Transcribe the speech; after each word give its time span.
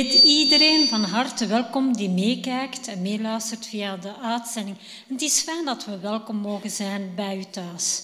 Heet 0.00 0.22
iedereen 0.22 0.88
van 0.88 1.04
harte 1.04 1.46
welkom 1.46 1.96
die 1.96 2.08
meekijkt 2.08 2.88
en 2.88 3.02
meeluistert 3.02 3.66
via 3.66 3.96
de 3.96 4.16
uitzending. 4.16 4.76
Het 5.08 5.22
is 5.22 5.40
fijn 5.40 5.64
dat 5.64 5.84
we 5.84 5.98
welkom 5.98 6.36
mogen 6.36 6.70
zijn 6.70 7.12
bij 7.14 7.38
u 7.38 7.44
thuis. 7.50 8.02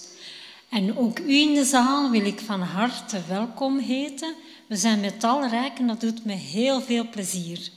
En 0.69 0.97
ook 0.97 1.19
u 1.19 1.35
in 1.39 1.53
de 1.53 1.65
zaal 1.65 2.09
wil 2.09 2.25
ik 2.25 2.39
van 2.39 2.61
harte 2.61 3.21
welkom 3.27 3.79
heten. 3.79 4.33
We 4.67 4.75
zijn 4.75 4.99
met 4.99 5.19
talrijk 5.19 5.79
en 5.79 5.87
dat 5.87 6.01
doet 6.01 6.25
me 6.25 6.33
heel 6.33 6.81
veel 6.81 7.09
plezier. 7.09 7.69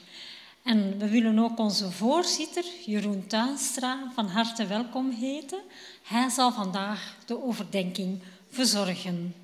En 0.62 0.98
we 0.98 1.09
willen 1.09 1.38
ook 1.38 1.59
onze 1.59 1.91
voorzitter, 1.91 2.64
Jeroen 2.86 3.26
Tuinstra, 3.26 4.12
van 4.14 4.26
harte 4.26 4.66
welkom 4.66 5.10
heten. 5.10 5.60
Hij 6.03 6.28
zal 6.28 6.53
vandaag 6.53 7.16
de 7.26 7.44
overdenking 7.44 8.19
verzorgen. 8.50 9.34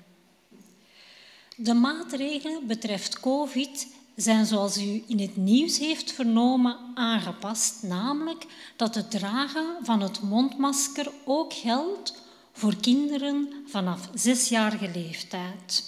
De 1.55 1.73
maatregelen 1.73 2.67
betreft 2.67 3.19
COVID 3.19 3.87
zijn, 4.17 4.45
zoals 4.45 4.77
u 4.77 5.03
in 5.07 5.19
het 5.19 5.35
nieuws 5.35 5.77
heeft 5.77 6.11
vernomen, 6.11 6.77
aangepast. 6.93 7.83
Namelijk 7.83 8.45
dat 8.75 8.95
het 8.95 9.11
dragen 9.11 9.65
van 9.81 10.01
het 10.01 10.21
mondmasker 10.21 11.11
ook 11.25 11.53
geldt 11.53 12.13
voor 12.51 12.75
kinderen 12.75 13.49
vanaf 13.65 14.09
zesjarige 14.13 14.91
leeftijd. 14.93 15.83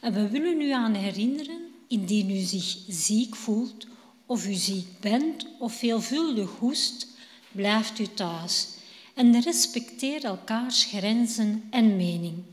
En 0.00 0.12
we 0.12 0.28
willen 0.28 0.60
u 0.60 0.70
aan 0.70 0.94
herinneren, 0.94 1.60
indien 1.88 2.30
u 2.30 2.38
zich 2.38 2.76
ziek 2.88 3.36
voelt 3.36 3.86
of 4.26 4.46
u 4.46 4.54
ziek 4.54 5.00
bent 5.00 5.46
of 5.58 5.74
veelvuldig 5.74 6.50
hoest, 6.58 7.06
blijft 7.52 7.98
u 7.98 8.06
thuis 8.14 8.68
en 9.14 9.40
respecteer 9.40 10.24
elkaars 10.24 10.84
grenzen 10.84 11.62
en 11.70 11.96
mening. 11.96 12.44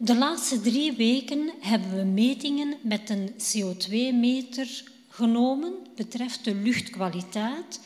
De 0.00 0.16
laatste 0.16 0.60
drie 0.60 0.92
weken 0.92 1.50
hebben 1.60 1.96
we 1.96 2.02
metingen 2.04 2.76
met 2.82 3.10
een 3.10 3.30
CO2-meter 3.30 4.84
genomen 5.08 5.74
betreft 5.96 6.44
de 6.44 6.54
luchtkwaliteit. 6.54 7.80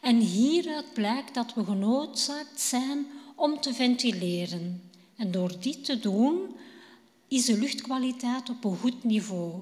En 0.00 0.16
hieruit 0.16 0.92
blijkt 0.94 1.34
dat 1.34 1.54
we 1.54 1.64
genoodzaakt 1.64 2.60
zijn 2.60 3.06
om 3.34 3.60
te 3.60 3.74
ventileren. 3.74 4.90
En 5.16 5.30
door 5.30 5.60
dit 5.60 5.84
te 5.84 5.98
doen 5.98 6.56
is 7.28 7.44
de 7.44 7.58
luchtkwaliteit 7.58 8.50
op 8.50 8.64
een 8.64 8.76
goed 8.76 9.04
niveau. 9.04 9.52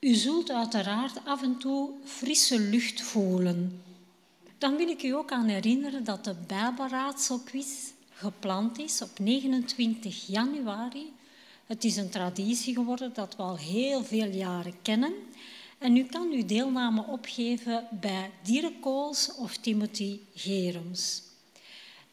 U 0.00 0.14
zult 0.14 0.50
uiteraard 0.50 1.24
af 1.24 1.42
en 1.42 1.58
toe 1.58 1.90
frisse 2.04 2.60
lucht 2.60 3.02
voelen. 3.02 3.82
Dan 4.58 4.76
wil 4.76 4.88
ik 4.88 5.02
u 5.02 5.10
ook 5.10 5.32
aan 5.32 5.48
herinneren 5.48 6.04
dat 6.04 6.24
de 6.24 6.34
Bijbelraadselquiz 6.46 7.90
gepland 8.10 8.78
is 8.78 9.02
op 9.02 9.18
29 9.18 10.26
januari 10.26 11.12
het 11.66 11.84
is 11.84 11.96
een 11.96 12.10
traditie 12.10 12.74
geworden 12.74 13.14
dat 13.14 13.36
we 13.36 13.42
al 13.42 13.56
heel 13.56 14.04
veel 14.04 14.28
jaren 14.28 14.74
kennen. 14.82 15.12
En 15.78 15.96
u 15.96 16.04
kan 16.04 16.30
uw 16.30 16.46
deelname 16.46 17.06
opgeven 17.06 17.86
bij 17.90 18.30
Dirk 18.42 18.80
Kools 18.80 19.34
of 19.34 19.56
Timothy 19.56 20.18
Gerums. 20.34 21.22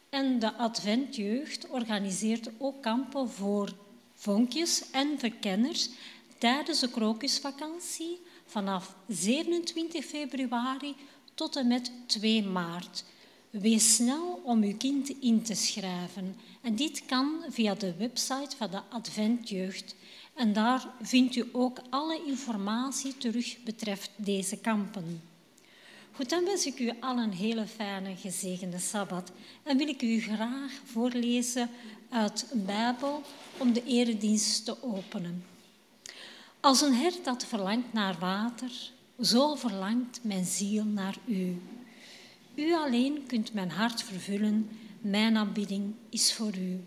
En 0.09 0.39
de 0.39 0.53
Adventjeugd 0.53 1.69
organiseert 1.69 2.49
ook 2.57 2.81
kampen 2.81 3.29
voor 3.29 3.73
vonkjes 4.15 4.91
en 4.91 5.19
verkenners 5.19 5.89
tijdens 6.37 6.79
de 6.79 6.89
krokusvakantie 6.89 8.19
vanaf 8.45 8.95
27 9.07 10.05
februari 10.05 10.95
tot 11.33 11.55
en 11.55 11.67
met 11.67 11.91
2 12.05 12.43
maart. 12.43 13.03
Wees 13.51 13.95
snel 13.95 14.41
om 14.43 14.63
uw 14.63 14.77
kind 14.77 15.09
in 15.09 15.41
te 15.41 15.55
schrijven. 15.55 16.35
En 16.61 16.75
dit 16.75 17.05
kan 17.05 17.43
via 17.49 17.75
de 17.75 17.93
website 17.97 18.55
van 18.57 18.71
de 18.71 18.81
Adventjeugd. 18.89 19.95
En 20.33 20.53
daar 20.53 20.87
vindt 21.01 21.35
u 21.35 21.49
ook 21.51 21.81
alle 21.89 22.21
informatie 22.25 23.17
terug 23.17 23.63
betreft 23.63 24.11
deze 24.15 24.57
kampen. 24.57 25.21
Goed, 26.11 26.29
dan 26.29 26.45
wens 26.45 26.65
ik 26.65 26.79
u 26.79 26.91
al 26.99 27.17
een 27.17 27.33
hele 27.33 27.67
fijne, 27.67 28.15
gezegende 28.15 28.79
Sabbat. 28.79 29.31
En 29.63 29.77
wil 29.77 29.87
ik 29.87 30.01
u 30.01 30.19
graag 30.19 30.71
voorlezen 30.85 31.69
uit 32.09 32.47
een 32.51 32.65
Bijbel 32.65 33.21
om 33.57 33.73
de 33.73 33.83
eredienst 33.83 34.65
te 34.65 34.83
openen. 34.83 35.45
Als 36.59 36.81
een 36.81 36.93
hert 36.93 37.25
dat 37.25 37.45
verlangt 37.45 37.93
naar 37.93 38.19
water, 38.19 38.91
zo 39.21 39.55
verlangt 39.55 40.19
mijn 40.23 40.45
ziel 40.45 40.83
naar 40.83 41.17
u. 41.25 41.61
U 42.55 42.73
alleen 42.73 43.25
kunt 43.27 43.53
mijn 43.53 43.71
hart 43.71 44.03
vervullen, 44.03 44.69
mijn 45.01 45.37
aanbidding 45.37 45.93
is 46.09 46.33
voor 46.33 46.57
u. 46.57 46.83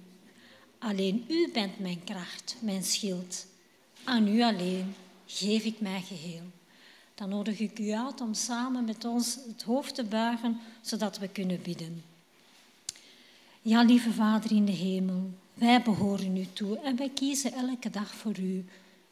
Alleen 0.78 1.24
u 1.28 1.50
bent 1.52 1.78
mijn 1.78 2.04
kracht, 2.04 2.56
mijn 2.60 2.84
schild. 2.84 3.46
Aan 4.04 4.28
u 4.28 4.42
alleen 4.42 4.94
geef 5.26 5.64
ik 5.64 5.80
mij 5.80 6.00
geheel. 6.00 6.42
Dan 7.14 7.28
nodig 7.28 7.58
ik 7.58 7.78
u 7.78 7.90
uit 7.90 8.20
om 8.20 8.34
samen 8.34 8.84
met 8.84 9.04
ons 9.04 9.38
het 9.46 9.62
hoofd 9.62 9.94
te 9.94 10.04
buigen, 10.04 10.60
zodat 10.80 11.18
we 11.18 11.28
kunnen 11.28 11.62
bidden. 11.62 12.04
Ja, 13.62 13.82
lieve 13.82 14.12
Vader 14.12 14.50
in 14.50 14.64
de 14.64 14.72
hemel, 14.72 15.30
wij 15.54 15.82
behoren 15.82 16.36
u 16.36 16.46
toe 16.52 16.78
en 16.78 16.96
wij 16.96 17.10
kiezen 17.10 17.52
elke 17.52 17.90
dag 17.90 18.14
voor 18.14 18.38
u. 18.38 18.64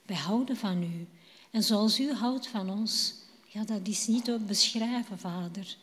Wij 0.06 0.16
houden 0.16 0.56
van 0.56 0.82
u. 0.82 1.06
En 1.50 1.62
zoals 1.62 2.00
u 2.00 2.12
houdt 2.12 2.46
van 2.46 2.70
ons, 2.70 3.14
ja, 3.46 3.64
dat 3.64 3.80
is 3.82 4.06
niet 4.06 4.24
te 4.24 4.38
beschrijven, 4.46 5.18
Vader. 5.18 5.76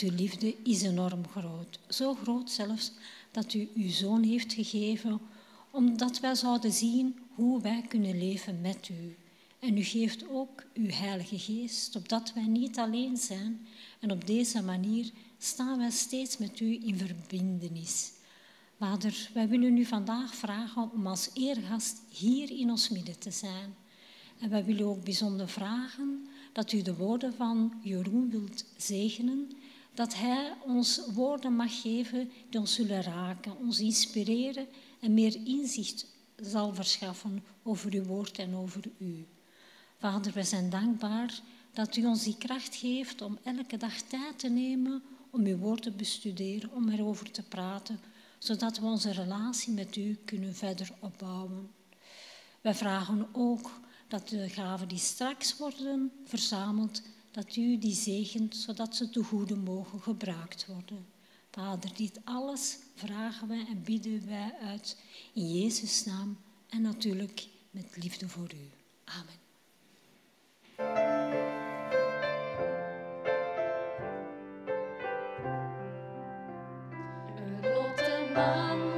Uw 0.00 0.10
liefde 0.10 0.54
is 0.62 0.82
enorm 0.82 1.28
groot. 1.28 1.78
Zo 1.88 2.14
groot 2.14 2.50
zelfs 2.50 2.92
dat 3.30 3.54
u 3.54 3.68
uw 3.74 3.90
zoon 3.90 4.22
heeft 4.22 4.52
gegeven, 4.52 5.20
omdat 5.70 6.20
wij 6.20 6.34
zouden 6.34 6.72
zien 6.72 7.18
hoe 7.34 7.60
wij 7.60 7.84
kunnen 7.88 8.18
leven 8.18 8.60
met 8.60 8.88
u. 8.88 9.16
En 9.58 9.76
u 9.76 9.82
geeft 9.82 10.28
ook 10.28 10.64
uw 10.74 10.90
Heilige 10.90 11.38
Geest, 11.38 11.96
opdat 11.96 12.32
wij 12.34 12.46
niet 12.46 12.78
alleen 12.78 13.16
zijn. 13.16 13.66
En 14.00 14.10
op 14.10 14.26
deze 14.26 14.62
manier 14.62 15.10
staan 15.38 15.78
wij 15.78 15.90
steeds 15.90 16.38
met 16.38 16.60
u 16.60 16.80
in 16.84 16.98
verbindenis. 16.98 18.12
Vader, 18.78 19.30
wij 19.34 19.48
willen 19.48 19.76
u 19.76 19.84
vandaag 19.84 20.34
vragen 20.34 20.90
om 20.92 21.06
als 21.06 21.30
eergast 21.34 22.02
hier 22.08 22.50
in 22.50 22.70
ons 22.70 22.88
midden 22.88 23.18
te 23.18 23.30
zijn. 23.30 23.74
En 24.38 24.50
wij 24.50 24.64
willen 24.64 24.86
ook 24.86 25.04
bijzonder 25.04 25.48
vragen 25.48 26.26
dat 26.52 26.72
u 26.72 26.82
de 26.82 26.94
woorden 26.94 27.34
van 27.34 27.72
Jeroen 27.82 28.30
wilt 28.30 28.64
zegenen 28.76 29.50
dat 29.94 30.14
Hij 30.14 30.52
ons 30.66 31.00
woorden 31.14 31.56
mag 31.56 31.80
geven 31.80 32.30
die 32.50 32.60
ons 32.60 32.74
zullen 32.74 33.02
raken, 33.02 33.58
ons 33.58 33.80
inspireren 33.80 34.66
en 35.00 35.14
meer 35.14 35.34
inzicht 35.44 36.06
zal 36.36 36.74
verschaffen 36.74 37.44
over 37.62 37.92
uw 37.92 38.04
woord 38.04 38.38
en 38.38 38.54
over 38.54 38.82
u. 38.98 39.26
Vader, 39.98 40.32
we 40.32 40.42
zijn 40.42 40.70
dankbaar 40.70 41.40
dat 41.72 41.96
u 41.96 42.06
ons 42.06 42.22
die 42.22 42.36
kracht 42.38 42.74
geeft 42.76 43.22
om 43.22 43.38
elke 43.42 43.76
dag 43.76 44.00
tijd 44.00 44.38
te 44.38 44.48
nemen 44.48 45.02
om 45.30 45.44
uw 45.44 45.56
woord 45.56 45.82
te 45.82 45.90
bestuderen, 45.90 46.72
om 46.72 46.88
erover 46.88 47.30
te 47.30 47.42
praten, 47.42 48.00
zodat 48.38 48.78
we 48.78 48.86
onze 48.86 49.12
relatie 49.12 49.72
met 49.72 49.96
u 49.96 50.18
kunnen 50.24 50.54
verder 50.54 50.92
opbouwen. 50.98 51.70
Wij 52.60 52.74
vragen 52.74 53.28
ook 53.32 53.70
dat 54.08 54.28
de 54.28 54.48
gaven 54.48 54.88
die 54.88 54.98
straks 54.98 55.56
worden 55.56 56.12
verzameld, 56.24 57.02
dat 57.32 57.56
u 57.56 57.78
die 57.78 57.94
zegent, 57.94 58.56
zodat 58.56 58.96
ze 58.96 59.10
te 59.10 59.24
goede 59.24 59.56
mogen 59.56 60.00
gebruikt 60.00 60.66
worden. 60.66 61.06
Vader, 61.50 61.90
dit 61.96 62.20
alles 62.24 62.78
vragen 62.94 63.48
wij 63.48 63.66
en 63.68 63.82
bieden 63.82 64.26
wij 64.26 64.54
uit 64.60 64.96
in 65.32 65.60
Jezus' 65.60 66.04
naam 66.04 66.38
en 66.68 66.82
natuurlijk 66.82 67.48
met 67.70 67.96
liefde 67.96 68.28
voor 68.28 68.52
u. 68.54 68.70
Amen. 69.04 69.40
Een 77.36 77.60
de 77.96 78.30
man 78.34 78.91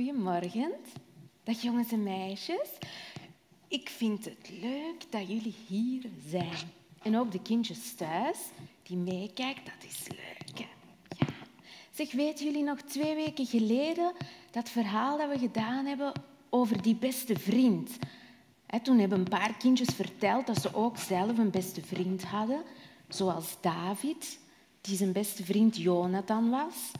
Goedemorgen. 0.00 0.72
Dag 1.44 1.62
jongens 1.62 1.92
en 1.92 2.02
meisjes. 2.02 2.79
Ik 3.70 3.88
vind 3.88 4.24
het 4.24 4.50
leuk 4.60 5.04
dat 5.10 5.28
jullie 5.28 5.54
hier 5.66 6.02
zijn. 6.28 6.72
En 7.02 7.18
ook 7.18 7.32
de 7.32 7.42
kindjes 7.42 7.94
thuis 7.94 8.38
die 8.82 8.96
meekijken, 8.96 9.64
dat 9.64 9.90
is 9.90 10.08
leuk. 10.08 10.58
Hè? 10.58 10.68
Ja. 11.18 11.26
Zeg, 11.90 12.12
weten 12.12 12.44
jullie 12.44 12.62
nog 12.62 12.80
twee 12.80 13.14
weken 13.14 13.46
geleden 13.46 14.12
dat 14.50 14.68
verhaal 14.68 15.18
dat 15.18 15.28
we 15.28 15.38
gedaan 15.38 15.86
hebben 15.86 16.12
over 16.48 16.82
die 16.82 16.94
beste 16.94 17.38
vriend? 17.38 17.98
toen 18.82 18.98
hebben 18.98 19.18
een 19.18 19.28
paar 19.28 19.56
kindjes 19.56 19.94
verteld 19.94 20.46
dat 20.46 20.60
ze 20.60 20.74
ook 20.74 20.98
zelf 20.98 21.38
een 21.38 21.50
beste 21.50 21.82
vriend 21.82 22.24
hadden, 22.24 22.62
zoals 23.08 23.56
David, 23.60 24.38
die 24.80 24.96
zijn 24.96 25.12
beste 25.12 25.44
vriend 25.44 25.76
Jonathan 25.76 26.50
was. 26.50 26.90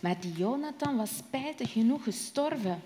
Maar 0.00 0.20
die 0.20 0.32
Jonathan 0.32 0.96
was 0.96 1.16
spijtig 1.16 1.72
genoeg 1.72 2.02
gestorven. 2.02 2.82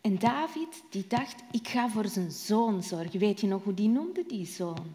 En 0.00 0.18
David 0.18 0.82
die 0.90 1.06
dacht, 1.06 1.42
ik 1.50 1.68
ga 1.68 1.88
voor 1.88 2.08
zijn 2.08 2.30
zoon 2.30 2.82
zorgen. 2.82 3.18
Weet 3.18 3.40
je 3.40 3.46
nog 3.46 3.64
hoe 3.64 3.74
die 3.74 3.88
noemde, 3.88 4.24
die 4.26 4.46
zoon? 4.46 4.94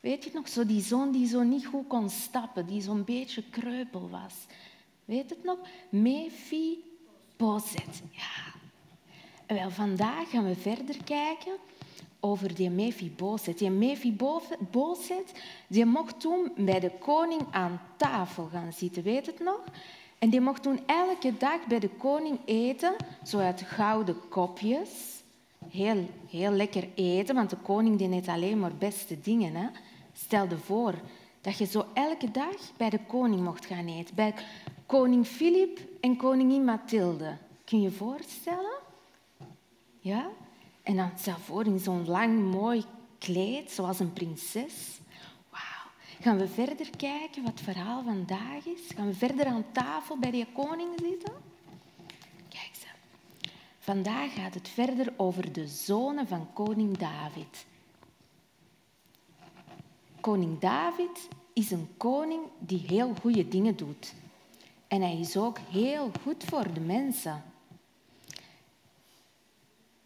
Weet 0.00 0.24
je 0.24 0.30
nog, 0.34 0.48
zo 0.48 0.66
die 0.66 0.82
zoon 0.82 1.12
die 1.12 1.26
zo 1.26 1.42
niet 1.42 1.66
goed 1.66 1.86
kon 1.86 2.10
stappen, 2.10 2.66
die 2.66 2.82
zo'n 2.82 3.04
beetje 3.04 3.42
kreupel 3.50 4.08
was. 4.10 4.34
Weet 5.04 5.30
het 5.30 5.44
nog? 5.44 5.58
Mephibosheth. 5.88 6.82
Ja. 8.10 8.54
Wel, 9.46 9.70
vandaag 9.70 10.30
gaan 10.30 10.46
we 10.46 10.54
verder 10.54 10.96
kijken 11.04 11.52
over 12.20 12.54
die 12.54 12.70
Mephibosheth. 12.70 13.58
Die 13.58 13.70
Mephibosheth, 13.70 15.32
die 15.66 15.84
mocht 15.84 16.20
toen 16.20 16.52
bij 16.56 16.80
de 16.80 16.90
koning 16.98 17.42
aan 17.50 17.80
tafel 17.96 18.48
gaan 18.52 18.72
zitten. 18.72 19.02
Weet 19.02 19.26
het 19.26 19.40
nog? 19.40 19.60
En 20.18 20.30
die 20.30 20.40
mocht 20.40 20.62
toen 20.62 20.80
elke 20.86 21.36
dag 21.36 21.66
bij 21.66 21.78
de 21.78 21.88
koning 21.88 22.38
eten, 22.44 22.96
zo 23.24 23.38
uit 23.38 23.62
gouden 23.62 24.28
kopjes. 24.28 25.22
Heel, 25.68 26.08
heel 26.30 26.50
lekker 26.50 26.88
eten, 26.94 27.34
want 27.34 27.50
de 27.50 27.56
koning 27.56 27.98
die 27.98 28.12
eet 28.12 28.28
alleen 28.28 28.58
maar 28.58 28.74
beste 28.74 29.20
dingen. 29.20 29.54
Hè. 29.54 29.66
Stel 30.12 30.48
je 30.48 30.56
voor 30.56 30.94
dat 31.40 31.58
je 31.58 31.66
zo 31.66 31.84
elke 31.94 32.30
dag 32.30 32.56
bij 32.76 32.90
de 32.90 33.00
koning 33.06 33.40
mocht 33.40 33.66
gaan 33.66 33.86
eten. 33.86 34.14
Bij 34.14 34.34
koning 34.86 35.26
Filip 35.26 35.80
en 36.00 36.16
koningin 36.16 36.64
Mathilde. 36.64 37.36
Kun 37.64 37.80
je 37.80 37.84
je 37.84 37.96
voorstellen? 37.96 38.76
Ja? 40.00 40.26
En 40.82 40.96
dan 40.96 41.10
stel 41.18 41.38
voor 41.38 41.64
in 41.64 41.78
zo'n 41.78 42.08
lang 42.08 42.50
mooi 42.50 42.84
kleed, 43.18 43.70
zoals 43.70 44.00
een 44.00 44.12
prinses. 44.12 45.00
Gaan 46.20 46.38
we 46.38 46.48
verder 46.48 46.90
kijken 46.96 47.42
wat 47.42 47.52
het 47.52 47.60
verhaal 47.60 48.02
vandaag 48.02 48.66
is? 48.66 48.80
Gaan 48.94 49.06
we 49.06 49.14
verder 49.14 49.46
aan 49.46 49.64
tafel 49.72 50.18
bij 50.18 50.30
die 50.30 50.46
koning 50.52 50.88
zitten? 51.02 51.32
Kijk 52.48 52.70
ze. 52.72 52.86
Vandaag 53.78 54.34
gaat 54.34 54.54
het 54.54 54.68
verder 54.68 55.12
over 55.16 55.52
de 55.52 55.66
zonen 55.66 56.26
van 56.28 56.52
koning 56.52 56.98
David. 56.98 57.66
Koning 60.20 60.58
David 60.58 61.28
is 61.52 61.70
een 61.70 61.88
koning 61.96 62.42
die 62.58 62.84
heel 62.86 63.14
goede 63.20 63.48
dingen 63.48 63.76
doet. 63.76 64.14
En 64.88 65.00
hij 65.00 65.18
is 65.18 65.36
ook 65.36 65.58
heel 65.58 66.10
goed 66.22 66.44
voor 66.44 66.72
de 66.72 66.80
mensen. 66.80 67.42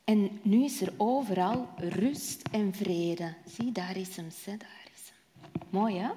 En 0.04 0.40
nu 0.42 0.64
is 0.64 0.80
er 0.80 0.92
overal 0.96 1.68
rust 1.76 2.48
en 2.52 2.74
vrede. 2.74 3.34
Zie, 3.46 3.72
daar 3.72 3.96
is 3.96 4.16
hem, 4.16 4.28
daar. 4.44 4.79
Mooi, 5.70 5.98
hè? 5.98 6.10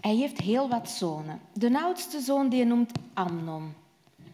Hij 0.00 0.14
heeft 0.14 0.40
heel 0.40 0.68
wat 0.68 0.90
zonen. 0.90 1.40
De 1.52 1.78
oudste 1.78 2.20
zoon 2.20 2.48
die 2.48 2.64
noemt 2.64 2.92
Amnon. 3.12 3.72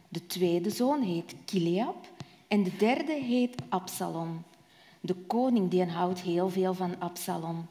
De 0.09 0.27
tweede 0.27 0.71
zoon 0.71 1.03
heet 1.03 1.35
Kileab 1.45 2.07
en 2.49 2.63
de 2.63 2.77
derde 2.77 3.13
heet 3.13 3.63
Absalom. 3.69 4.43
De 5.01 5.15
koning 5.15 5.71
die 5.71 5.85
houdt 5.85 6.21
heel 6.21 6.51
veel 6.51 6.75
van 6.75 6.95
Absalom. 6.99 7.67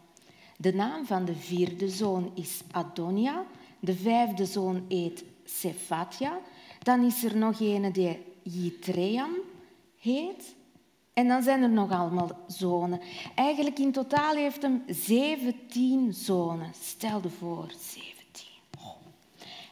De 0.58 0.74
naam 0.74 1.06
van 1.06 1.26
de 1.26 1.36
vierde 1.36 1.90
zoon 1.90 2.32
is 2.36 2.62
Adonia. 2.72 3.46
De 3.80 3.96
vijfde 3.96 4.46
zoon 4.46 4.86
heet 4.88 5.24
Sephatia. 5.44 6.40
Dan 6.80 7.04
is 7.04 7.24
er 7.24 7.38
nog 7.38 7.60
een 7.60 7.92
die 7.92 8.18
Jitream 8.44 9.32
heet. 9.98 10.56
En 11.20 11.28
dan 11.28 11.44
zijn 11.44 11.64
er 11.64 11.70
nog 11.70 11.92
allemaal 11.92 12.30
zonen. 12.48 13.02
Eigenlijk 13.36 13.80
in 13.80 13.92
totaal 13.92 14.36
heeft 14.36 14.62
hem 14.62 14.84
17 14.88 16.14
zonen. 16.14 16.72
Stel 16.82 17.20
je 17.24 17.30
voor, 17.30 17.66
17. 17.80 18.48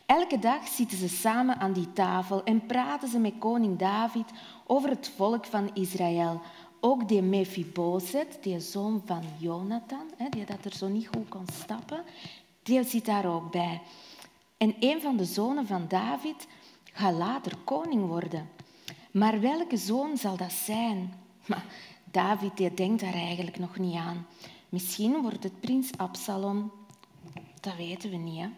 Elke 0.06 0.40
dag 0.40 0.68
zitten 0.68 0.98
ze 0.98 1.08
samen 1.08 1.58
aan 1.60 1.74
die 1.74 1.94
tafel 1.94 2.44
en 2.44 2.66
praten 2.66 3.08
ze 3.08 3.20
met 3.20 3.34
koning 3.40 3.80
David 3.80 4.26
over 4.66 4.90
het 4.90 5.12
volk 5.16 5.46
van 5.46 5.70
Israël. 5.74 6.42
Ook 6.80 7.08
die 7.08 7.22
Mephibosheth, 7.22 8.38
die 8.42 8.60
zoon 8.60 9.02
van 9.06 9.24
Jonathan, 9.38 10.12
die 10.30 10.46
dat 10.46 10.66
er 10.66 10.74
zo 10.74 10.88
niet 10.88 11.08
goed 11.08 11.30
kon 11.30 11.46
stappen, 11.54 12.04
die 12.64 12.84
zit 12.84 13.06
daar 13.06 13.26
ook 13.26 13.52
bij. 13.52 13.82
En 14.58 14.76
een 14.80 15.02
van 15.02 15.18
de 15.18 15.26
zonen 15.26 15.68
van 15.68 15.86
David 15.88 16.48
gaat 16.94 17.14
later 17.14 17.58
koning 17.64 18.08
worden. 18.08 18.50
Maar 19.12 19.40
welke 19.40 19.78
zoon 19.78 20.18
zal 20.18 20.38
dat 20.38 20.52
zijn? 20.52 21.26
Maar 21.48 21.66
David 22.04 22.58
die 22.58 22.74
denkt 22.74 23.02
daar 23.02 23.14
eigenlijk 23.14 23.60
nog 23.60 23.78
niet 23.78 23.96
aan. 23.96 24.26
Misschien 24.70 25.22
wordt 25.22 25.44
het 25.44 25.60
prins 25.60 25.90
Absalom. 25.98 26.72
Dat 27.60 27.76
weten 27.76 28.10
we 28.10 28.16
niet. 28.16 28.40
Hè? 28.40 28.50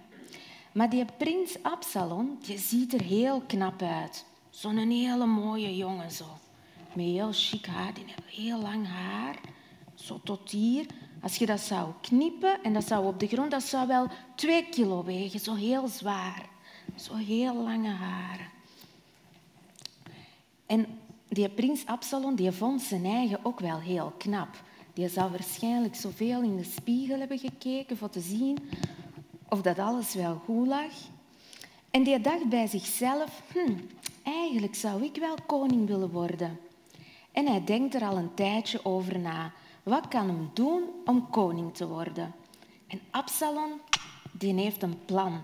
Maar 0.72 0.90
die 0.90 1.06
prins 1.18 1.64
Absalom 1.64 2.38
die 2.42 2.58
ziet 2.58 2.94
er 2.94 3.02
heel 3.02 3.42
knap 3.42 3.82
uit. 3.82 4.26
Zo'n 4.50 4.78
hele 4.78 5.26
mooie 5.26 5.76
jongen 5.76 6.12
zo. 6.12 6.26
Met 6.94 7.06
heel 7.06 7.32
chic 7.32 7.66
haar. 7.66 7.94
Die 7.94 8.04
heeft 8.06 8.36
heel 8.36 8.62
lang 8.62 8.88
haar. 8.88 9.40
Zo 9.96 10.20
tot 10.24 10.52
hier. 10.52 10.86
Als 11.22 11.36
je 11.36 11.46
dat 11.46 11.60
zou 11.60 11.92
knippen 12.02 12.64
en 12.64 12.74
dat 12.74 12.88
zou 12.88 13.06
op 13.06 13.20
de 13.20 13.28
grond, 13.28 13.52
dat 13.52 13.64
zou 13.64 13.88
wel 13.88 14.08
twee 14.36 14.70
kilo 14.70 15.04
wegen. 15.04 15.40
Zo 15.40 15.56
heel 15.56 15.88
zwaar. 15.88 16.50
Zo 16.96 17.16
heel 17.16 17.56
lange 17.56 17.90
haren. 17.90 18.48
En 20.66 21.00
die 21.30 21.50
prins 21.50 21.86
Absalom 21.86 22.36
die 22.36 22.52
vond 22.52 22.82
zijn 22.82 23.06
eigen 23.06 23.40
ook 23.44 23.60
wel 23.60 23.80
heel 23.80 24.14
knap. 24.18 24.64
Die 24.94 25.10
zou 25.10 25.32
waarschijnlijk 25.32 25.96
zoveel 25.96 26.42
in 26.42 26.58
de 26.58 26.64
spiegel 26.64 27.20
hebben 27.20 27.40
gekeken 27.40 27.98
voor 27.98 28.10
te 28.10 28.20
zien 28.20 28.58
of 29.50 29.62
dat 29.62 29.80
alles 29.80 30.14
wel 30.14 30.42
goed 30.46 30.68
lag. 30.68 30.92
En 31.92 32.04
die 32.04 32.22
dacht 32.22 32.50
bij 32.50 32.68
zichzelf, 32.68 33.42
hm, 33.54 33.74
eigenlijk 34.24 34.76
zou 34.76 35.04
ik 35.04 35.16
wel 35.16 35.36
koning 35.46 35.88
willen 35.88 36.12
worden. 36.12 36.60
En 37.32 37.48
hij 37.48 37.64
denkt 37.64 37.96
er 37.96 38.04
al 38.04 38.18
een 38.18 38.34
tijdje 38.34 38.86
over 38.86 39.20
na. 39.20 39.52
Wat 39.84 40.08
kan 40.08 40.28
hem 40.28 40.50
doen 40.54 40.84
om 41.06 41.30
koning 41.30 41.76
te 41.76 41.88
worden? 41.88 42.34
En 42.88 43.00
Absalom, 43.12 43.72
die 44.32 44.54
heeft 44.54 44.84
een 44.84 45.06
plan. 45.06 45.42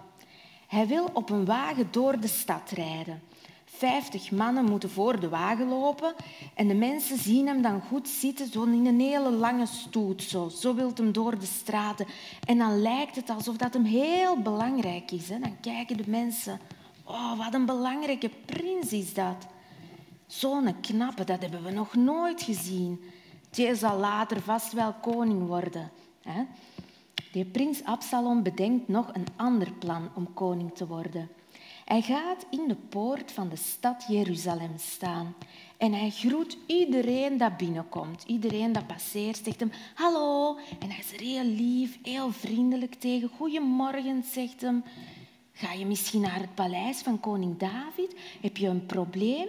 Hij 0.68 0.88
wil 0.88 1.10
op 1.13 1.30
een 1.30 1.46
wagen 1.46 1.88
door 1.92 2.20
de 2.20 2.27
stad 2.27 2.70
rijden. 2.70 3.22
Vijftig 3.77 4.32
mannen 4.32 4.65
moeten 4.65 4.89
voor 4.89 5.20
de 5.20 5.29
wagen 5.29 5.67
lopen 5.67 6.13
en 6.53 6.67
de 6.67 6.74
mensen 6.74 7.17
zien 7.17 7.48
hem 7.48 7.62
dan 7.62 7.82
goed 7.82 8.08
zitten, 8.08 8.51
zo 8.51 8.63
in 8.63 8.86
een 8.86 9.00
hele 9.00 9.32
lange 9.32 9.65
stoet. 9.65 10.24
Zo, 10.24 10.50
zo 10.50 10.75
wil 10.75 10.91
hem 10.96 11.12
door 11.12 11.39
de 11.39 11.46
straten. 11.46 12.05
En 12.46 12.58
dan 12.58 12.82
lijkt 12.82 13.15
het 13.15 13.29
alsof 13.29 13.55
dat 13.55 13.74
hem 13.74 13.84
heel 13.84 14.41
belangrijk 14.41 15.12
is. 15.12 15.29
Hè. 15.29 15.39
Dan 15.39 15.60
kijken 15.62 15.98
de 15.98 16.03
mensen, 16.08 16.60
oh, 17.03 17.38
wat 17.38 17.53
een 17.53 17.65
belangrijke 17.65 18.29
prins 18.46 18.94
is 18.94 19.13
dat. 19.13 19.48
Zo'n 20.27 20.79
knappe, 20.82 21.24
dat 21.24 21.41
hebben 21.41 21.63
we 21.63 21.72
nog 21.72 21.96
nooit 21.96 22.41
gezien. 22.41 23.01
Die 23.50 23.75
zal 23.75 23.98
later 23.98 24.41
vast 24.41 24.74
wel 24.74 24.94
koning 24.94 25.48
worden. 25.48 25.91
Hè. 26.22 26.44
Prins 27.44 27.84
Absalom 27.84 28.44
bedenkt 28.44 28.88
nog 28.88 29.13
een 29.13 29.27
ander 29.36 29.72
plan 29.72 30.10
om 30.13 30.34
koning 30.34 30.74
te 30.74 30.88
worden. 30.88 31.29
Hij 31.86 32.01
gaat 32.01 32.46
in 32.50 32.68
de 32.68 32.75
poort 32.75 33.32
van 33.32 33.50
de 33.50 33.56
stad 33.56 34.06
Jeruzalem 34.08 34.77
staan 34.77 35.36
en 35.77 35.94
hij 35.94 36.10
groet 36.10 36.58
iedereen 36.65 37.38
dat 37.38 37.58
binnenkomt. 37.58 38.24
Iedereen 38.27 38.72
dat 38.72 38.88
passeert 38.88 39.42
zegt 39.44 39.60
hem 39.60 39.72
hallo. 39.94 40.58
En 40.80 40.89
hij 40.89 41.00
is 41.00 41.20
heel 41.20 41.44
lief, 41.44 41.98
heel 42.04 42.32
vriendelijk 42.32 42.94
tegen. 42.94 43.30
Goedemorgen, 43.38 44.24
zegt 44.32 44.62
hem. 44.62 44.84
Ga 45.51 45.72
je 45.72 45.86
misschien 45.86 46.22
naar 46.22 46.39
het 46.39 46.56
paleis 46.56 47.01
van 47.01 47.20
koning 47.20 47.58
David? 47.58 48.15
Heb 48.42 48.58
je 48.58 48.68
een 48.68 48.86
probleem? 48.86 49.48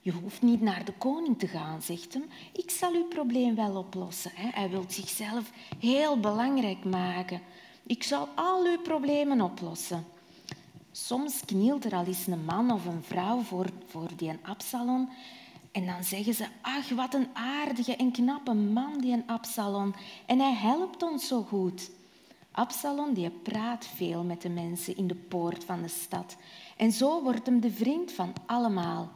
Je 0.00 0.12
hoeft 0.12 0.42
niet 0.42 0.60
naar 0.60 0.84
de 0.84 0.92
koning 0.92 1.38
te 1.38 1.46
gaan, 1.46 1.82
zegt 1.82 2.12
hem. 2.12 2.24
Ik 2.52 2.70
zal 2.70 2.92
uw 2.92 3.06
probleem 3.08 3.54
wel 3.54 3.76
oplossen. 3.76 4.30
Hij 4.34 4.70
wil 4.70 4.84
zichzelf 4.88 5.50
heel 5.78 6.20
belangrijk 6.20 6.84
maken. 6.84 7.40
Ik 7.86 8.02
zal 8.02 8.28
al 8.34 8.64
uw 8.64 8.78
problemen 8.78 9.40
oplossen. 9.40 10.11
Soms 10.92 11.40
knielt 11.44 11.84
er 11.84 11.94
al 11.94 12.04
eens 12.04 12.26
een 12.26 12.44
man 12.44 12.70
of 12.70 12.86
een 12.86 13.02
vrouw 13.02 13.40
voor, 13.40 13.66
voor 13.86 14.08
die 14.16 14.32
Absalom. 14.42 15.08
En 15.70 15.86
dan 15.86 16.04
zeggen 16.04 16.34
ze, 16.34 16.46
ach, 16.60 16.88
wat 16.88 17.14
een 17.14 17.28
aardige 17.32 17.96
en 17.96 18.12
knappe 18.12 18.54
man, 18.54 19.00
die 19.00 19.12
een 19.12 19.26
Absalom. 19.26 19.94
En 20.26 20.38
hij 20.38 20.54
helpt 20.54 21.02
ons 21.02 21.26
zo 21.26 21.42
goed. 21.42 21.90
Absalom 22.50 23.14
die 23.14 23.30
praat 23.30 23.86
veel 23.86 24.24
met 24.24 24.42
de 24.42 24.48
mensen 24.48 24.96
in 24.96 25.06
de 25.06 25.14
poort 25.14 25.64
van 25.64 25.82
de 25.82 25.88
stad. 25.88 26.36
En 26.76 26.92
zo 26.92 27.22
wordt 27.22 27.46
hem 27.46 27.60
de 27.60 27.70
vriend 27.70 28.12
van 28.12 28.32
allemaal. 28.46 29.10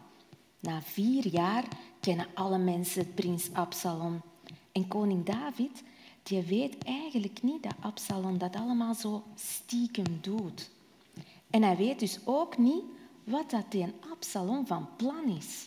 Na 0.61 0.83
vier 0.83 1.27
jaar 1.27 1.65
kennen 2.01 2.27
alle 2.35 2.59
mensen 2.59 3.15
prins 3.15 3.53
Absalom. 3.53 4.23
En 4.73 4.89
koning 4.89 5.25
David 5.25 5.83
die 6.23 6.43
weet 6.43 6.85
eigenlijk 6.85 7.43
niet 7.43 7.63
dat 7.63 7.75
Absalom 7.81 8.39
dat 8.39 8.57
allemaal 8.57 8.95
zo 8.95 9.25
stiekem 9.35 10.19
doet. 10.21 10.71
En 11.51 11.63
hij 11.63 11.77
weet 11.77 11.99
dus 12.01 12.19
ook 12.25 12.59
niet 12.59 12.85
wat 13.25 13.51
dat 13.51 13.65
die 13.69 13.87
Absalom 14.13 14.67
van 14.67 14.89
plan 14.97 15.37
is. 15.37 15.67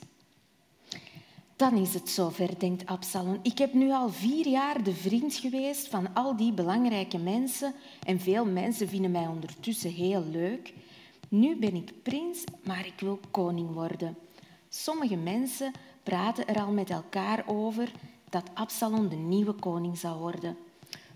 Dan 1.55 1.77
is 1.77 1.93
het 1.93 2.09
zover, 2.09 2.59
denkt 2.59 2.85
Absalom. 2.85 3.39
Ik 3.41 3.57
heb 3.57 3.73
nu 3.73 3.91
al 3.91 4.09
vier 4.09 4.47
jaar 4.47 4.83
de 4.83 4.93
vriend 4.93 5.33
geweest 5.33 5.87
van 5.87 6.13
al 6.13 6.35
die 6.35 6.53
belangrijke 6.53 7.17
mensen 7.17 7.73
en 8.03 8.19
veel 8.19 8.45
mensen 8.45 8.87
vinden 8.87 9.11
mij 9.11 9.27
ondertussen 9.27 9.91
heel 9.91 10.23
leuk. 10.23 10.73
Nu 11.29 11.55
ben 11.55 11.75
ik 11.75 12.03
prins, 12.03 12.43
maar 12.63 12.85
ik 12.85 12.99
wil 12.99 13.19
koning 13.31 13.73
worden. 13.73 14.17
Sommige 14.69 15.15
mensen 15.15 15.71
praten 16.03 16.47
er 16.47 16.61
al 16.61 16.71
met 16.71 16.89
elkaar 16.89 17.43
over 17.47 17.91
dat 18.29 18.49
Absalom 18.53 19.09
de 19.09 19.15
nieuwe 19.15 19.53
koning 19.53 19.97
zou 19.97 20.19
worden. 20.19 20.57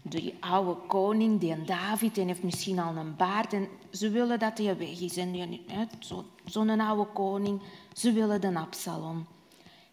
Die 0.06 0.36
oude 0.40 0.76
koning, 0.88 1.40
die 1.40 1.64
David, 1.64 2.16
die 2.16 2.26
heeft 2.26 2.44
misschien 2.44 2.80
al 2.80 2.96
een 2.96 3.16
baard 3.16 3.54
en 3.54 3.68
ze 3.92 4.10
willen 4.10 4.40
dat 4.40 4.58
hij 4.58 4.78
weg 4.78 5.02
is. 5.02 5.18
En 5.18 5.60
zo'n 6.00 6.26
zo 6.46 6.80
oude 6.80 7.12
koning, 7.14 7.62
ze 7.94 8.12
willen 8.12 8.42
de 8.42 8.56
Absalom. 8.56 9.26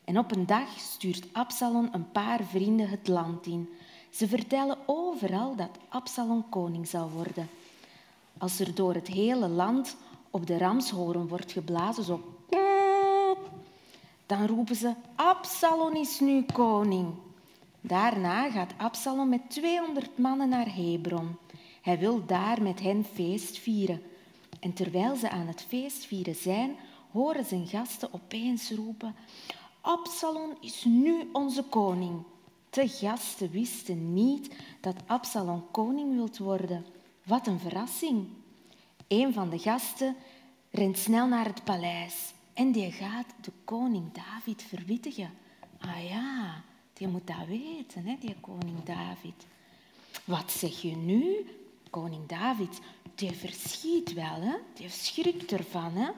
En 0.04 0.18
op 0.18 0.36
een 0.36 0.46
dag 0.46 0.78
stuurt 0.78 1.26
Absalom 1.32 1.88
een 1.92 2.10
paar 2.10 2.44
vrienden 2.44 2.88
het 2.88 3.08
land 3.08 3.46
in. 3.46 3.68
Ze 4.10 4.28
vertellen 4.28 4.76
overal 4.86 5.56
dat 5.56 5.78
Absalom 5.88 6.48
koning 6.48 6.88
zou 6.88 7.10
worden. 7.10 7.48
Als 8.38 8.60
er 8.60 8.74
door 8.74 8.94
het 8.94 9.08
hele 9.08 9.48
land 9.48 9.96
op 10.30 10.46
de 10.46 10.58
ramshoren 10.58 11.28
wordt 11.28 11.52
geblazen, 11.52 12.04
zo 12.04 12.20
dan 14.26 14.46
roepen 14.46 14.76
ze, 14.76 14.92
Absalom 15.14 15.94
is 15.94 16.20
nu 16.20 16.44
koning. 16.52 17.14
Daarna 17.80 18.50
gaat 18.50 18.72
Absalom 18.76 19.28
met 19.28 19.50
200 19.50 20.18
mannen 20.18 20.48
naar 20.48 20.74
Hebron. 20.74 21.36
Hij 21.82 21.98
wil 21.98 22.26
daar 22.26 22.62
met 22.62 22.80
hen 22.80 23.04
feest 23.04 23.58
vieren. 23.58 24.02
En 24.60 24.72
terwijl 24.72 25.16
ze 25.16 25.30
aan 25.30 25.46
het 25.46 25.64
feest 25.68 26.04
vieren 26.04 26.34
zijn, 26.34 26.76
horen 27.10 27.44
zijn 27.44 27.66
gasten 27.66 28.12
opeens 28.12 28.70
roepen, 28.70 29.14
Absalom 29.80 30.56
is 30.60 30.84
nu 30.84 31.28
onze 31.32 31.62
koning. 31.62 32.22
De 32.70 32.88
gasten 32.88 33.50
wisten 33.50 34.14
niet 34.14 34.54
dat 34.80 34.96
Absalom 35.06 35.66
koning 35.70 36.14
wilt 36.14 36.38
worden. 36.38 36.86
Wat 37.24 37.46
een 37.46 37.58
verrassing. 37.58 38.28
Een 39.08 39.32
van 39.32 39.50
de 39.50 39.58
gasten 39.58 40.16
rent 40.70 40.98
snel 40.98 41.26
naar 41.26 41.44
het 41.44 41.64
paleis 41.64 42.32
en 42.54 42.72
die 42.72 42.92
gaat 42.92 43.34
de 43.40 43.52
koning 43.64 44.12
David 44.12 44.62
verwittigen. 44.62 45.30
Ah 45.78 46.08
ja, 46.08 46.62
die 47.00 47.08
moet 47.08 47.26
dat 47.26 47.46
weten, 47.46 48.04
hè, 48.04 48.16
die 48.20 48.36
koning 48.40 48.84
David. 48.84 49.46
Wat 50.24 50.50
zeg 50.50 50.82
je 50.82 50.96
nu? 50.96 51.46
Koning 51.90 52.26
David, 52.26 52.80
die 53.14 53.32
verschiet 53.32 54.12
wel, 54.12 54.40
hè? 54.40 54.54
die 54.74 54.88
schrikt 54.88 55.52
ervan. 55.52 55.92
Hè? 55.94 56.10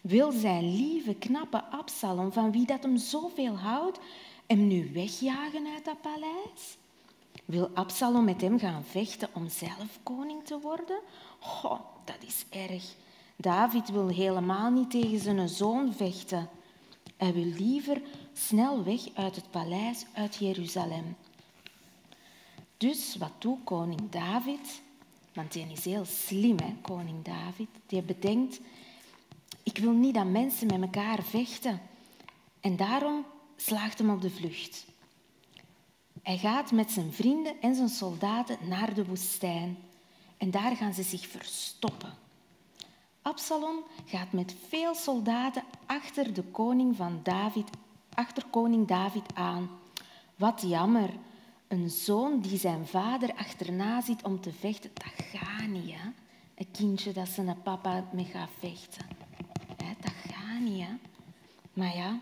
Wil 0.00 0.32
zijn 0.32 0.76
lieve, 0.76 1.14
knappe 1.14 1.64
Absalom, 1.64 2.32
van 2.32 2.52
wie 2.52 2.66
dat 2.66 2.82
hem 2.82 2.96
zoveel 2.96 3.58
houdt, 3.58 3.98
hem 4.46 4.66
nu 4.66 4.90
wegjagen 4.92 5.66
uit 5.74 5.84
dat 5.84 6.00
paleis? 6.00 6.76
Wil 7.44 7.70
Absalom 7.74 8.24
met 8.24 8.40
hem 8.40 8.58
gaan 8.58 8.84
vechten 8.84 9.28
om 9.32 9.48
zelf 9.48 9.98
koning 10.02 10.44
te 10.44 10.60
worden? 10.60 10.98
Goh, 11.38 11.80
dat 12.04 12.22
is 12.26 12.44
erg. 12.50 12.94
David 13.36 13.88
wil 13.88 14.08
helemaal 14.08 14.70
niet 14.70 14.90
tegen 14.90 15.20
zijn 15.20 15.48
zoon 15.48 15.92
vechten. 15.92 16.48
Hij 17.16 17.32
wil 17.32 17.44
liever 17.58 18.02
snel 18.34 18.84
weg 18.84 19.00
uit 19.14 19.36
het 19.36 19.50
paleis 19.50 20.04
uit 20.12 20.36
Jeruzalem. 20.36 21.16
Dus 22.76 23.16
wat 23.16 23.32
doet 23.38 23.64
koning 23.64 24.10
David? 24.10 24.82
Want 25.32 25.52
die 25.52 25.66
is 25.72 25.84
heel 25.84 26.04
slim, 26.04 26.58
hè, 26.58 26.74
koning 26.82 27.24
David. 27.24 27.68
Die 27.86 28.02
bedenkt, 28.02 28.60
ik 29.62 29.78
wil 29.78 29.92
niet 29.92 30.14
dat 30.14 30.26
mensen 30.26 30.66
met 30.66 30.80
elkaar 30.80 31.22
vechten. 31.22 31.80
En 32.60 32.76
daarom 32.76 33.24
slaagt 33.56 33.98
hem 33.98 34.10
op 34.10 34.22
de 34.22 34.30
vlucht. 34.30 34.86
Hij 36.22 36.38
gaat 36.38 36.72
met 36.72 36.90
zijn 36.90 37.12
vrienden 37.12 37.60
en 37.60 37.74
zijn 37.74 37.88
soldaten 37.88 38.58
naar 38.68 38.94
de 38.94 39.04
woestijn. 39.04 39.78
En 40.36 40.50
daar 40.50 40.76
gaan 40.76 40.94
ze 40.94 41.02
zich 41.02 41.26
verstoppen. 41.26 42.14
Absalom 43.22 43.84
gaat 44.04 44.32
met 44.32 44.54
veel 44.68 44.94
soldaten 44.94 45.62
achter 45.86 46.34
de 46.34 46.42
koning 46.42 46.96
van 46.96 47.20
David, 47.22 47.70
achter 48.14 48.44
koning 48.50 48.86
David 48.86 49.34
aan. 49.34 49.70
Wat 50.36 50.62
jammer. 50.66 51.10
Een 51.68 51.90
zoon 51.90 52.40
die 52.40 52.58
zijn 52.58 52.86
vader 52.86 53.34
achterna 53.34 54.00
zit 54.00 54.22
om 54.24 54.40
te 54.40 54.52
vechten, 54.52 54.90
dat 54.94 55.26
gaat 55.26 55.68
niet. 55.68 55.94
Hè? 55.94 56.08
Een 56.54 56.70
kindje 56.70 57.12
dat 57.12 57.28
zijn 57.28 57.62
papa 57.62 58.04
mee 58.12 58.24
gaat 58.24 58.48
vechten. 58.58 59.06
Dat 59.76 60.12
gaat 60.28 60.60
niet. 60.60 60.86
Hè? 60.86 60.92
Maar 61.72 61.96
ja, 61.96 62.20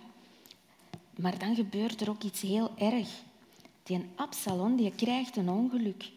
maar 1.16 1.38
dan 1.38 1.54
gebeurt 1.54 2.00
er 2.00 2.10
ook 2.10 2.22
iets 2.22 2.40
heel 2.40 2.70
erg. 2.76 3.08
Die 3.82 4.06
Absalom 4.14 4.76
die 4.76 4.92
krijgt 4.94 5.36
een 5.36 5.50
ongeluk. 5.50 6.10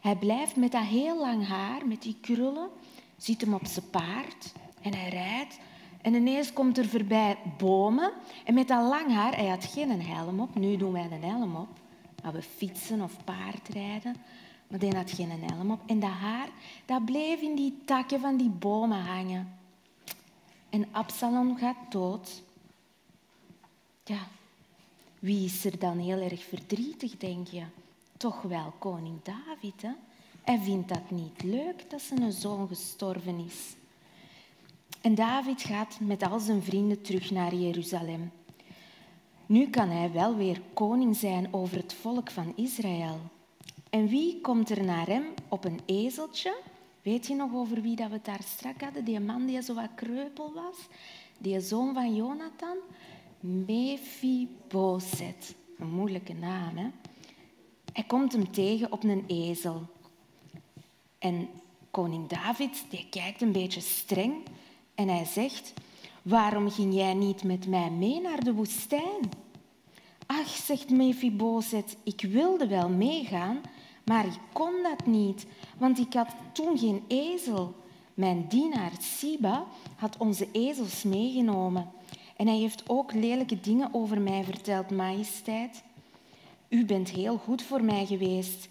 Hij 0.00 0.16
blijft 0.16 0.56
met 0.56 0.72
dat 0.72 0.84
heel 0.84 1.18
lang 1.18 1.46
haar, 1.46 1.86
met 1.86 2.02
die 2.02 2.16
krullen, 2.20 2.68
ziet 3.16 3.40
hem 3.40 3.54
op 3.54 3.66
zijn 3.66 3.90
paard 3.90 4.52
en 4.82 4.94
hij 4.94 5.08
rijdt. 5.08 5.58
En 6.00 6.14
ineens 6.14 6.52
komt 6.52 6.78
er 6.78 6.88
voorbij 6.88 7.38
bomen. 7.58 8.12
En 8.44 8.54
met 8.54 8.68
dat 8.68 8.88
lang 8.88 9.12
haar, 9.12 9.36
hij 9.36 9.48
had 9.48 9.64
geen 9.64 10.02
helm 10.02 10.40
op. 10.40 10.54
Nu 10.54 10.76
doen 10.76 10.92
wij 10.92 11.08
een 11.10 11.22
helm 11.22 11.56
op. 11.56 11.68
Maar 12.22 12.32
we 12.32 12.42
fietsen 12.42 13.00
of 13.00 13.24
paardrijden. 13.24 14.16
Maar 14.68 14.80
hij 14.80 14.88
had 14.88 15.10
geen 15.10 15.30
helm 15.30 15.70
op. 15.70 15.80
En 15.86 16.00
dat 16.00 16.10
haar, 16.10 16.48
dat 16.84 17.04
bleef 17.04 17.40
in 17.40 17.56
die 17.56 17.78
takken 17.84 18.20
van 18.20 18.36
die 18.36 18.50
bomen 18.50 19.00
hangen. 19.00 19.58
En 20.70 20.86
Absalom 20.90 21.56
gaat 21.56 21.76
dood. 21.92 22.42
Ja, 24.04 24.26
wie 25.18 25.44
is 25.44 25.64
er 25.64 25.78
dan 25.78 25.98
heel 25.98 26.20
erg 26.20 26.44
verdrietig, 26.44 27.16
denk 27.16 27.48
je? 27.48 27.62
Toch 28.16 28.42
wel 28.42 28.72
koning 28.78 29.22
David, 29.22 29.82
hè? 29.82 29.90
Hij 30.42 30.58
vindt 30.58 30.88
dat 30.88 31.10
niet 31.10 31.42
leuk 31.42 31.90
dat 31.90 32.00
zijn 32.00 32.32
zoon 32.32 32.68
gestorven 32.68 33.44
is. 33.46 33.74
En 35.00 35.14
David 35.14 35.62
gaat 35.62 35.98
met 36.00 36.22
al 36.22 36.38
zijn 36.38 36.62
vrienden 36.62 37.02
terug 37.02 37.30
naar 37.30 37.54
Jeruzalem. 37.54 38.30
Nu 39.46 39.70
kan 39.70 39.88
hij 39.88 40.12
wel 40.12 40.36
weer 40.36 40.60
koning 40.74 41.16
zijn 41.16 41.54
over 41.54 41.76
het 41.76 41.94
volk 41.94 42.30
van 42.30 42.52
Israël. 42.56 43.18
En 43.90 44.08
wie 44.08 44.40
komt 44.40 44.70
er 44.70 44.84
naar 44.84 45.06
hem 45.06 45.24
op 45.48 45.64
een 45.64 45.80
ezeltje? 45.86 46.56
Weet 47.02 47.26
je 47.26 47.34
nog 47.34 47.54
over 47.54 47.82
wie 47.82 47.96
dat 47.96 48.08
we 48.08 48.14
het 48.14 48.24
daar 48.24 48.42
strak 48.44 48.80
hadden? 48.80 49.04
Die 49.04 49.20
man 49.20 49.46
die 49.46 49.62
zo 49.62 49.74
wat 49.74 49.94
kreupel 49.94 50.52
was? 50.54 50.76
Die 51.38 51.60
zoon 51.60 51.94
van 51.94 52.14
Jonathan? 52.14 52.76
Mephibosheth. 53.40 55.54
Een 55.78 55.90
moeilijke 55.90 56.34
naam, 56.34 56.76
hè? 56.76 56.86
Hij 57.92 58.04
komt 58.04 58.32
hem 58.32 58.50
tegen 58.50 58.92
op 58.92 59.04
een 59.04 59.24
ezel. 59.26 59.82
En 61.18 61.48
koning 61.90 62.28
David 62.28 62.84
die 62.90 63.06
kijkt 63.10 63.42
een 63.42 63.52
beetje 63.52 63.80
streng 63.80 64.34
en 65.00 65.08
hij 65.08 65.24
zegt, 65.24 65.72
waarom 66.22 66.70
ging 66.70 66.94
jij 66.94 67.14
niet 67.14 67.42
met 67.42 67.66
mij 67.66 67.90
mee 67.90 68.20
naar 68.20 68.44
de 68.44 68.54
woestijn? 68.54 69.30
Ach, 70.26 70.48
zegt 70.48 70.90
Mephibosheth, 70.90 71.96
ik 72.04 72.20
wilde 72.20 72.66
wel 72.66 72.88
meegaan, 72.88 73.60
maar 74.04 74.26
ik 74.26 74.38
kon 74.52 74.72
dat 74.82 75.06
niet, 75.06 75.46
want 75.78 75.98
ik 75.98 76.12
had 76.12 76.28
toen 76.52 76.78
geen 76.78 77.02
ezel. 77.08 77.74
Mijn 78.14 78.46
dienaar 78.48 78.92
Siba 79.00 79.66
had 79.96 80.16
onze 80.16 80.48
ezels 80.52 81.02
meegenomen. 81.02 81.90
En 82.36 82.46
hij 82.46 82.56
heeft 82.56 82.82
ook 82.86 83.12
lelijke 83.12 83.60
dingen 83.60 83.88
over 83.94 84.20
mij 84.20 84.44
verteld, 84.44 84.90
majesteit. 84.90 85.82
U 86.68 86.84
bent 86.84 87.10
heel 87.10 87.36
goed 87.36 87.62
voor 87.62 87.84
mij 87.84 88.06
geweest. 88.06 88.68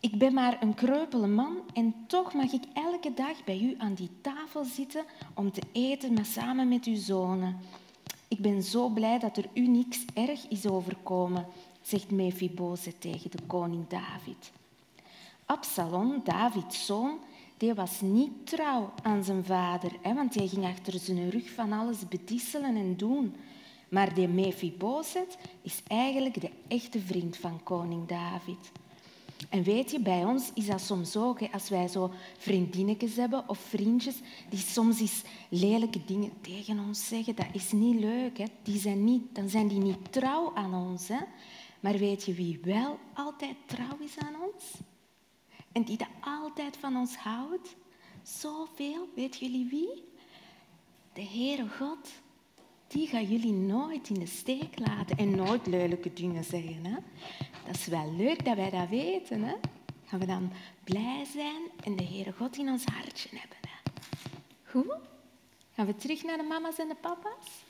Ik 0.00 0.18
ben 0.18 0.34
maar 0.34 0.62
een 0.62 0.74
kreupele 0.74 1.26
man 1.26 1.56
en 1.74 1.94
toch 2.06 2.34
mag 2.34 2.52
ik 2.52 2.62
elke 2.74 3.14
dag 3.14 3.44
bij 3.44 3.60
u 3.60 3.74
aan 3.78 3.94
die 3.94 4.10
tafel 4.20 4.64
zitten 4.64 5.04
om 5.34 5.52
te 5.52 5.62
eten 5.72 6.14
maar 6.14 6.24
samen 6.24 6.68
met 6.68 6.84
uw 6.84 6.96
zonen. 6.96 7.56
Ik 8.28 8.38
ben 8.38 8.62
zo 8.62 8.88
blij 8.88 9.18
dat 9.18 9.36
er 9.36 9.48
u 9.54 9.66
niks 9.66 10.04
erg 10.14 10.48
is 10.48 10.66
overkomen, 10.66 11.46
zegt 11.82 12.10
Mephibozet 12.10 13.00
tegen 13.00 13.30
de 13.30 13.42
koning 13.46 13.88
David. 13.88 14.52
Absalom, 15.46 16.20
Davids 16.24 16.86
zoon, 16.86 17.18
die 17.56 17.74
was 17.74 18.00
niet 18.00 18.46
trouw 18.46 18.92
aan 19.02 19.24
zijn 19.24 19.44
vader, 19.44 19.92
hè, 20.02 20.14
want 20.14 20.34
hij 20.34 20.46
ging 20.46 20.64
achter 20.64 20.98
zijn 20.98 21.30
rug 21.30 21.50
van 21.50 21.72
alles 21.72 22.08
bedisselen 22.08 22.76
en 22.76 22.96
doen. 22.96 23.34
Maar 23.88 24.14
die 24.14 24.28
Mephibozet 24.28 25.38
is 25.62 25.82
eigenlijk 25.86 26.40
de 26.40 26.50
echte 26.68 27.00
vriend 27.00 27.36
van 27.36 27.62
koning 27.62 28.08
David. 28.08 28.72
En 29.48 29.62
weet 29.62 29.90
je, 29.90 30.00
bij 30.00 30.24
ons 30.24 30.50
is 30.54 30.66
dat 30.66 30.80
soms 30.80 31.16
ook, 31.16 31.52
als 31.52 31.68
wij 31.68 31.88
zo 31.88 32.12
vriendinnetjes 32.38 33.16
hebben 33.16 33.48
of 33.48 33.58
vriendjes 33.58 34.20
die 34.48 34.58
soms 34.58 35.00
eens 35.00 35.22
lelijke 35.48 36.04
dingen 36.04 36.32
tegen 36.40 36.78
ons 36.78 37.08
zeggen, 37.08 37.34
dat 37.34 37.46
is 37.52 37.72
niet 37.72 38.00
leuk. 38.00 38.38
Hè? 38.38 38.44
Die 38.62 38.78
zijn 38.78 39.04
niet, 39.04 39.34
dan 39.34 39.48
zijn 39.48 39.68
die 39.68 39.80
niet 39.80 40.12
trouw 40.12 40.54
aan 40.54 40.74
ons. 40.74 41.08
Hè? 41.08 41.20
Maar 41.80 41.98
weet 41.98 42.24
je 42.24 42.34
wie 42.34 42.58
wel 42.62 42.98
altijd 43.14 43.56
trouw 43.66 43.98
is 43.98 44.18
aan 44.18 44.34
ons? 44.42 44.64
En 45.72 45.82
die 45.82 45.96
dat 45.96 46.08
altijd 46.20 46.76
van 46.76 46.96
ons 46.96 47.16
houdt? 47.16 47.76
Zoveel, 48.22 49.08
weet 49.14 49.38
jullie 49.38 49.66
wie? 49.70 50.04
De 51.12 51.24
Heere 51.24 51.68
God. 51.68 52.08
Die 52.88 53.06
gaat 53.06 53.28
jullie 53.28 53.52
nooit 53.52 54.08
in 54.08 54.18
de 54.18 54.26
steek 54.26 54.78
laten 54.78 55.16
en 55.16 55.36
nooit 55.36 55.66
lelijke 55.66 56.12
dingen 56.12 56.44
zeggen. 56.44 56.84
Hè? 56.84 56.96
Dat 57.66 57.74
is 57.74 57.86
wel 57.86 58.12
leuk 58.16 58.44
dat 58.44 58.56
wij 58.56 58.70
dat 58.70 58.88
weten. 58.88 59.42
Hè? 59.42 59.54
Gaan 60.04 60.20
we 60.20 60.26
dan 60.26 60.52
blij 60.84 61.24
zijn 61.24 61.62
en 61.84 61.96
de 61.96 62.04
Heere 62.04 62.32
God 62.32 62.56
in 62.56 62.68
ons 62.68 62.84
hartje 62.84 63.28
hebben. 63.32 63.58
Hè? 63.60 63.90
Goed? 64.64 64.96
Gaan 65.74 65.86
we 65.86 65.96
terug 65.96 66.22
naar 66.22 66.36
de 66.36 66.42
mama's 66.42 66.78
en 66.78 66.88
de 66.88 66.96
papa's? 67.00 67.66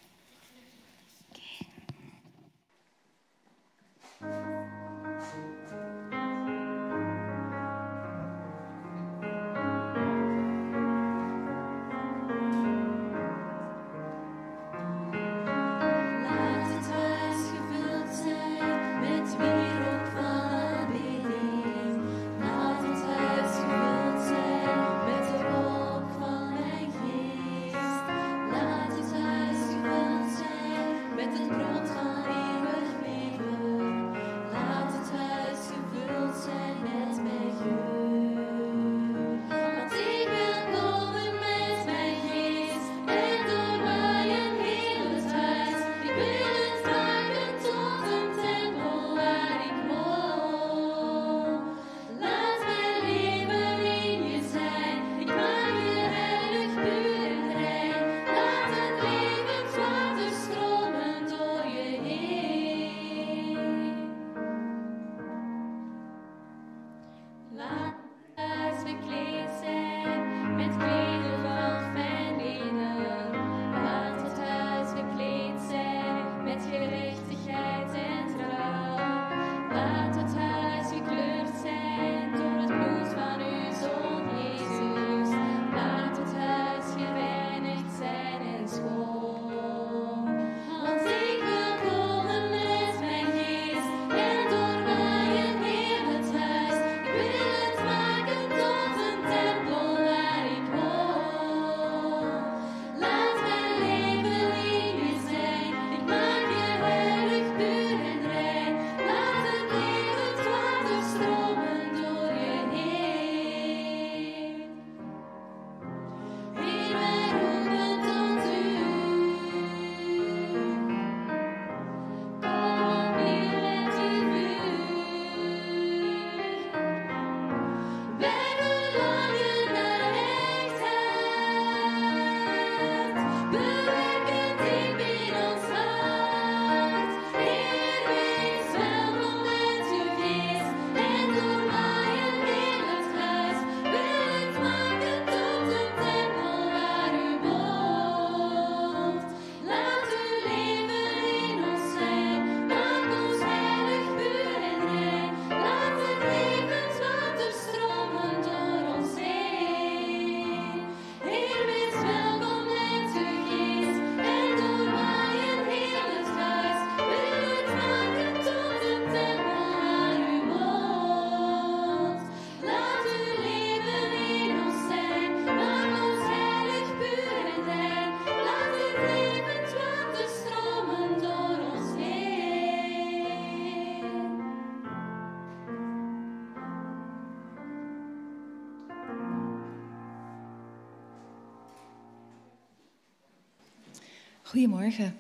Goedemorgen. 194.49 195.17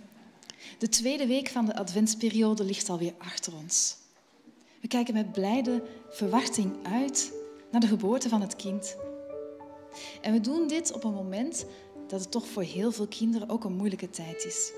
De 0.79 0.88
tweede 0.88 1.27
week 1.27 1.49
van 1.49 1.64
de 1.64 1.77
adventsperiode 1.77 2.64
ligt 2.64 2.88
alweer 2.88 3.14
achter 3.19 3.53
ons. 3.55 3.97
We 4.81 4.88
kijken 4.88 5.14
met 5.14 5.33
blijde 5.33 5.83
verwachting 6.11 6.73
uit 6.83 7.33
naar 7.71 7.81
de 7.81 7.87
geboorte 7.87 8.29
van 8.29 8.41
het 8.41 8.57
kind. 8.57 8.97
En 10.21 10.33
we 10.33 10.41
doen 10.41 10.69
dit 10.69 10.93
op 10.93 11.05
een 11.05 11.12
moment 11.12 11.67
dat 12.07 12.21
het 12.21 12.31
toch 12.31 12.47
voor 12.47 12.62
heel 12.62 12.93
veel 12.93 13.07
kinderen 13.07 13.49
ook 13.49 13.64
een 13.64 13.77
moeilijke 13.77 14.11
tijd 14.11 14.45
is. 14.45 14.73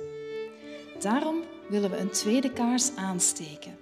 Daarom 1.00 1.42
willen 1.68 1.90
we 1.90 1.96
een 1.96 2.10
tweede 2.10 2.52
kaars 2.52 2.96
aansteken. 2.96 3.78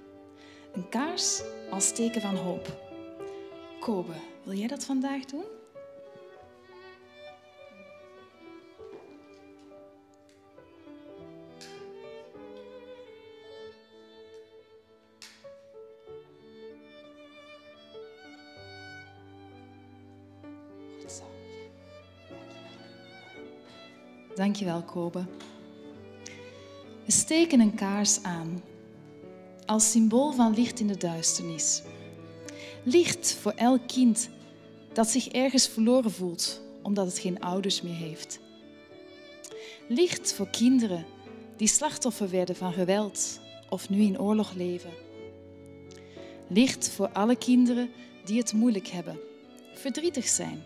Een 0.73 0.89
kaars 0.89 1.43
als 1.71 1.93
teken 1.93 2.21
van 2.21 2.37
hoop. 2.37 2.83
Kobe, 3.81 4.15
wil 4.45 4.55
jij 4.55 4.69
dat 4.69 4.85
vandaag 4.85 5.25
doen? 5.25 5.45
Dankjewel, 24.39 24.83
Kobe. 24.83 25.25
steken 27.07 27.61
een 27.61 27.75
kaars 27.75 28.23
aan 28.23 28.63
als 29.67 29.91
symbool 29.91 30.33
van 30.33 30.55
licht 30.55 30.81
in 30.81 30.87
de 30.87 30.97
duisternis. 30.97 31.83
Licht 32.83 33.35
voor 33.35 33.53
elk 33.53 33.89
kind 33.89 34.29
dat 34.93 35.09
zich 35.09 35.29
ergens 35.29 35.69
verloren 35.69 36.11
voelt 36.11 36.61
omdat 36.83 37.07
het 37.07 37.19
geen 37.19 37.41
ouders 37.41 37.83
meer 37.83 37.97
heeft. 37.97 38.41
Licht 39.89 40.33
voor 40.33 40.49
kinderen 40.49 41.05
die 41.57 41.69
slachtoffer 41.69 42.31
werden 42.31 42.57
van 42.57 42.73
geweld 42.73 43.41
of 43.69 43.89
nu 43.89 44.01
in 44.01 44.21
oorlog 44.21 44.53
leven. 44.53 44.93
Licht 46.49 46.91
voor 46.91 47.09
alle 47.09 47.37
kinderen 47.37 47.91
die 48.25 48.39
het 48.39 48.53
moeilijk 48.53 48.87
hebben, 48.87 49.19
verdrietig 49.75 50.29
zijn 50.29 50.63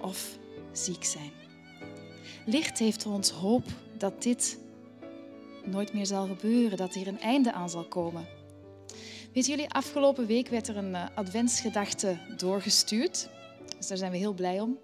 of 0.00 0.38
ziek 0.72 1.04
zijn. 1.04 1.43
Licht 2.44 2.78
heeft 2.78 3.06
ons 3.06 3.30
hoop 3.30 3.64
dat 3.98 4.22
dit 4.22 4.58
nooit 5.64 5.92
meer 5.92 6.06
zal 6.06 6.26
gebeuren, 6.26 6.76
dat 6.76 6.94
hier 6.94 7.06
een 7.06 7.20
einde 7.20 7.52
aan 7.52 7.70
zal 7.70 7.84
komen. 7.84 8.26
Weet 9.32 9.46
jullie, 9.46 9.70
afgelopen 9.70 10.26
week 10.26 10.48
werd 10.48 10.68
er 10.68 10.76
een 10.76 10.94
eh, 10.94 11.06
adventsgedachte 11.14 12.18
doorgestuurd. 12.36 13.28
Dus 13.76 13.86
daar 13.86 13.96
zijn 13.96 14.10
we 14.10 14.16
heel 14.16 14.32
blij 14.32 14.60
om. 14.60 14.78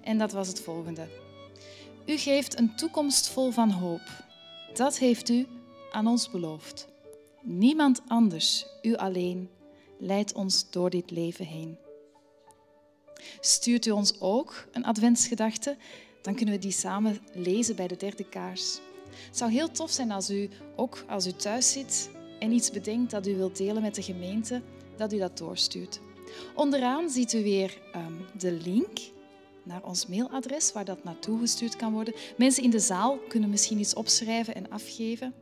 En 0.00 0.18
dat 0.18 0.32
was 0.32 0.48
het 0.48 0.60
volgende. 0.60 1.08
U 2.06 2.16
geeft 2.16 2.58
een 2.58 2.76
toekomst 2.76 3.28
vol 3.28 3.50
van 3.50 3.70
hoop. 3.70 4.24
Dat 4.74 4.98
heeft 4.98 5.28
u 5.28 5.46
aan 5.90 6.06
ons 6.06 6.30
beloofd. 6.30 6.88
Niemand 7.42 8.02
anders, 8.06 8.66
u 8.82 8.94
alleen, 8.94 9.50
leidt 9.98 10.32
ons 10.32 10.70
door 10.70 10.90
dit 10.90 11.10
leven 11.10 11.46
heen. 11.46 11.78
Stuurt 13.40 13.86
u 13.86 13.90
ons 13.90 14.20
ook 14.20 14.68
een 14.72 14.84
adventsgedachte, 14.84 15.76
dan 16.24 16.34
kunnen 16.34 16.54
we 16.54 16.60
die 16.60 16.70
samen 16.70 17.18
lezen 17.32 17.76
bij 17.76 17.88
de 17.88 17.96
derde 17.96 18.24
kaars. 18.24 18.80
Het 19.26 19.36
zou 19.36 19.50
heel 19.50 19.70
tof 19.70 19.90
zijn 19.90 20.10
als 20.10 20.30
u 20.30 20.48
ook 20.76 21.04
als 21.08 21.26
u 21.26 21.32
thuis 21.32 21.72
zit 21.72 22.10
en 22.38 22.52
iets 22.52 22.70
bedenkt 22.70 23.10
dat 23.10 23.26
u 23.26 23.36
wilt 23.36 23.56
delen 23.56 23.82
met 23.82 23.94
de 23.94 24.02
gemeente, 24.02 24.62
dat 24.96 25.12
u 25.12 25.18
dat 25.18 25.38
doorstuurt. 25.38 26.00
Onderaan 26.54 27.10
ziet 27.10 27.32
u 27.32 27.42
weer 27.42 27.78
um, 27.96 28.26
de 28.38 28.52
link 28.52 28.98
naar 29.62 29.84
ons 29.84 30.06
mailadres 30.06 30.72
waar 30.72 30.84
dat 30.84 31.04
naartoe 31.04 31.38
gestuurd 31.38 31.76
kan 31.76 31.92
worden. 31.92 32.14
Mensen 32.36 32.62
in 32.62 32.70
de 32.70 32.78
zaal 32.78 33.18
kunnen 33.28 33.50
misschien 33.50 33.78
iets 33.78 33.94
opschrijven 33.94 34.54
en 34.54 34.70
afgeven. 34.70 35.34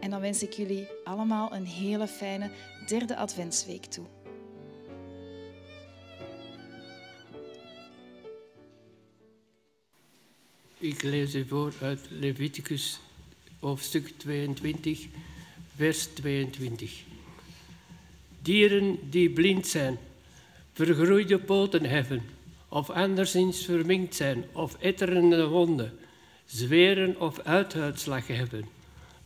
En 0.00 0.10
dan 0.10 0.20
wens 0.20 0.42
ik 0.42 0.52
jullie 0.52 0.86
allemaal 1.04 1.54
een 1.54 1.66
hele 1.66 2.06
fijne 2.06 2.50
derde 2.86 3.16
adventsweek 3.16 3.84
toe. 3.84 4.19
Ik 10.82 11.02
lees 11.02 11.34
u 11.34 11.44
voor 11.48 11.72
uit 11.80 12.00
Leviticus 12.08 13.00
hoofdstuk 13.58 14.12
22, 14.16 15.06
vers 15.76 16.06
22. 16.06 17.02
Dieren 18.42 18.98
die 19.10 19.30
blind 19.30 19.66
zijn, 19.66 19.98
vergroeide 20.72 21.38
poten 21.38 21.84
hebben, 21.84 22.22
of 22.68 22.90
anderszins 22.90 23.64
verminkt 23.64 24.14
zijn, 24.14 24.44
of 24.52 24.76
etterende 24.78 25.46
wonden, 25.46 25.98
zweren 26.46 27.20
of 27.20 27.38
uithuidslag 27.38 28.26
hebben, 28.26 28.64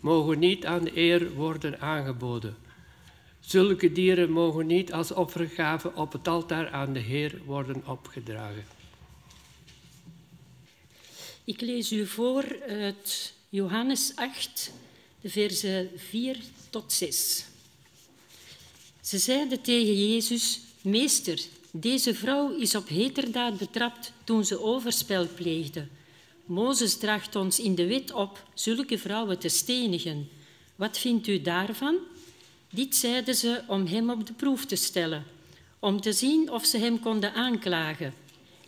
mogen 0.00 0.38
niet 0.38 0.66
aan 0.66 0.88
eer 0.94 1.32
worden 1.32 1.80
aangeboden. 1.80 2.56
Zulke 3.40 3.92
dieren 3.92 4.30
mogen 4.30 4.66
niet 4.66 4.92
als 4.92 5.12
offergave 5.12 5.94
op 5.94 6.12
het 6.12 6.28
altaar 6.28 6.70
aan 6.70 6.92
de 6.92 7.00
Heer 7.00 7.38
worden 7.44 7.82
opgedragen. 7.86 8.83
Ik 11.46 11.60
lees 11.60 11.92
u 11.92 12.06
voor 12.06 12.62
uit 12.68 13.32
Johannes 13.48 14.12
8, 14.14 14.72
de 15.20 15.28
versen 15.28 15.90
4 15.96 16.36
tot 16.70 16.92
6. 16.92 17.44
Ze 19.00 19.18
zeiden 19.18 19.60
tegen 19.60 20.08
Jezus: 20.08 20.60
Meester, 20.80 21.40
deze 21.70 22.14
vrouw 22.14 22.56
is 22.56 22.74
op 22.74 22.88
heterdaad 22.88 23.58
betrapt 23.58 24.12
toen 24.24 24.44
ze 24.44 24.62
overspel 24.62 25.28
pleegde. 25.34 25.86
Mozes 26.44 26.96
draagt 26.96 27.36
ons 27.36 27.60
in 27.60 27.74
de 27.74 27.86
wet 27.86 28.12
op 28.12 28.42
zulke 28.54 28.98
vrouwen 28.98 29.38
te 29.38 29.48
stenigen. 29.48 30.28
Wat 30.76 30.98
vindt 30.98 31.26
u 31.26 31.42
daarvan? 31.42 31.96
Dit 32.70 32.96
zeiden 32.96 33.34
ze 33.34 33.62
om 33.66 33.86
hem 33.86 34.10
op 34.10 34.26
de 34.26 34.32
proef 34.32 34.66
te 34.66 34.76
stellen, 34.76 35.24
om 35.78 36.00
te 36.00 36.12
zien 36.12 36.50
of 36.50 36.64
ze 36.64 36.78
hem 36.78 37.00
konden 37.00 37.34
aanklagen. 37.34 38.14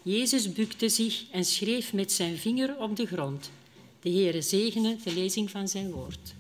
Jezus 0.09 0.53
bukte 0.53 0.88
zich 0.88 1.25
en 1.31 1.45
schreef 1.45 1.92
met 1.92 2.12
zijn 2.12 2.37
vinger 2.37 2.77
op 2.77 2.97
de 2.97 3.07
grond. 3.07 3.51
De 4.01 4.11
Heere 4.11 4.42
zegene 4.42 4.97
de 5.05 5.14
lezing 5.14 5.51
van 5.51 5.69
zijn 5.69 5.90
woord. 5.90 6.35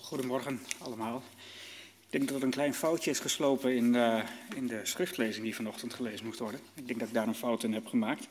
Goedemorgen 0.00 0.60
allemaal. 0.78 1.22
Ik 2.00 2.06
denk 2.10 2.28
dat 2.28 2.36
er 2.36 2.42
een 2.42 2.50
klein 2.50 2.74
foutje 2.74 3.10
is 3.10 3.18
geslopen 3.18 3.76
in 3.76 3.92
de, 3.92 4.22
in 4.54 4.66
de 4.66 4.80
schriftlezing 4.82 5.44
die 5.44 5.54
vanochtend 5.54 5.94
gelezen 5.94 6.26
moest 6.26 6.38
worden. 6.38 6.60
Ik 6.74 6.86
denk 6.86 6.98
dat 6.98 7.08
ik 7.08 7.14
daar 7.14 7.28
een 7.28 7.34
fout 7.34 7.62
in 7.62 7.72
heb 7.72 7.86
gemaakt. 7.86 8.28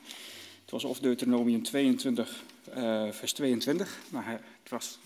Het 0.61 0.71
was 0.71 0.83
of 0.83 0.99
Deuteronomium 0.99 1.63
22, 1.63 2.43
uh, 2.69 3.11
vers 3.11 3.33
22, 3.33 3.97
maar 4.09 4.25
het 4.61 4.69
was 4.69 4.99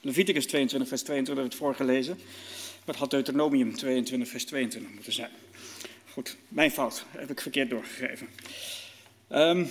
Leviticus 0.00 0.46
22, 0.46 0.88
vers 0.88 1.02
22 1.02 1.44
het 1.44 1.54
voorgelezen. 1.54 2.16
Maar 2.16 2.94
het 2.94 2.96
had 2.96 3.10
Deuteronomium 3.10 3.76
22, 3.76 4.28
vers 4.28 4.44
22 4.44 4.92
moeten 4.92 5.12
zijn. 5.12 5.30
Goed, 6.16 6.36
mijn 6.48 6.70
fout. 6.70 7.04
Heb 7.10 7.30
ik 7.30 7.40
verkeerd 7.40 7.70
doorgegeven. 7.70 8.28
Um, 9.32 9.70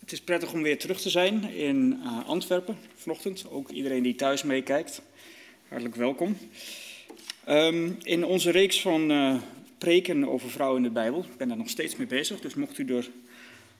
het 0.00 0.12
is 0.12 0.20
prettig 0.20 0.52
om 0.52 0.62
weer 0.62 0.78
terug 0.78 1.00
te 1.00 1.10
zijn 1.10 1.44
in 1.44 2.00
uh, 2.04 2.28
Antwerpen 2.28 2.78
vanochtend. 2.94 3.50
Ook 3.50 3.70
iedereen 3.70 4.02
die 4.02 4.14
thuis 4.14 4.42
meekijkt. 4.42 5.02
Hartelijk 5.68 5.96
welkom. 5.96 6.38
Um, 7.48 7.96
in 8.02 8.24
onze 8.24 8.50
reeks 8.50 8.80
van 8.80 9.10
uh, 9.10 9.36
preken 9.78 10.28
over 10.28 10.50
vrouwen 10.50 10.76
in 10.78 10.82
de 10.82 10.90
Bijbel. 10.90 11.20
Ik 11.20 11.36
ben 11.36 11.48
daar 11.48 11.56
nog 11.56 11.68
steeds 11.68 11.96
mee 11.96 12.06
bezig. 12.06 12.40
Dus 12.40 12.54
mocht 12.54 12.78
u 12.78 12.96
er 12.96 13.10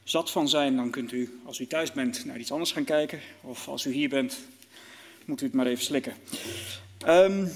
zat 0.04 0.30
van 0.30 0.48
zijn, 0.48 0.76
dan 0.76 0.90
kunt 0.90 1.12
u, 1.12 1.40
als 1.44 1.58
u 1.58 1.66
thuis 1.66 1.92
bent, 1.92 2.24
naar 2.24 2.38
iets 2.38 2.52
anders 2.52 2.72
gaan 2.72 2.84
kijken. 2.84 3.20
Of 3.40 3.68
als 3.68 3.86
u 3.86 3.92
hier 3.92 4.08
bent, 4.08 4.38
moet 5.24 5.40
u 5.40 5.44
het 5.44 5.54
maar 5.54 5.66
even 5.66 5.84
slikken. 5.84 6.14
Um, 7.06 7.50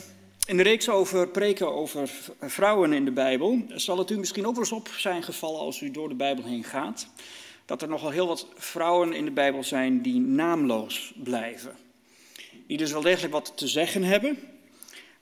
in 0.46 0.56
de 0.56 0.62
reeks 0.62 0.88
over 0.88 1.28
preken 1.28 1.74
over 1.74 2.10
vrouwen 2.40 2.92
in 2.92 3.04
de 3.04 3.10
Bijbel 3.10 3.62
zal 3.68 3.98
het 3.98 4.10
u 4.10 4.18
misschien 4.18 4.46
ook 4.46 4.54
wel 4.54 4.62
eens 4.62 4.72
op 4.72 4.88
zijn 4.88 5.22
gevallen 5.22 5.60
als 5.60 5.80
u 5.80 5.90
door 5.90 6.08
de 6.08 6.14
Bijbel 6.14 6.44
heen 6.44 6.64
gaat, 6.64 7.08
dat 7.64 7.82
er 7.82 7.88
nogal 7.88 8.10
heel 8.10 8.26
wat 8.26 8.46
vrouwen 8.54 9.12
in 9.12 9.24
de 9.24 9.30
Bijbel 9.30 9.64
zijn 9.64 10.02
die 10.02 10.20
naamloos 10.20 11.12
blijven. 11.22 11.76
Die 12.66 12.78
dus 12.78 12.92
wel 12.92 13.00
degelijk 13.00 13.32
wat 13.32 13.52
te 13.56 13.68
zeggen 13.68 14.02
hebben, 14.02 14.38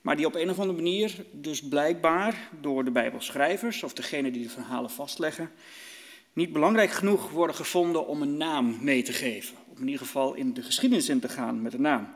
maar 0.01 0.17
die 0.17 0.27
op 0.27 0.35
een 0.35 0.51
of 0.51 0.59
andere 0.59 0.79
manier 0.79 1.25
dus 1.33 1.69
blijkbaar 1.69 2.49
door 2.61 2.85
de 2.85 2.91
Bijbelschrijvers 2.91 3.83
of 3.83 3.93
degene 3.93 4.31
die 4.31 4.43
de 4.43 4.51
verhalen 4.51 4.91
vastleggen, 4.91 5.51
niet 6.33 6.53
belangrijk 6.53 6.91
genoeg 6.91 7.31
worden 7.31 7.57
gevonden 7.57 8.07
om 8.07 8.23
een 8.23 8.37
naam 8.37 8.79
mee 8.81 9.03
te 9.03 9.13
geven. 9.13 9.57
Om 9.69 9.77
in 9.77 9.87
ieder 9.87 10.07
geval 10.07 10.35
in 10.35 10.55
de 10.55 10.63
geschiedenis 10.63 11.09
in 11.09 11.21
te 11.21 11.29
gaan 11.29 11.63
met 11.63 11.75
een 11.75 11.81
naam. 11.81 12.15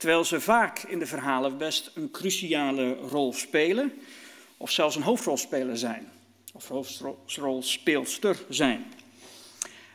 Terwijl 0.00 0.24
ze 0.24 0.40
vaak 0.40 0.78
in 0.78 0.98
de 0.98 1.06
verhalen 1.06 1.58
best 1.58 1.90
een 1.94 2.10
cruciale 2.10 2.94
rol 2.94 3.32
spelen, 3.32 3.92
of 4.56 4.70
zelfs 4.70 4.96
een 4.96 5.02
hoofdrolspeler 5.02 5.78
zijn, 5.78 6.08
of 6.52 6.68
hoofdrolspeelster 6.68 8.36
zijn. 8.48 8.86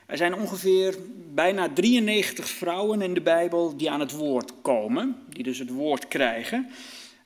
Er 0.05 0.17
zijn 0.17 0.35
ongeveer 0.35 0.97
bijna 1.33 1.69
93 1.69 2.49
vrouwen 2.49 3.01
in 3.01 3.13
de 3.13 3.21
Bijbel 3.21 3.77
die 3.77 3.91
aan 3.91 3.99
het 3.99 4.11
woord 4.11 4.51
komen, 4.61 5.23
die 5.27 5.43
dus 5.43 5.59
het 5.59 5.69
woord 5.69 6.07
krijgen. 6.07 6.69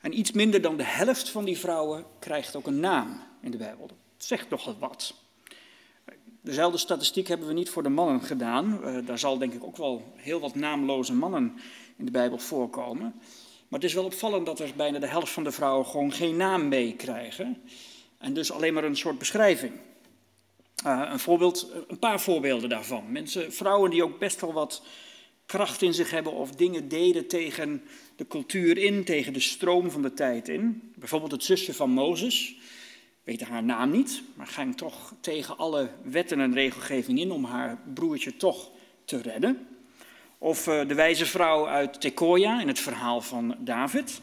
En 0.00 0.18
iets 0.18 0.32
minder 0.32 0.60
dan 0.60 0.76
de 0.76 0.84
helft 0.84 1.30
van 1.30 1.44
die 1.44 1.58
vrouwen 1.58 2.04
krijgt 2.18 2.56
ook 2.56 2.66
een 2.66 2.80
naam 2.80 3.22
in 3.40 3.50
de 3.50 3.56
Bijbel. 3.56 3.86
Dat 3.86 3.96
zegt 4.16 4.50
nogal 4.50 4.76
wat. 4.78 5.14
Dezelfde 6.40 6.78
statistiek 6.78 7.28
hebben 7.28 7.46
we 7.46 7.52
niet 7.52 7.70
voor 7.70 7.82
de 7.82 7.88
mannen 7.88 8.22
gedaan. 8.22 8.80
Uh, 8.84 9.06
daar 9.06 9.18
zal 9.18 9.38
denk 9.38 9.52
ik 9.52 9.64
ook 9.64 9.76
wel 9.76 10.12
heel 10.16 10.40
wat 10.40 10.54
naamloze 10.54 11.14
mannen 11.14 11.58
in 12.00 12.06
de 12.06 12.10
Bijbel 12.10 12.38
voorkomen. 12.38 13.14
Maar 13.68 13.80
het 13.80 13.88
is 13.88 13.94
wel 13.94 14.04
opvallend 14.04 14.46
dat 14.46 14.60
er 14.60 14.72
bijna 14.76 14.98
de 14.98 15.06
helft 15.06 15.32
van 15.32 15.44
de 15.44 15.52
vrouwen 15.52 15.86
gewoon 15.86 16.12
geen 16.12 16.36
naam 16.36 16.68
meekrijgen. 16.68 17.62
En 18.18 18.34
dus 18.34 18.52
alleen 18.52 18.74
maar 18.74 18.84
een 18.84 18.96
soort 18.96 19.18
beschrijving. 19.18 19.72
Uh, 20.86 21.08
een, 21.12 21.18
voorbeeld, 21.18 21.72
een 21.88 21.98
paar 21.98 22.20
voorbeelden 22.20 22.68
daarvan. 22.68 23.12
Mensen, 23.12 23.52
vrouwen 23.52 23.90
die 23.90 24.04
ook 24.04 24.18
best 24.18 24.40
wel 24.40 24.52
wat 24.52 24.82
kracht 25.46 25.82
in 25.82 25.94
zich 25.94 26.10
hebben 26.10 26.32
of 26.32 26.50
dingen 26.50 26.88
deden 26.88 27.26
tegen 27.26 27.82
de 28.16 28.26
cultuur 28.26 28.78
in, 28.78 29.04
tegen 29.04 29.32
de 29.32 29.40
stroom 29.40 29.90
van 29.90 30.02
de 30.02 30.14
tijd 30.14 30.48
in. 30.48 30.92
Bijvoorbeeld 30.96 31.32
het 31.32 31.44
zusje 31.44 31.74
van 31.74 31.90
Mozes, 31.90 32.56
weet 33.24 33.40
haar 33.40 33.62
naam 33.62 33.90
niet, 33.90 34.22
maar 34.34 34.46
ging 34.46 34.76
toch 34.76 35.14
tegen 35.20 35.56
alle 35.56 35.90
wetten 36.02 36.40
en 36.40 36.54
regelgeving 36.54 37.18
in 37.18 37.30
om 37.30 37.44
haar 37.44 37.78
broertje 37.94 38.36
toch 38.36 38.70
te 39.04 39.20
redden. 39.20 39.69
Of 40.42 40.66
uh, 40.66 40.88
de 40.88 40.94
wijze 40.94 41.26
vrouw 41.26 41.68
uit 41.68 42.00
Tekoia 42.00 42.60
in 42.60 42.68
het 42.68 42.78
verhaal 42.78 43.20
van 43.20 43.56
David, 43.58 44.20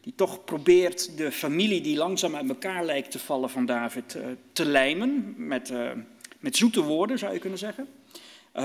die 0.00 0.12
toch 0.16 0.44
probeert 0.44 1.16
de 1.16 1.32
familie 1.32 1.80
die 1.80 1.96
langzaam 1.96 2.36
uit 2.36 2.48
elkaar 2.48 2.84
lijkt 2.84 3.10
te 3.10 3.18
vallen 3.18 3.50
van 3.50 3.66
David 3.66 4.14
uh, 4.14 4.26
te 4.52 4.64
lijmen 4.64 5.34
met, 5.36 5.70
uh, 5.70 5.90
met 6.38 6.56
zoete 6.56 6.82
woorden, 6.82 7.18
zou 7.18 7.32
je 7.32 7.38
kunnen 7.38 7.58
zeggen. 7.58 7.88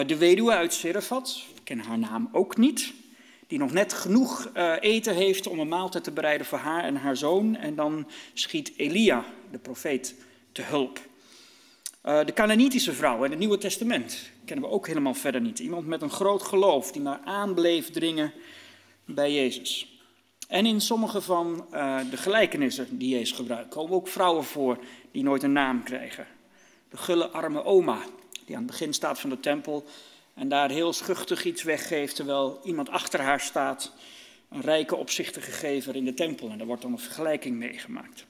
De 0.06 0.18
weduwe 0.18 0.52
uit 0.52 0.74
Serefat, 0.74 1.44
we 1.56 1.62
kennen 1.64 1.86
haar 1.86 2.00
naam 2.00 2.30
ook 2.32 2.58
niet, 2.58 2.94
die 3.48 3.60
nog 3.60 3.72
net 3.72 3.94
genoeg 3.94 4.50
eten 4.80 5.16
heeft 5.16 5.48
om 5.48 5.60
een 5.60 5.68
maaltijd 5.68 6.04
te 6.04 6.12
bereiden 6.12 6.48
voor 6.48 6.58
haar 6.58 6.84
en 6.84 6.96
haar 6.96 7.18
zoon. 7.18 7.56
En 7.56 7.76
dan 7.76 8.08
schiet 8.34 8.72
Elia, 8.76 9.26
de 9.52 9.58
profeet, 9.58 10.16
te 10.52 10.62
hulp. 10.62 11.00
De 12.02 12.32
Canaanitische 12.34 12.94
vrouw 12.94 13.24
in 13.24 13.30
het 13.30 13.40
Nieuwe 13.40 13.58
Testament 13.58 14.31
kennen 14.46 14.70
we 14.70 14.76
ook 14.76 14.88
helemaal 14.88 15.14
verder 15.14 15.42
niet. 15.42 15.60
Iemand 15.60 15.88
met 15.88 16.02
een 16.02 16.10
groot 16.10 16.44
geloof 16.44 16.92
die 16.92 17.02
maar 17.02 17.20
aanbleef 17.24 17.92
dringen 17.92 18.34
bij 19.06 19.34
Jezus. 19.34 20.00
En 20.48 20.66
in 20.66 20.82
sommige 20.82 21.22
van 21.22 21.66
uh, 21.74 22.00
de 22.10 22.18
gelijkenissen 22.18 22.98
die 22.98 23.10
Jezus 23.10 23.32
gebruikt, 23.32 23.74
komen 23.74 23.96
ook 23.96 24.08
vrouwen 24.08 24.44
voor 24.44 24.78
die 25.12 25.24
nooit 25.24 25.44
een 25.44 25.52
naam 25.52 25.84
krijgen. 25.84 26.28
De 26.90 26.98
gulle 26.98 27.28
arme 27.30 27.64
oma, 27.64 28.00
die 28.46 28.56
aan 28.56 28.62
het 28.62 28.72
begin 28.72 28.94
staat 28.94 29.20
van 29.20 29.30
de 29.30 29.40
tempel 29.40 29.86
en 30.34 30.50
daar 30.50 30.70
heel 30.70 30.94
schuchtig 30.94 31.46
iets 31.46 31.64
weggeeft, 31.64 32.16
terwijl 32.16 32.60
iemand 32.64 32.90
achter 32.90 33.22
haar 33.22 33.40
staat, 33.40 33.92
een 34.50 34.62
rijke 34.62 34.96
opzichtige 34.96 35.52
gever 35.52 35.96
in 35.96 36.06
de 36.06 36.14
tempel. 36.14 36.50
En 36.50 36.58
daar 36.58 36.68
wordt 36.68 36.82
dan 36.82 36.92
een 36.92 37.00
vergelijking 37.00 37.58
meegemaakt. 37.58 38.26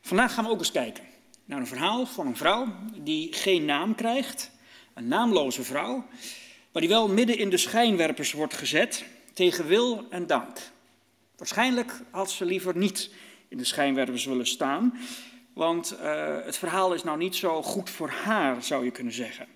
Vandaag 0.00 0.34
gaan 0.34 0.44
we 0.44 0.50
ook 0.50 0.58
eens 0.58 0.72
kijken 0.72 1.04
naar 1.44 1.60
een 1.60 1.66
verhaal 1.66 2.06
van 2.06 2.26
een 2.26 2.36
vrouw 2.36 2.66
die 2.94 3.32
geen 3.32 3.64
naam 3.64 3.94
krijgt, 3.94 4.50
een 4.96 5.08
naamloze 5.08 5.62
vrouw, 5.62 6.06
maar 6.72 6.82
die 6.82 6.90
wel 6.90 7.08
midden 7.08 7.38
in 7.38 7.50
de 7.50 7.56
schijnwerpers 7.56 8.32
wordt 8.32 8.54
gezet 8.54 9.04
tegen 9.32 9.66
wil 9.66 10.06
en 10.10 10.26
dank. 10.26 10.58
Waarschijnlijk 11.36 11.92
had 12.10 12.30
ze 12.30 12.44
liever 12.44 12.76
niet 12.76 13.10
in 13.48 13.58
de 13.58 13.64
schijnwerpers 13.64 14.24
willen 14.24 14.46
staan, 14.46 14.98
want 15.52 15.96
uh, 16.00 16.44
het 16.44 16.56
verhaal 16.56 16.94
is 16.94 17.02
nou 17.02 17.18
niet 17.18 17.34
zo 17.34 17.62
goed 17.62 17.90
voor 17.90 18.08
haar, 18.08 18.62
zou 18.62 18.84
je 18.84 18.90
kunnen 18.90 19.12
zeggen. 19.12 19.46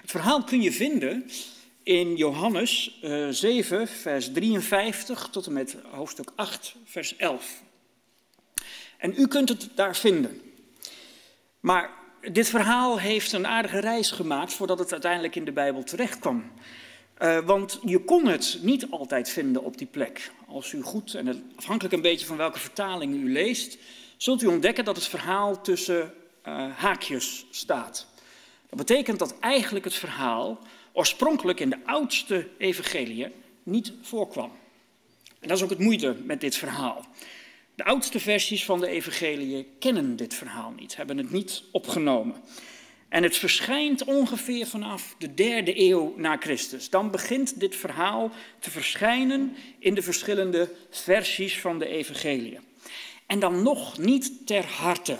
Het 0.00 0.10
verhaal 0.10 0.44
kun 0.44 0.62
je 0.62 0.72
vinden 0.72 1.30
in 1.82 2.16
Johannes 2.16 2.98
uh, 3.04 3.28
7, 3.28 3.88
vers 3.88 4.32
53 4.32 5.28
tot 5.30 5.46
en 5.46 5.52
met 5.52 5.76
hoofdstuk 5.90 6.32
8, 6.34 6.74
vers 6.84 7.16
11. 7.16 7.62
En 8.98 9.14
u 9.16 9.26
kunt 9.26 9.48
het 9.48 9.68
daar 9.74 9.96
vinden. 9.96 10.40
Maar 11.60 11.99
dit 12.20 12.48
verhaal 12.48 12.98
heeft 12.98 13.32
een 13.32 13.46
aardige 13.46 13.78
reis 13.78 14.10
gemaakt 14.10 14.52
voordat 14.52 14.78
het 14.78 14.92
uiteindelijk 14.92 15.36
in 15.36 15.44
de 15.44 15.52
Bijbel 15.52 15.82
terecht 15.82 16.18
kwam. 16.18 16.52
Uh, 17.22 17.38
want 17.38 17.80
je 17.84 17.98
kon 17.98 18.26
het 18.26 18.58
niet 18.62 18.90
altijd 18.90 19.30
vinden 19.30 19.64
op 19.64 19.78
die 19.78 19.86
plek. 19.86 20.32
Als 20.48 20.72
u 20.72 20.82
goed, 20.82 21.14
en 21.14 21.52
afhankelijk 21.56 21.94
een 21.94 22.02
beetje 22.02 22.26
van 22.26 22.36
welke 22.36 22.58
vertaling 22.58 23.14
u 23.14 23.32
leest, 23.32 23.78
zult 24.16 24.42
u 24.42 24.46
ontdekken 24.46 24.84
dat 24.84 24.96
het 24.96 25.06
verhaal 25.06 25.60
tussen 25.60 26.14
uh, 26.48 26.66
haakjes 26.76 27.46
staat. 27.50 28.06
Dat 28.68 28.78
betekent 28.78 29.18
dat 29.18 29.38
eigenlijk 29.38 29.84
het 29.84 29.94
verhaal 29.94 30.58
oorspronkelijk 30.92 31.60
in 31.60 31.70
de 31.70 31.78
oudste 31.84 32.48
evangeliën 32.58 33.32
niet 33.62 33.92
voorkwam. 34.02 34.52
En 35.40 35.48
dat 35.48 35.56
is 35.56 35.62
ook 35.62 35.70
het 35.70 35.78
moeite 35.78 36.16
met 36.24 36.40
dit 36.40 36.56
verhaal. 36.56 37.06
De 37.80 37.86
oudste 37.86 38.20
versies 38.20 38.64
van 38.64 38.80
de 38.80 38.88
evangeliën 38.88 39.66
kennen 39.78 40.16
dit 40.16 40.34
verhaal 40.34 40.72
niet, 40.78 40.96
hebben 40.96 41.18
het 41.18 41.30
niet 41.30 41.62
opgenomen. 41.70 42.34
En 43.08 43.22
het 43.22 43.36
verschijnt 43.36 44.04
ongeveer 44.04 44.66
vanaf 44.66 45.14
de 45.18 45.34
derde 45.34 45.80
eeuw 45.80 46.14
na 46.16 46.36
Christus. 46.36 46.90
Dan 46.90 47.10
begint 47.10 47.60
dit 47.60 47.76
verhaal 47.76 48.30
te 48.58 48.70
verschijnen 48.70 49.56
in 49.78 49.94
de 49.94 50.02
verschillende 50.02 50.70
versies 50.90 51.60
van 51.60 51.78
de 51.78 51.86
evangeliën. 51.86 52.60
En 53.26 53.38
dan 53.38 53.62
nog 53.62 53.98
niet 53.98 54.46
ter 54.46 54.64
harte. 54.64 55.16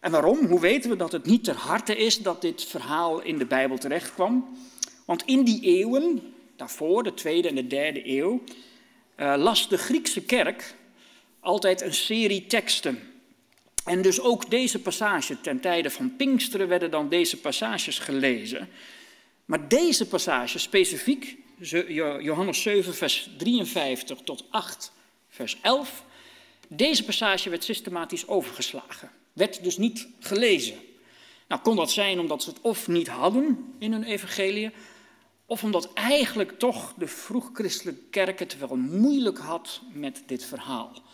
En 0.00 0.10
waarom? 0.10 0.46
Hoe 0.46 0.60
weten 0.60 0.90
we 0.90 0.96
dat 0.96 1.12
het 1.12 1.26
niet 1.26 1.44
ter 1.44 1.56
harte 1.56 1.96
is 1.96 2.18
dat 2.18 2.40
dit 2.40 2.64
verhaal 2.64 3.20
in 3.20 3.38
de 3.38 3.46
Bijbel 3.46 3.78
terechtkwam? 3.78 4.56
Want 5.04 5.22
in 5.26 5.44
die 5.44 5.60
eeuwen, 5.62 6.34
daarvoor, 6.56 7.02
de 7.02 7.14
tweede 7.14 7.48
en 7.48 7.54
de 7.54 7.66
derde 7.66 8.08
eeuw, 8.08 8.42
uh, 9.16 9.34
las 9.36 9.68
de 9.68 9.78
Griekse 9.78 10.24
kerk 10.24 10.74
altijd 11.46 11.80
een 11.80 11.94
serie 11.94 12.46
teksten. 12.46 12.98
En 13.84 14.02
dus 14.02 14.20
ook 14.20 14.50
deze 14.50 14.78
passage, 14.78 15.40
ten 15.40 15.60
tijde 15.60 15.90
van 15.90 16.16
Pinksteren 16.16 16.68
werden 16.68 16.90
dan 16.90 17.08
deze 17.08 17.36
passages 17.36 17.98
gelezen. 17.98 18.68
Maar 19.44 19.68
deze 19.68 20.06
passage 20.06 20.58
specifiek, 20.58 21.36
Johannes 22.20 22.62
7, 22.62 22.94
vers 22.94 23.30
53 23.36 24.18
tot 24.24 24.44
8, 24.50 24.92
vers 25.28 25.56
11, 25.62 26.04
deze 26.68 27.04
passage 27.04 27.50
werd 27.50 27.64
systematisch 27.64 28.28
overgeslagen. 28.28 29.10
Werd 29.32 29.64
dus 29.64 29.76
niet 29.76 30.08
gelezen. 30.20 30.76
Nou, 31.48 31.60
kon 31.62 31.76
dat 31.76 31.90
zijn 31.90 32.20
omdat 32.20 32.42
ze 32.42 32.50
het 32.50 32.60
of 32.60 32.88
niet 32.88 33.08
hadden 33.08 33.74
in 33.78 33.92
hun 33.92 34.04
evangelie, 34.04 34.70
of 35.46 35.62
omdat 35.62 35.92
eigenlijk 35.92 36.58
toch 36.58 36.94
de 36.96 37.06
vroeg-christelijke 37.06 38.02
kerk 38.10 38.38
het 38.38 38.58
wel 38.58 38.76
moeilijk 38.76 39.38
had 39.38 39.80
met 39.92 40.22
dit 40.26 40.44
verhaal 40.44 41.04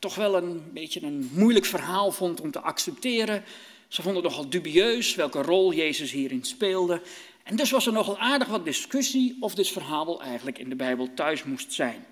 toch 0.00 0.14
wel 0.14 0.36
een 0.36 0.62
beetje 0.72 1.02
een 1.02 1.30
moeilijk 1.32 1.64
verhaal 1.64 2.12
vond 2.12 2.40
om 2.40 2.50
te 2.50 2.60
accepteren. 2.60 3.44
Ze 3.88 4.02
vonden 4.02 4.22
het 4.22 4.30
nogal 4.30 4.50
dubieus 4.50 5.14
welke 5.14 5.42
rol 5.42 5.72
Jezus 5.72 6.12
hierin 6.12 6.44
speelde. 6.44 7.02
En 7.42 7.56
dus 7.56 7.70
was 7.70 7.86
er 7.86 7.92
nogal 7.92 8.18
aardig 8.18 8.48
wat 8.48 8.64
discussie 8.64 9.36
of 9.40 9.54
dit 9.54 9.68
verhaal 9.68 10.06
wel 10.06 10.22
eigenlijk 10.22 10.58
in 10.58 10.68
de 10.68 10.76
Bijbel 10.76 11.08
thuis 11.14 11.44
moest 11.44 11.72
zijn. 11.72 12.06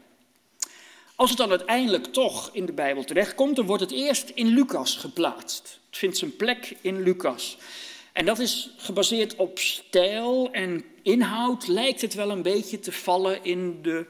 Als 1.14 1.30
het 1.30 1.38
dan 1.38 1.50
uiteindelijk 1.50 2.06
toch 2.06 2.50
in 2.52 2.66
de 2.66 2.72
Bijbel 2.72 3.04
terechtkomt, 3.04 3.56
dan 3.56 3.66
wordt 3.66 3.82
het 3.82 3.92
eerst 3.92 4.28
in 4.28 4.46
Lucas 4.46 4.96
geplaatst. 4.96 5.80
Het 5.86 5.98
vindt 5.98 6.16
zijn 6.16 6.36
plek 6.36 6.76
in 6.80 7.02
Lucas. 7.02 7.58
En 8.12 8.24
dat 8.24 8.38
is 8.38 8.70
gebaseerd 8.76 9.36
op 9.36 9.58
stijl 9.58 10.48
en 10.52 10.84
inhoud, 11.02 11.66
lijkt 11.66 12.00
het 12.00 12.14
wel 12.14 12.30
een 12.30 12.42
beetje 12.42 12.80
te 12.80 12.92
vallen 12.92 13.44
in 13.44 13.82
de 13.82 14.06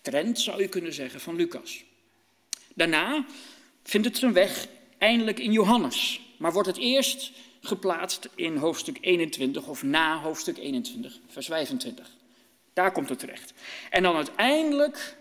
trend, 0.00 0.40
zou 0.40 0.60
je 0.60 0.68
kunnen 0.68 0.92
zeggen, 0.92 1.20
van 1.20 1.36
Lucas. 1.36 1.84
Daarna 2.74 3.24
vindt 3.82 4.06
het 4.06 4.16
zijn 4.16 4.32
weg 4.32 4.66
eindelijk 4.98 5.38
in 5.38 5.52
Johannes, 5.52 6.20
maar 6.38 6.52
wordt 6.52 6.68
het 6.68 6.78
eerst 6.78 7.32
geplaatst 7.60 8.28
in 8.34 8.56
hoofdstuk 8.56 8.98
21 9.00 9.66
of 9.66 9.82
na 9.82 10.20
hoofdstuk 10.20 10.58
21, 10.58 11.18
vers 11.28 11.46
25. 11.46 12.10
Daar 12.72 12.92
komt 12.92 13.08
het 13.08 13.18
terecht. 13.18 13.52
En 13.90 14.02
dan 14.02 14.16
uiteindelijk 14.16 15.16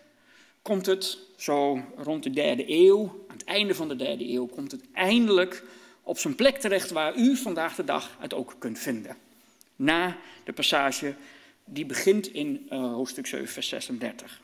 komt 0.61 0.85
het 0.85 1.17
zo 1.37 1.81
rond 1.97 2.23
de 2.23 2.29
derde 2.29 2.63
eeuw, 2.67 3.25
aan 3.27 3.37
het 3.37 3.45
einde 3.45 3.75
van 3.75 3.87
de 3.87 3.95
derde 3.95 4.29
eeuw, 4.29 4.45
komt 4.45 4.71
het 4.71 4.83
eindelijk 4.93 5.63
op 6.03 6.19
zijn 6.19 6.35
plek 6.35 6.57
terecht 6.57 6.91
waar 6.91 7.15
u 7.15 7.35
vandaag 7.37 7.75
de 7.75 7.83
dag 7.83 8.17
het 8.19 8.33
ook 8.33 8.55
kunt 8.59 8.79
vinden. 8.79 9.17
Na 9.75 10.17
de 10.43 10.53
passage 10.53 11.15
die 11.65 11.85
begint 11.85 12.27
in 12.27 12.67
uh, 12.69 12.93
hoofdstuk 12.93 13.27
7, 13.27 13.47
vers 13.47 13.67
36. 13.67 14.41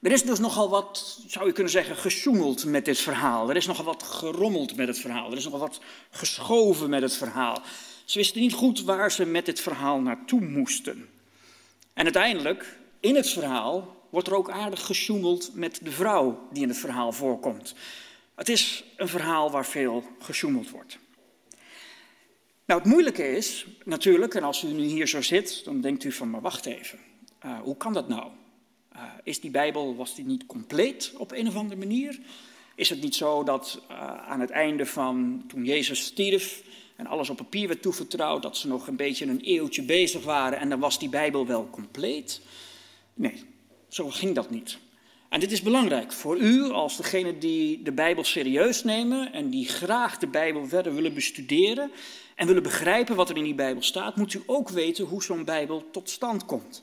Er 0.00 0.12
is 0.12 0.22
dus 0.22 0.38
nogal 0.38 0.68
wat, 0.68 1.20
zou 1.26 1.46
je 1.46 1.52
kunnen 1.52 1.72
zeggen, 1.72 1.96
gesjoemeld 1.96 2.64
met 2.64 2.84
dit 2.84 2.98
verhaal. 2.98 3.50
Er 3.50 3.56
is 3.56 3.66
nogal 3.66 3.84
wat 3.84 4.02
gerommeld 4.02 4.76
met 4.76 4.88
het 4.88 4.98
verhaal. 4.98 5.30
Er 5.30 5.36
is 5.36 5.44
nogal 5.44 5.58
wat 5.58 5.80
geschoven 6.10 6.90
met 6.90 7.02
het 7.02 7.16
verhaal. 7.16 7.62
Ze 8.04 8.18
wisten 8.18 8.40
niet 8.40 8.52
goed 8.52 8.82
waar 8.82 9.12
ze 9.12 9.24
met 9.24 9.46
dit 9.46 9.60
verhaal 9.60 10.00
naartoe 10.00 10.40
moesten. 10.40 11.08
En 11.92 12.04
uiteindelijk, 12.04 12.78
in 13.00 13.16
het 13.16 13.28
verhaal, 13.28 13.96
wordt 14.10 14.28
er 14.28 14.34
ook 14.34 14.50
aardig 14.50 14.86
gesjoemeld 14.86 15.54
met 15.54 15.80
de 15.82 15.90
vrouw 15.90 16.48
die 16.52 16.62
in 16.62 16.68
het 16.68 16.78
verhaal 16.78 17.12
voorkomt. 17.12 17.74
Het 18.34 18.48
is 18.48 18.84
een 18.96 19.08
verhaal 19.08 19.50
waar 19.50 19.66
veel 19.66 20.04
gesjoemeld 20.18 20.70
wordt. 20.70 20.98
Nou, 22.64 22.80
het 22.80 22.90
moeilijke 22.90 23.36
is 23.36 23.66
natuurlijk, 23.84 24.34
en 24.34 24.42
als 24.42 24.62
u 24.62 24.66
nu 24.66 24.82
hier 24.82 25.06
zo 25.06 25.22
zit, 25.22 25.64
dan 25.64 25.80
denkt 25.80 26.04
u 26.04 26.12
van, 26.12 26.30
maar 26.30 26.40
wacht 26.40 26.66
even, 26.66 26.98
uh, 27.44 27.60
hoe 27.60 27.76
kan 27.76 27.92
dat 27.92 28.08
nou? 28.08 28.30
Uh, 29.00 29.06
is 29.22 29.40
die 29.40 29.50
Bijbel, 29.50 29.96
was 29.96 30.14
die 30.14 30.24
niet 30.24 30.46
compleet 30.46 31.12
op 31.16 31.32
een 31.32 31.48
of 31.48 31.56
andere 31.56 31.80
manier? 31.80 32.18
Is 32.74 32.88
het 32.88 33.02
niet 33.02 33.14
zo 33.14 33.44
dat 33.44 33.82
uh, 33.90 33.96
aan 34.28 34.40
het 34.40 34.50
einde 34.50 34.86
van 34.86 35.44
toen 35.48 35.64
Jezus 35.64 36.04
stierf 36.04 36.62
en 36.96 37.06
alles 37.06 37.30
op 37.30 37.36
papier 37.36 37.68
werd 37.68 37.82
toevertrouwd, 37.82 38.42
dat 38.42 38.56
ze 38.56 38.68
nog 38.68 38.86
een 38.86 38.96
beetje 38.96 39.26
een 39.26 39.40
eeuwtje 39.40 39.82
bezig 39.82 40.24
waren 40.24 40.58
en 40.58 40.68
dan 40.68 40.80
was 40.80 40.98
die 40.98 41.08
Bijbel 41.08 41.46
wel 41.46 41.68
compleet? 41.70 42.40
Nee, 43.14 43.42
zo 43.88 44.08
ging 44.08 44.34
dat 44.34 44.50
niet. 44.50 44.78
En 45.28 45.40
dit 45.40 45.52
is 45.52 45.62
belangrijk 45.62 46.12
voor 46.12 46.38
u 46.38 46.70
als 46.70 46.96
degene 46.96 47.38
die 47.38 47.82
de 47.82 47.92
Bijbel 47.92 48.24
serieus 48.24 48.84
nemen 48.84 49.32
en 49.32 49.50
die 49.50 49.68
graag 49.68 50.18
de 50.18 50.26
Bijbel 50.26 50.66
verder 50.66 50.94
willen 50.94 51.14
bestuderen 51.14 51.90
en 52.34 52.46
willen 52.46 52.62
begrijpen 52.62 53.16
wat 53.16 53.30
er 53.30 53.36
in 53.36 53.44
die 53.44 53.54
Bijbel 53.54 53.82
staat, 53.82 54.16
moet 54.16 54.34
u 54.34 54.42
ook 54.46 54.68
weten 54.68 55.04
hoe 55.04 55.22
zo'n 55.22 55.44
Bijbel 55.44 55.90
tot 55.90 56.10
stand 56.10 56.44
komt. 56.44 56.82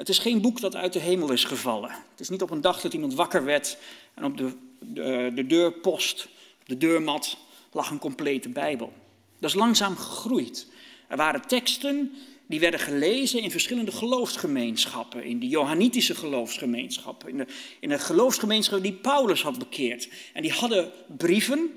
Het 0.00 0.08
is 0.08 0.18
geen 0.18 0.40
boek 0.40 0.60
dat 0.60 0.76
uit 0.76 0.92
de 0.92 0.98
hemel 0.98 1.32
is 1.32 1.44
gevallen. 1.44 1.90
Het 1.90 2.20
is 2.20 2.28
niet 2.28 2.42
op 2.42 2.50
een 2.50 2.60
dag 2.60 2.80
dat 2.80 2.92
iemand 2.92 3.14
wakker 3.14 3.44
werd 3.44 3.76
en 4.14 4.24
op 4.24 4.36
de, 4.36 4.52
de, 4.78 5.32
de 5.34 5.46
deurpost, 5.46 6.28
de 6.64 6.76
deurmat, 6.76 7.36
lag 7.72 7.90
een 7.90 7.98
complete 7.98 8.48
Bijbel. 8.48 8.92
Dat 9.38 9.50
is 9.50 9.56
langzaam 9.56 9.96
gegroeid. 9.96 10.66
Er 11.08 11.16
waren 11.16 11.46
teksten 11.46 12.12
die 12.46 12.60
werden 12.60 12.80
gelezen 12.80 13.42
in 13.42 13.50
verschillende 13.50 13.92
geloofsgemeenschappen. 13.92 15.24
In 15.24 15.40
de 15.40 15.48
Johannitische 15.48 16.14
geloofsgemeenschappen, 16.14 17.28
in 17.28 17.36
de, 17.36 17.46
in 17.80 17.88
de 17.88 17.98
geloofsgemeenschap 17.98 18.82
die 18.82 18.92
Paulus 18.92 19.42
had 19.42 19.58
bekeerd. 19.58 20.08
En 20.32 20.42
die 20.42 20.52
hadden 20.52 20.90
brieven 21.16 21.70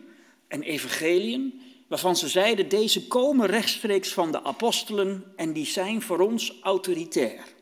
en 0.48 0.62
evangeliën 0.62 1.62
waarvan 1.88 2.16
ze 2.16 2.28
zeiden, 2.28 2.70
deze 2.70 3.08
komen 3.08 3.48
rechtstreeks 3.48 4.14
van 4.14 4.32
de 4.32 4.44
apostelen 4.44 5.24
en 5.36 5.54
die 5.54 5.66
zijn 5.66 6.02
voor 6.02 6.20
ons 6.20 6.54
autoritair. 6.62 7.53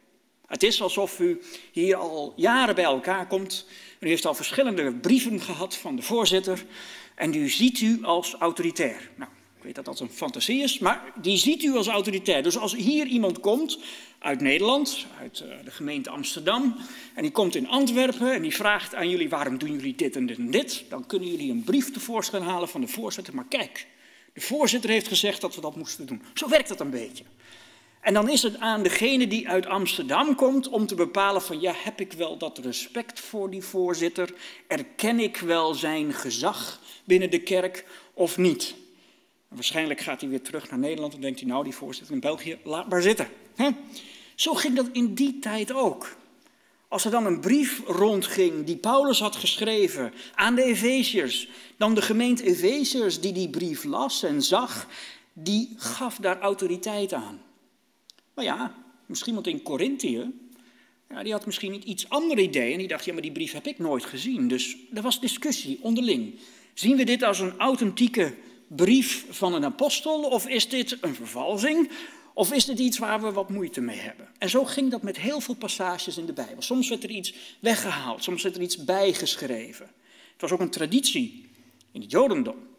Het 0.51 0.63
is 0.63 0.81
alsof 0.81 1.19
u 1.19 1.41
hier 1.71 1.95
al 1.95 2.33
jaren 2.35 2.75
bij 2.75 2.83
elkaar 2.83 3.27
komt. 3.27 3.65
U 3.99 4.07
heeft 4.07 4.25
al 4.25 4.33
verschillende 4.33 4.93
brieven 4.93 5.41
gehad 5.41 5.75
van 5.75 5.95
de 5.95 6.01
voorzitter 6.01 6.65
en 7.15 7.29
nu 7.29 7.49
ziet 7.49 7.79
u 7.79 8.03
als 8.03 8.33
autoritair. 8.33 9.09
Nou, 9.15 9.29
ik 9.57 9.63
weet 9.63 9.75
dat 9.75 9.85
dat 9.85 9.99
een 9.99 10.09
fantasie 10.09 10.61
is, 10.61 10.79
maar 10.79 11.03
die 11.21 11.37
ziet 11.37 11.63
u 11.63 11.75
als 11.75 11.87
autoritair. 11.87 12.43
Dus 12.43 12.57
als 12.57 12.75
hier 12.75 13.05
iemand 13.05 13.39
komt 13.39 13.79
uit 14.19 14.41
Nederland, 14.41 15.05
uit 15.19 15.39
eh, 15.39 15.65
de 15.65 15.71
gemeente 15.71 16.09
Amsterdam, 16.09 16.75
en 17.15 17.21
die 17.21 17.31
komt 17.31 17.55
in 17.55 17.67
Antwerpen 17.67 18.33
en 18.33 18.41
die 18.41 18.55
vraagt 18.55 18.95
aan 18.95 19.09
jullie 19.09 19.29
waarom 19.29 19.57
doen 19.57 19.71
jullie 19.71 19.95
dit 19.95 20.15
en 20.15 20.25
dit 20.25 20.37
en 20.37 20.51
dit, 20.51 20.83
dan 20.89 21.05
kunnen 21.05 21.29
jullie 21.29 21.51
een 21.51 21.63
brief 21.63 21.91
tevoorschijn 21.91 22.43
halen 22.43 22.69
van 22.69 22.81
de 22.81 22.87
voorzitter. 22.87 23.35
Maar 23.35 23.47
kijk, 23.49 23.87
de 24.33 24.41
voorzitter 24.41 24.89
heeft 24.89 25.07
gezegd 25.07 25.41
dat 25.41 25.55
we 25.55 25.61
dat 25.61 25.75
moesten 25.75 26.05
doen. 26.05 26.21
Zo 26.33 26.49
werkt 26.49 26.69
dat 26.69 26.79
een 26.79 26.89
beetje. 26.89 27.23
En 28.01 28.13
dan 28.13 28.29
is 28.29 28.41
het 28.41 28.57
aan 28.57 28.83
degene 28.83 29.27
die 29.27 29.49
uit 29.49 29.65
Amsterdam 29.65 30.35
komt 30.35 30.69
om 30.69 30.87
te 30.87 30.95
bepalen 30.95 31.41
van 31.41 31.59
ja, 31.59 31.73
heb 31.75 31.99
ik 31.99 32.13
wel 32.13 32.37
dat 32.37 32.57
respect 32.57 33.19
voor 33.19 33.49
die 33.49 33.63
voorzitter? 33.63 34.33
Erken 34.67 35.19
ik 35.19 35.37
wel 35.37 35.73
zijn 35.73 36.13
gezag 36.13 36.79
binnen 37.03 37.31
de 37.31 37.41
kerk 37.41 37.85
of 38.13 38.37
niet? 38.37 38.75
waarschijnlijk 39.55 39.99
gaat 39.99 40.21
hij 40.21 40.29
weer 40.29 40.41
terug 40.41 40.69
naar 40.69 40.79
Nederland 40.79 41.13
en 41.13 41.21
denkt 41.21 41.39
hij 41.39 41.49
nou, 41.49 41.63
die 41.63 41.75
voorzitter 41.75 42.13
in 42.13 42.19
België, 42.19 42.57
laat 42.63 42.89
maar 42.89 43.01
zitten. 43.01 43.27
Zo 44.35 44.53
ging 44.53 44.75
dat 44.75 44.89
in 44.91 45.13
die 45.13 45.39
tijd 45.39 45.73
ook. 45.73 46.15
Als 46.87 47.05
er 47.05 47.11
dan 47.11 47.25
een 47.25 47.39
brief 47.39 47.81
rondging 47.85 48.65
die 48.65 48.77
Paulus 48.77 49.19
had 49.19 49.35
geschreven 49.35 50.13
aan 50.35 50.55
de 50.55 50.63
Efeziërs, 50.63 51.49
dan 51.77 51.95
de 51.95 52.01
gemeente 52.01 52.43
Efeziërs 52.43 53.19
die 53.19 53.33
die 53.33 53.49
brief 53.49 53.83
las 53.83 54.23
en 54.23 54.41
zag, 54.41 54.87
die 55.33 55.73
gaf 55.77 56.15
daar 56.15 56.39
autoriteit 56.39 57.13
aan. 57.13 57.41
Maar 58.33 58.45
ja, 58.45 58.75
misschien 59.05 59.29
iemand 59.29 59.47
in 59.47 59.61
Corinthië, 59.61 60.31
die 61.23 61.31
had 61.31 61.45
misschien 61.45 61.89
iets 61.89 62.09
ander 62.09 62.39
idee 62.39 62.71
en 62.71 62.77
die 62.77 62.87
dacht, 62.87 63.05
ja, 63.05 63.13
maar 63.13 63.21
die 63.21 63.31
brief 63.31 63.51
heb 63.51 63.67
ik 63.67 63.79
nooit 63.79 64.05
gezien. 64.05 64.47
Dus 64.47 64.77
er 64.93 65.01
was 65.01 65.19
discussie 65.19 65.79
onderling. 65.81 66.39
Zien 66.73 66.97
we 66.97 67.03
dit 67.03 67.23
als 67.23 67.39
een 67.39 67.57
authentieke 67.57 68.35
brief 68.67 69.25
van 69.29 69.53
een 69.53 69.65
apostel 69.65 70.23
of 70.23 70.47
is 70.47 70.69
dit 70.69 70.97
een 71.01 71.15
vervalsing? 71.15 71.89
Of 72.33 72.53
is 72.53 72.65
dit 72.65 72.79
iets 72.79 72.97
waar 72.97 73.21
we 73.21 73.31
wat 73.31 73.49
moeite 73.49 73.81
mee 73.81 73.97
hebben? 73.97 74.27
En 74.37 74.49
zo 74.49 74.65
ging 74.65 74.91
dat 74.91 75.01
met 75.01 75.17
heel 75.17 75.39
veel 75.39 75.55
passages 75.55 76.17
in 76.17 76.25
de 76.25 76.33
Bijbel. 76.33 76.61
Soms 76.61 76.89
werd 76.89 77.03
er 77.03 77.09
iets 77.09 77.33
weggehaald, 77.59 78.23
soms 78.23 78.43
werd 78.43 78.55
er 78.55 78.61
iets 78.61 78.83
bijgeschreven. 78.83 79.85
Het 80.31 80.41
was 80.41 80.51
ook 80.51 80.59
een 80.59 80.69
traditie 80.69 81.49
in 81.91 82.01
het 82.01 82.11
Jodendom. 82.11 82.69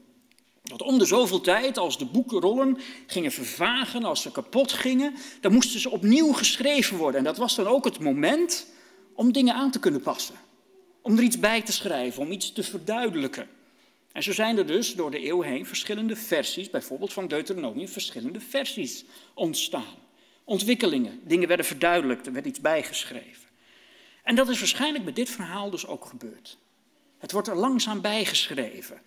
Dat 0.79 0.83
om 0.83 0.99
de 0.99 1.05
zoveel 1.05 1.41
tijd, 1.41 1.79
als 1.79 1.99
de 1.99 2.05
boekenrollen 2.05 2.79
gingen 3.07 3.33
vervagen, 3.33 4.05
als 4.05 4.23
ze 4.23 4.33
kapot 4.33 4.73
gingen, 4.73 5.15
dan 5.41 5.53
moesten 5.53 5.81
ze 5.81 5.91
opnieuw 5.91 6.33
geschreven 6.33 6.97
worden. 6.97 7.19
En 7.19 7.25
dat 7.25 7.37
was 7.37 7.55
dan 7.55 7.67
ook 7.67 7.85
het 7.85 7.99
moment 7.99 8.67
om 9.15 9.33
dingen 9.33 9.55
aan 9.55 9.71
te 9.71 9.79
kunnen 9.79 10.01
passen. 10.01 10.35
Om 11.03 11.17
er 11.17 11.23
iets 11.23 11.39
bij 11.39 11.63
te 11.63 11.73
schrijven, 11.73 12.23
om 12.23 12.33
iets 12.33 12.53
te 12.53 12.63
verduidelijken. 12.63 13.49
En 14.13 14.23
zo 14.23 14.33
zijn 14.33 14.59
er 14.59 14.67
dus 14.67 14.95
door 14.95 15.11
de 15.11 15.27
eeuw 15.27 15.41
heen 15.41 15.67
verschillende 15.67 16.17
versies, 16.17 16.71
bijvoorbeeld 16.71 17.13
van 17.13 17.29
Deuteronomium, 17.29 17.89
verschillende 17.89 18.41
versies 18.41 19.05
ontstaan. 19.35 19.95
Ontwikkelingen, 20.45 21.21
dingen 21.25 21.49
werden 21.49 21.67
verduidelijkt, 21.67 22.27
er 22.27 22.33
werd 22.33 22.47
iets 22.47 22.61
bijgeschreven. 22.61 23.49
En 24.23 24.35
dat 24.35 24.49
is 24.49 24.59
waarschijnlijk 24.59 25.05
met 25.05 25.17
dit 25.17 25.31
verhaal 25.31 25.71
dus 25.71 25.87
ook 25.87 26.05
gebeurd. 26.05 26.59
Het 27.19 27.33
wordt 27.33 27.49
er 27.49 27.57
langzaam 27.57 28.01
bijgeschreven. 28.01 29.01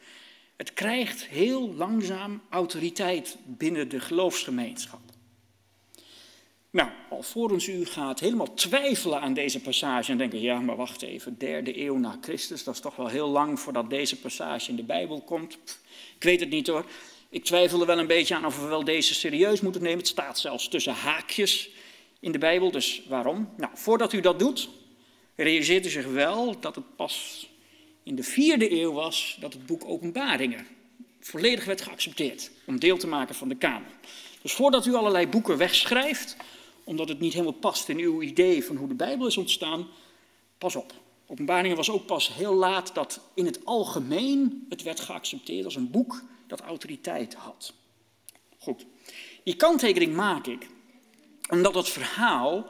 Het 0.56 0.74
krijgt 0.74 1.26
heel 1.26 1.74
langzaam 1.74 2.42
autoriteit 2.50 3.38
binnen 3.46 3.90
de 3.90 4.00
geloofsgemeenschap. 4.00 5.00
Nou, 6.70 6.90
alvorens 7.10 7.68
u 7.68 7.86
gaat 7.86 8.20
helemaal 8.20 8.54
twijfelen 8.54 9.22
aan 9.22 9.34
deze 9.34 9.62
passage 9.62 10.12
en 10.12 10.18
denken, 10.18 10.42
ja, 10.42 10.60
maar 10.60 10.76
wacht 10.76 11.02
even, 11.02 11.38
derde 11.38 11.82
eeuw 11.82 11.98
na 11.98 12.18
Christus, 12.22 12.64
dat 12.64 12.74
is 12.74 12.80
toch 12.80 12.96
wel 12.96 13.08
heel 13.08 13.28
lang 13.28 13.60
voordat 13.60 13.90
deze 13.90 14.20
passage 14.20 14.70
in 14.70 14.76
de 14.76 14.84
Bijbel 14.84 15.22
komt. 15.22 15.58
ik 16.16 16.24
weet 16.24 16.40
het 16.40 16.50
niet 16.50 16.68
hoor. 16.68 16.86
Ik 17.30 17.44
twijfel 17.44 17.80
er 17.80 17.86
wel 17.86 18.00
een 18.00 18.08
beetje 18.08 18.36
aan 18.36 18.46
of 18.46 18.62
we 18.62 18.68
wel 18.68 18.84
deze 18.84 19.14
serieus 19.14 19.62
moeten 19.62 19.82
nemen. 19.82 19.98
Het 19.98 20.08
staat 20.08 20.40
zelfs 20.40 20.68
tussen 20.68 20.94
haakjes 20.94 21.70
in 22.20 22.32
de 22.32 22.38
Bijbel, 22.38 22.72
dus 22.72 23.04
waarom? 23.08 23.50
Nou, 23.58 23.72
voordat 23.76 24.14
u 24.14 24.20
dat 24.20 24.40
doet, 24.40 24.70
realiseert 25.36 25.86
u 25.86 25.90
zich 25.90 26.06
wel 26.06 26.60
dat 26.60 26.76
het 26.76 26.96
pas 26.96 27.48
in 28.06 28.16
de 28.16 28.24
vierde 28.24 28.72
eeuw 28.72 28.92
was 28.92 29.38
dat 29.40 29.54
het 29.54 29.66
boek 29.66 29.86
Openbaringen 29.86 30.68
volledig 31.20 31.66
werd 31.66 31.82
geaccepteerd 31.82 32.52
om 32.66 32.80
deel 32.80 32.98
te 32.98 33.08
maken 33.08 33.36
van 33.36 33.50
de 33.50 33.56
kamer. 33.56 33.92
Dus 34.42 34.54
voordat 34.54 34.86
u 34.86 34.94
allerlei 34.94 35.28
boeken 35.28 35.58
wegschrijft, 35.58 36.36
omdat 36.84 37.10
het 37.10 37.20
niet 37.20 37.34
helemaal 37.34 37.54
past 37.54 37.90
in 37.90 37.98
uw 37.98 38.22
idee 38.22 38.64
van 38.64 38.76
hoe 38.76 38.88
de 38.88 38.94
Bijbel 38.94 39.28
is 39.28 39.38
ontstaan, 39.38 39.88
pas 40.58 40.76
op. 40.76 40.94
Openbaringen 41.28 41.78
was 41.78 41.90
ook 41.90 42.06
pas 42.06 42.34
heel 42.34 42.54
laat 42.54 42.94
dat 42.94 43.20
in 43.34 43.46
het 43.46 43.66
algemeen 43.66 44.66
het 44.70 44.84
werd 44.84 45.00
geaccepteerd 45.00 45.66
als 45.66 45.76
een 45.76 45.92
boek 45.92 46.24
dat 46.48 46.62
autoriteit 46.62 47.34
had. 47.34 47.74
Goed, 48.58 48.86
die 49.44 49.56
kanttekening 49.56 50.16
maak 50.16 50.48
ik 50.48 50.68
omdat 51.50 51.76
het 51.76 51.90
verhaal 51.90 52.68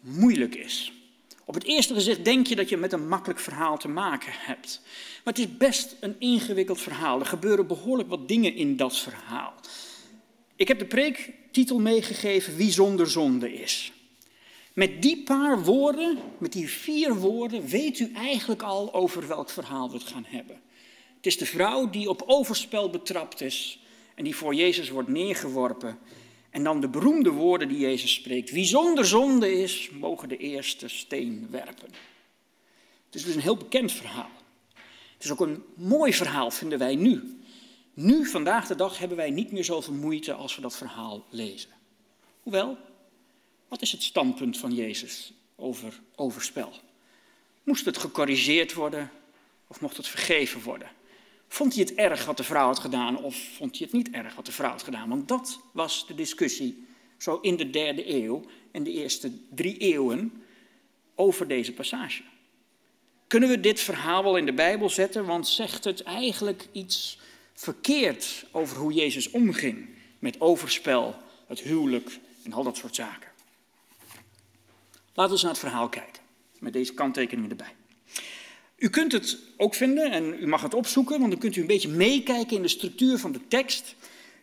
moeilijk 0.00 0.54
is. 0.54 0.92
Op 1.44 1.54
het 1.54 1.64
eerste 1.64 1.94
gezicht 1.94 2.24
denk 2.24 2.46
je 2.46 2.56
dat 2.56 2.68
je 2.68 2.76
met 2.76 2.92
een 2.92 3.08
makkelijk 3.08 3.40
verhaal 3.40 3.78
te 3.78 3.88
maken 3.88 4.32
hebt. 4.36 4.80
Maar 5.24 5.34
het 5.34 5.38
is 5.38 5.56
best 5.56 5.96
een 6.00 6.16
ingewikkeld 6.18 6.80
verhaal. 6.80 7.20
Er 7.20 7.26
gebeuren 7.26 7.66
behoorlijk 7.66 8.08
wat 8.08 8.28
dingen 8.28 8.54
in 8.54 8.76
dat 8.76 8.98
verhaal. 8.98 9.52
Ik 10.56 10.68
heb 10.68 10.78
de 10.78 10.84
preektitel 10.84 11.78
meegegeven 11.78 12.56
Wie 12.56 12.72
zonder 12.72 13.10
zonde 13.10 13.52
is. 13.52 13.92
Met 14.72 15.02
die 15.02 15.22
paar 15.22 15.62
woorden, 15.62 16.18
met 16.38 16.52
die 16.52 16.68
vier 16.68 17.14
woorden, 17.14 17.66
weet 17.66 17.98
u 17.98 18.12
eigenlijk 18.14 18.62
al 18.62 18.94
over 18.94 19.28
welk 19.28 19.50
verhaal 19.50 19.90
we 19.90 19.96
het 19.96 20.06
gaan 20.06 20.26
hebben. 20.28 20.60
Het 21.16 21.26
is 21.26 21.38
de 21.38 21.46
vrouw 21.46 21.90
die 21.90 22.08
op 22.08 22.22
overspel 22.26 22.90
betrapt 22.90 23.40
is 23.40 23.78
en 24.14 24.24
die 24.24 24.36
voor 24.36 24.54
Jezus 24.54 24.90
wordt 24.90 25.08
neergeworpen. 25.08 25.98
En 26.52 26.64
dan 26.64 26.80
de 26.80 26.88
beroemde 26.88 27.30
woorden 27.30 27.68
die 27.68 27.78
Jezus 27.78 28.14
spreekt. 28.14 28.50
Wie 28.50 28.64
zonder 28.64 29.06
zonde 29.06 29.60
is, 29.60 29.90
mogen 29.90 30.28
de 30.28 30.36
eerste 30.36 30.88
steen 30.88 31.48
werpen. 31.50 31.88
Het 33.06 33.14
is 33.14 33.24
dus 33.24 33.34
een 33.34 33.40
heel 33.40 33.56
bekend 33.56 33.92
verhaal. 33.92 34.30
Het 35.14 35.24
is 35.24 35.30
ook 35.30 35.40
een 35.40 35.64
mooi 35.74 36.12
verhaal, 36.12 36.50
vinden 36.50 36.78
wij 36.78 36.94
nu. 36.94 37.40
Nu, 37.94 38.26
vandaag 38.26 38.66
de 38.66 38.74
dag, 38.74 38.98
hebben 38.98 39.16
wij 39.16 39.30
niet 39.30 39.52
meer 39.52 39.64
zoveel 39.64 39.94
moeite 39.94 40.32
als 40.32 40.54
we 40.54 40.60
dat 40.62 40.76
verhaal 40.76 41.24
lezen. 41.30 41.70
Hoewel, 42.42 42.78
wat 43.68 43.82
is 43.82 43.92
het 43.92 44.02
standpunt 44.02 44.58
van 44.58 44.74
Jezus 44.74 45.32
over 45.56 46.00
overspel? 46.14 46.72
Moest 47.62 47.84
het 47.84 47.98
gecorrigeerd 47.98 48.74
worden 48.74 49.10
of 49.66 49.80
mocht 49.80 49.96
het 49.96 50.08
vergeven 50.08 50.62
worden? 50.62 50.90
Vond 51.52 51.74
hij 51.74 51.82
het 51.82 51.94
erg 51.94 52.24
wat 52.24 52.36
de 52.36 52.44
vrouw 52.44 52.66
had 52.66 52.78
gedaan 52.78 53.22
of 53.22 53.36
vond 53.56 53.78
hij 53.78 53.86
het 53.90 53.96
niet 53.96 54.10
erg 54.10 54.34
wat 54.34 54.46
de 54.46 54.52
vrouw 54.52 54.70
had 54.70 54.82
gedaan? 54.82 55.08
Want 55.08 55.28
dat 55.28 55.60
was 55.72 56.06
de 56.06 56.14
discussie 56.14 56.86
zo 57.18 57.38
in 57.40 57.56
de 57.56 57.70
derde 57.70 58.14
eeuw 58.14 58.44
en 58.70 58.82
de 58.82 58.90
eerste 58.90 59.32
drie 59.50 59.76
eeuwen 59.76 60.44
over 61.14 61.48
deze 61.48 61.72
passage. 61.72 62.22
Kunnen 63.26 63.48
we 63.48 63.60
dit 63.60 63.80
verhaal 63.80 64.22
wel 64.22 64.36
in 64.36 64.46
de 64.46 64.52
Bijbel 64.52 64.90
zetten, 64.90 65.24
want 65.24 65.48
zegt 65.48 65.84
het 65.84 66.02
eigenlijk 66.02 66.68
iets 66.72 67.18
verkeerd 67.54 68.44
over 68.52 68.76
hoe 68.76 68.92
Jezus 68.92 69.30
omging 69.30 69.88
met 70.18 70.40
overspel, 70.40 71.14
het 71.46 71.60
huwelijk 71.60 72.18
en 72.44 72.52
al 72.52 72.62
dat 72.62 72.76
soort 72.76 72.94
zaken. 72.94 73.30
Laten 75.14 75.24
we 75.24 75.30
eens 75.30 75.42
naar 75.42 75.50
het 75.50 75.60
verhaal 75.60 75.88
kijken, 75.88 76.22
met 76.58 76.72
deze 76.72 76.94
kanttekeningen 76.94 77.50
erbij. 77.50 77.74
U 78.82 78.90
kunt 78.90 79.12
het 79.12 79.38
ook 79.56 79.74
vinden 79.74 80.10
en 80.10 80.36
u 80.40 80.46
mag 80.46 80.62
het 80.62 80.74
opzoeken, 80.74 81.18
want 81.18 81.30
dan 81.30 81.40
kunt 81.40 81.56
u 81.56 81.60
een 81.60 81.66
beetje 81.66 81.88
meekijken 81.88 82.56
in 82.56 82.62
de 82.62 82.68
structuur 82.68 83.18
van 83.18 83.32
de 83.32 83.40
tekst. 83.48 83.94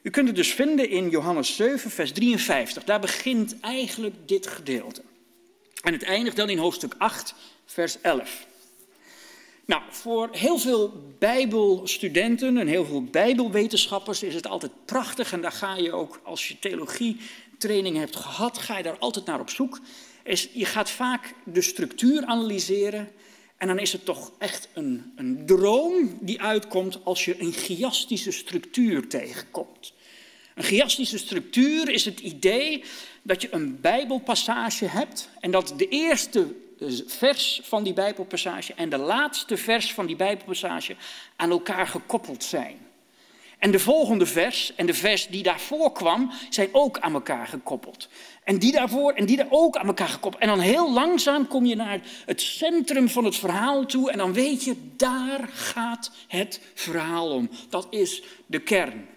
U 0.02 0.10
kunt 0.10 0.28
het 0.28 0.36
dus 0.36 0.54
vinden 0.54 0.90
in 0.90 1.10
Johannes 1.10 1.56
7, 1.56 1.92
vers 1.92 2.12
53. 2.12 2.84
Daar 2.84 3.00
begint 3.00 3.60
eigenlijk 3.60 4.16
dit 4.26 4.48
gedeelte. 4.48 5.02
En 5.84 5.94
het 5.94 6.04
eindigt 6.04 6.36
dan 6.36 6.50
in 6.50 6.58
hoofdstuk 6.58 6.96
8, 6.98 7.36
vers 7.66 8.02
11. 8.02 8.46
Nou, 9.66 9.82
voor 9.90 10.30
heel 10.32 10.58
veel 10.58 11.14
Bijbelstudenten 11.18 12.58
en 12.58 12.68
heel 12.68 12.86
veel 12.86 13.04
Bijbelwetenschappers 13.04 14.24
is 14.24 14.34
het 14.34 14.48
altijd 14.48 14.72
prachtig. 14.86 15.34
En 15.34 15.42
daar 15.42 15.52
ga 15.52 15.76
je 15.76 15.92
ook, 15.92 16.20
als 16.24 16.48
je 16.48 16.60
theologietraining 16.60 17.98
hebt 17.98 18.16
gehad, 18.16 18.58
ga 18.58 18.78
je 18.78 18.84
daar 18.84 18.98
altijd 18.98 19.26
naar 19.26 19.40
op 19.40 19.50
zoek. 19.50 19.80
Je 20.54 20.66
gaat 20.66 20.90
vaak 20.90 21.34
de 21.44 21.62
structuur 21.62 22.26
analyseren. 22.26 23.12
En 23.60 23.68
dan 23.68 23.80
is 23.80 23.92
het 23.92 24.06
toch 24.06 24.32
echt 24.38 24.68
een, 24.74 25.14
een 25.16 25.46
droom 25.46 26.18
die 26.22 26.42
uitkomt 26.42 27.00
als 27.04 27.26
je 27.26 27.42
een 27.42 27.54
chiastische 27.54 28.32
structuur 28.32 29.08
tegenkomt. 29.08 29.94
Een 30.56 30.64
chiastische 30.64 31.18
structuur 31.18 31.90
is 31.90 32.06
het 32.06 32.20
idee 32.20 32.84
dat 33.22 33.42
je 33.42 33.54
een 33.54 33.82
Bijbelpassage 33.82 34.86
hebt 34.86 35.30
en 35.40 35.52
dat 35.52 35.74
de 35.78 35.88
eerste 35.88 36.56
vers 37.08 37.62
van 37.64 37.84
die 37.84 37.94
Bijbelpassage 37.94 38.74
en 38.74 38.90
de 38.90 38.98
laatste 38.98 39.58
vers 39.58 39.94
van 39.94 40.06
die 40.06 40.16
Bijbelpassage 40.16 40.96
aan 41.36 41.50
elkaar 41.50 41.88
gekoppeld 41.88 42.44
zijn. 42.44 42.78
En 43.58 43.72
de 43.72 43.80
volgende 43.80 44.26
vers 44.26 44.76
en 44.76 44.86
de 44.86 44.94
vers 44.94 45.28
die 45.28 45.44
daarvoor 45.44 45.92
kwam, 45.92 46.32
zijn 46.50 46.70
ook 46.72 47.00
aan 47.00 47.14
elkaar 47.14 47.48
gekoppeld. 47.48 48.10
En 48.50 48.60
die 48.60 48.72
daarvoor 48.72 49.12
en 49.12 49.26
die 49.26 49.38
daar 49.38 49.48
ook 49.50 49.78
aan 49.78 49.88
elkaar 49.88 50.08
gekoppeld. 50.08 50.44
En 50.44 50.48
dan 50.48 50.60
heel 50.60 50.94
langzaam 50.94 51.48
kom 51.48 51.66
je 51.66 51.76
naar 51.76 52.02
het 52.26 52.42
centrum 52.42 53.10
van 53.10 53.26
het 53.26 53.36
verhaal 53.36 53.86
toe 53.86 54.12
en 54.12 54.18
dan 54.18 54.34
weet 54.34 54.64
je, 54.64 54.76
daar 54.96 55.50
gaat 55.54 56.12
het 56.28 56.62
verhaal 56.74 57.30
om. 57.30 57.50
Dat 57.70 57.88
is 57.90 58.24
de 58.46 58.60
kern. 58.60 59.08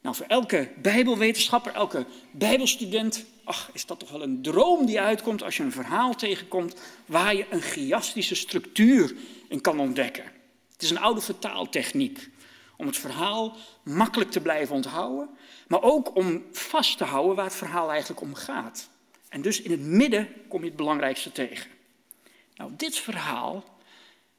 Nou, 0.00 0.16
voor 0.16 0.26
elke 0.26 0.68
bijbelwetenschapper, 0.82 1.72
elke 1.72 2.06
bijbelstudent, 2.30 3.24
ach, 3.44 3.70
is 3.72 3.86
dat 3.86 3.98
toch 3.98 4.10
wel 4.10 4.22
een 4.22 4.42
droom 4.42 4.86
die 4.86 5.00
uitkomt 5.00 5.42
als 5.42 5.56
je 5.56 5.62
een 5.62 5.72
verhaal 5.72 6.14
tegenkomt 6.14 6.74
waar 7.06 7.34
je 7.34 7.46
een 7.50 7.62
chiastische 7.62 8.34
structuur 8.34 9.14
in 9.48 9.60
kan 9.60 9.80
ontdekken. 9.80 10.24
Het 10.72 10.82
is 10.82 10.90
een 10.90 11.00
oude 11.00 11.20
vertaaltechniek 11.20 12.28
om 12.76 12.86
het 12.86 12.96
verhaal 12.96 13.56
makkelijk 13.82 14.30
te 14.30 14.40
blijven 14.40 14.74
onthouden, 14.74 15.28
maar 15.68 15.82
ook 15.82 16.16
om 16.16 16.44
vast 16.52 16.98
te 16.98 17.04
houden 17.04 17.36
waar 17.36 17.44
het 17.44 17.54
verhaal 17.54 17.90
eigenlijk 17.90 18.20
om 18.20 18.34
gaat. 18.34 18.88
En 19.28 19.42
dus 19.42 19.62
in 19.62 19.70
het 19.70 19.80
midden 19.80 20.28
kom 20.48 20.60
je 20.60 20.66
het 20.66 20.76
belangrijkste 20.76 21.32
tegen. 21.32 21.70
Nou, 22.56 22.70
dit 22.76 22.96
verhaal 22.96 23.64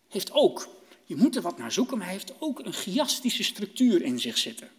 heeft 0.08 0.32
ook, 0.32 0.68
je 1.04 1.16
moet 1.16 1.36
er 1.36 1.42
wat 1.42 1.58
naar 1.58 1.72
zoeken, 1.72 1.98
maar 1.98 2.08
heeft 2.08 2.34
ook 2.40 2.60
een 2.60 2.74
chiastische 2.74 3.44
structuur 3.44 4.02
in 4.02 4.20
zich 4.20 4.38
zitten. 4.38 4.70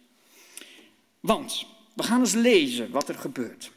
Want 1.19 1.65
we 1.93 2.03
gaan 2.03 2.19
eens 2.19 2.33
lezen 2.33 2.91
wat 2.91 3.09
er 3.09 3.15
gebeurt. 3.15 3.71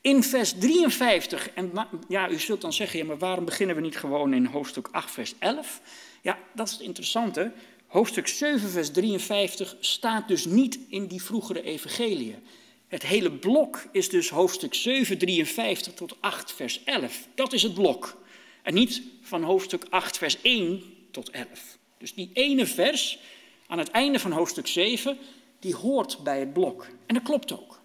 In 0.00 0.22
vers 0.22 0.52
53, 0.58 1.50
en 1.50 1.72
ja, 2.08 2.30
u 2.30 2.38
zult 2.38 2.60
dan 2.60 2.72
zeggen, 2.72 2.98
ja, 2.98 3.04
maar 3.04 3.18
waarom 3.18 3.44
beginnen 3.44 3.76
we 3.76 3.82
niet 3.82 3.96
gewoon 3.96 4.34
in 4.34 4.46
hoofdstuk 4.46 4.88
8, 4.90 5.10
vers 5.10 5.34
11? 5.38 5.80
Ja, 6.22 6.38
dat 6.54 6.66
is 6.66 6.72
het 6.72 6.82
interessante. 6.82 7.52
Hoofdstuk 7.94 8.28
7, 8.28 8.70
vers 8.70 8.90
53 8.90 9.76
staat 9.80 10.28
dus 10.28 10.44
niet 10.44 10.78
in 10.88 11.06
die 11.06 11.22
vroegere 11.22 11.62
evangeliën. 11.62 12.42
Het 12.86 13.02
hele 13.02 13.32
blok 13.32 13.84
is 13.92 14.08
dus 14.08 14.28
hoofdstuk 14.28 14.74
7, 14.74 15.18
53 15.18 15.94
tot 15.94 16.16
8, 16.20 16.52
vers 16.52 16.84
11. 16.84 17.28
Dat 17.34 17.52
is 17.52 17.62
het 17.62 17.74
blok. 17.74 18.22
En 18.62 18.74
niet 18.74 19.02
van 19.22 19.42
hoofdstuk 19.42 19.86
8, 19.90 20.18
vers 20.18 20.42
1 20.42 20.82
tot 21.10 21.30
11. 21.30 21.78
Dus 21.98 22.14
die 22.14 22.30
ene 22.32 22.66
vers 22.66 23.18
aan 23.66 23.78
het 23.78 23.90
einde 23.90 24.18
van 24.18 24.32
hoofdstuk 24.32 24.66
7, 24.66 25.18
die 25.58 25.74
hoort 25.74 26.18
bij 26.22 26.38
het 26.38 26.52
blok. 26.52 26.86
En 27.06 27.14
dat 27.14 27.24
klopt 27.24 27.52
ook. 27.52 27.80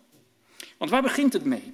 Want 0.77 0.91
waar 0.91 1.01
begint 1.01 1.33
het 1.33 1.45
mee? 1.45 1.73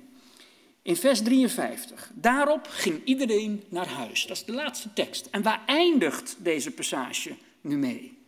In 0.82 0.96
vers 0.96 1.22
53. 1.22 2.12
Daarop 2.14 2.68
ging 2.70 3.02
iedereen 3.06 3.64
naar 3.70 3.88
huis. 3.88 4.26
Dat 4.28 4.38
is 4.38 4.46
de 4.46 4.54
laatste 4.54 4.94
tekst. 4.94 5.28
En 5.32 5.42
waar 5.42 5.64
eindigt 5.66 6.36
deze 6.40 6.72
passage 6.72 7.36
nu 7.62 7.78
mee? 7.78 8.24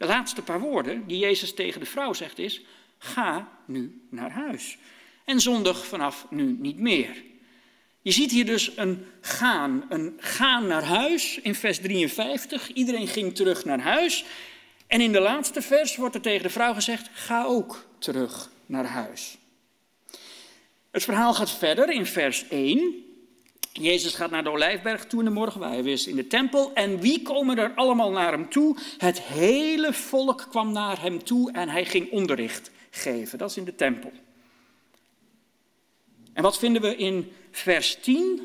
De 0.00 0.06
laatste 0.06 0.42
paar 0.42 0.60
woorden 0.60 1.06
die 1.06 1.18
Jezus 1.18 1.54
tegen 1.54 1.80
de 1.80 1.86
vrouw 1.86 2.12
zegt 2.12 2.38
is: 2.38 2.62
Ga 2.98 3.58
nu 3.66 4.06
naar 4.10 4.30
huis. 4.30 4.78
En 5.24 5.40
zondig 5.40 5.86
vanaf 5.86 6.26
nu 6.30 6.56
niet 6.58 6.78
meer. 6.78 7.22
Je 8.02 8.10
ziet 8.10 8.30
hier 8.30 8.46
dus 8.46 8.76
een 8.76 9.06
gaan, 9.20 9.84
een 9.88 10.16
gaan 10.18 10.66
naar 10.66 10.82
huis 10.84 11.38
in 11.42 11.54
vers 11.54 11.78
53. 11.78 12.72
Iedereen 12.72 13.08
ging 13.08 13.34
terug 13.34 13.64
naar 13.64 13.80
huis. 13.80 14.24
En 14.86 15.00
in 15.00 15.12
de 15.12 15.20
laatste 15.20 15.62
vers 15.62 15.96
wordt 15.96 16.14
er 16.14 16.20
tegen 16.20 16.42
de 16.42 16.50
vrouw 16.50 16.74
gezegd: 16.74 17.08
Ga 17.12 17.44
ook 17.44 17.86
terug 17.98 18.50
naar 18.66 18.86
huis. 18.86 19.38
Het 20.90 21.04
verhaal 21.04 21.34
gaat 21.34 21.50
verder 21.50 21.90
in 21.90 22.06
vers 22.06 22.48
1. 22.48 23.09
Jezus 23.72 24.14
gaat 24.14 24.30
naar 24.30 24.44
de 24.44 24.50
Olijfberg 24.50 25.06
toe 25.06 25.18
in 25.18 25.24
de 25.24 25.30
morgen, 25.30 25.60
hij 25.60 25.80
is 25.80 26.06
in 26.06 26.16
de 26.16 26.26
tempel. 26.26 26.72
En 26.74 27.00
wie 27.00 27.22
komen 27.22 27.58
er 27.58 27.72
allemaal 27.74 28.10
naar 28.10 28.32
hem 28.32 28.48
toe? 28.48 28.76
Het 28.98 29.20
hele 29.20 29.92
volk 29.92 30.46
kwam 30.50 30.72
naar 30.72 31.00
hem 31.00 31.24
toe 31.24 31.52
en 31.52 31.68
hij 31.68 31.84
ging 31.84 32.10
onderricht 32.10 32.70
geven. 32.90 33.38
Dat 33.38 33.50
is 33.50 33.56
in 33.56 33.64
de 33.64 33.74
tempel. 33.74 34.12
En 36.32 36.42
wat 36.42 36.58
vinden 36.58 36.82
we 36.82 36.96
in 36.96 37.32
vers 37.50 37.98
10? 38.00 38.40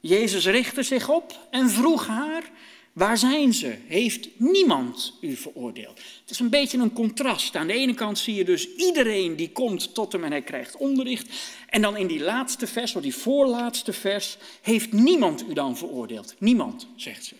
Jezus 0.00 0.46
richtte 0.46 0.82
zich 0.82 1.08
op 1.08 1.48
en 1.50 1.70
vroeg 1.70 2.06
haar: 2.06 2.50
Waar 2.92 3.18
zijn 3.18 3.54
ze? 3.54 3.76
Heeft 3.86 4.28
niemand 4.36 5.12
u 5.20 5.36
veroordeeld? 5.36 5.98
Het 6.20 6.30
is 6.30 6.38
een 6.38 6.50
beetje 6.50 6.78
een 6.78 6.92
contrast. 6.92 7.56
Aan 7.56 7.66
de 7.66 7.72
ene 7.72 7.94
kant 7.94 8.18
zie 8.18 8.34
je 8.34 8.44
dus 8.44 8.74
iedereen 8.74 9.36
die 9.36 9.50
komt 9.52 9.94
tot 9.94 10.12
hem 10.12 10.24
en 10.24 10.30
hij 10.30 10.42
krijgt 10.42 10.76
onderricht. 10.76 11.28
En 11.70 11.82
dan 11.82 11.96
in 11.96 12.06
die 12.06 12.20
laatste 12.20 12.66
vers, 12.66 12.96
of 12.96 13.02
die 13.02 13.14
voorlaatste 13.14 13.92
vers, 13.92 14.36
heeft 14.62 14.92
niemand 14.92 15.48
u 15.48 15.52
dan 15.52 15.76
veroordeeld? 15.76 16.34
Niemand, 16.38 16.86
zegt 16.96 17.24
ze. 17.24 17.34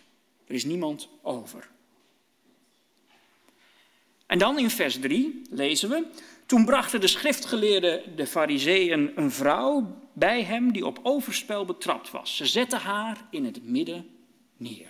Er 0.47 0.55
is 0.55 0.64
niemand 0.64 1.09
over. 1.22 1.68
En 4.26 4.39
dan 4.39 4.59
in 4.59 4.70
vers 4.70 4.99
3 5.01 5.43
lezen 5.51 5.89
we, 5.89 6.07
toen 6.47 6.64
brachten 6.64 7.01
de 7.01 7.07
schriftgeleerden, 7.07 8.16
de 8.16 8.26
fariseeën, 8.26 9.12
een 9.14 9.31
vrouw 9.31 9.97
bij 10.12 10.43
hem 10.43 10.72
die 10.72 10.87
op 10.87 11.01
overspel 11.03 11.64
betrapt 11.64 12.11
was. 12.11 12.37
Ze 12.37 12.47
zetten 12.47 12.78
haar 12.78 13.26
in 13.31 13.45
het 13.45 13.64
midden 13.64 14.09
neer. 14.57 14.89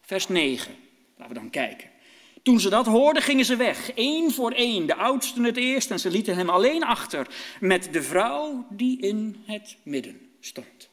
Vers 0.00 0.28
9. 0.28 0.74
Laten 1.16 1.34
we 1.34 1.40
dan 1.40 1.50
kijken. 1.50 1.90
Toen 2.46 2.60
ze 2.60 2.68
dat 2.68 2.86
hoorden, 2.86 3.22
gingen 3.22 3.44
ze 3.44 3.56
weg, 3.56 3.92
één 3.92 4.32
voor 4.32 4.50
één, 4.50 4.86
de 4.86 4.94
oudsten 4.94 5.44
het 5.44 5.56
eerst, 5.56 5.90
en 5.90 5.98
ze 5.98 6.10
lieten 6.10 6.36
hem 6.36 6.48
alleen 6.48 6.84
achter 6.84 7.26
met 7.60 7.88
de 7.92 8.02
vrouw 8.02 8.66
die 8.70 9.00
in 9.00 9.36
het 9.46 9.76
midden 9.82 10.20
stond. 10.40 10.88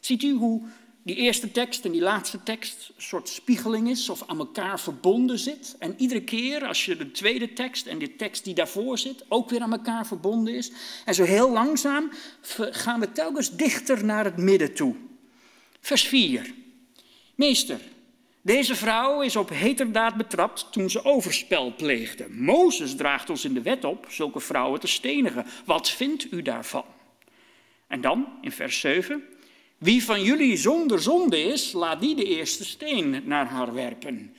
Ziet 0.00 0.22
u 0.22 0.32
hoe 0.32 0.62
die 1.02 1.16
eerste 1.16 1.50
tekst 1.50 1.84
en 1.84 1.92
die 1.92 2.00
laatste 2.00 2.42
tekst 2.42 2.92
een 2.96 3.02
soort 3.02 3.28
spiegeling 3.28 3.88
is 3.88 4.08
of 4.08 4.22
aan 4.26 4.38
elkaar 4.38 4.80
verbonden 4.80 5.38
zit? 5.38 5.76
En 5.78 5.94
iedere 5.98 6.22
keer 6.22 6.66
als 6.66 6.84
je 6.84 6.96
de 6.96 7.10
tweede 7.10 7.52
tekst 7.52 7.86
en 7.86 7.98
de 7.98 8.16
tekst 8.16 8.44
die 8.44 8.54
daarvoor 8.54 8.98
zit 8.98 9.24
ook 9.28 9.50
weer 9.50 9.60
aan 9.60 9.72
elkaar 9.72 10.06
verbonden 10.06 10.54
is. 10.54 10.72
En 11.04 11.14
zo 11.14 11.24
heel 11.24 11.50
langzaam 11.50 12.12
gaan 12.56 13.00
we 13.00 13.12
telkens 13.12 13.56
dichter 13.56 14.04
naar 14.04 14.24
het 14.24 14.36
midden 14.36 14.74
toe. 14.74 14.94
Vers 15.80 16.02
4. 16.02 16.54
Meester, 17.34 17.80
deze 18.42 18.74
vrouw 18.74 19.20
is 19.20 19.36
op 19.36 19.48
heterdaad 19.48 20.14
betrapt 20.14 20.72
toen 20.72 20.90
ze 20.90 21.04
overspel 21.04 21.74
pleegde. 21.74 22.26
Mozes 22.28 22.96
draagt 22.96 23.30
ons 23.30 23.44
in 23.44 23.54
de 23.54 23.62
wet 23.62 23.84
op 23.84 24.06
zulke 24.08 24.40
vrouwen 24.40 24.80
te 24.80 24.86
stenigen. 24.86 25.46
Wat 25.64 25.90
vindt 25.90 26.32
u 26.32 26.42
daarvan? 26.42 26.84
En 27.86 28.00
dan 28.00 28.26
in 28.40 28.52
vers 28.52 28.80
7. 28.80 29.22
Wie 29.78 30.04
van 30.04 30.22
jullie 30.22 30.56
zonder 30.56 31.02
zonde 31.02 31.40
is, 31.42 31.72
laat 31.72 32.00
die 32.00 32.14
de 32.14 32.24
eerste 32.24 32.64
steen 32.64 33.22
naar 33.24 33.46
haar 33.46 33.74
werpen. 33.74 34.34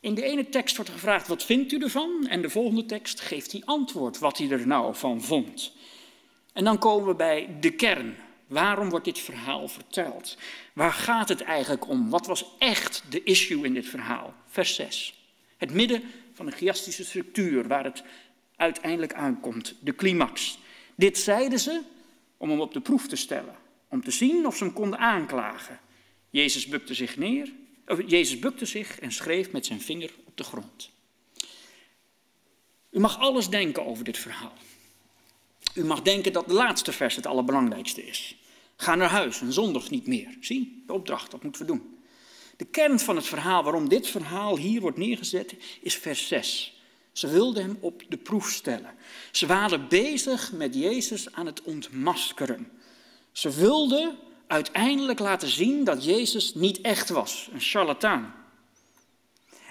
In 0.00 0.14
de 0.14 0.22
ene 0.22 0.48
tekst 0.48 0.76
wordt 0.76 0.90
gevraagd, 0.90 1.28
wat 1.28 1.44
vindt 1.44 1.72
u 1.72 1.78
ervan? 1.78 2.26
En 2.28 2.42
de 2.42 2.50
volgende 2.50 2.86
tekst 2.86 3.20
geeft 3.20 3.52
hij 3.52 3.62
antwoord 3.64 4.18
wat 4.18 4.38
hij 4.38 4.50
er 4.50 4.66
nou 4.66 4.94
van 4.94 5.22
vond. 5.22 5.72
En 6.52 6.64
dan 6.64 6.78
komen 6.78 7.08
we 7.08 7.14
bij 7.14 7.56
de 7.60 7.70
kern. 7.70 8.16
Waarom 8.48 8.90
wordt 8.90 9.04
dit 9.04 9.18
verhaal 9.18 9.68
verteld? 9.68 10.36
Waar 10.72 10.92
gaat 10.92 11.28
het 11.28 11.40
eigenlijk 11.40 11.88
om? 11.88 12.10
Wat 12.10 12.26
was 12.26 12.44
echt 12.58 13.02
de 13.08 13.22
issue 13.22 13.64
in 13.64 13.74
dit 13.74 13.86
verhaal? 13.86 14.34
Vers 14.46 14.74
6. 14.74 15.26
Het 15.56 15.72
midden 15.72 16.02
van 16.32 16.46
een 16.46 16.52
chiastische 16.52 17.04
structuur 17.04 17.68
waar 17.68 17.84
het 17.84 18.02
uiteindelijk 18.56 19.14
aankomt, 19.14 19.74
de 19.80 19.94
climax. 19.94 20.58
Dit 20.94 21.18
zeiden 21.18 21.58
ze 21.58 21.82
om 22.36 22.50
hem 22.50 22.60
op 22.60 22.72
de 22.72 22.80
proef 22.80 23.08
te 23.08 23.16
stellen, 23.16 23.56
om 23.88 24.04
te 24.04 24.10
zien 24.10 24.46
of 24.46 24.56
ze 24.56 24.64
hem 24.64 24.72
konden 24.72 24.98
aanklagen. 24.98 25.80
Jezus 26.30 26.66
bukte 26.66 26.94
zich 26.94 27.16
neer, 27.16 27.52
Jezus 28.06 28.38
bukte 28.38 28.64
zich 28.64 28.98
en 28.98 29.12
schreef 29.12 29.52
met 29.52 29.66
zijn 29.66 29.80
vinger 29.80 30.10
op 30.24 30.36
de 30.36 30.44
grond. 30.44 30.90
U 32.90 33.00
mag 33.00 33.18
alles 33.18 33.48
denken 33.48 33.86
over 33.86 34.04
dit 34.04 34.18
verhaal. 34.18 34.56
U 35.74 35.84
mag 35.84 36.02
denken 36.02 36.32
dat 36.32 36.48
de 36.48 36.54
laatste 36.54 36.92
vers 36.92 37.16
het 37.16 37.26
allerbelangrijkste 37.26 38.06
is. 38.06 38.36
Ga 38.76 38.94
naar 38.94 39.10
huis 39.10 39.40
en 39.40 39.52
zondig 39.52 39.90
niet 39.90 40.06
meer. 40.06 40.36
Zie, 40.40 40.82
de 40.86 40.92
opdracht, 40.92 41.30
dat 41.30 41.42
moeten 41.42 41.60
we 41.60 41.66
doen. 41.66 41.98
De 42.56 42.64
kern 42.64 42.98
van 42.98 43.16
het 43.16 43.26
verhaal, 43.26 43.62
waarom 43.62 43.88
dit 43.88 44.06
verhaal 44.08 44.56
hier 44.56 44.80
wordt 44.80 44.96
neergezet, 44.96 45.54
is 45.80 45.94
vers 45.94 46.28
6. 46.28 46.80
Ze 47.12 47.28
wilden 47.28 47.62
hem 47.62 47.78
op 47.80 48.02
de 48.08 48.16
proef 48.16 48.50
stellen. 48.50 48.94
Ze 49.32 49.46
waren 49.46 49.88
bezig 49.88 50.52
met 50.52 50.74
Jezus 50.74 51.32
aan 51.32 51.46
het 51.46 51.62
ontmaskeren. 51.62 52.70
Ze 53.32 53.50
wilden 53.50 54.16
uiteindelijk 54.46 55.18
laten 55.18 55.48
zien 55.48 55.84
dat 55.84 56.04
Jezus 56.04 56.54
niet 56.54 56.80
echt 56.80 57.08
was, 57.08 57.48
een 57.52 57.60
charlatan. 57.60 58.32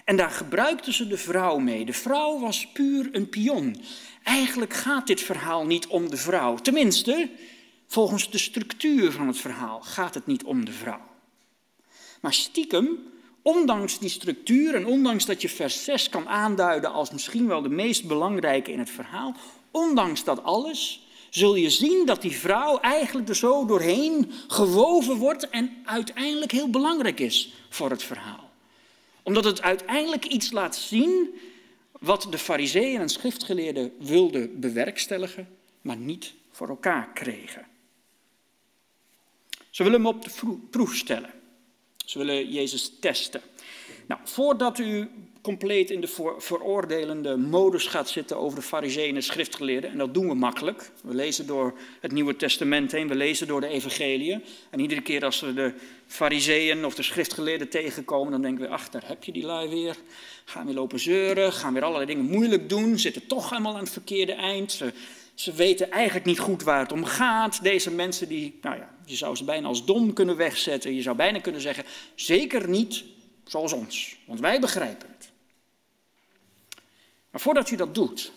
En 0.07 0.15
daar 0.15 0.29
gebruikten 0.29 0.93
ze 0.93 1.07
de 1.07 1.17
vrouw 1.17 1.57
mee. 1.57 1.85
De 1.85 1.93
vrouw 1.93 2.39
was 2.39 2.67
puur 2.67 3.09
een 3.11 3.29
pion. 3.29 3.75
Eigenlijk 4.23 4.73
gaat 4.73 5.07
dit 5.07 5.21
verhaal 5.21 5.65
niet 5.65 5.87
om 5.87 6.09
de 6.09 6.17
vrouw. 6.17 6.55
Tenminste, 6.55 7.29
volgens 7.87 8.29
de 8.31 8.37
structuur 8.37 9.11
van 9.11 9.27
het 9.27 9.37
verhaal 9.37 9.81
gaat 9.81 10.13
het 10.13 10.25
niet 10.25 10.43
om 10.43 10.65
de 10.65 10.71
vrouw. 10.71 11.01
Maar 12.21 12.33
stiekem, 12.33 12.97
ondanks 13.41 13.99
die 13.99 14.09
structuur 14.09 14.75
en 14.75 14.85
ondanks 14.85 15.25
dat 15.25 15.41
je 15.41 15.49
vers 15.49 15.83
6 15.83 16.09
kan 16.09 16.27
aanduiden 16.27 16.91
als 16.91 17.11
misschien 17.11 17.47
wel 17.47 17.61
de 17.61 17.69
meest 17.69 18.07
belangrijke 18.07 18.71
in 18.71 18.79
het 18.79 18.89
verhaal, 18.89 19.35
ondanks 19.71 20.23
dat 20.23 20.43
alles, 20.43 21.07
zul 21.29 21.55
je 21.55 21.69
zien 21.69 22.05
dat 22.05 22.21
die 22.21 22.37
vrouw 22.37 22.79
eigenlijk 22.79 23.29
er 23.29 23.35
zo 23.35 23.65
doorheen 23.65 24.31
gewoven 24.47 25.15
wordt 25.15 25.49
en 25.49 25.77
uiteindelijk 25.85 26.51
heel 26.51 26.69
belangrijk 26.69 27.19
is 27.19 27.53
voor 27.69 27.89
het 27.89 28.03
verhaal. 28.03 28.46
Omdat 29.27 29.43
het 29.43 29.61
uiteindelijk 29.61 30.25
iets 30.25 30.51
laat 30.51 30.75
zien 30.75 31.39
wat 31.91 32.27
de 32.29 32.37
fariseeën 32.37 32.99
en 32.99 33.09
schriftgeleerden 33.09 33.93
wilden 33.99 34.59
bewerkstelligen, 34.59 35.57
maar 35.81 35.97
niet 35.97 36.33
voor 36.51 36.69
elkaar 36.69 37.09
kregen. 37.13 37.65
Ze 39.69 39.83
willen 39.83 39.99
hem 39.99 40.07
op 40.07 40.23
de 40.23 40.57
proef 40.69 40.95
stellen. 40.95 41.33
Ze 42.05 42.17
willen 42.17 42.51
Jezus 42.51 42.91
testen. 42.99 43.41
Nou, 44.05 44.21
voordat 44.23 44.79
u 44.79 45.09
compleet 45.47 45.91
in 45.91 46.01
de 46.01 46.35
veroordelende 46.37 47.37
modus 47.37 47.87
gaat 47.87 48.09
zitten 48.09 48.37
over 48.37 48.59
de 48.59 48.65
fariseeën 48.65 49.15
en 49.15 49.23
schriftgeleerden, 49.23 49.91
en 49.91 49.97
dat 49.97 50.13
doen 50.13 50.27
we 50.27 50.33
makkelijk. 50.33 50.91
We 51.03 51.15
lezen 51.15 51.47
door 51.47 51.73
het 52.01 52.11
Nieuwe 52.11 52.35
Testament 52.35 52.91
heen, 52.91 53.07
we 53.07 53.15
lezen 53.15 53.47
door 53.47 53.61
de 53.61 53.67
evangeliën. 53.67 54.43
En 54.69 54.79
iedere 54.79 55.01
keer 55.01 55.25
als 55.25 55.39
we 55.39 55.53
de 55.53 55.73
fariseeën 56.07 56.85
of 56.85 56.95
de 56.95 57.03
schriftgeleerden 57.03 57.69
tegenkomen, 57.69 58.31
dan 58.31 58.41
denken 58.41 58.63
we, 58.65 58.69
ach, 58.69 58.89
daar 58.89 59.03
heb 59.05 59.23
je 59.23 59.31
die 59.31 59.45
lui 59.45 59.69
weer. 59.69 59.95
Gaan 60.45 60.65
weer 60.65 60.75
lopen 60.75 60.99
zeuren, 60.99 61.53
gaan 61.53 61.73
weer 61.73 61.83
allerlei 61.83 62.05
dingen 62.05 62.25
moeilijk 62.25 62.69
doen, 62.69 62.99
zitten 62.99 63.27
toch 63.27 63.49
helemaal 63.49 63.73
aan 63.73 63.79
het 63.79 63.89
verkeerde 63.89 64.33
eind. 64.33 64.71
Ze, 64.71 64.93
ze 65.33 65.53
weten 65.53 65.91
eigenlijk 65.91 66.25
niet 66.25 66.39
goed 66.39 66.63
waar 66.63 66.79
het 66.79 66.91
om 66.91 67.05
gaat. 67.05 67.63
Deze 67.63 67.91
mensen, 67.91 68.27
die, 68.27 68.59
nou 68.61 68.75
ja, 68.77 68.89
je 69.05 69.15
zou 69.15 69.35
ze 69.35 69.43
bijna 69.43 69.67
als 69.67 69.85
dom 69.85 70.13
kunnen 70.13 70.35
wegzetten. 70.35 70.95
Je 70.95 71.01
zou 71.01 71.15
bijna 71.15 71.39
kunnen 71.39 71.61
zeggen, 71.61 71.83
zeker 72.15 72.69
niet 72.69 73.03
zoals 73.45 73.73
ons, 73.73 74.17
want 74.25 74.39
wij 74.39 74.59
begrijpen. 74.59 75.07
Maar 77.37 77.45
voordat 77.45 77.69
je 77.69 77.77
dat 77.77 77.95
doet, 77.95 78.31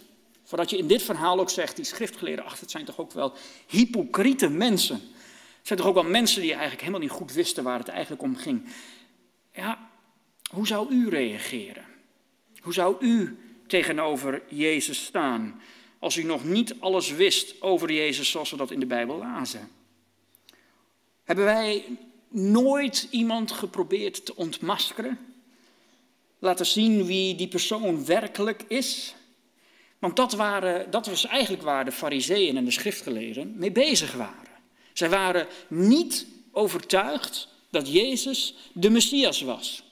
voordat 0.44 0.70
je 0.70 0.76
in 0.76 0.86
dit 0.86 1.03
verhaal 1.03 1.40
ook 1.40 1.51
zegt, 1.51 1.76
die 1.76 1.84
schriftgeleerden, 1.84 2.44
ach, 2.44 2.61
het 2.61 2.70
zijn 2.70 2.84
toch 2.84 2.98
ook 2.98 3.12
wel 3.12 3.32
hypocriete 3.66 4.48
mensen. 4.48 4.96
Het 4.96 5.66
zijn 5.66 5.78
toch 5.78 5.88
ook 5.88 5.94
wel 5.94 6.05
mensen 6.05 6.40
die 6.40 6.51
eigenlijk 6.51 6.80
helemaal 6.80 7.01
niet 7.01 7.11
goed 7.11 7.32
wisten 7.32 7.64
waar 7.64 7.78
het 7.78 7.88
eigenlijk 7.88 8.22
om 8.22 8.36
ging. 8.36 8.72
Ja, 9.53 9.90
hoe 10.51 10.66
zou 10.66 10.92
u 10.94 11.09
reageren? 11.09 11.84
Hoe 12.61 12.72
zou 12.72 12.96
u 13.01 13.38
tegenover 13.66 14.42
Jezus 14.48 15.05
staan 15.05 15.62
als 15.98 16.16
u 16.16 16.22
nog 16.22 16.44
niet 16.44 16.80
alles 16.80 17.11
wist 17.11 17.62
over 17.62 17.92
Jezus 17.92 18.30
zoals 18.30 18.51
we 18.51 18.57
dat 18.57 18.70
in 18.70 18.80
de 18.80 18.86
Bijbel 18.86 19.16
lazen? 19.16 19.70
Hebben 21.24 21.44
wij 21.44 21.84
nooit 22.28 23.09
iemand 23.11 23.53
geprobeerd 23.53 24.24
te 24.26 24.36
ontmaskeren? 24.36 25.30
Laten 26.41 26.66
zien 26.66 27.07
wie 27.07 27.34
die 27.34 27.49
persoon 27.49 28.05
werkelijk 28.05 28.62
is? 28.68 29.14
Want 29.99 30.16
dat, 30.16 30.32
waren, 30.32 30.91
dat 30.91 31.07
was 31.07 31.26
eigenlijk 31.26 31.62
waar 31.62 31.84
de 31.84 31.93
fariseeën 31.93 32.57
en 32.57 32.64
de 32.64 32.70
schriftgeleerden 32.70 33.55
mee 33.57 33.72
bezig 33.72 34.12
waren. 34.12 34.59
Zij 34.93 35.09
waren 35.09 35.47
niet 35.68 36.26
overtuigd 36.53 37.49
dat 37.70 37.93
Jezus 37.93 38.55
de 38.72 38.91
Messias 38.91 39.41
was. 39.41 39.82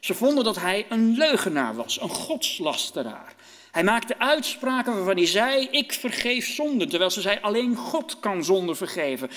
Ze 0.00 0.14
vonden 0.14 0.44
dat 0.44 0.56
hij 0.56 0.86
een 0.88 1.16
leugenaar 1.16 1.74
was, 1.74 2.00
een 2.00 2.08
godslasteraar. 2.08 3.34
Hij 3.70 3.84
maakte 3.84 4.18
uitspraken 4.18 4.94
waarvan 4.94 5.16
hij 5.16 5.26
zei: 5.26 5.68
Ik 5.70 5.92
vergeef 5.92 6.54
zonde, 6.54 6.86
terwijl 6.86 7.10
ze 7.10 7.20
zei: 7.20 7.38
Alleen 7.40 7.76
God 7.76 8.20
kan 8.20 8.44
zonde 8.44 8.74
vergeven. 8.74 9.30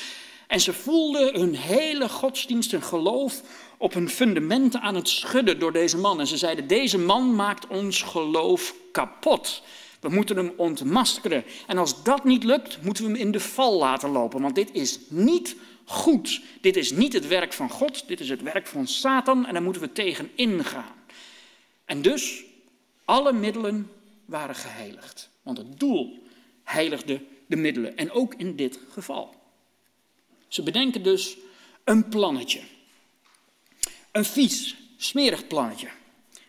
En 0.48 0.60
ze 0.60 0.74
voelden 0.74 1.40
hun 1.40 1.56
hele 1.56 2.10
godsdienst 2.10 2.74
en 2.74 2.84
geloof 2.84 3.42
op 3.78 3.94
hun 3.94 4.10
fundamenten 4.10 4.82
aan 4.82 4.96
het 4.96 5.10
schudden 5.10 5.60
door 5.60 5.72
deze 5.72 5.98
man. 5.98 6.20
En 6.20 6.28
ze 6.28 6.38
zeiden: 6.38 6.68
Deze 6.68 6.98
man 6.98 7.36
maakt 7.36 7.68
ons 7.68 8.02
geloof 8.02 8.76
kapot. 8.92 9.62
We 10.00 10.10
moeten 10.10 10.38
hem 10.38 10.54
ontmaskeren. 10.58 11.44
En 11.68 11.78
als 11.78 12.04
dat 12.04 12.24
niet 12.24 12.44
lukt, 12.44 12.82
moeten 12.82 13.04
we 13.04 13.10
hem 13.10 13.20
in 13.20 13.32
de 13.32 13.40
val 13.40 13.78
laten 13.78 14.10
lopen. 14.10 14.42
Want 14.42 14.56
dit 14.56 14.70
is 14.72 15.00
niet 15.08 15.56
goed. 15.86 16.42
Dit 16.62 16.76
is 16.76 16.92
niet 16.92 17.14
het 17.14 17.28
werk 17.28 17.54
van 17.54 17.70
God. 17.70 18.08
Dit 18.08 18.20
is 18.20 18.30
het 18.30 18.42
werk 18.42 18.68
van 18.68 18.88
Satan. 18.88 19.46
En 19.46 19.54
daar 19.54 19.64
moeten 19.64 19.82
we 19.82 19.92
tegen 19.92 20.32
ingaan. 20.36 20.96
En 21.86 22.02
dus, 22.02 22.44
alle 23.06 23.34
middelen 23.34 23.92
waren 24.26 24.56
geheiligd. 24.56 25.30
Want 25.42 25.58
het 25.58 25.80
doel 25.80 26.24
heiligde 26.64 27.22
de 27.46 27.56
middelen. 27.56 27.98
En 27.98 28.12
ook 28.12 28.34
in 28.34 28.56
dit 28.56 28.80
geval. 28.90 29.35
Ze 30.56 30.64
bedenken 30.64 31.04
dus 31.04 31.38
een 31.84 32.10
plannetje. 32.10 32.62
Een 34.12 34.26
vies, 34.26 34.76
smerig 34.98 35.48
plannetje. 35.48 35.88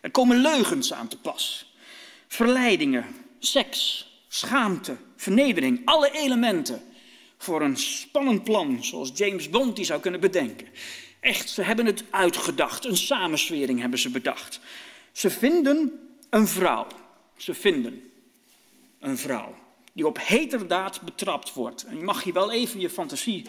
Er 0.01 0.11
komen 0.11 0.37
leugens 0.37 0.93
aan 0.93 1.09
te 1.09 1.19
pas. 1.19 1.73
Verleidingen, 2.29 3.07
seks, 3.39 4.09
schaamte, 4.29 4.97
vernedering, 5.17 5.83
alle 5.85 6.11
elementen 6.11 6.83
voor 7.39 7.63
een 7.63 7.77
spannend 7.77 8.45
plan 8.45 8.85
zoals 8.85 9.11
James 9.15 9.51
Bond 9.51 9.77
die 9.77 9.85
zou 9.85 10.01
kunnen 10.01 10.21
bedenken. 10.21 10.69
Echt, 11.21 11.51
ze 11.51 11.63
hebben 11.63 11.87
het 11.87 12.05
uitgedacht, 12.11 12.85
een 12.85 12.97
samenswering 12.97 13.81
hebben 13.81 13.99
ze 13.99 14.11
bedacht. 14.11 14.61
Ze 15.13 15.31
vinden 15.31 15.93
een 16.31 16.49
vrouw. 16.49 16.87
Ze 17.37 17.55
vinden 17.55 18.11
een 18.99 19.19
vrouw 19.19 19.55
die 19.93 20.07
op 20.07 20.19
heterdaad 20.21 21.01
betrapt 21.01 21.53
wordt. 21.53 21.85
En 21.85 21.97
je 21.97 22.05
mag 22.05 22.23
hier 22.23 22.33
wel 22.33 22.53
even 22.53 22.81
je 22.81 22.91
fantasie 22.91 23.47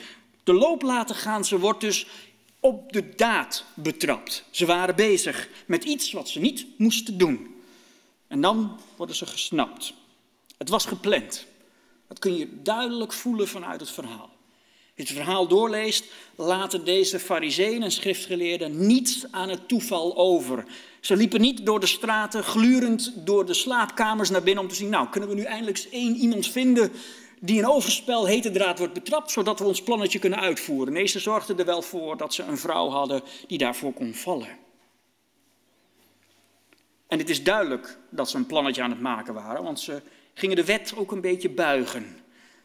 de 0.48 0.54
loop 0.54 0.82
laten 0.82 1.16
gaan. 1.16 1.46
Ze 1.46 1.60
wordt 1.60 1.82
dus 1.82 2.08
op 2.60 2.92
de 2.94 3.16
daad 3.16 3.64
betrapt. 3.74 4.44
Ze 4.50 4.66
waren 4.66 4.96
bezig 4.96 5.50
met 5.66 5.84
iets 5.84 6.12
wat 6.12 6.30
ze 6.30 6.40
niet 6.40 6.66
moesten 6.78 7.18
doen. 7.18 7.56
En 8.28 8.42
dan 8.42 8.80
worden 8.96 9.16
ze 9.16 9.26
gesnapt. 9.26 9.94
Het 10.58 10.70
was 10.70 10.86
gepland. 10.86 11.46
Dat 12.08 12.20
kun 12.20 12.38
je 12.38 12.62
duidelijk 12.62 13.14
voelen 13.14 13.48
vanuit 13.48 13.80
het 13.80 13.92
verhaal. 13.92 14.30
Als 14.98 15.10
het 15.10 15.18
verhaal 15.18 15.48
doorleest, 15.48 16.06
laten 16.36 16.86
deze 16.86 17.20
fariseeën 17.20 17.84
en 17.84 17.92
schriftgeleerden 17.92 18.88
niets 18.88 19.26
aan 19.32 19.50
het 19.50 19.68
toeval 19.68 20.18
over. 20.18 20.66
Ze 21.02 21.16
liepen 21.16 21.42
niet 21.42 21.66
door 21.66 21.80
de 21.80 21.86
straten, 21.86 22.44
glurend 22.44 23.14
door 23.16 23.46
de 23.46 23.54
slaapkamers 23.54 24.30
naar 24.30 24.44
binnen 24.44 24.64
om 24.64 24.70
te 24.70 24.76
zien, 24.76 24.90
nou, 24.90 25.10
kunnen 25.10 25.30
we 25.30 25.36
nu 25.36 25.44
eindelijk 25.44 25.78
eens 25.78 25.90
één 25.90 26.16
iemand 26.16 26.48
vinden 26.48 26.92
die 27.40 27.58
in 27.58 27.68
overspel 27.68 28.26
hete 28.26 28.52
draad 28.52 28.78
wordt 28.78 28.94
betrapt, 28.94 29.32
zodat 29.32 29.60
we 29.60 29.66
ons 29.66 29.84
plannetje 29.84 30.20
kunnen 30.20 30.40
uitvoeren. 30.40 30.94
Nee, 30.94 31.08
ze 31.08 31.20
zorgden 31.20 31.60
er 31.60 31.66
wel 31.66 31.82
voor 31.82 32.18
dat 32.18 32.34
ze 32.34 32.44
een 32.44 32.58
vrouw 32.58 32.90
hadden 32.90 33.22
die 33.48 33.58
daarvoor 33.58 33.94
kon 33.94 34.14
vallen. 34.14 34.58
En 37.08 37.18
het 37.18 37.30
is 37.30 37.44
duidelijk 37.44 37.98
dat 38.10 38.30
ze 38.30 38.38
een 38.38 38.46
plannetje 38.46 38.82
aan 38.82 38.90
het 38.90 39.02
maken 39.02 39.34
waren, 39.34 39.64
want 39.64 39.80
ze 39.80 40.02
gingen 40.34 40.56
de 40.56 40.66
wet 40.66 40.94
ook 40.96 41.12
een 41.12 41.22
beetje 41.22 41.50
buigen. 41.50 42.18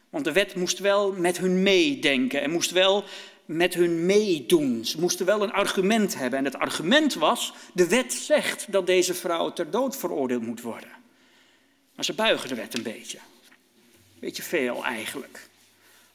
Want 0.09 0.25
de 0.25 0.31
wet 0.31 0.55
moest 0.55 0.79
wel 0.79 1.11
met 1.11 1.37
hun 1.37 1.63
meedenken 1.63 2.41
en 2.41 2.51
moest 2.51 2.71
wel 2.71 3.03
met 3.45 3.73
hun 3.73 4.05
meedoen. 4.05 4.85
Ze 4.85 4.99
moesten 4.99 5.25
wel 5.25 5.43
een 5.43 5.51
argument 5.51 6.15
hebben. 6.15 6.39
En 6.39 6.45
het 6.45 6.57
argument 6.57 7.13
was, 7.13 7.53
de 7.73 7.87
wet 7.87 8.13
zegt 8.13 8.71
dat 8.71 8.85
deze 8.87 9.13
vrouw 9.13 9.53
ter 9.53 9.71
dood 9.71 9.97
veroordeeld 9.97 10.45
moet 10.45 10.61
worden. 10.61 10.89
Maar 11.95 12.05
ze 12.05 12.13
buigen 12.13 12.49
de 12.49 12.55
wet 12.55 12.77
een 12.77 12.83
beetje. 12.83 13.17
Beetje 14.23 14.43
veel 14.43 14.85
eigenlijk. 14.85 15.49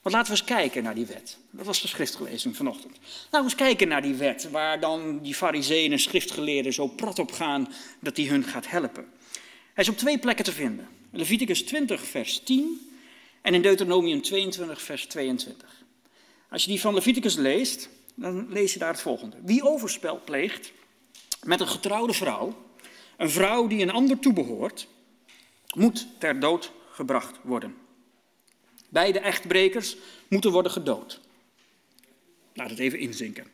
Want 0.03 0.15
laten 0.15 0.33
we 0.33 0.39
eens 0.39 0.49
kijken 0.49 0.83
naar 0.83 0.95
die 0.95 1.07
wet. 1.07 1.39
Dat 1.51 1.67
was 1.67 1.81
de 1.81 1.89
schriftlezing 1.89 2.57
vanochtend. 2.57 2.97
Laten 3.23 3.39
we 3.39 3.45
eens 3.45 3.55
kijken 3.55 3.89
naar 3.89 4.03
die 4.03 4.15
wet, 4.15 4.51
waar 4.51 4.81
dan 4.81 5.19
die 5.23 5.35
fariseeën 5.35 5.93
en 5.93 5.99
schriftgeleerden 5.99 6.73
zo 6.73 6.87
prat 6.87 7.19
op 7.19 7.33
gaan 7.33 7.73
dat 8.01 8.17
die 8.17 8.31
hun 8.31 8.45
gaat 8.45 8.69
helpen. 8.69 9.07
Hij 9.75 9.85
is 9.85 9.89
op 9.89 9.97
twee 9.97 10.19
plekken 10.19 10.45
te 10.45 10.53
vinden. 10.53 10.89
Leviticus 11.11 11.63
20, 11.63 12.05
vers 12.05 12.39
10 12.39 12.91
en 13.43 13.55
in 13.55 13.63
Deuteronomium 13.63 14.23
22, 14.23 14.83
vers 14.83 15.07
22. 15.07 15.85
Als 16.51 16.63
je 16.65 16.71
die 16.71 16.81
van 16.81 16.95
Leviticus 16.95 17.37
leest, 17.37 17.89
dan 18.15 18.47
lees 18.49 18.73
je 18.73 18.79
daar 18.79 18.93
het 18.93 19.01
volgende. 19.01 19.37
Wie 19.45 19.63
overspel 19.63 20.21
pleegt 20.25 20.73
met 21.43 21.61
een 21.61 21.69
getrouwde 21.69 22.13
vrouw, 22.13 22.65
een 23.17 23.31
vrouw 23.31 23.67
die 23.67 23.83
een 23.83 23.93
ander 23.93 24.19
toebehoort, 24.19 24.89
moet 25.75 26.07
ter 26.19 26.41
dood 26.41 26.73
gebracht 26.91 27.37
worden. 27.43 27.87
Beide 28.89 29.19
echtbrekers 29.19 29.97
moeten 30.29 30.51
worden 30.51 30.73
gedood. 30.73 31.21
Laat 32.55 32.71
het 32.71 32.79
even 32.79 32.99
inzinken. 32.99 33.47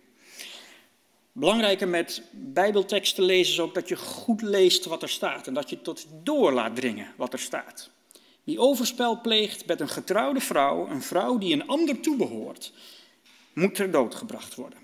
Belangrijker 1.32 1.88
met 1.88 2.22
Bijbelteksten 2.30 3.24
lezen 3.24 3.52
is 3.52 3.60
ook 3.60 3.74
dat 3.74 3.88
je 3.88 3.96
goed 3.96 4.42
leest 4.42 4.84
wat 4.84 5.02
er 5.02 5.08
staat 5.08 5.46
en 5.46 5.54
dat 5.54 5.70
je 5.70 5.82
tot 5.82 6.06
door 6.22 6.52
laat 6.52 6.76
dringen 6.76 7.12
wat 7.16 7.32
er 7.32 7.38
staat. 7.38 7.90
Wie 8.44 8.58
overspel 8.58 9.20
pleegt 9.20 9.66
met 9.66 9.80
een 9.80 9.88
getrouwde 9.88 10.40
vrouw, 10.40 10.88
een 10.88 11.02
vrouw 11.02 11.38
die 11.38 11.52
een 11.52 11.66
ander 11.66 12.00
toebehoort, 12.00 12.72
moet 13.52 13.74
ter 13.74 13.90
dood 13.90 14.14
gebracht 14.14 14.54
worden. 14.54 14.78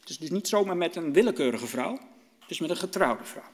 Het 0.00 0.12
is 0.12 0.18
dus 0.18 0.30
niet 0.30 0.48
zomaar 0.48 0.76
met 0.76 0.96
een 0.96 1.12
willekeurige 1.12 1.66
vrouw, 1.66 1.92
het 2.40 2.50
is 2.50 2.58
met 2.58 2.70
een 2.70 2.76
getrouwde 2.76 3.24
vrouw. 3.24 3.53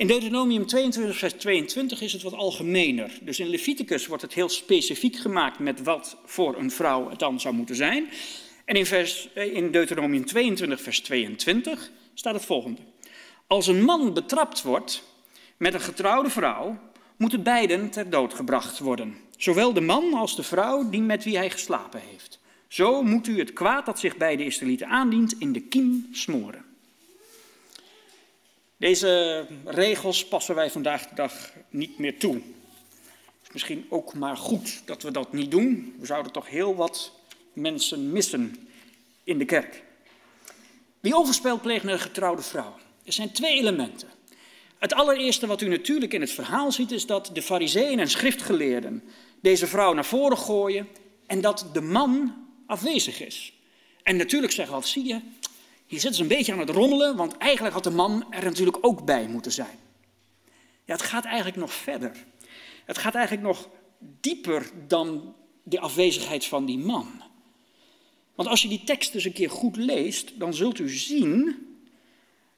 In 0.00 0.06
Deuteronomium 0.06 0.66
22, 0.66 1.18
vers 1.18 1.32
22 1.32 2.00
is 2.00 2.12
het 2.12 2.22
wat 2.22 2.34
algemener. 2.34 3.18
Dus 3.20 3.40
in 3.40 3.48
Leviticus 3.48 4.06
wordt 4.06 4.22
het 4.22 4.34
heel 4.34 4.48
specifiek 4.48 5.16
gemaakt 5.16 5.58
met 5.58 5.82
wat 5.82 6.16
voor 6.24 6.58
een 6.58 6.70
vrouw 6.70 7.10
het 7.10 7.18
dan 7.18 7.40
zou 7.40 7.54
moeten 7.54 7.74
zijn. 7.74 8.08
En 8.64 8.74
in, 8.74 8.86
vers, 8.86 9.28
eh, 9.34 9.54
in 9.54 9.70
Deuteronomium 9.70 10.24
22, 10.24 10.80
vers 10.80 11.00
22 11.00 11.90
staat 12.14 12.34
het 12.34 12.44
volgende. 12.44 12.80
Als 13.46 13.66
een 13.66 13.84
man 13.84 14.14
betrapt 14.14 14.62
wordt 14.62 15.02
met 15.56 15.74
een 15.74 15.80
getrouwde 15.80 16.30
vrouw, 16.30 16.78
moeten 17.16 17.42
beiden 17.42 17.90
ter 17.90 18.10
dood 18.10 18.34
gebracht 18.34 18.78
worden. 18.78 19.16
Zowel 19.36 19.72
de 19.72 19.80
man 19.80 20.14
als 20.14 20.36
de 20.36 20.42
vrouw 20.42 20.90
die 20.90 21.02
met 21.02 21.24
wie 21.24 21.36
hij 21.36 21.50
geslapen 21.50 22.00
heeft. 22.10 22.38
Zo 22.68 23.02
moet 23.02 23.26
u 23.26 23.38
het 23.38 23.52
kwaad 23.52 23.86
dat 23.86 23.98
zich 23.98 24.16
bij 24.16 24.36
de 24.36 24.44
Israëlieten 24.44 24.86
aandient 24.86 25.34
in 25.38 25.52
de 25.52 25.60
kiem 25.60 26.08
smoren. 26.12 26.69
Deze 28.80 29.46
regels 29.64 30.26
passen 30.26 30.54
wij 30.54 30.70
vandaag 30.70 31.08
de 31.08 31.14
dag 31.14 31.52
niet 31.68 31.98
meer 31.98 32.18
toe. 32.18 32.40
Is 33.42 33.52
misschien 33.52 33.86
ook 33.88 34.14
maar 34.14 34.36
goed 34.36 34.82
dat 34.84 35.02
we 35.02 35.10
dat 35.10 35.32
niet 35.32 35.50
doen. 35.50 35.94
We 35.98 36.06
zouden 36.06 36.32
toch 36.32 36.48
heel 36.48 36.74
wat 36.74 37.12
mensen 37.52 38.12
missen 38.12 38.68
in 39.24 39.38
de 39.38 39.44
kerk. 39.44 39.82
Wie 41.00 41.14
overspel 41.14 41.60
pleegt 41.60 41.84
met 41.84 41.94
een 41.94 42.00
getrouwde 42.00 42.42
vrouw? 42.42 42.74
Er 43.04 43.12
zijn 43.12 43.32
twee 43.32 43.58
elementen. 43.58 44.08
Het 44.78 44.94
allereerste 44.94 45.46
wat 45.46 45.60
u 45.60 45.68
natuurlijk 45.68 46.12
in 46.12 46.20
het 46.20 46.30
verhaal 46.30 46.72
ziet 46.72 46.90
is 46.90 47.06
dat 47.06 47.30
de 47.32 47.42
fariseeën 47.42 47.98
en 47.98 48.10
schriftgeleerden 48.10 49.02
deze 49.40 49.66
vrouw 49.66 49.92
naar 49.92 50.04
voren 50.04 50.38
gooien 50.38 50.88
en 51.26 51.40
dat 51.40 51.66
de 51.72 51.80
man 51.80 52.34
afwezig 52.66 53.20
is. 53.20 53.52
En 54.02 54.16
natuurlijk 54.16 54.52
zeggen 54.52 54.74
we, 54.74 54.80
wat 54.80 54.90
zie 54.90 55.06
je, 55.06 55.20
hier 55.90 56.00
zitten 56.00 56.14
ze 56.14 56.22
een 56.22 56.36
beetje 56.36 56.52
aan 56.52 56.58
het 56.58 56.70
rommelen, 56.70 57.16
want 57.16 57.36
eigenlijk 57.36 57.74
had 57.74 57.84
de 57.84 57.90
man 57.90 58.26
er 58.32 58.44
natuurlijk 58.44 58.78
ook 58.80 59.04
bij 59.04 59.26
moeten 59.26 59.52
zijn. 59.52 59.78
Ja, 60.84 60.92
het 60.92 61.02
gaat 61.02 61.24
eigenlijk 61.24 61.56
nog 61.56 61.72
verder. 61.72 62.24
Het 62.84 62.98
gaat 62.98 63.14
eigenlijk 63.14 63.46
nog 63.46 63.68
dieper 63.98 64.70
dan 64.86 65.34
de 65.62 65.80
afwezigheid 65.80 66.44
van 66.44 66.66
die 66.66 66.78
man. 66.78 67.22
Want 68.34 68.48
als 68.48 68.62
je 68.62 68.68
die 68.68 68.84
tekst 68.84 69.12
dus 69.12 69.24
een 69.24 69.32
keer 69.32 69.50
goed 69.50 69.76
leest, 69.76 70.38
dan 70.38 70.54
zult 70.54 70.78
u 70.78 70.88
zien 70.88 71.56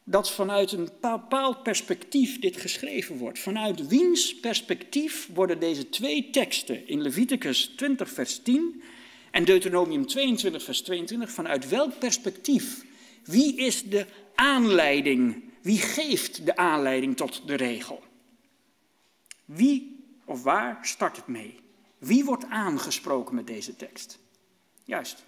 dat 0.04 0.30
vanuit 0.30 0.72
een 0.72 0.88
bepaald 1.00 1.62
perspectief 1.62 2.38
dit 2.38 2.56
geschreven 2.56 3.16
wordt. 3.16 3.38
Vanuit 3.38 3.86
wiens 3.86 4.40
perspectief 4.40 5.28
worden 5.34 5.60
deze 5.60 5.88
twee 5.88 6.30
teksten 6.30 6.88
in 6.88 7.02
Leviticus 7.02 7.72
20, 7.76 8.10
vers 8.10 8.42
10 8.42 8.82
en 9.30 9.44
Deuteronomium 9.44 10.06
22, 10.06 10.62
vers 10.62 10.82
22, 10.82 11.30
vanuit 11.30 11.68
welk 11.68 11.98
perspectief? 11.98 12.90
Wie 13.24 13.56
is 13.56 13.82
de 13.82 14.06
aanleiding? 14.34 15.44
Wie 15.62 15.78
geeft 15.78 16.46
de 16.46 16.56
aanleiding 16.56 17.16
tot 17.16 17.46
de 17.46 17.54
regel? 17.54 18.02
Wie 19.44 20.04
of 20.24 20.42
waar 20.42 20.78
start 20.82 21.16
het 21.16 21.26
mee? 21.26 21.60
Wie 21.98 22.24
wordt 22.24 22.44
aangesproken 22.44 23.34
met 23.34 23.46
deze 23.46 23.76
tekst? 23.76 24.18
Juist, 24.84 25.24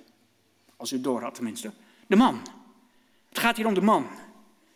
als 0.76 0.92
u 0.92 1.00
door 1.00 1.22
had 1.22 1.34
tenminste, 1.34 1.72
de 2.06 2.16
man. 2.16 2.42
Het 3.28 3.38
gaat 3.38 3.56
hier 3.56 3.66
om 3.66 3.74
de 3.74 3.80
man. 3.80 4.06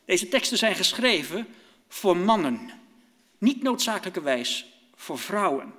Deze 0.04 0.28
teksten 0.28 0.58
zijn 0.58 0.74
geschreven 0.74 1.46
voor 1.88 2.16
mannen, 2.16 2.70
niet 3.38 3.62
noodzakelijkerwijs 3.62 4.80
voor 4.94 5.18
vrouwen. 5.18 5.74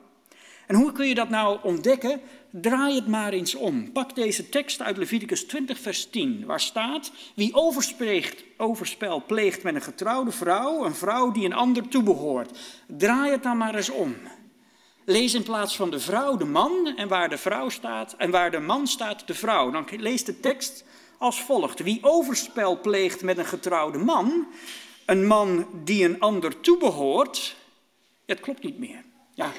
En 0.67 0.75
hoe 0.75 0.91
kun 0.91 1.07
je 1.07 1.15
dat 1.15 1.29
nou 1.29 1.59
ontdekken? 1.63 2.21
Draai 2.51 2.95
het 2.95 3.07
maar 3.07 3.33
eens 3.33 3.55
om. 3.55 3.91
Pak 3.91 4.15
deze 4.15 4.49
tekst 4.49 4.81
uit 4.81 4.97
Leviticus 4.97 5.43
20, 5.43 5.79
vers 5.79 6.09
10, 6.09 6.45
waar 6.45 6.59
staat: 6.59 7.11
Wie 7.35 7.53
overspel 8.57 9.23
pleegt 9.25 9.63
met 9.63 9.75
een 9.75 9.81
getrouwde 9.81 10.31
vrouw, 10.31 10.85
een 10.85 10.95
vrouw 10.95 11.31
die 11.31 11.45
een 11.45 11.53
ander 11.53 11.87
toebehoort. 11.87 12.57
Draai 12.87 13.31
het 13.31 13.43
dan 13.43 13.57
maar 13.57 13.75
eens 13.75 13.89
om. 13.89 14.15
Lees 15.05 15.33
in 15.33 15.43
plaats 15.43 15.75
van 15.75 15.89
de 15.89 15.99
vrouw 15.99 16.37
de 16.37 16.45
man 16.45 16.93
en 16.95 17.07
waar 17.07 17.29
de 17.29 17.37
vrouw 17.37 17.69
staat 17.69 18.15
en 18.17 18.31
waar 18.31 18.51
de 18.51 18.59
man 18.59 18.87
staat 18.87 19.27
de 19.27 19.33
vrouw. 19.33 19.71
Dan 19.71 19.87
lees 19.97 20.23
de 20.23 20.39
tekst 20.39 20.83
als 21.17 21.41
volgt. 21.41 21.79
Wie 21.79 21.99
overspel 22.01 22.79
pleegt 22.79 23.21
met 23.21 23.37
een 23.37 23.45
getrouwde 23.45 23.97
man, 23.97 24.47
een 25.05 25.27
man 25.27 25.67
die 25.83 26.05
een 26.05 26.19
ander 26.19 26.59
toebehoort, 26.59 27.55
het 28.25 28.39
klopt 28.39 28.63
niet 28.63 28.79
meer. 28.79 29.03
Ja, 29.33 29.51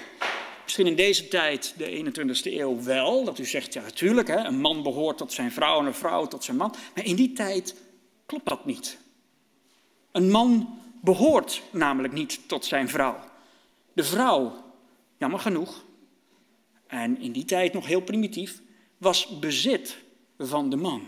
misschien 0.71 0.99
in 0.99 1.05
deze 1.05 1.29
tijd, 1.29 1.75
de 1.77 2.13
21ste 2.13 2.53
eeuw, 2.53 2.83
wel, 2.83 3.25
dat 3.25 3.39
u 3.39 3.45
zegt, 3.45 3.73
ja 3.73 3.83
natuurlijk, 3.83 4.29
hè, 4.29 4.37
een 4.37 4.61
man 4.61 4.83
behoort 4.83 5.17
tot 5.17 5.33
zijn 5.33 5.53
vrouw 5.53 5.81
en 5.81 5.87
een 5.87 5.95
vrouw 5.95 6.27
tot 6.27 6.45
zijn 6.45 6.57
man. 6.57 6.75
Maar 6.95 7.05
in 7.05 7.17
die 7.17 7.33
tijd 7.33 7.75
klopt 8.27 8.49
dat 8.49 8.65
niet. 8.65 8.99
Een 10.13 10.31
man 10.31 10.79
behoort 11.03 11.63
namelijk 11.71 12.13
niet 12.13 12.49
tot 12.49 12.65
zijn 12.65 12.89
vrouw. 12.89 13.19
De 13.93 14.05
vrouw, 14.05 14.53
jammer 15.19 15.41
genoeg, 15.41 15.85
en 16.87 17.21
in 17.21 17.33
die 17.33 17.45
tijd 17.45 17.73
nog 17.73 17.87
heel 17.87 18.03
primitief, 18.03 18.61
was 18.99 19.39
bezit 19.39 19.97
van 20.39 20.71
de 20.71 20.77
man. 20.77 21.03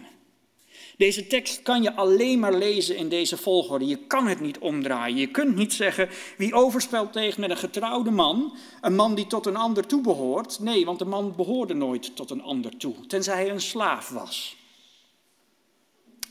Deze 0.96 1.26
tekst 1.26 1.62
kan 1.62 1.82
je 1.82 1.94
alleen 1.94 2.38
maar 2.38 2.54
lezen 2.54 2.96
in 2.96 3.08
deze 3.08 3.36
volgorde. 3.36 3.86
Je 3.86 4.06
kan 4.06 4.26
het 4.26 4.40
niet 4.40 4.58
omdraaien. 4.58 5.16
Je 5.16 5.30
kunt 5.30 5.54
niet 5.54 5.72
zeggen 5.72 6.08
wie 6.36 6.54
overspelt 6.54 7.12
tegen 7.12 7.40
met 7.40 7.50
een 7.50 7.56
getrouwde 7.56 8.10
man, 8.10 8.56
een 8.80 8.94
man 8.94 9.14
die 9.14 9.26
tot 9.26 9.46
een 9.46 9.56
ander 9.56 9.86
toe 9.86 10.02
behoort. 10.02 10.58
Nee, 10.58 10.84
want 10.84 10.98
de 10.98 11.04
man 11.04 11.34
behoorde 11.36 11.74
nooit 11.74 12.16
tot 12.16 12.30
een 12.30 12.42
ander 12.42 12.76
toe, 12.76 12.94
tenzij 13.06 13.34
hij 13.34 13.50
een 13.50 13.60
slaaf 13.60 14.08
was. 14.08 14.56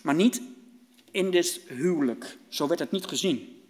Maar 0.02 0.16
niet 0.16 0.42
in 1.12 1.32
dit 1.32 1.62
huwelijk. 1.68 2.38
Zo 2.48 2.68
werd 2.68 2.80
het 2.80 2.92
niet 2.92 3.06
gezien. 3.06 3.61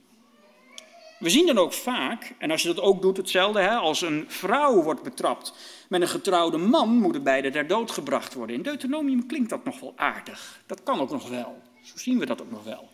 We 1.22 1.30
zien 1.30 1.46
dan 1.46 1.58
ook 1.58 1.74
vaak, 1.74 2.34
en 2.38 2.52
als 2.52 2.62
je 2.62 2.68
dat 2.68 2.80
ook 2.80 3.02
doet, 3.02 3.18
hetzelfde, 3.18 3.60
hè, 3.60 3.76
als 3.76 4.02
een 4.02 4.26
vrouw 4.28 4.82
wordt 4.84 5.04
betrapt 5.04 5.54
met 5.90 6.02
een 6.02 6.08
getrouwde 6.08 6.58
man, 6.58 6.90
moeten 6.90 7.24
beide 7.24 7.50
ter 7.50 7.68
dood 7.68 7.92
gebracht 7.92 8.34
worden. 8.34 8.56
In 8.56 8.62
Deuteronomium 8.62 9.26
klinkt 9.26 9.50
dat 9.50 9.64
nog 9.64 9.80
wel 9.80 9.94
aardig. 9.96 10.62
Dat 10.66 10.84
kan 10.84 11.00
ook 11.00 11.12
nog 11.12 11.30
wel. 11.30 11.62
Zo 11.82 11.98
zien 11.98 12.20
we 12.20 12.26
dat 12.26 12.42
ook 12.42 12.52
nog 12.52 12.64
wel. 12.64 12.90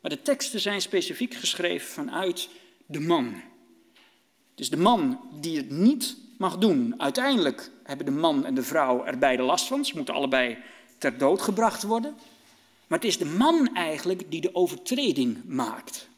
Maar 0.00 0.10
de 0.10 0.22
teksten 0.22 0.60
zijn 0.60 0.80
specifiek 0.80 1.34
geschreven 1.34 1.88
vanuit 1.88 2.48
de 2.86 3.00
man. 3.00 3.34
Het 4.50 4.60
is 4.60 4.70
de 4.70 4.76
man 4.76 5.20
die 5.40 5.56
het 5.56 5.70
niet 5.70 6.16
mag 6.38 6.58
doen. 6.58 6.94
Uiteindelijk 6.98 7.70
hebben 7.84 8.06
de 8.06 8.12
man 8.12 8.46
en 8.46 8.54
de 8.54 8.62
vrouw 8.62 9.04
er 9.04 9.18
beide 9.18 9.42
last 9.42 9.66
van. 9.66 9.84
Ze 9.84 9.96
moeten 9.96 10.14
allebei 10.14 10.58
ter 10.98 11.18
dood 11.18 11.42
gebracht 11.42 11.82
worden. 11.82 12.14
Maar 12.86 12.98
het 12.98 13.08
is 13.08 13.18
de 13.18 13.24
man 13.24 13.74
eigenlijk 13.74 14.30
die 14.30 14.40
de 14.40 14.54
overtreding 14.54 15.44
maakt. 15.44 16.08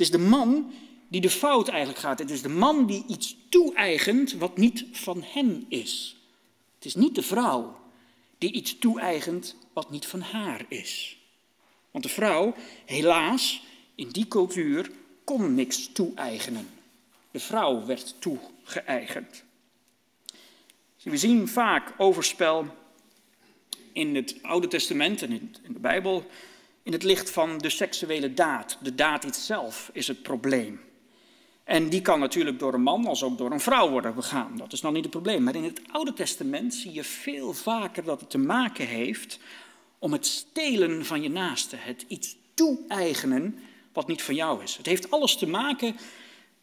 Het 0.00 0.08
is 0.08 0.18
de 0.18 0.28
man 0.28 0.72
die 1.08 1.20
de 1.20 1.30
fout 1.30 1.68
eigenlijk 1.68 1.98
gaat. 1.98 2.18
Het 2.18 2.30
is 2.30 2.42
de 2.42 2.48
man 2.48 2.86
die 2.86 3.04
iets 3.08 3.36
toe-eigent 3.48 4.32
wat 4.32 4.56
niet 4.56 4.84
van 4.92 5.22
hem 5.26 5.66
is. 5.68 6.16
Het 6.74 6.84
is 6.84 6.94
niet 6.94 7.14
de 7.14 7.22
vrouw 7.22 7.80
die 8.38 8.52
iets 8.52 8.78
toe-eigent 8.78 9.56
wat 9.72 9.90
niet 9.90 10.06
van 10.06 10.20
haar 10.20 10.64
is. 10.68 11.18
Want 11.90 12.04
de 12.04 12.10
vrouw, 12.10 12.54
helaas, 12.84 13.62
in 13.94 14.08
die 14.08 14.28
cultuur 14.28 14.90
kon 15.24 15.54
niks 15.54 15.92
toe-eigenen. 15.92 16.68
De 17.30 17.40
vrouw 17.40 17.84
werd 17.84 18.14
toegeëigend. 18.18 19.44
We 21.02 21.16
zien 21.16 21.48
vaak 21.48 21.94
overspel 21.96 22.66
in 23.92 24.14
het 24.14 24.38
Oude 24.42 24.68
Testament 24.68 25.22
en 25.22 25.32
in 25.32 25.72
de 25.72 25.78
Bijbel 25.78 26.26
in 26.90 26.96
het 26.96 27.04
licht 27.04 27.30
van 27.30 27.58
de 27.58 27.70
seksuele 27.70 28.34
daad. 28.34 28.78
De 28.82 28.94
daad 28.94 29.36
zelf 29.36 29.90
is 29.92 30.08
het 30.08 30.22
probleem. 30.22 30.80
En 31.64 31.88
die 31.88 32.02
kan 32.02 32.20
natuurlijk 32.20 32.58
door 32.58 32.74
een 32.74 32.82
man 32.82 33.06
als 33.06 33.22
ook 33.22 33.38
door 33.38 33.50
een 33.50 33.60
vrouw 33.60 33.90
worden 33.90 34.14
begaan. 34.14 34.56
Dat 34.56 34.72
is 34.72 34.80
nog 34.80 34.92
niet 34.92 35.02
het 35.02 35.10
probleem. 35.10 35.42
Maar 35.42 35.54
in 35.54 35.64
het 35.64 35.80
Oude 35.90 36.12
Testament 36.12 36.74
zie 36.74 36.92
je 36.92 37.04
veel 37.04 37.52
vaker 37.52 38.04
dat 38.04 38.20
het 38.20 38.30
te 38.30 38.38
maken 38.38 38.86
heeft 38.86 39.38
om 39.98 40.12
het 40.12 40.26
stelen 40.26 41.04
van 41.04 41.22
je 41.22 41.30
naaste. 41.30 41.76
Het 41.76 42.04
iets 42.08 42.36
toe-eigenen 42.54 43.58
wat 43.92 44.06
niet 44.06 44.22
van 44.22 44.34
jou 44.34 44.62
is. 44.62 44.76
Het 44.76 44.86
heeft 44.86 45.10
alles 45.10 45.36
te 45.36 45.46
maken, 45.46 45.96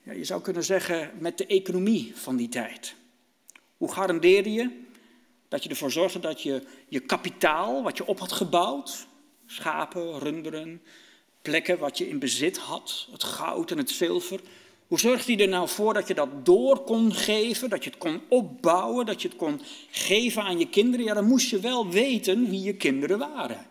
ja, 0.04 0.12
je 0.12 0.24
zou 0.24 0.42
kunnen 0.42 0.64
zeggen, 0.64 1.12
met 1.20 1.38
de 1.38 1.46
economie 1.46 2.12
van 2.16 2.36
die 2.36 2.50
tijd. 2.50 2.96
Hoe 3.78 3.92
garandeerde 3.92 4.54
je 4.54 4.82
dat 5.48 5.64
je 5.64 5.70
ervoor 5.70 5.92
zorgde 5.92 6.20
dat 6.20 6.42
je 6.42 6.64
je 6.88 7.00
kapitaal, 7.00 7.84
wat 7.84 7.98
je 7.98 8.06
op 8.06 8.20
had 8.20 8.32
gebouwd, 8.32 9.07
schapen, 9.48 10.20
runderen, 10.20 10.82
plekken 11.42 11.80
wat 11.80 11.98
je 11.98 12.10
in 12.10 12.20
bezit 12.20 12.58
had, 12.58 13.08
het 13.12 13.24
goud 13.24 13.72
en 13.72 13.78
het 13.78 13.90
zilver. 13.90 14.40
Hoe 14.88 15.00
zorgde 15.00 15.34
hij 15.34 15.42
er 15.42 15.50
nou 15.50 15.70
voor 15.70 15.94
dat 15.94 16.08
je 16.08 16.14
dat 16.14 16.46
door 16.46 16.80
kon 16.80 17.14
geven, 17.14 17.70
dat 17.70 17.84
je 17.84 17.90
het 17.90 18.00
kon 18.00 18.22
opbouwen, 18.28 19.06
dat 19.06 19.22
je 19.22 19.28
het 19.28 19.38
kon 19.38 19.62
geven 19.90 20.44
aan 20.44 20.60
je 20.60 20.70
kinderen? 20.70 21.06
Ja, 21.06 21.14
dan 21.14 21.28
moest 21.28 21.50
je 21.50 21.60
wel 21.60 21.90
weten 21.90 22.50
wie 22.50 22.62
je 22.62 22.74
kinderen 22.74 23.20
waren. 23.20 23.66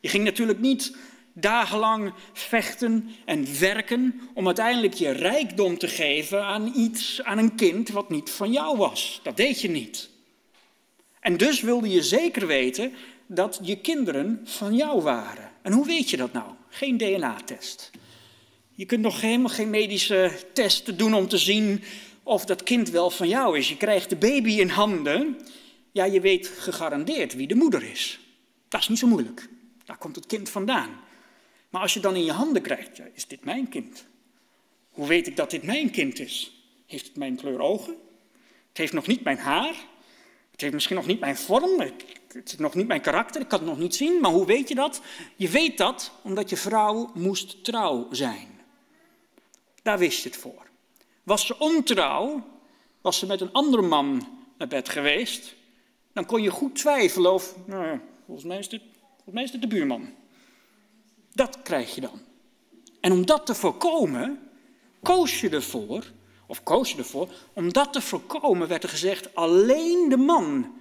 Je 0.00 0.08
ging 0.08 0.24
natuurlijk 0.24 0.58
niet 0.58 0.96
dagenlang 1.32 2.12
vechten 2.32 3.10
en 3.24 3.60
werken 3.60 4.20
om 4.34 4.46
uiteindelijk 4.46 4.94
je 4.94 5.10
rijkdom 5.10 5.78
te 5.78 5.88
geven 5.88 6.44
aan 6.44 6.72
iets, 6.76 7.22
aan 7.22 7.38
een 7.38 7.54
kind 7.54 7.88
wat 7.88 8.10
niet 8.10 8.30
van 8.30 8.52
jou 8.52 8.76
was. 8.76 9.20
Dat 9.22 9.36
deed 9.36 9.60
je 9.60 9.68
niet. 9.68 10.10
En 11.20 11.36
dus 11.36 11.60
wilde 11.60 11.88
je 11.88 12.02
zeker 12.02 12.46
weten 12.46 12.92
dat 13.28 13.58
je 13.62 13.80
kinderen 13.80 14.40
van 14.44 14.74
jou 14.74 15.02
waren. 15.02 15.50
En 15.62 15.72
hoe 15.72 15.86
weet 15.86 16.10
je 16.10 16.16
dat 16.16 16.32
nou? 16.32 16.52
Geen 16.68 16.96
DNA-test. 16.96 17.90
Je 18.74 18.86
kunt 18.86 19.00
nog 19.00 19.20
helemaal 19.20 19.48
geen 19.48 19.70
medische 19.70 20.32
testen 20.52 20.96
doen 20.96 21.14
om 21.14 21.28
te 21.28 21.38
zien 21.38 21.82
of 22.22 22.44
dat 22.44 22.62
kind 22.62 22.90
wel 22.90 23.10
van 23.10 23.28
jou 23.28 23.58
is. 23.58 23.68
Je 23.68 23.76
krijgt 23.76 24.10
de 24.10 24.16
baby 24.16 24.50
in 24.50 24.68
handen. 24.68 25.38
Ja, 25.92 26.04
je 26.04 26.20
weet 26.20 26.46
gegarandeerd 26.46 27.34
wie 27.34 27.46
de 27.46 27.54
moeder 27.54 27.82
is. 27.82 28.20
Dat 28.68 28.80
is 28.80 28.88
niet 28.88 28.98
zo 28.98 29.06
moeilijk. 29.06 29.48
Daar 29.84 29.98
komt 29.98 30.16
het 30.16 30.26
kind 30.26 30.50
vandaan. 30.50 30.90
Maar 31.70 31.82
als 31.82 31.94
je 31.94 32.00
dan 32.00 32.16
in 32.16 32.24
je 32.24 32.32
handen 32.32 32.62
krijgt, 32.62 32.96
ja, 32.96 33.04
is 33.14 33.26
dit 33.26 33.44
mijn 33.44 33.68
kind? 33.68 34.06
Hoe 34.90 35.06
weet 35.06 35.26
ik 35.26 35.36
dat 35.36 35.50
dit 35.50 35.62
mijn 35.62 35.90
kind 35.90 36.18
is? 36.18 36.62
Heeft 36.86 37.06
het 37.06 37.16
mijn 37.16 37.36
kleur 37.36 37.60
ogen? 37.60 37.96
Het 38.68 38.78
heeft 38.78 38.92
nog 38.92 39.06
niet 39.06 39.24
mijn 39.24 39.38
haar. 39.38 39.74
Het 40.50 40.60
heeft 40.60 40.72
misschien 40.74 40.96
nog 40.96 41.06
niet 41.06 41.20
mijn 41.20 41.36
vorm, 41.36 41.80
is 42.34 42.56
nog 42.56 42.74
niet 42.74 42.86
mijn 42.86 43.00
karakter, 43.00 43.40
ik 43.40 43.48
kan 43.48 43.58
het 43.58 43.68
nog 43.68 43.78
niet 43.78 43.94
zien, 43.94 44.20
maar 44.20 44.30
hoe 44.30 44.46
weet 44.46 44.68
je 44.68 44.74
dat? 44.74 45.00
Je 45.36 45.48
weet 45.48 45.78
dat 45.78 46.12
omdat 46.22 46.50
je 46.50 46.56
vrouw 46.56 47.10
moest 47.14 47.64
trouw 47.64 48.06
zijn. 48.10 48.60
Daar 49.82 49.98
wist 49.98 50.22
je 50.22 50.28
het 50.28 50.38
voor. 50.38 50.66
Was 51.22 51.46
ze 51.46 51.58
ontrouw, 51.58 52.42
was 53.00 53.18
ze 53.18 53.26
met 53.26 53.40
een 53.40 53.52
andere 53.52 53.82
man 53.82 54.28
naar 54.58 54.68
bed 54.68 54.88
geweest, 54.88 55.54
dan 56.12 56.26
kon 56.26 56.42
je 56.42 56.50
goed 56.50 56.74
twijfelen 56.74 57.32
of, 57.32 57.54
nou, 57.66 58.00
volgens 58.26 58.46
mij 58.46 58.58
is 58.58 58.68
dit, 58.68 58.82
volgens 59.14 59.34
mij 59.34 59.42
is 59.42 59.50
de 59.50 59.68
buurman. 59.68 60.08
Dat 61.32 61.62
krijg 61.62 61.94
je 61.94 62.00
dan. 62.00 62.20
En 63.00 63.12
om 63.12 63.26
dat 63.26 63.46
te 63.46 63.54
voorkomen, 63.54 64.50
koos 65.02 65.40
je 65.40 65.48
ervoor, 65.48 66.12
of 66.46 66.62
koos 66.62 66.92
je 66.92 66.98
ervoor, 66.98 67.28
om 67.52 67.72
dat 67.72 67.92
te 67.92 68.00
voorkomen 68.00 68.68
werd 68.68 68.82
er 68.82 68.88
gezegd, 68.88 69.34
alleen 69.34 70.08
de 70.08 70.16
man 70.16 70.72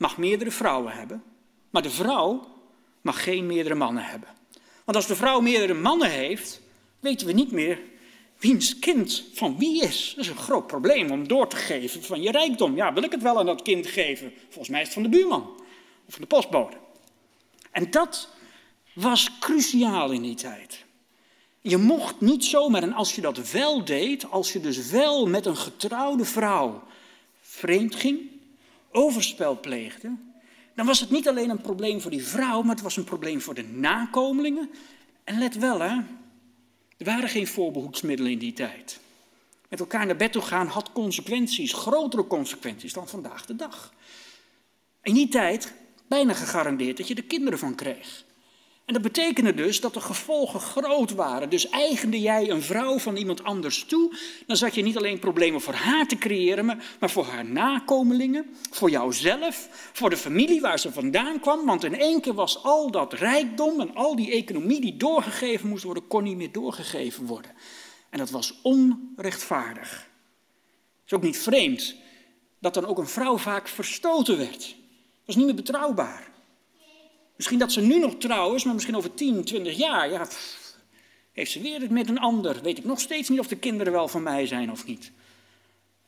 mag 0.00 0.18
meerdere 0.18 0.50
vrouwen 0.50 0.92
hebben, 0.92 1.22
maar 1.70 1.82
de 1.82 1.90
vrouw 1.90 2.48
mag 3.00 3.22
geen 3.22 3.46
meerdere 3.46 3.74
mannen 3.74 4.04
hebben. 4.04 4.28
Want 4.84 4.96
als 4.96 5.06
de 5.06 5.16
vrouw 5.16 5.40
meerdere 5.40 5.74
mannen 5.74 6.10
heeft, 6.10 6.60
weten 7.00 7.26
we 7.26 7.32
niet 7.32 7.50
meer 7.50 7.80
wiens 8.38 8.78
kind 8.78 9.24
van 9.34 9.58
wie 9.58 9.82
is. 9.82 10.12
Dat 10.16 10.24
is 10.24 10.30
een 10.30 10.36
groot 10.36 10.66
probleem 10.66 11.10
om 11.10 11.28
door 11.28 11.48
te 11.48 11.56
geven 11.56 12.02
van 12.02 12.22
je 12.22 12.30
rijkdom. 12.30 12.76
Ja, 12.76 12.92
wil 12.92 13.02
ik 13.02 13.10
het 13.10 13.22
wel 13.22 13.38
aan 13.38 13.46
dat 13.46 13.62
kind 13.62 13.86
geven? 13.86 14.32
Volgens 14.48 14.68
mij 14.68 14.80
is 14.80 14.86
het 14.86 14.94
van 14.94 15.02
de 15.02 15.08
buurman 15.08 15.42
of 16.06 16.12
van 16.12 16.20
de 16.20 16.26
postbode. 16.26 16.76
En 17.70 17.90
dat 17.90 18.28
was 18.94 19.38
cruciaal 19.40 20.10
in 20.10 20.22
die 20.22 20.34
tijd. 20.34 20.84
Je 21.60 21.76
mocht 21.76 22.20
niet 22.20 22.44
zomaar, 22.44 22.82
en 22.82 22.92
als 22.92 23.14
je 23.14 23.20
dat 23.20 23.50
wel 23.50 23.84
deed, 23.84 24.30
als 24.30 24.52
je 24.52 24.60
dus 24.60 24.90
wel 24.90 25.26
met 25.26 25.46
een 25.46 25.56
getrouwde 25.56 26.24
vrouw 26.24 26.82
vreemd 27.40 27.94
ging, 27.94 28.29
overspel 28.90 29.60
pleegde, 29.60 30.16
dan 30.74 30.86
was 30.86 31.00
het 31.00 31.10
niet 31.10 31.28
alleen 31.28 31.50
een 31.50 31.60
probleem 31.60 32.00
voor 32.00 32.10
die 32.10 32.24
vrouw, 32.24 32.62
maar 32.62 32.74
het 32.74 32.84
was 32.84 32.96
een 32.96 33.04
probleem 33.04 33.40
voor 33.40 33.54
de 33.54 33.62
nakomelingen. 33.62 34.70
En 35.24 35.38
let 35.38 35.56
wel, 35.56 35.80
hè, 35.80 35.96
er 36.96 37.04
waren 37.04 37.28
geen 37.28 37.46
voorbehoedsmiddelen 37.46 38.32
in 38.32 38.38
die 38.38 38.52
tijd. 38.52 39.00
Met 39.68 39.80
elkaar 39.80 40.06
naar 40.06 40.16
bed 40.16 40.32
toe 40.32 40.42
gaan 40.42 40.66
had 40.66 40.92
consequenties, 40.92 41.72
grotere 41.72 42.26
consequenties 42.26 42.92
dan 42.92 43.08
vandaag 43.08 43.46
de 43.46 43.56
dag. 43.56 43.94
In 45.02 45.14
die 45.14 45.28
tijd 45.28 45.72
bijna 46.08 46.34
gegarandeerd 46.34 46.96
dat 46.96 47.08
je 47.08 47.14
er 47.14 47.24
kinderen 47.24 47.58
van 47.58 47.74
kreeg. 47.74 48.24
En 48.90 48.96
dat 48.96 49.12
betekende 49.12 49.54
dus 49.54 49.80
dat 49.80 49.94
de 49.94 50.00
gevolgen 50.00 50.60
groot 50.60 51.10
waren. 51.10 51.50
Dus 51.50 51.68
eigende 51.68 52.20
jij 52.20 52.50
een 52.50 52.62
vrouw 52.62 52.98
van 52.98 53.16
iemand 53.16 53.44
anders 53.44 53.84
toe, 53.84 54.16
dan 54.46 54.56
zat 54.56 54.74
je 54.74 54.82
niet 54.82 54.96
alleen 54.96 55.18
problemen 55.18 55.60
voor 55.60 55.74
haar 55.74 56.06
te 56.06 56.18
creëren, 56.18 56.64
maar 57.00 57.10
voor 57.10 57.24
haar 57.24 57.44
nakomelingen, 57.44 58.56
voor 58.70 58.90
jouzelf, 58.90 59.68
voor 59.92 60.10
de 60.10 60.16
familie 60.16 60.60
waar 60.60 60.78
ze 60.78 60.92
vandaan 60.92 61.40
kwam. 61.40 61.66
Want 61.66 61.84
in 61.84 61.94
één 61.94 62.20
keer 62.20 62.34
was 62.34 62.62
al 62.62 62.90
dat 62.90 63.12
rijkdom 63.12 63.80
en 63.80 63.94
al 63.94 64.16
die 64.16 64.30
economie 64.32 64.80
die 64.80 64.96
doorgegeven 64.96 65.68
moest 65.68 65.84
worden, 65.84 66.06
kon 66.06 66.22
niet 66.22 66.36
meer 66.36 66.52
doorgegeven 66.52 67.26
worden. 67.26 67.50
En 68.10 68.18
dat 68.18 68.30
was 68.30 68.60
onrechtvaardig. 68.62 69.90
Het 69.90 71.06
is 71.06 71.12
ook 71.12 71.22
niet 71.22 71.38
vreemd 71.38 71.94
dat 72.58 72.74
dan 72.74 72.86
ook 72.86 72.98
een 72.98 73.06
vrouw 73.06 73.36
vaak 73.36 73.68
verstoten 73.68 74.36
werd. 74.36 74.60
Dat 74.60 75.26
was 75.26 75.36
niet 75.36 75.46
meer 75.46 75.54
betrouwbaar. 75.54 76.29
Misschien 77.40 77.60
dat 77.60 77.72
ze 77.72 77.80
nu 77.80 77.98
nog 77.98 78.14
trouw 78.14 78.54
is, 78.54 78.64
maar 78.64 78.74
misschien 78.74 78.96
over 78.96 79.14
10, 79.14 79.44
20 79.44 79.76
jaar, 79.76 80.10
ja, 80.10 80.28
heeft 81.32 81.50
ze 81.50 81.60
weer 81.60 81.80
het 81.80 81.90
met 81.90 82.08
een 82.08 82.18
ander. 82.18 82.62
Weet 82.62 82.78
ik 82.78 82.84
nog 82.84 83.00
steeds 83.00 83.28
niet 83.28 83.38
of 83.38 83.46
de 83.46 83.56
kinderen 83.56 83.92
wel 83.92 84.08
van 84.08 84.22
mij 84.22 84.46
zijn 84.46 84.70
of 84.70 84.86
niet. 84.86 85.12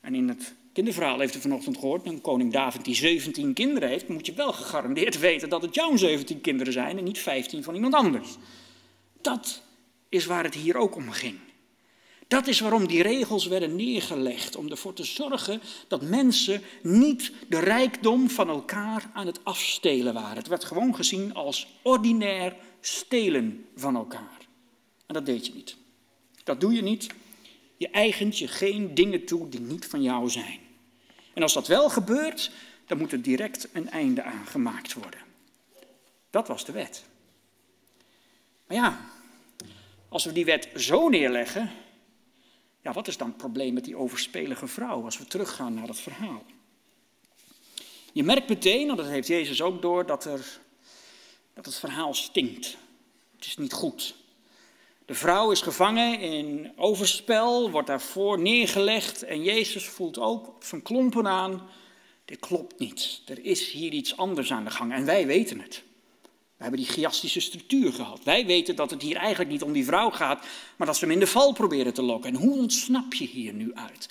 En 0.00 0.14
in 0.14 0.28
het 0.28 0.54
kinderverhaal 0.72 1.18
heeft 1.18 1.34
u 1.34 1.40
vanochtend 1.40 1.78
gehoord, 1.78 2.06
een 2.06 2.20
koning 2.20 2.52
David 2.52 2.84
die 2.84 2.94
17 2.94 3.52
kinderen 3.52 3.88
heeft, 3.88 4.08
moet 4.08 4.26
je 4.26 4.32
wel 4.34 4.52
gegarandeerd 4.52 5.18
weten 5.28 5.48
dat 5.48 5.62
het 5.62 5.74
jouw 5.74 5.96
17 5.96 6.40
kinderen 6.40 6.72
zijn 6.72 6.98
en 6.98 7.04
niet 7.04 7.18
15 7.18 7.62
van 7.62 7.74
iemand 7.74 7.94
anders. 7.94 8.36
Dat 9.20 9.62
is 10.08 10.26
waar 10.26 10.44
het 10.44 10.54
hier 10.54 10.76
ook 10.76 10.96
om 10.96 11.10
ging. 11.10 11.38
Dat 12.32 12.46
is 12.46 12.60
waarom 12.60 12.86
die 12.86 13.02
regels 13.02 13.46
werden 13.46 13.76
neergelegd, 13.76 14.56
om 14.56 14.70
ervoor 14.70 14.92
te 14.92 15.04
zorgen 15.04 15.62
dat 15.88 16.02
mensen 16.02 16.62
niet 16.82 17.32
de 17.48 17.58
rijkdom 17.58 18.30
van 18.30 18.48
elkaar 18.48 19.10
aan 19.12 19.26
het 19.26 19.44
afstelen 19.44 20.14
waren. 20.14 20.36
Het 20.36 20.46
werd 20.46 20.64
gewoon 20.64 20.94
gezien 20.94 21.34
als 21.34 21.66
ordinair 21.82 22.56
stelen 22.80 23.66
van 23.76 23.96
elkaar. 23.96 24.38
En 25.06 25.14
dat 25.14 25.26
deed 25.26 25.46
je 25.46 25.54
niet. 25.54 25.76
Dat 26.44 26.60
doe 26.60 26.72
je 26.72 26.82
niet. 26.82 27.06
Je 27.76 27.90
eigent 27.90 28.38
je 28.38 28.48
geen 28.48 28.94
dingen 28.94 29.24
toe 29.24 29.48
die 29.48 29.60
niet 29.60 29.86
van 29.86 30.02
jou 30.02 30.30
zijn. 30.30 30.58
En 31.34 31.42
als 31.42 31.52
dat 31.52 31.66
wel 31.66 31.90
gebeurt, 31.90 32.50
dan 32.86 32.98
moet 32.98 33.12
er 33.12 33.22
direct 33.22 33.68
een 33.72 33.90
einde 33.90 34.22
aan 34.22 34.46
gemaakt 34.46 34.92
worden. 34.92 35.20
Dat 36.30 36.48
was 36.48 36.64
de 36.64 36.72
wet. 36.72 37.04
Maar 38.66 38.76
ja, 38.76 39.00
als 40.08 40.24
we 40.24 40.32
die 40.32 40.44
wet 40.44 40.68
zo 40.76 41.08
neerleggen, 41.08 41.70
ja, 42.82 42.92
wat 42.92 43.08
is 43.08 43.16
dan 43.16 43.28
het 43.28 43.36
probleem 43.36 43.74
met 43.74 43.84
die 43.84 43.96
overspelige 43.96 44.66
vrouw 44.66 45.04
als 45.04 45.18
we 45.18 45.24
teruggaan 45.24 45.74
naar 45.74 45.86
dat 45.86 46.00
verhaal? 46.00 46.42
Je 48.12 48.22
merkt 48.22 48.48
meteen, 48.48 48.90
en 48.90 48.96
dat 48.96 49.06
heeft 49.06 49.28
Jezus 49.28 49.62
ook 49.62 49.82
door, 49.82 50.06
dat, 50.06 50.24
er, 50.24 50.60
dat 51.54 51.64
het 51.64 51.78
verhaal 51.78 52.14
stinkt. 52.14 52.76
Het 53.36 53.46
is 53.46 53.56
niet 53.56 53.72
goed. 53.72 54.14
De 55.06 55.14
vrouw 55.14 55.50
is 55.50 55.60
gevangen 55.60 56.20
in 56.20 56.72
overspel, 56.76 57.70
wordt 57.70 57.86
daarvoor 57.86 58.40
neergelegd 58.40 59.22
en 59.22 59.42
Jezus 59.42 59.84
voelt 59.84 60.18
ook 60.18 60.46
op 60.46 60.64
zijn 60.64 60.82
klompen 60.82 61.26
aan, 61.26 61.68
dit 62.24 62.38
klopt 62.38 62.78
niet. 62.78 63.22
Er 63.26 63.44
is 63.44 63.70
hier 63.70 63.92
iets 63.92 64.16
anders 64.16 64.52
aan 64.52 64.64
de 64.64 64.70
gang 64.70 64.92
en 64.92 65.04
wij 65.04 65.26
weten 65.26 65.60
het. 65.60 65.82
We 66.62 66.68
hebben 66.68 66.86
die 66.86 66.96
chiastische 66.96 67.40
structuur 67.40 67.92
gehad. 67.92 68.20
Wij 68.24 68.46
weten 68.46 68.76
dat 68.76 68.90
het 68.90 69.02
hier 69.02 69.16
eigenlijk 69.16 69.50
niet 69.50 69.62
om 69.62 69.72
die 69.72 69.84
vrouw 69.84 70.10
gaat, 70.10 70.46
maar 70.76 70.86
dat 70.86 70.96
ze 70.96 71.04
hem 71.04 71.14
in 71.14 71.20
de 71.20 71.26
val 71.26 71.52
proberen 71.52 71.94
te 71.94 72.02
lokken. 72.02 72.30
En 72.30 72.40
hoe 72.40 72.58
ontsnap 72.58 73.14
je 73.14 73.26
hier 73.26 73.52
nu 73.52 73.70
uit? 73.74 74.08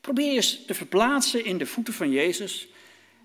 Probeer 0.00 0.32
eens 0.32 0.64
te 0.66 0.74
verplaatsen 0.74 1.44
in 1.44 1.58
de 1.58 1.66
voeten 1.66 1.94
van 1.94 2.10
Jezus. 2.10 2.68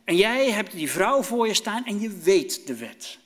En 0.04 0.16
jij 0.16 0.52
hebt 0.52 0.72
die 0.72 0.92
vrouw 0.92 1.24
voor 1.24 1.48
je 1.48 1.54
staan 1.54 1.86
en 1.86 2.00
je 2.00 2.10
weet 2.10 2.68
de 2.68 2.76
wet. 2.76 3.18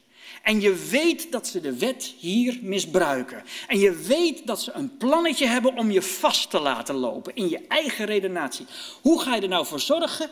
En 0.44 0.62
je 0.62 0.88
weet 0.90 1.32
dat 1.32 1.48
ze 1.48 1.62
de 1.62 1.78
wet 1.78 2.14
hier 2.20 2.60
misbruiken. 2.62 3.44
En 3.68 3.80
je 3.80 3.92
weet 3.92 4.48
dat 4.48 4.62
ze 4.62 4.72
een 4.72 4.98
plannetje 4.98 5.46
hebben 5.46 5.78
om 5.78 5.92
je 5.92 6.02
vast 6.02 6.50
te 6.50 6.60
laten 6.60 6.96
lopen 6.96 7.36
in 7.36 7.50
je 7.50 7.66
eigen 7.68 8.06
redenatie. 8.06 8.66
Hoe 9.02 9.22
ga 9.22 9.36
je 9.36 9.42
er 9.42 9.48
nou 9.48 9.66
voor 9.66 9.80
zorgen, 9.80 10.30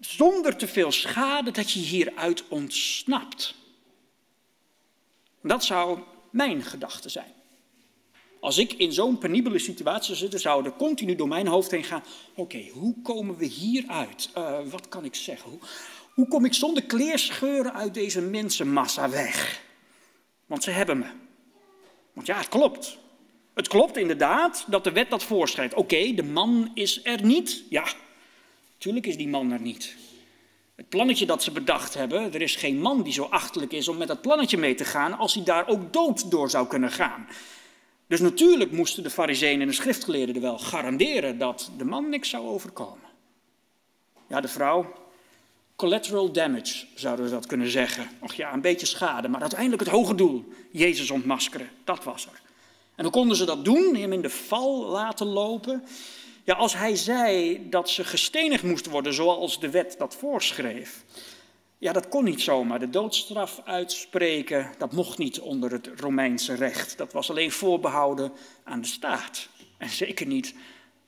zonder 0.00 0.56
te 0.56 0.68
veel 0.68 0.92
schade, 0.92 1.50
dat 1.50 1.70
je 1.70 1.80
hieruit 1.80 2.44
ontsnapt? 2.48 3.60
Dat 5.42 5.64
zou 5.64 5.98
mijn 6.30 6.62
gedachte 6.62 7.08
zijn. 7.08 7.32
Als 8.40 8.58
ik 8.58 8.72
in 8.72 8.92
zo'n 8.92 9.18
penibele 9.18 9.58
situatie 9.58 10.04
zou 10.04 10.18
zitten, 10.18 10.40
zou 10.40 10.64
er 10.64 10.72
continu 10.72 11.14
door 11.14 11.28
mijn 11.28 11.46
hoofd 11.46 11.70
heen 11.70 11.84
gaan. 11.84 12.04
Oké, 12.34 12.68
hoe 12.72 12.94
komen 13.02 13.36
we 13.36 13.44
hieruit? 13.44 14.30
Uh, 14.38 14.58
wat 14.64 14.88
kan 14.88 15.04
ik 15.04 15.14
zeggen? 15.14 15.50
Hoe, 15.50 15.58
hoe 16.14 16.28
kom 16.28 16.44
ik 16.44 16.54
zonder 16.54 16.82
kleerscheuren 16.82 17.74
uit 17.74 17.94
deze 17.94 18.20
mensenmassa 18.20 19.10
weg? 19.10 19.62
Want 20.46 20.62
ze 20.64 20.70
hebben 20.70 20.98
me. 20.98 21.06
Want 22.12 22.26
ja, 22.26 22.36
het 22.36 22.48
klopt. 22.48 22.98
Het 23.54 23.68
klopt 23.68 23.96
inderdaad 23.96 24.64
dat 24.68 24.84
de 24.84 24.92
wet 24.92 25.10
dat 25.10 25.22
voorschrijft. 25.22 25.74
Oké, 25.74 26.14
de 26.14 26.22
man 26.22 26.70
is 26.74 27.00
er 27.04 27.24
niet. 27.24 27.64
Ja, 27.68 27.86
natuurlijk 28.72 29.06
is 29.06 29.16
die 29.16 29.28
man 29.28 29.50
er 29.50 29.60
niet. 29.60 29.96
Het 30.74 30.88
plannetje 30.88 31.26
dat 31.26 31.42
ze 31.42 31.50
bedacht 31.50 31.94
hebben, 31.94 32.34
er 32.34 32.42
is 32.42 32.56
geen 32.56 32.80
man 32.80 33.02
die 33.02 33.12
zo 33.12 33.24
achterlijk 33.24 33.72
is 33.72 33.88
om 33.88 33.96
met 33.96 34.08
dat 34.08 34.20
plannetje 34.20 34.56
mee 34.56 34.74
te 34.74 34.84
gaan 34.84 35.18
als 35.18 35.34
hij 35.34 35.44
daar 35.44 35.68
ook 35.68 35.92
dood 35.92 36.30
door 36.30 36.50
zou 36.50 36.66
kunnen 36.66 36.90
gaan. 36.90 37.26
Dus 38.06 38.20
natuurlijk 38.20 38.72
moesten 38.72 39.02
de 39.02 39.10
fariseeën 39.10 39.60
en 39.60 39.66
de 39.66 39.72
schriftgeleerden 39.72 40.34
er 40.34 40.40
wel 40.40 40.58
garanderen 40.58 41.38
dat 41.38 41.70
de 41.78 41.84
man 41.84 42.08
niks 42.08 42.28
zou 42.28 42.46
overkomen. 42.46 43.10
Ja, 44.28 44.40
de 44.40 44.48
vrouw, 44.48 44.92
collateral 45.76 46.32
damage 46.32 46.86
zouden 46.94 47.24
we 47.24 47.30
dat 47.30 47.46
kunnen 47.46 47.68
zeggen. 47.68 48.10
Och 48.20 48.34
ja, 48.34 48.52
een 48.52 48.60
beetje 48.60 48.86
schade, 48.86 49.28
maar 49.28 49.40
uiteindelijk 49.40 49.82
het 49.82 49.90
hoge 49.90 50.14
doel, 50.14 50.44
Jezus 50.70 51.10
ontmaskeren, 51.10 51.70
dat 51.84 52.04
was 52.04 52.26
er. 52.26 52.40
En 52.94 53.04
hoe 53.04 53.12
konden 53.12 53.36
ze 53.36 53.44
dat 53.44 53.64
doen? 53.64 53.94
Hem 53.96 54.12
in 54.12 54.22
de 54.22 54.30
val 54.30 54.86
laten 54.86 55.26
lopen. 55.26 55.84
Ja, 56.44 56.54
als 56.54 56.74
hij 56.74 56.96
zei 56.96 57.60
dat 57.70 57.90
ze 57.90 58.04
gestenigd 58.04 58.62
moesten 58.62 58.92
worden 58.92 59.14
zoals 59.14 59.60
de 59.60 59.70
wet 59.70 59.94
dat 59.98 60.14
voorschreef. 60.14 61.04
Ja, 61.78 61.92
dat 61.92 62.08
kon 62.08 62.24
niet 62.24 62.40
zomaar. 62.40 62.78
De 62.78 62.90
doodstraf 62.90 63.62
uitspreken, 63.64 64.70
dat 64.78 64.92
mocht 64.92 65.18
niet 65.18 65.40
onder 65.40 65.72
het 65.72 65.90
Romeinse 65.96 66.54
recht. 66.54 66.98
Dat 66.98 67.12
was 67.12 67.30
alleen 67.30 67.52
voorbehouden 67.52 68.32
aan 68.64 68.80
de 68.80 68.86
staat. 68.86 69.48
En 69.78 69.88
zeker 69.88 70.26
niet 70.26 70.54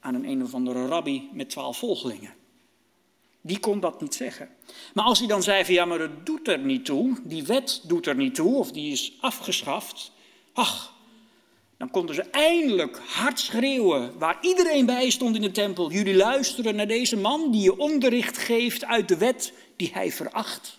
aan 0.00 0.14
een 0.14 0.28
een 0.28 0.42
of 0.42 0.54
andere 0.54 0.86
rabbi 0.86 1.28
met 1.32 1.50
twaalf 1.50 1.78
volgelingen. 1.78 2.34
Die 3.40 3.58
kon 3.58 3.80
dat 3.80 4.00
niet 4.00 4.14
zeggen. 4.14 4.48
Maar 4.94 5.04
als 5.04 5.18
hij 5.18 5.28
dan 5.28 5.42
zei 5.42 5.64
van 5.64 5.74
ja, 5.74 5.84
maar 5.84 5.98
dat 5.98 6.26
doet 6.26 6.48
er 6.48 6.58
niet 6.58 6.84
toe, 6.84 7.20
die 7.24 7.44
wet 7.44 7.80
doet 7.84 8.06
er 8.06 8.16
niet 8.16 8.34
toe, 8.34 8.54
of 8.54 8.72
die 8.72 8.92
is 8.92 9.12
afgeschaft. 9.20 10.12
Ach, 10.52 10.93
dan 11.78 11.90
konden 11.90 12.14
ze 12.14 12.22
eindelijk 12.22 12.98
hard 12.98 13.40
schreeuwen, 13.40 14.18
waar 14.18 14.38
iedereen 14.40 14.86
bij 14.86 15.10
stond 15.10 15.36
in 15.36 15.42
de 15.42 15.50
tempel. 15.50 15.90
Jullie 15.90 16.16
luisteren 16.16 16.74
naar 16.74 16.86
deze 16.86 17.16
man 17.16 17.50
die 17.50 17.62
je 17.62 17.78
onderricht 17.78 18.38
geeft 18.38 18.84
uit 18.84 19.08
de 19.08 19.16
wet. 19.16 19.52
die 19.76 19.90
hij 19.92 20.12
veracht. 20.12 20.78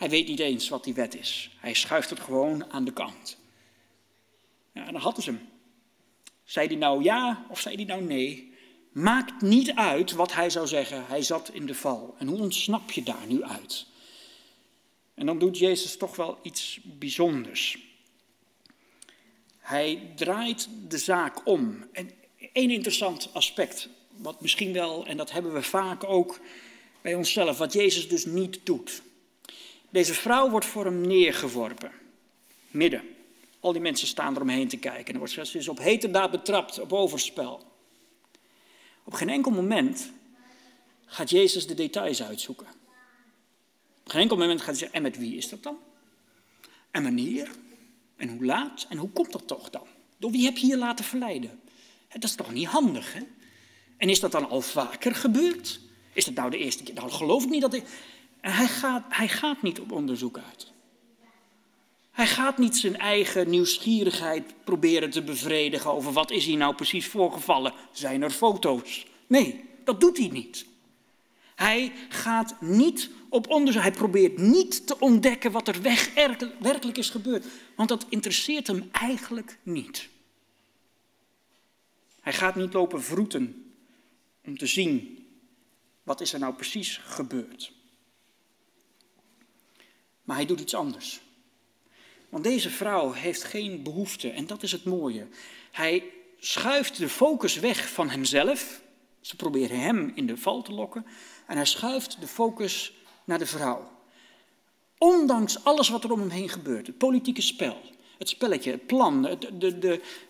Hij 0.00 0.10
weet 0.10 0.28
niet 0.28 0.38
eens 0.38 0.68
wat 0.68 0.84
die 0.84 0.94
wet 0.94 1.18
is. 1.18 1.50
Hij 1.56 1.74
schuift 1.74 2.10
het 2.10 2.20
gewoon 2.20 2.72
aan 2.72 2.84
de 2.84 2.92
kant. 2.92 3.38
Ja, 4.72 4.86
en 4.86 4.92
dan 4.92 5.02
hadden 5.02 5.22
ze 5.22 5.30
hem. 5.30 5.48
Zei 6.44 6.66
hij 6.66 6.76
nou 6.76 7.02
ja 7.02 7.46
of 7.48 7.60
zei 7.60 7.74
hij 7.74 7.84
nou 7.84 8.02
nee? 8.02 8.54
Maakt 8.92 9.42
niet 9.42 9.74
uit 9.74 10.12
wat 10.12 10.34
hij 10.34 10.50
zou 10.50 10.66
zeggen. 10.66 11.06
Hij 11.06 11.22
zat 11.22 11.50
in 11.52 11.66
de 11.66 11.74
val. 11.74 12.14
En 12.18 12.26
hoe 12.26 12.38
ontsnap 12.38 12.90
je 12.90 13.02
daar 13.02 13.26
nu 13.26 13.42
uit? 13.42 13.86
En 15.14 15.26
dan 15.26 15.38
doet 15.38 15.58
Jezus 15.58 15.96
toch 15.96 16.16
wel 16.16 16.38
iets 16.42 16.80
bijzonders. 16.82 17.89
Hij 19.70 20.12
draait 20.16 20.68
de 20.88 20.98
zaak 20.98 21.46
om. 21.46 21.84
En 21.92 22.10
één 22.52 22.70
interessant 22.70 23.30
aspect, 23.32 23.88
wat 24.16 24.40
misschien 24.40 24.72
wel, 24.72 25.06
en 25.06 25.16
dat 25.16 25.30
hebben 25.30 25.52
we 25.52 25.62
vaak 25.62 26.04
ook 26.04 26.40
bij 27.00 27.14
onszelf, 27.14 27.58
wat 27.58 27.72
Jezus 27.72 28.08
dus 28.08 28.24
niet 28.24 28.60
doet. 28.64 29.02
Deze 29.90 30.14
vrouw 30.14 30.50
wordt 30.50 30.66
voor 30.66 30.84
hem 30.84 31.00
neergeworpen, 31.00 31.92
midden. 32.70 33.02
Al 33.60 33.72
die 33.72 33.80
mensen 33.80 34.08
staan 34.08 34.34
eromheen 34.34 34.68
te 34.68 34.76
kijken. 34.76 35.12
En 35.12 35.18
wordt 35.18 35.32
ze 35.32 35.58
is 35.58 35.68
op 35.68 35.78
heterdaad 35.78 36.30
betrapt, 36.30 36.80
op 36.80 36.92
overspel. 36.92 37.62
Op 39.04 39.12
geen 39.12 39.28
enkel 39.28 39.50
moment 39.50 40.12
gaat 41.06 41.30
Jezus 41.30 41.66
de 41.66 41.74
details 41.74 42.22
uitzoeken. 42.22 42.66
Op 44.04 44.10
geen 44.10 44.20
enkel 44.20 44.36
moment 44.36 44.58
gaat 44.58 44.68
hij 44.68 44.76
zeggen, 44.76 44.96
en 44.96 45.02
met 45.02 45.18
wie 45.18 45.36
is 45.36 45.48
dat 45.48 45.62
dan? 45.62 45.78
En 46.90 47.02
wanneer? 47.02 47.50
En 48.20 48.28
hoe 48.28 48.44
laat? 48.44 48.86
En 48.88 48.96
hoe 48.96 49.10
komt 49.10 49.32
dat 49.32 49.46
toch 49.46 49.70
dan? 49.70 49.86
Door 50.18 50.30
wie 50.30 50.44
heb 50.44 50.56
je 50.56 50.66
hier 50.66 50.76
laten 50.76 51.04
verleiden? 51.04 51.60
Dat 52.12 52.24
is 52.24 52.34
toch 52.34 52.52
niet 52.52 52.66
handig, 52.66 53.12
hè? 53.12 53.20
En 53.96 54.08
is 54.08 54.20
dat 54.20 54.32
dan 54.32 54.48
al 54.48 54.60
vaker 54.60 55.14
gebeurd? 55.14 55.80
Is 56.12 56.24
dat 56.24 56.34
nou 56.34 56.50
de 56.50 56.58
eerste 56.58 56.82
keer? 56.82 56.94
Nou, 56.94 57.10
geloof 57.10 57.44
ik 57.44 57.50
niet 57.50 57.60
dat 57.60 57.74
ik... 57.74 57.84
Hij 58.40 58.66
gaat, 58.66 59.04
hij 59.08 59.28
gaat 59.28 59.62
niet 59.62 59.80
op 59.80 59.92
onderzoek 59.92 60.38
uit. 60.38 60.72
Hij 62.10 62.26
gaat 62.26 62.58
niet 62.58 62.76
zijn 62.76 62.96
eigen 62.96 63.50
nieuwsgierigheid 63.50 64.54
proberen 64.64 65.10
te 65.10 65.22
bevredigen 65.22 65.92
over 65.92 66.12
wat 66.12 66.30
is 66.30 66.44
hier 66.44 66.56
nou 66.56 66.74
precies 66.74 67.06
voorgevallen. 67.06 67.72
Zijn 67.92 68.22
er 68.22 68.30
foto's? 68.30 69.06
Nee, 69.26 69.64
dat 69.84 70.00
doet 70.00 70.18
hij 70.18 70.28
niet. 70.28 70.66
Hij 71.54 71.92
gaat 72.08 72.56
niet 72.60 73.10
op 73.30 73.50
onderzoek. 73.50 73.82
Hij 73.82 73.90
probeert 73.90 74.38
niet 74.38 74.86
te 74.86 74.98
ontdekken 74.98 75.52
wat 75.52 75.68
er 75.68 75.82
weg 75.82 76.14
werkelijk 76.58 76.98
is 76.98 77.10
gebeurd. 77.10 77.46
Want 77.76 77.88
dat 77.88 78.06
interesseert 78.08 78.66
hem 78.66 78.88
eigenlijk 78.92 79.58
niet. 79.62 80.08
Hij 82.20 82.32
gaat 82.32 82.56
niet 82.56 82.72
lopen 82.72 83.02
vroeten 83.02 83.72
om 84.44 84.58
te 84.58 84.66
zien 84.66 85.24
wat 86.02 86.20
is 86.20 86.32
er 86.32 86.38
nou 86.38 86.54
precies 86.54 87.00
gebeurd. 87.04 87.72
Maar 90.22 90.36
hij 90.36 90.46
doet 90.46 90.60
iets 90.60 90.74
anders. 90.74 91.20
Want 92.28 92.44
deze 92.44 92.70
vrouw 92.70 93.12
heeft 93.12 93.44
geen 93.44 93.82
behoefte 93.82 94.30
en 94.30 94.46
dat 94.46 94.62
is 94.62 94.72
het 94.72 94.84
mooie. 94.84 95.26
Hij 95.70 96.04
schuift 96.38 96.98
de 96.98 97.08
focus 97.08 97.58
weg 97.58 97.88
van 97.88 98.10
hemzelf. 98.10 98.82
Ze 99.20 99.36
proberen 99.36 99.80
hem 99.80 100.12
in 100.14 100.26
de 100.26 100.36
val 100.36 100.62
te 100.62 100.72
lokken. 100.72 101.06
En 101.46 101.56
hij 101.56 101.66
schuift 101.66 102.20
de 102.20 102.26
focus 102.26 102.92
naar 103.30 103.38
de 103.38 103.46
vrouw. 103.46 103.90
Ondanks 104.98 105.64
alles 105.64 105.88
wat 105.88 106.04
er 106.04 106.12
om 106.12 106.20
hem 106.20 106.30
heen 106.30 106.48
gebeurt, 106.48 106.86
het 106.86 106.98
politieke 106.98 107.42
spel, 107.42 107.80
het 108.18 108.28
spelletje, 108.28 108.70
het 108.70 108.86
plan, 108.86 109.22
de, 109.22 109.58
de, 109.58 109.78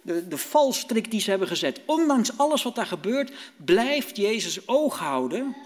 de, 0.03 0.29
de, 0.29 0.39
valstrik 0.39 1.11
die 1.11 1.21
ze 1.21 1.31
hebben 1.31 1.49
gezet, 1.49 1.81
ondanks 1.87 2.39
alles 2.39 2.63
wat 2.63 2.75
daar 2.75 2.87
gebeurt, 2.87 3.33
blijft 3.57 4.17
Jezus 4.17 4.69
oog 4.69 4.99
houden 4.99 5.57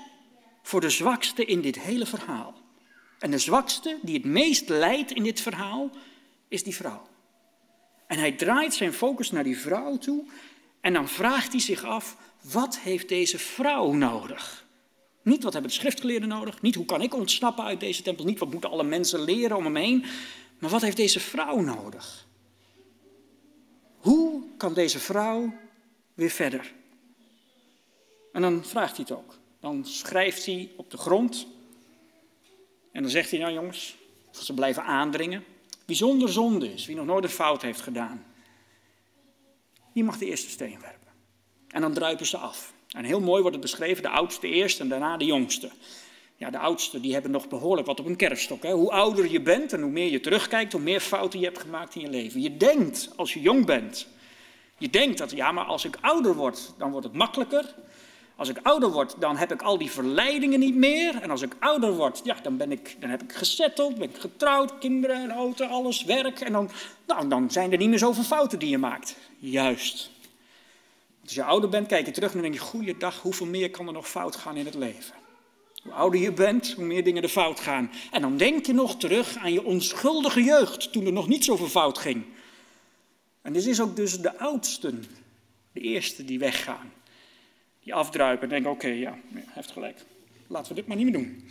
voor 0.63 0.81
de 0.81 0.91
zwakste 0.91 1.45
in 1.45 1.61
dit 1.61 1.81
hele 1.81 2.07
verhaal. 2.07 2.55
En 3.19 3.31
de 3.31 3.39
zwakste 3.39 3.99
die 4.03 4.15
het 4.15 4.25
meest 4.25 4.69
lijdt 4.69 5.11
in 5.11 5.23
dit 5.23 5.41
verhaal 5.41 5.91
is 6.49 6.63
die 6.63 6.75
vrouw. 6.75 7.03
En 8.07 8.19
hij 8.19 8.33
draait 8.33 8.75
zijn 8.75 8.93
focus 8.93 9.31
naar 9.31 9.45
die 9.45 9.59
vrouw 9.59 9.99
toe 9.99 10.25
en 10.81 10.93
dan 10.93 11.09
vraagt 11.09 11.53
hij 11.53 11.61
zich 11.61 11.85
af, 11.85 12.17
wat 12.43 12.79
heeft 12.79 13.09
deze 13.09 13.39
vrouw 13.39 13.93
nodig? 13.93 14.64
Niet 15.25 15.43
wat 15.43 15.53
hebben 15.53 15.71
de 15.71 15.77
schriftgeleerden 15.77 16.29
nodig, 16.29 16.63
niet 16.63 16.75
hoe 16.75 16.85
kan 16.85 17.03
ik 17.03 17.15
ontsnappen 17.15 17.65
uit 17.65 17.81
deze 17.81 18.03
tempel, 18.03 18.25
niet 18.25 18.39
wat 18.39 18.51
moeten 18.51 18.71
alle 18.71 18.85
mensen 18.85 19.21
leren 19.21 19.57
om 19.57 19.65
hem 19.65 19.77
heen, 19.77 20.05
maar 20.59 20.71
wat 20.71 20.83
heeft 20.83 20.97
deze 20.97 21.21
vrouw 21.21 21.61
nodig? 21.61 22.27
Hoe 23.97 24.43
kan 24.57 24.75
deze 24.75 24.99
vrouw 24.99 25.55
weer 26.15 26.31
verder? 26.31 26.73
En 28.33 28.43
dan 28.43 28.65
vraagt 28.65 28.97
hij 28.97 29.07
het 29.09 29.19
ook. 29.19 29.39
Dan 29.61 29.87
schrijft 29.87 30.47
hij 30.47 30.71
op 30.77 30.91
de 30.91 30.97
grond 30.97 31.47
en 32.93 33.03
dan 33.03 33.11
zegt 33.11 33.31
hij, 33.31 33.41
nou 33.41 33.53
jongens, 33.53 33.97
ze 34.31 34.55
blijven 34.55 34.85
aandringen. 34.85 35.45
Bijzonder 35.85 36.29
zonde 36.29 36.73
is, 36.73 36.87
wie 36.87 36.97
nog 36.97 37.07
nooit 37.07 37.25
een 37.25 37.31
fout 37.31 37.63
heeft 37.63 37.81
gedaan, 37.81 38.25
die 39.93 40.05
mag 40.05 40.19
de 40.19 40.27
eerste 40.27 40.51
steen 40.51 40.81
werpen. 40.81 41.13
En 41.69 41.81
dan 41.81 41.93
druipen 41.93 42.27
ze 42.27 42.37
af. 42.37 42.74
En 42.95 43.05
heel 43.05 43.21
mooi 43.21 43.41
wordt 43.41 43.57
het 43.57 43.65
beschreven, 43.65 44.03
de 44.03 44.09
oudste 44.09 44.49
eerst 44.49 44.81
en 44.81 44.89
daarna 44.89 45.17
de 45.17 45.25
jongste. 45.25 45.71
Ja, 46.37 46.51
de 46.51 46.59
oudsten 46.59 47.03
die 47.03 47.13
hebben 47.13 47.31
nog 47.31 47.49
behoorlijk 47.49 47.87
wat 47.87 48.01
op 48.01 48.07
een 48.07 48.17
kerfstok. 48.17 48.63
Hè? 48.63 48.73
Hoe 48.73 48.91
ouder 48.91 49.31
je 49.31 49.41
bent 49.41 49.73
en 49.73 49.81
hoe 49.81 49.91
meer 49.91 50.11
je 50.11 50.21
terugkijkt, 50.21 50.73
hoe 50.73 50.81
meer 50.81 51.01
fouten 51.01 51.39
je 51.39 51.45
hebt 51.45 51.61
gemaakt 51.61 51.95
in 51.95 52.01
je 52.01 52.09
leven. 52.09 52.43
Je 52.43 52.57
denkt, 52.57 53.11
als 53.17 53.35
je 53.35 53.41
jong 53.41 53.67
bent, 53.67 54.07
je 54.79 54.91
denkt 54.91 55.19
dat, 55.19 55.31
ja, 55.31 55.53
maar 55.53 55.65
als 55.65 55.85
ik 55.85 55.99
ouder 56.01 56.35
word, 56.35 56.75
dan 56.79 56.91
wordt 56.91 57.07
het 57.07 57.17
makkelijker. 57.17 57.75
Als 58.37 58.49
ik 58.49 58.59
ouder 58.63 58.91
word, 58.91 59.15
dan 59.19 59.37
heb 59.37 59.53
ik 59.53 59.63
al 59.63 59.79
die 59.79 59.91
verleidingen 59.91 60.61
niet 60.61 60.75
meer. 60.75 61.23
En 61.23 61.31
als 61.31 61.43
ik 61.43 61.57
ouder 61.59 61.93
word, 61.93 62.21
ja, 62.25 62.37
dan, 62.43 62.57
ben 62.57 62.73
ik, 62.73 62.97
dan 63.01 63.11
heb 63.11 63.23
ik 63.23 63.33
gesetteld, 63.33 63.95
ben 63.99 64.09
ik 64.09 64.17
getrouwd, 64.17 64.79
kinderen, 64.79 65.31
auto, 65.31 65.67
alles, 65.67 66.05
werk. 66.05 66.41
En 66.41 66.53
dan, 66.53 66.71
nou, 67.07 67.29
dan 67.29 67.51
zijn 67.51 67.73
er 67.73 67.79
niet 67.79 67.89
meer 67.89 67.99
zoveel 67.99 68.23
fouten 68.23 68.59
die 68.59 68.69
je 68.69 68.79
maakt. 68.79 69.17
Juist. 69.39 70.11
Als 71.25 71.35
je 71.35 71.45
ouder 71.45 71.71
bent, 71.71 71.87
kijk 71.87 72.07
je 72.07 72.13
terug 72.13 72.35
en 72.35 72.43
denk 72.43 72.55
je, 72.55 72.61
goeiedag, 72.61 73.21
hoeveel 73.21 73.47
meer 73.47 73.71
kan 73.71 73.87
er 73.87 73.93
nog 73.93 74.09
fout 74.09 74.37
gaan 74.37 74.57
in 74.57 74.65
het 74.65 74.75
leven? 74.75 75.15
Hoe 75.83 75.93
ouder 75.93 76.21
je 76.21 76.33
bent, 76.33 76.73
hoe 76.73 76.85
meer 76.85 77.05
dingen 77.05 77.23
er 77.23 77.29
fout 77.29 77.61
gaan. 77.61 77.91
En 78.11 78.21
dan 78.21 78.37
denk 78.37 78.67
je 78.67 78.73
nog 78.73 78.97
terug 78.97 79.37
aan 79.37 79.53
je 79.53 79.65
onschuldige 79.65 80.43
jeugd, 80.43 80.93
toen 80.93 81.07
er 81.07 81.13
nog 81.13 81.29
niet 81.29 81.45
zoveel 81.45 81.69
fout 81.69 81.99
ging. 81.99 82.25
En 83.43 83.53
dit 83.53 83.67
is 83.67 83.81
ook 83.81 83.97
dus 83.97 84.21
de 84.21 84.39
oudsten, 84.39 85.05
de 85.73 85.81
eerste 85.81 86.25
die 86.25 86.39
weggaan. 86.39 86.93
Die 87.81 87.95
afdruipen 87.95 88.43
en 88.43 88.49
denken, 88.49 88.71
oké, 88.71 88.89
ja, 88.89 89.19
hij 89.33 89.45
heeft 89.47 89.71
gelijk. 89.71 90.05
Laten 90.47 90.69
we 90.69 90.75
dit 90.75 90.87
maar 90.87 90.97
niet 90.97 91.07
meer 91.07 91.15
doen. 91.15 91.49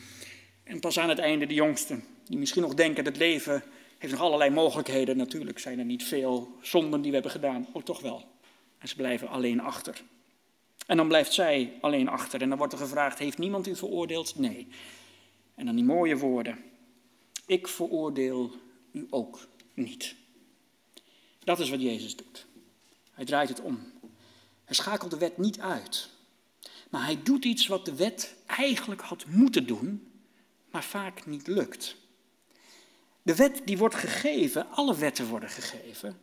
En 0.64 0.80
pas 0.80 1.00
aan 1.00 1.10
het 1.10 1.20
einde 1.20 1.46
de 1.46 1.54
jongsten, 1.54 2.04
die 2.24 2.38
misschien 2.38 2.62
nog 2.62 2.74
denken, 2.74 3.04
dat 3.04 3.18
leven 3.18 3.64
heeft 3.98 4.14
nog 4.14 4.22
allerlei 4.22 4.50
mogelijkheden. 4.50 5.18
Natuurlijk 5.18 5.60
zijn 5.60 5.80
er 5.80 5.86
niet 5.86 6.04
veel 6.04 6.58
zonden 6.62 7.02
die 7.02 7.10
we 7.10 7.14
hebben 7.14 7.32
gedaan, 7.32 7.68
ook 7.74 7.86
toch 7.86 8.02
wel. 8.02 8.33
En 8.84 8.90
ze 8.90 8.96
blijven 8.96 9.28
alleen 9.28 9.60
achter. 9.60 10.04
En 10.86 10.98
dan 10.98 11.08
blijft 11.08 11.34
zij 11.34 11.78
alleen 11.82 12.08
achter. 12.08 12.42
En 12.42 12.50
dan 12.50 12.58
wordt 12.58 12.74
er 12.74 12.80
gevraagd: 12.80 13.20
Heeft 13.20 13.38
niemand 13.38 13.68
u 13.68 13.76
veroordeeld? 13.76 14.40
Nee. 14.40 14.68
En 15.56 15.66
dan 15.66 15.76
die 15.76 15.84
mooie 15.84 16.18
woorden: 16.18 16.64
Ik 17.46 17.68
veroordeel 17.68 18.52
u 18.92 19.08
ook 19.10 19.48
niet. 19.74 20.16
Dat 21.40 21.60
is 21.60 21.70
wat 21.70 21.82
Jezus 21.82 22.16
doet. 22.16 22.46
Hij 23.12 23.26
draait 23.26 23.50
het 23.50 23.62
om. 23.62 23.92
Hij 24.66 24.76
schakelt 24.76 25.12
de 25.12 25.18
wet 25.18 25.38
niet 25.38 25.60
uit. 25.60 26.10
Maar 26.90 27.04
hij 27.04 27.24
doet 27.24 27.46
iets 27.46 27.68
wat 27.68 27.86
de 27.86 27.96
wet 27.96 28.36
eigenlijk 28.46 29.02
had 29.02 29.26
moeten 29.26 29.68
doen, 29.68 30.12
maar 30.72 30.84
vaak 30.84 31.26
niet 31.26 31.48
lukt. 31.48 31.96
De 33.22 33.36
wet 33.36 33.62
die 33.66 33.78
wordt 33.78 33.96
gegeven, 33.96 34.72
alle 34.72 34.98
wetten 34.98 35.28
worden 35.28 35.50
gegeven, 35.50 36.20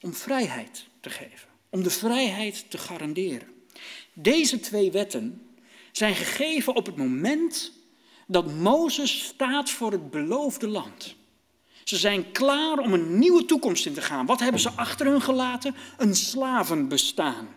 om 0.00 0.14
vrijheid 0.14 0.86
te 1.00 1.10
geven 1.10 1.52
om 1.74 1.82
de 1.82 1.90
vrijheid 1.90 2.64
te 2.68 2.78
garanderen. 2.78 3.48
Deze 4.12 4.60
twee 4.60 4.90
wetten 4.90 5.54
zijn 5.92 6.14
gegeven 6.14 6.74
op 6.74 6.86
het 6.86 6.96
moment 6.96 7.72
dat 8.26 8.52
Mozes 8.52 9.24
staat 9.24 9.70
voor 9.70 9.92
het 9.92 10.10
beloofde 10.10 10.68
land. 10.68 11.14
Ze 11.84 11.96
zijn 11.96 12.32
klaar 12.32 12.78
om 12.78 12.92
een 12.92 13.18
nieuwe 13.18 13.44
toekomst 13.44 13.86
in 13.86 13.94
te 13.94 14.02
gaan. 14.02 14.26
Wat 14.26 14.40
hebben 14.40 14.60
ze 14.60 14.70
achter 14.70 15.06
hun 15.06 15.22
gelaten? 15.22 15.74
Een 15.96 16.14
slavenbestaan. 16.14 17.48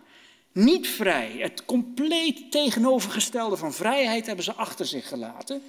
Niet 0.51 0.87
vrij. 0.87 1.35
Het 1.37 1.65
compleet 1.65 2.51
tegenovergestelde 2.51 3.57
van 3.57 3.73
vrijheid 3.73 4.25
hebben 4.25 4.45
ze 4.45 4.53
achter 4.53 4.85
zich 4.85 5.07
gelaten. 5.07 5.61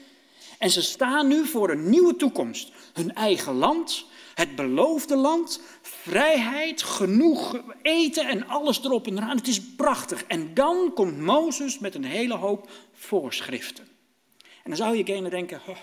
En 0.58 0.70
ze 0.70 0.82
staan 0.82 1.28
nu 1.28 1.46
voor 1.46 1.70
een 1.70 1.90
nieuwe 1.90 2.16
toekomst. 2.16 2.72
Hun 2.92 3.14
eigen 3.14 3.54
land, 3.54 4.06
het 4.38 4.56
beloofde 4.56 5.16
land, 5.16 5.60
vrijheid, 5.82 6.82
genoeg 6.82 7.62
eten 7.82 8.28
en 8.28 8.46
alles 8.46 8.84
erop 8.84 9.06
en 9.06 9.16
eraan. 9.16 9.36
Het 9.36 9.46
is 9.46 9.60
prachtig. 9.60 10.24
En 10.24 10.54
dan 10.54 10.92
komt 10.94 11.18
Mozes 11.18 11.78
met 11.78 11.94
een 11.94 12.04
hele 12.04 12.34
hoop 12.34 12.70
voorschriften. 12.92 13.88
En 14.38 14.64
dan 14.64 14.76
zou 14.76 14.96
je 14.96 15.02
kunnen 15.02 15.30
denken, 15.30 15.60
oh, 15.66 15.76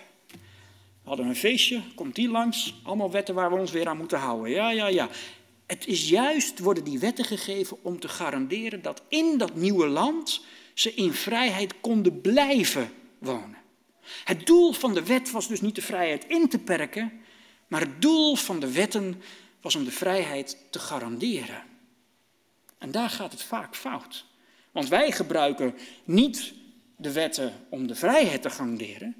we 1.03 1.10
hadden 1.12 1.26
een 1.26 1.36
feestje, 1.36 1.82
komt 1.95 2.16
die 2.16 2.30
langs, 2.30 2.76
allemaal 2.84 3.12
wetten 3.12 3.36
waar 3.36 3.49
we 3.49 3.60
ons 3.60 3.72
weer 3.72 3.88
aan 3.88 3.97
moeten 3.97 4.20
houden. 4.20 4.51
Ja, 4.51 4.70
ja, 4.70 4.88
ja. 4.88 5.10
Het 5.66 5.88
is 5.88 6.10
juist, 6.10 6.60
worden 6.60 6.84
die 6.84 6.99
wetten 6.99 7.26
gegeven 7.26 7.78
om 7.82 7.99
te 7.99 8.08
garanderen 8.08 8.82
dat 8.82 9.01
in 9.08 9.38
dat 9.38 9.56
nieuwe 9.56 9.88
land 9.88 10.41
ze 10.74 10.93
in 10.93 11.14
vrijheid 11.14 11.80
konden 11.82 12.22
blijven 12.22 12.91
wonen. 13.18 13.58
Het 14.24 14.45
doel 14.45 14.72
van 14.72 14.93
de 14.93 15.03
wet 15.03 15.32
was 15.32 15.47
dus 15.47 15.62
niet 15.62 15.76
de 15.76 15.82
vrijheid 15.82 16.26
in 16.28 16.49
te 16.49 16.60
perken, 16.60 17.24
maar 17.76 17.84
het 17.84 18.01
doel 18.01 18.36
van 18.36 18.59
de 18.59 18.71
wetten 18.71 19.21
was 19.61 19.76
om 19.76 19.84
de 19.84 19.91
vrijheid 19.91 20.57
te 20.69 20.80
garanderen. 20.80 21.63
En 22.78 22.91
daar 22.91 23.09
gaat 23.09 23.32
het 23.32 23.43
vaak 23.43 23.76
fout. 23.76 24.26
Want 24.71 24.88
wij 24.88 25.11
gebruiken 25.11 25.76
niet 26.03 26.53
de 26.97 27.11
wetten 27.11 27.53
om 27.69 27.88
de 27.88 27.95
vrijheid 27.95 28.41
te 28.41 28.49
garanderen, 28.49 29.15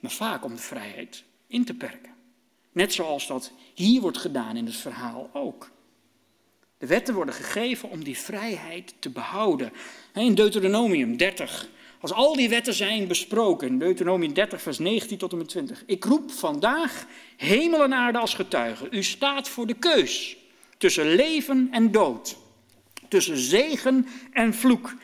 maar 0.00 0.10
vaak 0.10 0.44
om 0.44 0.54
de 0.54 0.62
vrijheid 0.62 1.24
in 1.46 1.64
te 1.64 1.74
perken. 1.74 2.14
Net 2.72 2.92
zoals 2.92 3.26
dat 3.26 3.52
hier 3.74 4.00
wordt 4.00 4.18
gedaan 4.18 4.56
in 4.56 4.66
het 4.66 4.76
verhaal 4.76 5.30
ook. 5.32 5.70
De 6.78 6.86
wetten 6.86 7.14
worden 7.14 7.34
gegeven 7.34 7.90
om 7.90 8.04
die 8.04 8.18
vrijheid 8.18 8.94
te 8.98 9.10
behouden. 9.10 9.72
In 10.14 10.34
Deuteronomium 10.34 11.16
30, 11.16 11.68
als 12.02 12.12
al 12.12 12.36
die 12.36 12.48
wetten 12.48 12.74
zijn 12.74 13.08
besproken, 13.08 13.78
Deuteronomium 13.78 14.32
30, 14.32 14.62
vers 14.62 14.78
19 14.78 15.18
tot 15.18 15.32
en 15.32 15.38
met 15.38 15.48
20. 15.48 15.82
Ik 15.86 16.04
roep 16.04 16.30
vandaag 16.30 17.06
hemel 17.36 17.82
en 17.82 17.94
aarde 17.94 18.18
als 18.18 18.34
getuigen. 18.34 18.88
U 18.90 19.02
staat 19.02 19.48
voor 19.48 19.66
de 19.66 19.74
keus 19.74 20.36
tussen 20.78 21.14
leven 21.14 21.68
en 21.70 21.90
dood, 21.90 22.36
tussen 23.08 23.36
zegen 23.36 24.06
en 24.32 24.54
vloek. 24.54 24.94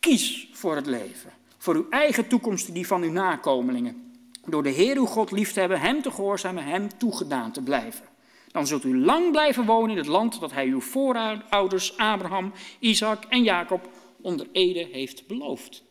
Kies 0.00 0.48
voor 0.52 0.76
het 0.76 0.86
leven, 0.86 1.32
voor 1.58 1.74
uw 1.74 1.86
eigen 1.90 2.28
toekomst, 2.28 2.74
die 2.74 2.86
van 2.86 3.02
uw 3.02 3.12
nakomelingen. 3.12 4.12
Door 4.46 4.62
de 4.62 4.70
Heer 4.70 4.96
uw 4.96 5.06
God 5.06 5.30
lief 5.30 5.52
te 5.52 5.60
hebben, 5.60 5.80
hem 5.80 6.02
te 6.02 6.10
gehoorzamen, 6.10 6.64
hem 6.64 6.98
toegedaan 6.98 7.52
te 7.52 7.62
blijven. 7.62 8.04
Dan 8.52 8.66
zult 8.66 8.84
u 8.84 8.98
lang 8.98 9.30
blijven 9.30 9.64
wonen 9.64 9.90
in 9.90 9.96
het 9.96 10.06
land 10.06 10.40
dat 10.40 10.52
hij 10.52 10.66
uw 10.66 10.80
voorouders 10.80 11.96
Abraham, 11.96 12.52
Isaac 12.78 13.24
en 13.28 13.42
Jacob 13.42 13.88
onder 14.20 14.46
Ede 14.52 14.88
heeft 14.92 15.26
beloofd. 15.26 15.86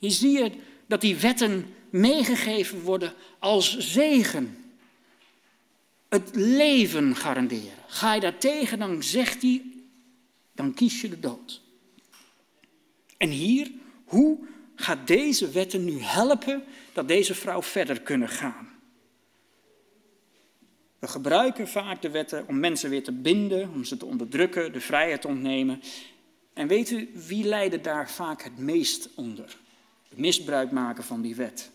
Hier 0.00 0.10
zie 0.10 0.30
je 0.30 0.52
dat 0.86 1.00
die 1.00 1.16
wetten 1.16 1.74
meegegeven 1.90 2.80
worden 2.80 3.12
als 3.38 3.78
zegen. 3.78 4.64
Het 6.08 6.30
leven 6.34 7.16
garanderen. 7.16 7.78
Ga 7.86 8.14
je 8.14 8.20
daar 8.20 8.38
tegen, 8.38 8.78
dan 8.78 9.02
zegt 9.02 9.42
hij, 9.42 9.62
dan 10.52 10.74
kies 10.74 11.00
je 11.00 11.08
de 11.08 11.20
dood. 11.20 11.62
En 13.16 13.28
hier, 13.28 13.70
hoe 14.04 14.38
gaat 14.74 15.06
deze 15.06 15.50
wetten 15.50 15.84
nu 15.84 15.98
helpen 16.00 16.64
dat 16.92 17.08
deze 17.08 17.34
vrouw 17.34 17.62
verder 17.62 18.00
kunnen 18.00 18.28
gaan? 18.28 18.68
We 20.98 21.08
gebruiken 21.08 21.68
vaak 21.68 22.02
de 22.02 22.10
wetten 22.10 22.48
om 22.48 22.60
mensen 22.60 22.90
weer 22.90 23.04
te 23.04 23.12
binden, 23.12 23.70
om 23.72 23.84
ze 23.84 23.96
te 23.96 24.06
onderdrukken, 24.06 24.72
de 24.72 24.80
vrijheid 24.80 25.20
te 25.20 25.28
ontnemen. 25.28 25.82
En 26.52 26.66
weet 26.66 26.90
u, 26.90 27.10
wie 27.14 27.44
lijden 27.44 27.82
daar 27.82 28.10
vaak 28.10 28.42
het 28.42 28.58
meest 28.58 29.08
onder? 29.14 29.56
Misbruik 30.14 30.70
maken 30.70 31.04
van 31.04 31.20
die 31.20 31.34
wet. 31.34 31.70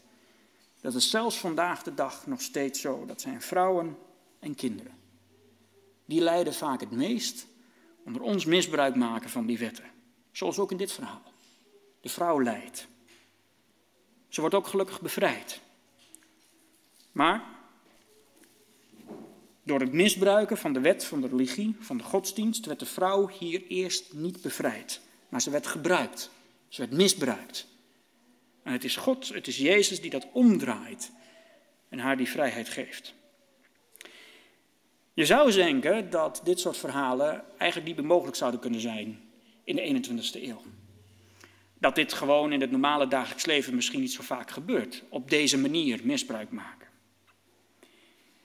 Dat 0.81 0.95
is 0.95 1.09
zelfs 1.09 1.39
vandaag 1.39 1.83
de 1.83 1.93
dag 1.93 2.27
nog 2.27 2.41
steeds 2.41 2.81
zo. 2.81 3.05
Dat 3.05 3.21
zijn 3.21 3.41
vrouwen 3.41 3.97
en 4.39 4.55
kinderen. 4.55 4.93
Die 6.05 6.21
lijden 6.21 6.53
vaak 6.53 6.79
het 6.79 6.91
meest 6.91 7.47
onder 8.05 8.21
ons 8.21 8.45
misbruik 8.45 8.95
maken 8.95 9.29
van 9.29 9.45
die 9.45 9.57
wetten. 9.57 9.86
Zoals 10.31 10.59
ook 10.59 10.71
in 10.71 10.77
dit 10.77 10.91
verhaal. 10.91 11.21
De 12.01 12.09
vrouw 12.09 12.43
lijdt. 12.43 12.88
Ze 14.27 14.41
wordt 14.41 14.55
ook 14.55 14.67
gelukkig 14.67 15.01
bevrijd. 15.01 15.61
Maar 17.11 17.43
door 19.63 19.79
het 19.79 19.93
misbruiken 19.93 20.57
van 20.57 20.73
de 20.73 20.79
wet 20.79 21.05
van 21.05 21.21
de 21.21 21.27
religie, 21.27 21.75
van 21.79 21.97
de 21.97 22.03
godsdienst, 22.03 22.65
werd 22.65 22.79
de 22.79 22.86
vrouw 22.86 23.27
hier 23.27 23.63
eerst 23.67 24.13
niet 24.13 24.41
bevrijd. 24.41 25.01
Maar 25.29 25.41
ze 25.41 25.49
werd 25.49 25.67
gebruikt. 25.67 26.29
Ze 26.67 26.81
werd 26.81 26.93
misbruikt. 26.93 27.67
En 28.66 28.72
het 28.72 28.84
is 28.84 28.95
God, 28.95 29.28
het 29.28 29.47
is 29.47 29.57
Jezus 29.57 30.01
die 30.01 30.09
dat 30.09 30.28
omdraait 30.32 31.11
en 31.89 31.99
haar 31.99 32.18
die 32.18 32.30
vrijheid 32.30 32.70
geeft. 32.70 33.13
Je 35.13 35.26
zou 35.26 35.51
denken 35.51 36.09
dat 36.09 36.41
dit 36.43 36.59
soort 36.59 36.78
verhalen 36.78 37.43
eigenlijk 37.57 37.89
niet 37.89 37.99
meer 37.99 38.16
mogelijk 38.16 38.38
zouden 38.38 38.59
kunnen 38.59 38.80
zijn 38.80 39.30
in 39.63 39.76
de 39.76 39.82
21ste 39.82 40.43
eeuw. 40.43 40.61
Dat 41.80 41.95
dit 41.95 42.13
gewoon 42.13 42.51
in 42.51 42.61
het 42.61 42.72
normale 42.72 43.07
dagelijks 43.07 43.45
leven 43.45 43.76
misschien 43.76 43.99
niet 43.99 44.13
zo 44.13 44.24
vaak 44.24 44.51
gebeurt, 44.51 45.03
op 45.09 45.30
deze 45.30 45.57
manier 45.57 45.99
misbruik 46.03 46.51
maken. 46.51 46.88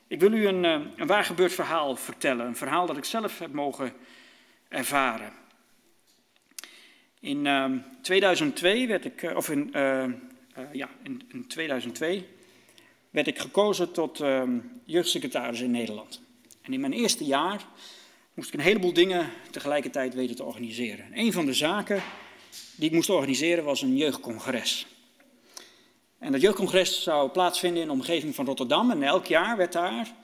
Ik 0.07 0.21
wil 0.21 0.33
u 0.33 0.47
een, 0.47 0.64
eh, 0.64 0.81
een 0.97 1.07
waar 1.07 1.25
gebeurd 1.25 1.53
verhaal 1.53 1.97
vertellen, 1.97 2.47
een 2.47 2.57
verhaal 2.57 2.87
dat 2.87 2.97
ik 2.97 3.05
zelf 3.05 3.39
heb 3.39 3.53
mogen 3.53 3.93
ervaren. 4.68 5.33
In 7.21 7.83
2002 8.03 8.79
ehm, 8.79 8.89
werd 8.89 9.05
ik, 9.05 9.23
eh, 9.23 9.37
of 9.37 9.49
in, 9.51 9.71
uh, 9.77 10.05
ja, 10.73 10.89
in, 11.03 11.23
in, 11.29 11.47
2002 11.47 12.27
werd 13.11 13.27
ik 13.27 13.39
gekozen 13.39 13.93
tot 13.93 14.21
uh, 14.21 14.43
jeugdsecretaris 14.85 15.61
in 15.61 15.71
Nederland. 15.71 16.21
En 16.62 16.73
in 16.73 16.81
mijn 16.81 16.93
eerste 16.93 17.25
jaar 17.25 17.64
moest 18.35 18.49
ik 18.49 18.55
een 18.55 18.64
heleboel 18.64 18.93
dingen 18.93 19.31
tegelijkertijd 19.51 20.14
weten 20.14 20.37
te 20.37 20.45
organiseren. 20.45 21.05
En 21.05 21.18
een 21.18 21.33
van 21.33 21.47
de 21.47 21.55
zaken 21.55 22.03
die 22.77 22.89
ik 22.89 22.95
moest 22.95 23.11
organiseren 23.11 23.64
was 23.64 23.83
een 23.83 23.97
jeugdcongres. 23.97 24.87
En 26.18 26.33
dat 26.33 26.41
jeugdcongres 26.41 27.03
zou 27.03 27.31
plaatsvinden 27.31 27.83
in 27.83 27.89
de 27.89 27.95
omgeving 27.95 28.35
van 28.35 28.47
Rotterdam. 28.47 28.91
En 28.91 29.03
elk 29.03 29.27
jaar 29.27 29.57
werd 29.57 29.73
daar, 29.73 30.14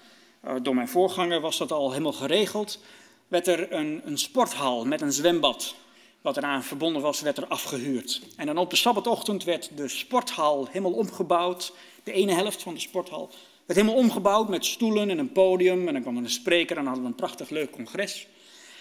door 0.62 0.74
mijn 0.74 0.88
voorganger 0.88 1.40
was 1.40 1.58
dat 1.58 1.72
al 1.72 1.90
helemaal 1.90 2.12
geregeld, 2.12 2.80
werd 3.28 3.46
er 3.46 3.72
een, 3.72 4.00
een 4.04 4.18
sporthal 4.18 4.84
met 4.84 5.00
een 5.00 5.12
zwembad 5.12 5.74
wat 6.20 6.36
eraan 6.36 6.62
verbonden 6.62 7.02
was, 7.02 7.20
werd 7.20 7.36
er 7.36 7.46
afgehuurd. 7.46 8.22
En 8.36 8.46
dan 8.46 8.58
op 8.58 8.70
de 8.70 8.76
sabbatochtend 8.76 9.44
werd 9.44 9.70
de 9.76 9.88
sporthal 9.88 10.66
helemaal 10.66 10.92
omgebouwd. 10.92 11.72
De 12.04 12.12
ene 12.12 12.32
helft 12.32 12.62
van 12.62 12.74
de 12.74 12.80
sporthal 12.80 13.30
werd 13.66 13.80
helemaal 13.80 14.02
omgebouwd 14.02 14.48
met 14.48 14.64
stoelen 14.64 15.10
en 15.10 15.18
een 15.18 15.32
podium. 15.32 15.86
En 15.86 15.92
dan 15.92 16.02
kwam 16.02 16.16
er 16.16 16.22
een 16.22 16.30
spreker 16.30 16.76
en 16.76 16.84
dan 16.84 16.86
hadden 16.86 17.02
we 17.02 17.10
een 17.10 17.26
prachtig 17.26 17.50
leuk 17.50 17.70
congres. 17.70 18.26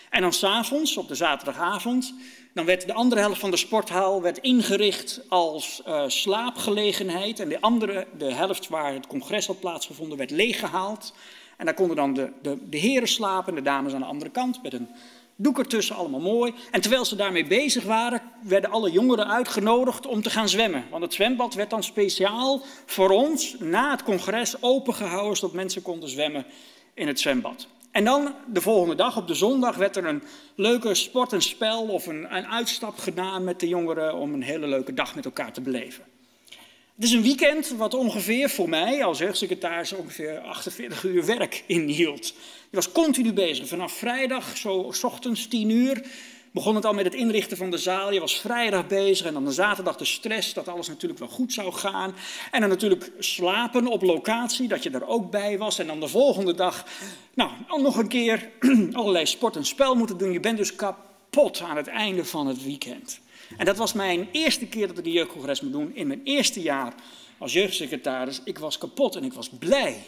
En 0.10 0.22
dan 0.22 0.34
s'avonds, 0.34 0.98
op 0.98 1.08
de 1.08 1.16
zaterdagavond, 1.16 2.14
dan 2.54 2.66
werd 2.66 2.88
de 2.88 2.94
andere 2.94 3.22
helft 3.22 3.40
van 3.40 3.52
de 3.52 3.58
sporthal 3.58 4.22
werd 4.22 4.38
ingericht 4.38 5.22
als 5.30 5.82
uh, 5.88 6.04
slaapgelegenheid. 6.08 7.40
En 7.40 7.50
de 7.50 7.62
andere, 7.62 8.08
de 8.18 8.34
helft 8.34 8.68
waar 8.68 8.94
het 8.94 9.08
congres 9.08 9.48
had 9.48 9.60
plaatsgevonden, 9.60 10.18
werd 10.18 10.32
leeggehaald. 10.32 11.14
En 11.58 11.66
daar 11.66 11.74
konden 11.74 11.96
dan 11.96 12.14
de, 12.14 12.32
de, 12.42 12.58
de 12.70 12.78
heren 12.78 13.08
slapen 13.08 13.50
en 13.50 13.56
de 13.56 13.70
dames 13.70 13.94
aan 13.94 14.00
de 14.00 14.06
andere 14.06 14.32
kant 14.32 14.64
met 14.64 14.74
een 14.74 14.90
doek 15.36 15.60
ertussen, 15.60 15.96
allemaal 15.96 16.20
mooi. 16.20 16.54
En 16.72 16.82
terwijl 16.82 17.06
ze 17.06 17.16
daarmee 17.16 17.46
bezig 17.46 17.84
waren, 17.84 18.22
werden 18.44 18.70
alle 18.70 18.92
jongeren 18.92 19.28
uitgenodigd 19.28 20.08
om 20.08 20.22
te 20.22 20.30
gaan 20.30 20.50
zwemmen. 20.50 20.86
Want 20.90 21.04
het 21.04 21.14
zwembad 21.14 21.54
werd 21.54 21.70
dan 21.70 21.84
speciaal 21.84 22.62
voor 22.86 23.10
ons 23.10 23.56
na 23.60 23.92
het 23.92 24.04
congres 24.04 24.62
opengehouden, 24.62 25.38
zodat 25.38 25.56
mensen 25.56 25.82
konden 25.82 26.10
zwemmen 26.10 26.46
in 26.94 27.08
het 27.08 27.20
zwembad. 27.20 27.68
En 27.92 28.04
dan 28.04 28.34
de 28.48 28.62
volgende 28.62 28.96
dag, 28.96 29.18
op 29.18 29.28
de 29.28 29.34
zondag, 29.34 29.76
werd 29.76 29.96
er 29.96 30.06
een 30.06 30.24
leuke 30.56 30.96
sport 30.96 31.34
en 31.34 31.42
spel 31.42 31.84
of 31.84 32.06
een, 32.06 32.36
een 32.36 32.48
uitstap 32.48 32.98
gedaan 32.98 33.44
met 33.44 33.60
de 33.60 33.68
jongeren 33.68 34.16
om 34.16 34.34
een 34.34 34.44
hele 34.44 34.68
leuke 34.68 34.94
dag 34.94 35.16
met 35.16 35.26
elkaar 35.26 35.54
te 35.54 35.62
beleven. 35.62 36.04
Het 36.96 37.04
is 37.04 37.12
een 37.12 37.22
weekend 37.22 37.70
wat 37.70 37.94
ongeveer 37.94 38.50
voor 38.50 38.70
mij 38.70 39.04
als 39.04 39.18
jeugdsecretaris 39.18 39.94
ongeveer 39.94 40.40
48 40.40 41.04
uur 41.04 41.26
werk 41.26 41.64
inhield. 41.68 42.34
Je 42.70 42.76
was 42.76 42.92
continu 42.92 43.34
bezig. 43.34 43.68
Vanaf 43.68 43.92
vrijdag, 43.92 44.58
zo 44.58 44.92
s 44.92 45.04
ochtends 45.04 45.48
10 45.48 45.70
uur, 45.70 46.06
begon 46.52 46.76
het 46.76 46.86
al 46.86 46.94
met 46.94 47.06
het 47.06 47.14
inrichten 47.14 47.58
van 47.58 47.72
de 47.72 47.78
zaal. 47.78 48.14
Je 48.14 48.20
was 48.20 48.40
vrijdag 48.40 48.88
bezig 48.88 49.26
en 49.26 49.34
dan 49.34 49.46
de 49.46 49.52
zaterdag 49.52 49.96
de 49.96 50.06
stress 50.06 50.54
dat 50.54 50.68
alles 50.68 50.88
natuurlijk 50.88 51.20
wel 51.20 51.30
goed 51.30 51.54
zou 51.54 51.74
gaan. 51.74 52.16
En 52.52 52.60
dan 52.60 52.70
natuurlijk 52.70 53.12
slapen 53.20 53.88
op 53.88 54.02
locatie, 54.02 54.68
dat 54.68 54.84
je 54.84 54.90
er 54.90 55.08
ook 55.08 55.32
bij 55.32 55.58
was. 55.58 55.80
En 55.80 55.88
dan 55.88 56.00
de 56.00 56.08
volgende 56.08 56.54
dag, 56.54 56.86
nou, 57.34 57.52
nog 57.82 57.98
een 57.98 58.08
keer 58.08 58.50
allerlei 58.92 59.26
sport 59.26 59.56
en 59.56 59.66
spel 59.66 59.96
moeten 59.96 60.18
doen. 60.18 60.32
Je 60.32 60.40
bent 60.40 60.58
dus 60.58 60.76
kapot 60.76 61.62
aan 61.62 61.78
het 61.78 61.88
einde 61.88 62.26
van 62.26 62.48
het 62.48 62.64
weekend. 62.64 63.20
En 63.58 63.66
dat 63.66 63.78
was 63.78 63.94
mijn 63.94 64.28
eerste 64.32 64.66
keer 64.66 64.88
dat 64.88 64.98
ik 64.98 65.04
de 65.04 65.12
jeugdcongres 65.12 65.62
moet 65.62 65.72
doen. 65.72 65.96
In 65.96 66.08
mijn 66.08 66.22
eerste 66.24 66.62
jaar 66.62 66.94
als 67.38 67.54
jeugdsecretaris. 67.54 68.42
Ik 68.44 68.58
was 68.58 68.78
kapot 68.78 69.16
en 69.16 69.24
ik 69.24 69.34
was 69.34 69.50
blij 69.50 70.04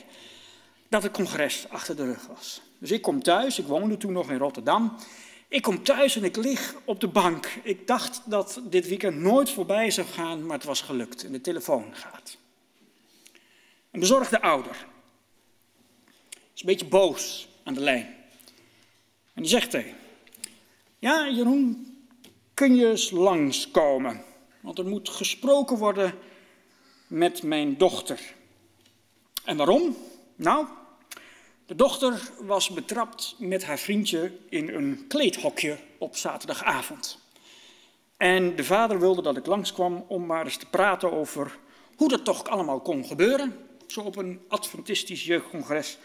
dat 0.89 1.03
het 1.03 1.11
congres 1.11 1.69
achter 1.69 1.95
de 1.95 2.05
rug 2.05 2.27
was. 2.27 2.61
Dus 2.77 2.91
ik 2.91 3.01
kom 3.01 3.23
thuis, 3.23 3.59
ik 3.59 3.65
woonde 3.65 3.97
toen 3.97 4.11
nog 4.11 4.29
in 4.29 4.37
Rotterdam. 4.37 4.97
Ik 5.47 5.61
kom 5.61 5.83
thuis 5.83 6.15
en 6.15 6.23
ik 6.23 6.35
lig 6.35 6.75
op 6.85 6.99
de 6.99 7.07
bank. 7.07 7.45
Ik 7.63 7.87
dacht 7.87 8.21
dat 8.25 8.61
dit 8.63 8.87
weekend 8.87 9.17
nooit 9.17 9.49
voorbij 9.49 9.91
zou 9.91 10.07
gaan, 10.07 10.45
maar 10.45 10.57
het 10.57 10.65
was 10.65 10.81
gelukt. 10.81 11.23
En 11.23 11.31
de 11.31 11.41
telefoon 11.41 11.95
gaat. 11.95 12.37
Een 13.91 13.99
bezorgde 13.99 14.41
ouder. 14.41 14.85
Is 16.53 16.61
een 16.61 16.65
beetje 16.65 16.85
boos 16.85 17.47
aan 17.63 17.73
de 17.73 17.79
lijn. 17.79 18.15
En 19.33 19.41
die 19.41 19.51
zegt 19.51 19.71
tegen: 19.71 19.95
Ja, 20.99 21.29
Jeroen, 21.29 21.97
kun 22.53 22.75
je 22.75 22.89
eens 22.89 23.11
langskomen? 23.11 24.23
Want 24.61 24.79
er 24.79 24.85
moet 24.85 25.09
gesproken 25.09 25.77
worden 25.77 26.13
met 27.07 27.43
mijn 27.43 27.77
dochter. 27.77 28.19
En 29.43 29.57
waarom? 29.57 29.97
Nou, 30.37 30.67
de 31.65 31.75
dochter 31.75 32.29
was 32.41 32.69
betrapt 32.69 33.35
met 33.37 33.63
haar 33.63 33.77
vriendje 33.77 34.31
in 34.49 34.69
een 34.69 35.05
kleedhokje 35.07 35.77
op 35.97 36.15
zaterdagavond. 36.15 37.19
En 38.17 38.55
de 38.55 38.63
vader 38.63 38.99
wilde 38.99 39.21
dat 39.21 39.37
ik 39.37 39.45
langskwam 39.45 40.05
om 40.07 40.25
maar 40.25 40.45
eens 40.45 40.57
te 40.57 40.65
praten 40.65 41.11
over 41.11 41.57
Hoe 41.95 42.09
dat 42.09 42.25
toch 42.25 42.47
allemaal 42.47 42.79
kon 42.79 43.05
gebeuren, 43.05 43.67
zo 43.87 44.01
op 44.01 44.15
een 44.15 44.41
Adventistisch 44.47 45.25
jeugdcongres. 45.25 45.97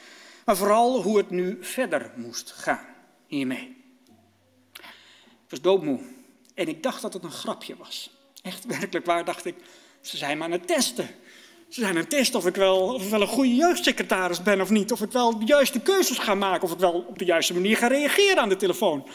Maar 0.45 0.57
vooral 0.57 1.03
hoe 1.03 1.17
het 1.17 1.31
nu 1.31 1.59
verder 1.61 2.13
moest 2.17 2.53
gaan 2.53 2.87
hiermee. 3.27 3.77
Ik 4.73 5.49
was 5.49 5.61
doodmoe 5.61 6.01
en 6.55 6.69
ik 6.69 6.83
dacht 6.83 7.03
dat 7.03 7.13
het 7.13 7.25
een 7.25 7.31
grapje 7.31 7.77
was. 7.77 8.11
Echt 8.43 8.65
werkelijk 8.79 9.07
waar 9.07 9.25
dacht 9.25 9.45
ik, 9.45 9.57
ze 10.01 10.17
zijn 10.17 10.39
maar 10.39 10.47
aan 10.47 10.53
het 10.53 10.67
testen. 10.67 11.09
Ze 11.73 11.81
zijn 11.81 11.93
aan 11.93 12.01
het 12.01 12.11
testen 12.11 12.39
of 12.39 12.47
ik, 12.47 12.55
wel, 12.55 12.95
of 12.95 13.13
een 13.13 13.27
goede 13.27 13.55
jeugdsecretaris 13.55 14.43
ben 14.43 14.61
of 14.61 14.71
niet. 14.71 14.93
Of 14.93 15.01
ik 15.01 15.11
wel 15.11 15.39
de 15.39 15.45
juiste 15.45 15.81
keuzes 15.81 16.19
ga 16.19 16.35
maken. 16.35 16.63
Of 16.63 16.73
ik 16.73 16.79
wel 16.79 16.93
op 16.93 17.19
de 17.19 17.25
juiste 17.25 17.55
manier 17.55 17.77
ga 17.77 17.87
reageren 17.87 18.43
aan 18.43 18.49
de 18.49 18.57
telefoon. 18.57 19.07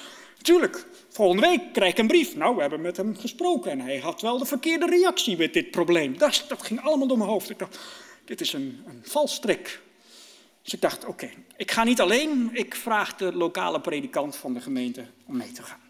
Tuurlijk, 0.42 0.86
volgende 1.10 1.48
week 1.48 1.74
krijg 1.74 1.92
ik 1.92 1.98
een 1.98 2.08
brief. 2.08 2.36
Nou, 2.36 2.56
we 2.56 2.62
hebben 2.62 2.82
met 2.82 2.98
hem 2.98 3.18
gesproken 3.18 3.72
en 3.72 3.80
hij 3.80 3.98
had 3.98 4.22
wel 4.22 4.38
de 4.38 4.46
verkeerde 4.46 4.86
reactie 4.86 5.38
met 5.38 5.54
dit 5.54 5.72
probleem. 5.72 6.18
Dat, 6.18 6.46
dat 6.48 6.64
ging 6.64 6.82
allemaal 6.82 7.08
door 7.08 7.18
mijn 7.18 7.30
hoofd. 7.30 7.50
Ik 7.50 7.60
dacht, 7.60 7.80
dit 8.26 8.42
is 8.42 8.54
een, 8.54 8.84
een 8.88 9.02
valstrik. 9.04 9.82
Dus 10.62 10.74
ik 10.74 10.82
dacht, 10.82 11.06
oké, 11.06 11.30
ik 11.58 11.72
ga 11.72 11.84
niet 11.84 12.02
alleen. 12.02 12.50
Ik 12.54 12.76
vraag 12.76 13.16
de 13.16 13.34
lokale 13.34 13.82
predikant 13.82 14.36
van 14.36 14.54
de 14.54 14.62
gemeente 14.62 15.06
om 15.26 15.38
mee 15.38 15.52
te 15.52 15.64
gaan. 15.64 15.82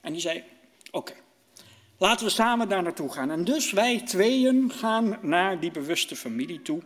En 0.00 0.12
die 0.12 0.20
zei, 0.20 0.44
oké. 0.90 1.12
Laten 1.98 2.26
we 2.26 2.32
samen 2.32 2.68
daar 2.68 2.82
naartoe 2.82 3.12
gaan. 3.12 3.30
En 3.30 3.44
dus 3.44 3.72
wij 3.72 4.00
tweeën 4.00 4.72
gaan 4.72 5.18
naar 5.22 5.60
die 5.60 5.70
bewuste 5.70 6.16
familie 6.16 6.62
toe. 6.62 6.82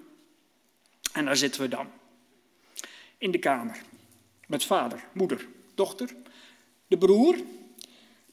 En 1.12 1.24
daar 1.24 1.36
zitten 1.36 1.60
we 1.60 1.68
dan. 1.68 1.90
In 3.18 3.30
de 3.30 3.38
kamer. 3.38 3.82
Met 4.46 4.64
vader, 4.64 5.04
moeder, 5.12 5.46
dochter, 5.74 6.14
de 6.86 6.98
broer, 6.98 7.36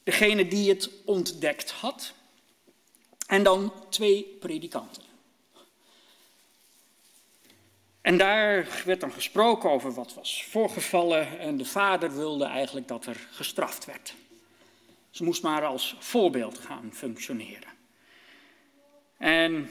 degene 0.02 0.48
die 0.48 0.68
het 0.68 0.90
ontdekt 1.04 1.70
had. 1.70 2.12
En 3.26 3.42
dan 3.42 3.72
twee 3.88 4.36
predikanten. 4.40 5.02
En 8.00 8.16
daar 8.16 8.82
werd 8.84 9.00
dan 9.00 9.12
gesproken 9.12 9.70
over 9.70 9.92
wat 9.92 10.14
was 10.14 10.44
voorgevallen. 10.44 11.38
En 11.38 11.56
de 11.56 11.64
vader 11.64 12.14
wilde 12.14 12.44
eigenlijk 12.44 12.88
dat 12.88 13.06
er 13.06 13.28
gestraft 13.30 13.84
werd. 13.84 14.14
Ze 15.10 15.24
moest 15.24 15.42
maar 15.42 15.64
als 15.64 15.96
voorbeeld 15.98 16.58
gaan 16.58 16.90
functioneren. 16.92 17.72
En 19.18 19.70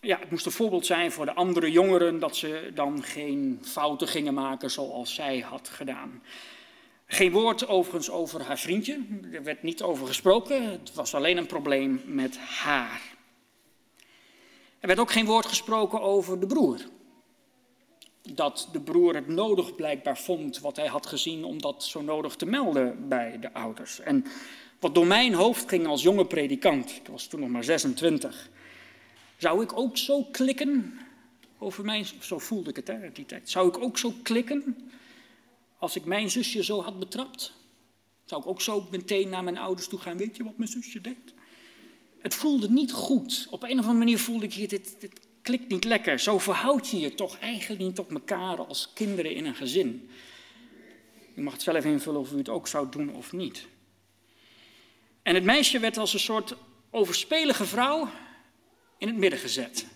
ja, 0.00 0.18
het 0.18 0.30
moest 0.30 0.46
een 0.46 0.52
voorbeeld 0.52 0.86
zijn 0.86 1.12
voor 1.12 1.24
de 1.24 1.34
andere 1.34 1.70
jongeren 1.70 2.18
dat 2.18 2.36
ze 2.36 2.70
dan 2.74 3.02
geen 3.02 3.60
fouten 3.62 4.08
gingen 4.08 4.34
maken 4.34 4.70
zoals 4.70 5.14
zij 5.14 5.38
had 5.38 5.68
gedaan. 5.68 6.22
Geen 7.06 7.32
woord 7.32 7.68
overigens 7.68 8.10
over 8.10 8.42
haar 8.42 8.58
vriendje, 8.58 9.06
er 9.32 9.42
werd 9.42 9.62
niet 9.62 9.82
over 9.82 10.06
gesproken, 10.06 10.62
het 10.62 10.94
was 10.94 11.14
alleen 11.14 11.36
een 11.36 11.46
probleem 11.46 12.02
met 12.04 12.38
haar. 12.38 13.14
Er 14.80 14.86
werd 14.86 14.98
ook 14.98 15.12
geen 15.12 15.26
woord 15.26 15.46
gesproken 15.46 16.00
over 16.00 16.40
de 16.40 16.46
broer. 16.46 16.80
Dat 18.22 18.68
de 18.72 18.80
broer 18.80 19.14
het 19.14 19.28
nodig 19.28 19.74
blijkbaar 19.74 20.18
vond 20.18 20.60
wat 20.60 20.76
hij 20.76 20.86
had 20.86 21.06
gezien 21.06 21.44
om 21.44 21.60
dat 21.60 21.84
zo 21.84 22.02
nodig 22.02 22.36
te 22.36 22.46
melden 22.46 23.08
bij 23.08 23.38
de 23.40 23.52
ouders. 23.52 24.00
En 24.00 24.24
wat 24.80 24.94
door 24.94 25.06
mijn 25.06 25.34
hoofd 25.34 25.68
ging 25.68 25.86
als 25.86 26.02
jonge 26.02 26.26
predikant, 26.26 26.90
ik 26.90 27.06
was 27.10 27.26
toen 27.26 27.40
nog 27.40 27.48
maar 27.48 27.64
26, 27.64 28.50
zou 29.36 29.62
ik 29.62 29.78
ook 29.78 29.96
zo 29.96 30.24
klikken 30.24 30.98
over 31.58 31.84
mijn, 31.84 32.06
zo 32.20 32.38
voelde 32.38 32.70
ik 32.70 32.76
het 32.76 32.88
hè, 32.88 33.12
die 33.12 33.26
tijd, 33.26 33.50
zou 33.50 33.68
ik 33.68 33.78
ook 33.78 33.98
zo 33.98 34.12
klikken 34.22 34.76
als 35.78 35.96
ik 35.96 36.04
mijn 36.04 36.30
zusje 36.30 36.64
zo 36.64 36.82
had 36.82 36.98
betrapt? 36.98 37.52
Zou 38.24 38.40
ik 38.40 38.46
ook 38.46 38.60
zo 38.60 38.86
meteen 38.90 39.28
naar 39.28 39.44
mijn 39.44 39.58
ouders 39.58 39.88
toe 39.88 39.98
gaan, 39.98 40.16
weet 40.16 40.36
je 40.36 40.44
wat 40.44 40.58
mijn 40.58 40.70
zusje 40.70 41.00
deed? 41.00 41.34
Het 42.18 42.34
voelde 42.34 42.70
niet 42.70 42.92
goed. 42.92 43.46
Op 43.50 43.62
een 43.62 43.70
of 43.70 43.76
andere 43.78 43.98
manier 43.98 44.18
voelde 44.18 44.44
ik 44.44 44.52
hier, 44.52 44.68
dit, 44.68 44.96
dit 44.98 45.20
klikt 45.42 45.68
niet 45.68 45.84
lekker. 45.84 46.18
Zo 46.18 46.38
verhoud 46.38 46.88
je 46.88 47.00
je 47.00 47.14
toch 47.14 47.38
eigenlijk 47.38 47.82
niet 47.82 47.98
op 47.98 48.12
elkaar 48.12 48.66
als 48.66 48.90
kinderen 48.94 49.34
in 49.34 49.46
een 49.46 49.54
gezin. 49.54 50.08
U 51.34 51.42
mag 51.42 51.52
het 51.52 51.62
zelf 51.62 51.84
invullen 51.84 52.20
of 52.20 52.32
u 52.32 52.36
het 52.36 52.48
ook 52.48 52.68
zou 52.68 52.90
doen 52.90 53.14
of 53.14 53.32
niet. 53.32 53.66
En 55.26 55.34
het 55.34 55.44
meisje 55.44 55.78
werd 55.78 55.98
als 55.98 56.12
een 56.12 56.20
soort 56.20 56.54
overspelige 56.90 57.64
vrouw 57.64 58.08
in 58.98 59.08
het 59.08 59.16
midden 59.16 59.38
gezet. 59.38 59.86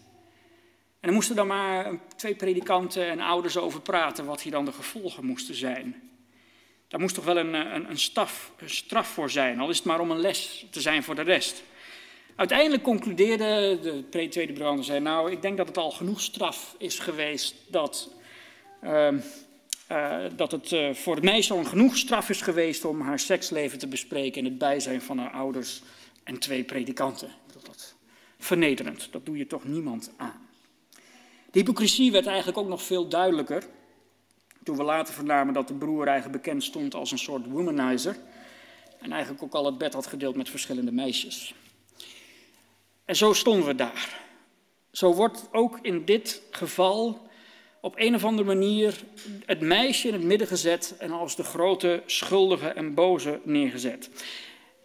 En 1.00 1.08
er 1.08 1.14
moesten 1.14 1.36
dan 1.36 1.46
maar 1.46 1.98
twee 2.16 2.34
predikanten 2.34 3.06
en 3.06 3.20
ouders 3.20 3.56
over 3.56 3.80
praten 3.80 4.24
wat 4.24 4.42
hier 4.42 4.52
dan 4.52 4.64
de 4.64 4.72
gevolgen 4.72 5.24
moesten 5.24 5.54
zijn. 5.54 6.10
Daar 6.88 7.00
moest 7.00 7.14
toch 7.14 7.24
wel 7.24 7.36
een, 7.36 7.54
een, 7.54 7.90
een, 7.90 7.98
staf, 7.98 8.52
een 8.58 8.70
straf 8.70 9.08
voor 9.08 9.30
zijn, 9.30 9.60
al 9.60 9.70
is 9.70 9.76
het 9.76 9.86
maar 9.86 10.00
om 10.00 10.10
een 10.10 10.20
les 10.20 10.66
te 10.70 10.80
zijn 10.80 11.02
voor 11.02 11.14
de 11.14 11.22
rest. 11.22 11.62
Uiteindelijk 12.36 12.82
concludeerde 12.82 13.78
de 13.82 14.28
tweede 14.28 14.52
brander, 14.52 14.84
zei, 14.84 15.00
nou, 15.00 15.30
ik 15.30 15.42
denk 15.42 15.56
dat 15.56 15.68
het 15.68 15.78
al 15.78 15.90
genoeg 15.90 16.20
straf 16.20 16.74
is 16.78 16.98
geweest 16.98 17.54
dat, 17.68 18.10
uh, 18.84 19.08
uh, 19.92 20.24
dat 20.36 20.52
het 20.52 20.70
uh, 20.70 20.94
voor 20.94 21.14
het 21.14 21.24
meisje 21.24 21.52
al 21.52 21.64
genoeg 21.64 21.96
straf 21.96 22.28
is 22.28 22.40
geweest 22.40 22.84
om 22.84 23.00
haar 23.00 23.18
seksleven 23.18 23.78
te 23.78 23.86
bespreken 23.86 24.38
in 24.38 24.44
het 24.44 24.58
bijzijn 24.58 25.02
van 25.02 25.18
haar 25.18 25.30
ouders 25.30 25.82
en 26.24 26.38
twee 26.38 26.64
predikanten. 26.64 27.30
Dat 27.52 27.94
vernederend, 28.38 29.08
dat 29.12 29.26
doe 29.26 29.36
je 29.36 29.46
toch 29.46 29.64
niemand 29.64 30.12
aan. 30.16 30.48
De 31.50 31.58
hypocrisie 31.58 32.12
werd 32.12 32.26
eigenlijk 32.26 32.58
ook 32.58 32.68
nog 32.68 32.82
veel 32.82 33.08
duidelijker 33.08 33.64
toen 34.62 34.76
we 34.76 34.82
later 34.82 35.14
vernamen 35.14 35.54
dat 35.54 35.68
de 35.68 35.74
broer 35.74 36.06
eigenlijk 36.06 36.42
bekend 36.42 36.64
stond 36.64 36.94
als 36.94 37.10
een 37.10 37.18
soort 37.18 37.46
womanizer 37.46 38.16
en 39.00 39.12
eigenlijk 39.12 39.42
ook 39.42 39.54
al 39.54 39.66
het 39.66 39.78
bed 39.78 39.94
had 39.94 40.06
gedeeld 40.06 40.36
met 40.36 40.48
verschillende 40.48 40.92
meisjes. 40.92 41.54
En 43.04 43.16
zo 43.16 43.32
stonden 43.32 43.66
we 43.66 43.74
daar. 43.74 44.18
Zo 44.92 45.14
wordt 45.14 45.48
ook 45.52 45.78
in 45.82 46.04
dit 46.04 46.42
geval 46.50 47.28
op 47.80 47.94
een 47.96 48.14
of 48.14 48.24
andere 48.24 48.48
manier 48.48 49.00
het 49.44 49.60
meisje 49.60 50.08
in 50.08 50.14
het 50.14 50.22
midden 50.22 50.46
gezet 50.46 50.94
en 50.98 51.10
als 51.10 51.36
de 51.36 51.42
grote 51.42 52.02
schuldige 52.06 52.68
en 52.68 52.94
boze 52.94 53.40
neergezet. 53.44 54.10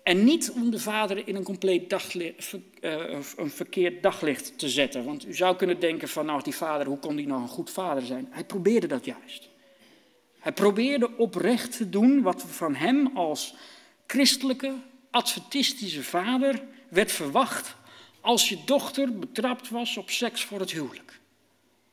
En 0.03 0.23
niet 0.23 0.51
om 0.51 0.71
de 0.71 0.79
vader 0.79 1.27
in 1.27 1.35
een 1.35 1.43
compleet 1.43 1.89
daglicht, 1.89 2.53
uh, 2.81 3.19
een 3.37 3.49
verkeerd 3.49 4.03
daglicht 4.03 4.57
te 4.57 4.69
zetten. 4.69 5.05
Want 5.05 5.27
u 5.27 5.33
zou 5.33 5.55
kunnen 5.55 5.79
denken 5.79 6.07
van, 6.07 6.25
nou 6.25 6.43
die 6.43 6.55
vader, 6.55 6.87
hoe 6.87 6.99
kon 6.99 7.15
die 7.15 7.27
nou 7.27 7.41
een 7.41 7.47
goed 7.47 7.69
vader 7.69 8.03
zijn? 8.03 8.27
Hij 8.29 8.43
probeerde 8.43 8.87
dat 8.87 9.05
juist. 9.05 9.49
Hij 10.39 10.51
probeerde 10.51 11.17
oprecht 11.17 11.77
te 11.77 11.89
doen 11.89 12.21
wat 12.21 12.45
van 12.47 12.75
hem 12.75 13.11
als 13.13 13.53
christelijke, 14.07 14.73
adventistische 15.11 16.03
vader 16.03 16.63
werd 16.89 17.11
verwacht 17.11 17.75
als 18.21 18.49
je 18.49 18.57
dochter 18.65 19.19
betrapt 19.19 19.69
was 19.69 19.97
op 19.97 20.09
seks 20.09 20.43
voor 20.43 20.59
het 20.59 20.71
huwelijk. 20.71 21.19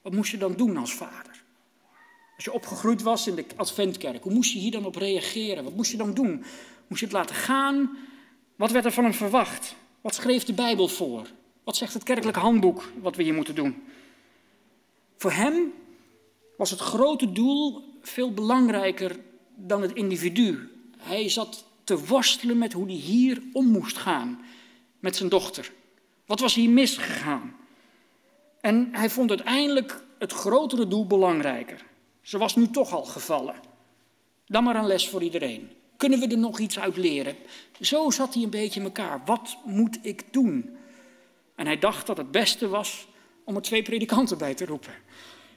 Wat 0.02 0.12
moest 0.12 0.30
je 0.30 0.38
dan 0.38 0.54
doen 0.56 0.76
als 0.76 0.94
vader? 0.94 1.42
Als 2.36 2.44
je 2.44 2.52
opgegroeid 2.52 3.02
was 3.02 3.26
in 3.26 3.34
de 3.34 3.44
adventkerk, 3.56 4.22
hoe 4.22 4.32
moest 4.32 4.52
je 4.52 4.58
hier 4.58 4.70
dan 4.70 4.84
op 4.84 4.96
reageren? 4.96 5.64
Wat 5.64 5.76
moest 5.76 5.90
je 5.90 5.96
dan 5.96 6.14
doen? 6.14 6.44
Moest 6.86 7.00
je 7.00 7.06
het 7.06 7.14
laten 7.14 7.34
gaan? 7.34 7.96
Wat 8.56 8.70
werd 8.70 8.84
er 8.84 8.92
van 8.92 9.04
hem 9.04 9.14
verwacht? 9.14 9.74
Wat 10.00 10.14
schreef 10.14 10.44
de 10.44 10.52
Bijbel 10.52 10.88
voor? 10.88 11.26
Wat 11.64 11.76
zegt 11.76 11.94
het 11.94 12.02
kerkelijk 12.02 12.36
handboek 12.36 12.92
wat 13.00 13.16
we 13.16 13.22
hier 13.22 13.34
moeten 13.34 13.54
doen? 13.54 13.82
Voor 15.16 15.32
hem 15.32 15.72
was 16.56 16.70
het 16.70 16.80
grote 16.80 17.32
doel 17.32 17.84
veel 18.02 18.32
belangrijker 18.32 19.18
dan 19.56 19.82
het 19.82 19.92
individu. 19.92 20.70
Hij 20.98 21.28
zat 21.28 21.64
te 21.84 22.06
worstelen 22.06 22.58
met 22.58 22.72
hoe 22.72 22.86
hij 22.86 22.94
hier 22.94 23.42
om 23.52 23.66
moest 23.66 23.96
gaan 23.96 24.40
met 25.00 25.16
zijn 25.16 25.28
dochter. 25.28 25.72
Wat 26.26 26.40
was 26.40 26.54
hier 26.54 26.70
misgegaan? 26.70 27.56
En 28.62 28.88
hij 28.92 29.10
vond 29.10 29.30
uiteindelijk 29.30 30.04
het 30.18 30.32
grotere 30.32 30.88
doel 30.88 31.06
belangrijker. 31.06 31.84
Ze 32.20 32.38
was 32.38 32.56
nu 32.56 32.70
toch 32.70 32.92
al 32.92 33.04
gevallen. 33.04 33.54
Dan 34.46 34.64
maar 34.64 34.76
een 34.76 34.86
les 34.86 35.08
voor 35.08 35.22
iedereen. 35.22 35.70
Kunnen 35.96 36.20
we 36.20 36.26
er 36.26 36.38
nog 36.38 36.58
iets 36.58 36.78
uit 36.78 36.96
leren? 36.96 37.36
Zo 37.80 38.10
zat 38.10 38.34
hij 38.34 38.42
een 38.42 38.50
beetje 38.50 38.80
in 38.80 38.86
elkaar. 38.86 39.22
Wat 39.24 39.56
moet 39.64 39.98
ik 40.02 40.32
doen? 40.32 40.76
En 41.56 41.66
hij 41.66 41.78
dacht 41.78 42.06
dat 42.06 42.16
het 42.16 42.30
beste 42.30 42.68
was 42.68 43.06
om 43.44 43.56
er 43.56 43.62
twee 43.62 43.82
predikanten 43.82 44.38
bij 44.38 44.54
te 44.54 44.66
roepen. 44.66 44.94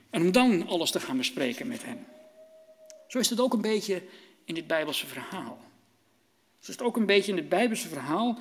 En 0.10 0.22
om 0.22 0.32
dan 0.32 0.68
alles 0.68 0.92
te 0.92 1.00
gaan 1.00 1.18
bespreken 1.18 1.68
met 1.68 1.86
hen. 1.86 2.06
Zo 3.08 3.20
is 3.20 3.30
het 3.30 3.40
ook 3.40 3.54
een 3.54 3.62
beetje 3.62 4.02
in 4.46 4.54
dit 4.54 4.68
Bijbelse 4.68 5.08
verhaal. 5.08 5.58
Zo 6.60 6.72
is 6.72 6.78
het 6.78 6.82
ook 6.82 6.98
een 6.98 7.06
beetje 7.06 7.32
in 7.32 7.38
het 7.38 7.50
Bijbelse 7.50 7.88
verhaal 7.88 8.38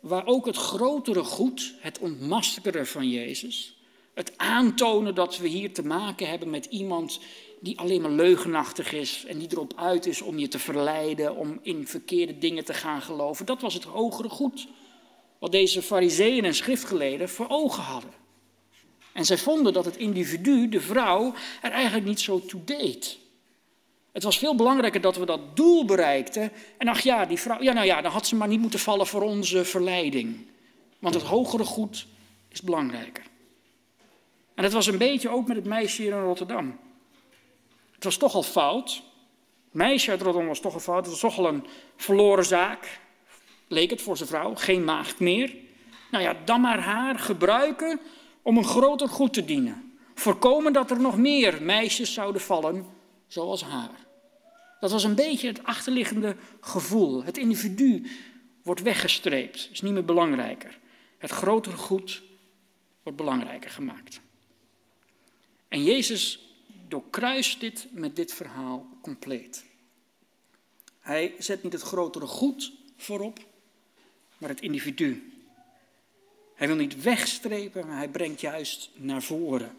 waar 0.00 0.26
ook 0.26 0.46
het 0.46 0.56
grotere 0.56 1.24
goed, 1.24 1.74
het 1.80 1.98
ontmaskeren 1.98 2.86
van 2.86 3.08
Jezus, 3.08 3.83
het 4.14 4.32
aantonen 4.36 5.14
dat 5.14 5.38
we 5.38 5.48
hier 5.48 5.72
te 5.72 5.84
maken 5.84 6.28
hebben 6.28 6.50
met 6.50 6.66
iemand 6.66 7.20
die 7.60 7.78
alleen 7.78 8.00
maar 8.00 8.10
leugenachtig 8.10 8.92
is 8.92 9.24
en 9.28 9.38
die 9.38 9.48
erop 9.50 9.72
uit 9.76 10.06
is 10.06 10.22
om 10.22 10.38
je 10.38 10.48
te 10.48 10.58
verleiden, 10.58 11.36
om 11.36 11.58
in 11.62 11.86
verkeerde 11.86 12.38
dingen 12.38 12.64
te 12.64 12.74
gaan 12.74 13.02
geloven. 13.02 13.46
Dat 13.46 13.60
was 13.60 13.74
het 13.74 13.84
hogere 13.84 14.28
goed 14.28 14.66
wat 15.38 15.52
deze 15.52 15.82
fariseeën 15.82 16.44
en 16.44 16.54
schriftgeleden 16.54 17.28
voor 17.28 17.48
ogen 17.48 17.82
hadden. 17.82 18.10
En 19.12 19.24
zij 19.24 19.38
vonden 19.38 19.72
dat 19.72 19.84
het 19.84 19.96
individu, 19.96 20.68
de 20.68 20.80
vrouw, 20.80 21.34
er 21.62 21.70
eigenlijk 21.70 22.06
niet 22.06 22.20
zo 22.20 22.40
toe 22.40 22.64
deed. 22.64 23.18
Het 24.12 24.22
was 24.22 24.38
veel 24.38 24.54
belangrijker 24.54 25.00
dat 25.00 25.16
we 25.16 25.26
dat 25.26 25.56
doel 25.56 25.84
bereikten. 25.84 26.52
En 26.78 26.88
ach 26.88 27.00
ja, 27.00 27.24
die 27.26 27.38
vrouw, 27.38 27.62
ja 27.62 27.72
nou 27.72 27.86
ja, 27.86 28.00
dan 28.00 28.12
had 28.12 28.26
ze 28.26 28.36
maar 28.36 28.48
niet 28.48 28.60
moeten 28.60 28.78
vallen 28.78 29.06
voor 29.06 29.22
onze 29.22 29.64
verleiding. 29.64 30.46
Want 30.98 31.14
het 31.14 31.24
hogere 31.24 31.64
goed 31.64 32.06
is 32.48 32.62
belangrijker. 32.62 33.22
En 34.54 34.62
dat 34.62 34.72
was 34.72 34.86
een 34.86 34.98
beetje 34.98 35.28
ook 35.28 35.46
met 35.46 35.56
het 35.56 35.66
meisje 35.66 36.02
hier 36.02 36.12
in 36.12 36.22
Rotterdam. 36.22 36.78
Het 37.92 38.04
was 38.04 38.16
toch 38.16 38.34
al 38.34 38.42
fout. 38.42 39.02
Het 39.64 39.74
meisje 39.74 40.10
uit 40.10 40.20
Rotterdam 40.20 40.48
was 40.48 40.60
toch 40.60 40.74
al 40.74 40.80
fout. 40.80 41.06
Het 41.06 41.10
was 41.10 41.20
toch 41.20 41.38
al 41.38 41.48
een 41.48 41.66
verloren 41.96 42.44
zaak. 42.44 43.00
Leek 43.68 43.90
het 43.90 44.02
voor 44.02 44.16
zijn 44.16 44.28
vrouw. 44.28 44.54
Geen 44.54 44.84
maagd 44.84 45.20
meer. 45.20 45.54
Nou 46.10 46.24
ja, 46.24 46.36
dan 46.44 46.60
maar 46.60 46.78
haar 46.78 47.18
gebruiken 47.18 48.00
om 48.42 48.56
een 48.56 48.64
groter 48.64 49.08
goed 49.08 49.32
te 49.32 49.44
dienen. 49.44 49.98
Voorkomen 50.14 50.72
dat 50.72 50.90
er 50.90 51.00
nog 51.00 51.16
meer 51.16 51.62
meisjes 51.62 52.12
zouden 52.12 52.40
vallen 52.40 52.86
zoals 53.26 53.62
haar. 53.62 54.06
Dat 54.80 54.90
was 54.90 55.04
een 55.04 55.14
beetje 55.14 55.48
het 55.48 55.62
achterliggende 55.62 56.36
gevoel. 56.60 57.24
Het 57.24 57.38
individu 57.38 58.06
wordt 58.62 58.82
weggestreept, 58.82 59.68
is 59.72 59.80
niet 59.80 59.92
meer 59.92 60.04
belangrijker. 60.04 60.78
Het 61.18 61.30
grotere 61.30 61.76
goed 61.76 62.22
wordt 63.02 63.18
belangrijker 63.18 63.70
gemaakt. 63.70 64.20
En 65.74 65.82
Jezus 65.82 66.38
doorkruist 66.88 67.60
dit 67.60 67.86
met 67.90 68.16
dit 68.16 68.32
verhaal 68.32 68.86
compleet. 69.00 69.64
Hij 71.00 71.34
zet 71.38 71.62
niet 71.62 71.72
het 71.72 71.82
grotere 71.82 72.26
goed 72.26 72.72
voorop, 72.96 73.38
maar 74.38 74.48
het 74.48 74.60
individu. 74.60 75.32
Hij 76.54 76.66
wil 76.66 76.76
niet 76.76 77.02
wegstrepen, 77.02 77.86
maar 77.86 77.96
hij 77.96 78.08
brengt 78.08 78.40
juist 78.40 78.90
naar 78.94 79.22
voren. 79.22 79.76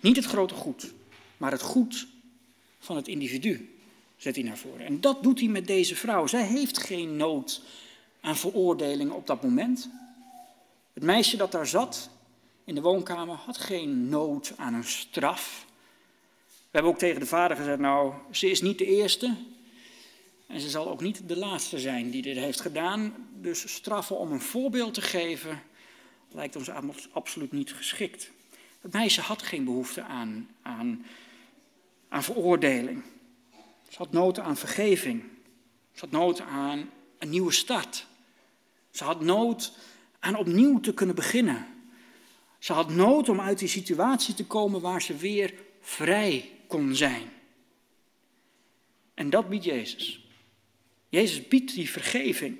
Niet 0.00 0.16
het 0.16 0.24
grote 0.24 0.54
goed, 0.54 0.92
maar 1.36 1.50
het 1.50 1.62
goed 1.62 2.06
van 2.78 2.96
het 2.96 3.08
individu 3.08 3.78
zet 4.16 4.34
hij 4.34 4.44
naar 4.44 4.58
voren. 4.58 4.86
En 4.86 5.00
dat 5.00 5.22
doet 5.22 5.40
hij 5.40 5.48
met 5.48 5.66
deze 5.66 5.96
vrouw. 5.96 6.26
Zij 6.26 6.46
heeft 6.46 6.78
geen 6.78 7.16
nood 7.16 7.62
aan 8.20 8.36
veroordeling 8.36 9.10
op 9.10 9.26
dat 9.26 9.42
moment. 9.42 9.88
Het 10.92 11.02
meisje 11.02 11.36
dat 11.36 11.52
daar 11.52 11.66
zat 11.66 12.10
in 12.64 12.74
de 12.74 12.80
woonkamer 12.80 13.34
had 13.34 13.58
geen 13.58 14.08
nood 14.08 14.52
aan 14.56 14.74
een 14.74 14.84
straf. 14.84 15.66
We 16.46 16.78
hebben 16.78 16.92
ook 16.92 16.98
tegen 16.98 17.20
de 17.20 17.26
vader 17.26 17.56
gezegd, 17.56 17.78
nou, 17.78 18.12
ze 18.30 18.50
is 18.50 18.60
niet 18.60 18.78
de 18.78 18.86
eerste 18.86 19.36
en 20.46 20.60
ze 20.60 20.70
zal 20.70 20.88
ook 20.88 21.00
niet 21.00 21.28
de 21.28 21.36
laatste 21.36 21.78
zijn 21.78 22.10
die 22.10 22.22
dit 22.22 22.36
heeft 22.36 22.60
gedaan. 22.60 23.14
Dus 23.40 23.74
straffen 23.74 24.18
om 24.18 24.32
een 24.32 24.40
voorbeeld 24.40 24.94
te 24.94 25.00
geven 25.00 25.62
lijkt 26.30 26.56
ons 26.56 26.70
absoluut 27.12 27.52
niet 27.52 27.72
geschikt. 27.72 28.30
Het 28.80 28.92
meisje 28.92 29.20
had 29.20 29.42
geen 29.42 29.64
behoefte 29.64 30.02
aan, 30.02 30.48
aan, 30.62 31.06
aan 32.08 32.22
veroordeling. 32.22 33.02
Ze 33.88 33.98
had 33.98 34.12
nood 34.12 34.38
aan 34.38 34.56
vergeving. 34.56 35.22
Ze 35.92 36.00
had 36.00 36.10
nood 36.10 36.40
aan 36.40 36.90
een 37.18 37.30
nieuwe 37.30 37.52
start. 37.52 38.06
Ze 38.90 39.04
had 39.04 39.20
nood 39.20 39.72
aan 40.18 40.36
opnieuw 40.36 40.80
te 40.80 40.94
kunnen 40.94 41.14
beginnen. 41.14 41.66
Ze 42.62 42.72
had 42.72 42.90
nood 42.90 43.28
om 43.28 43.40
uit 43.40 43.58
die 43.58 43.68
situatie 43.68 44.34
te 44.34 44.44
komen 44.44 44.80
waar 44.80 45.02
ze 45.02 45.16
weer 45.16 45.54
vrij 45.80 46.50
kon 46.66 46.94
zijn. 46.94 47.32
En 49.14 49.30
dat 49.30 49.48
biedt 49.48 49.64
Jezus. 49.64 50.26
Jezus 51.08 51.48
biedt 51.48 51.74
die 51.74 51.90
vergeving. 51.90 52.58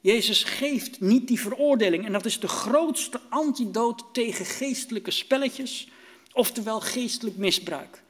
Jezus 0.00 0.44
geeft 0.44 1.00
niet 1.00 1.28
die 1.28 1.40
veroordeling. 1.40 2.04
En 2.04 2.12
dat 2.12 2.24
is 2.24 2.40
de 2.40 2.48
grootste 2.48 3.20
antidoot 3.28 4.04
tegen 4.12 4.44
geestelijke 4.44 5.10
spelletjes, 5.10 5.88
oftewel 6.32 6.80
geestelijk 6.80 7.36
misbruik. 7.36 8.02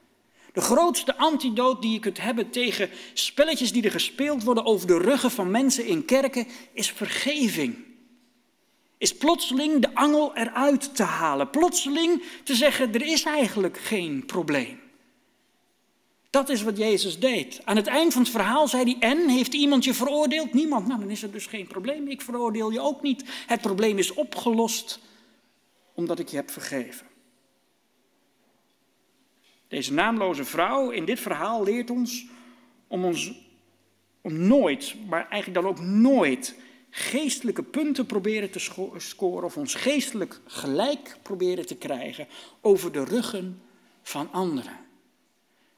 De 0.53 0.61
grootste 0.61 1.17
antidoot 1.17 1.81
die 1.81 1.91
je 1.91 1.99
kunt 1.99 2.21
hebben 2.21 2.49
tegen 2.49 2.89
spelletjes 3.13 3.71
die 3.71 3.83
er 3.83 3.91
gespeeld 3.91 4.43
worden 4.43 4.65
over 4.65 4.87
de 4.87 4.97
ruggen 4.97 5.31
van 5.31 5.51
mensen 5.51 5.85
in 5.85 6.05
kerken, 6.05 6.47
is 6.73 6.91
vergeving. 6.91 7.88
Is 8.99 9.17
plotseling 9.17 9.81
de 9.81 9.95
angel 9.95 10.35
eruit 10.35 10.95
te 10.95 11.03
halen. 11.03 11.49
Plotseling 11.49 12.23
te 12.43 12.55
zeggen, 12.55 12.93
er 12.93 13.05
is 13.05 13.23
eigenlijk 13.23 13.77
geen 13.77 14.25
probleem. 14.25 14.79
Dat 16.29 16.49
is 16.49 16.61
wat 16.61 16.77
Jezus 16.77 17.19
deed. 17.19 17.61
Aan 17.63 17.75
het 17.75 17.87
eind 17.87 18.13
van 18.13 18.21
het 18.21 18.31
verhaal 18.31 18.67
zei 18.67 18.83
hij, 18.83 19.09
en 19.09 19.29
heeft 19.29 19.53
iemand 19.53 19.83
je 19.83 19.93
veroordeeld? 19.93 20.53
Niemand. 20.53 20.87
Nou, 20.87 20.99
dan 20.99 21.09
is 21.09 21.23
er 21.23 21.31
dus 21.31 21.45
geen 21.45 21.67
probleem. 21.67 22.07
Ik 22.07 22.21
veroordeel 22.21 22.71
je 22.71 22.79
ook 22.79 23.01
niet. 23.01 23.23
Het 23.47 23.61
probleem 23.61 23.97
is 23.97 24.13
opgelost 24.13 24.99
omdat 25.93 26.19
ik 26.19 26.27
je 26.27 26.35
heb 26.35 26.51
vergeven. 26.51 27.07
Deze 29.67 29.93
naamloze 29.93 30.45
vrouw 30.45 30.89
in 30.89 31.05
dit 31.05 31.19
verhaal 31.19 31.63
leert 31.63 31.89
ons 31.89 32.25
om 32.87 33.05
ons 33.05 33.33
om 34.21 34.47
nooit, 34.47 34.95
maar 35.07 35.27
eigenlijk 35.29 35.53
dan 35.53 35.71
ook 35.71 35.79
nooit, 35.79 36.55
geestelijke 36.89 37.63
punten 37.63 38.05
proberen 38.05 38.51
te 38.51 38.59
scoren 38.97 39.43
of 39.43 39.57
ons 39.57 39.75
geestelijk 39.75 40.39
gelijk 40.45 41.17
proberen 41.21 41.65
te 41.65 41.75
krijgen 41.75 42.27
over 42.61 42.91
de 42.91 43.03
ruggen 43.03 43.61
van 44.01 44.31
anderen. 44.31 44.77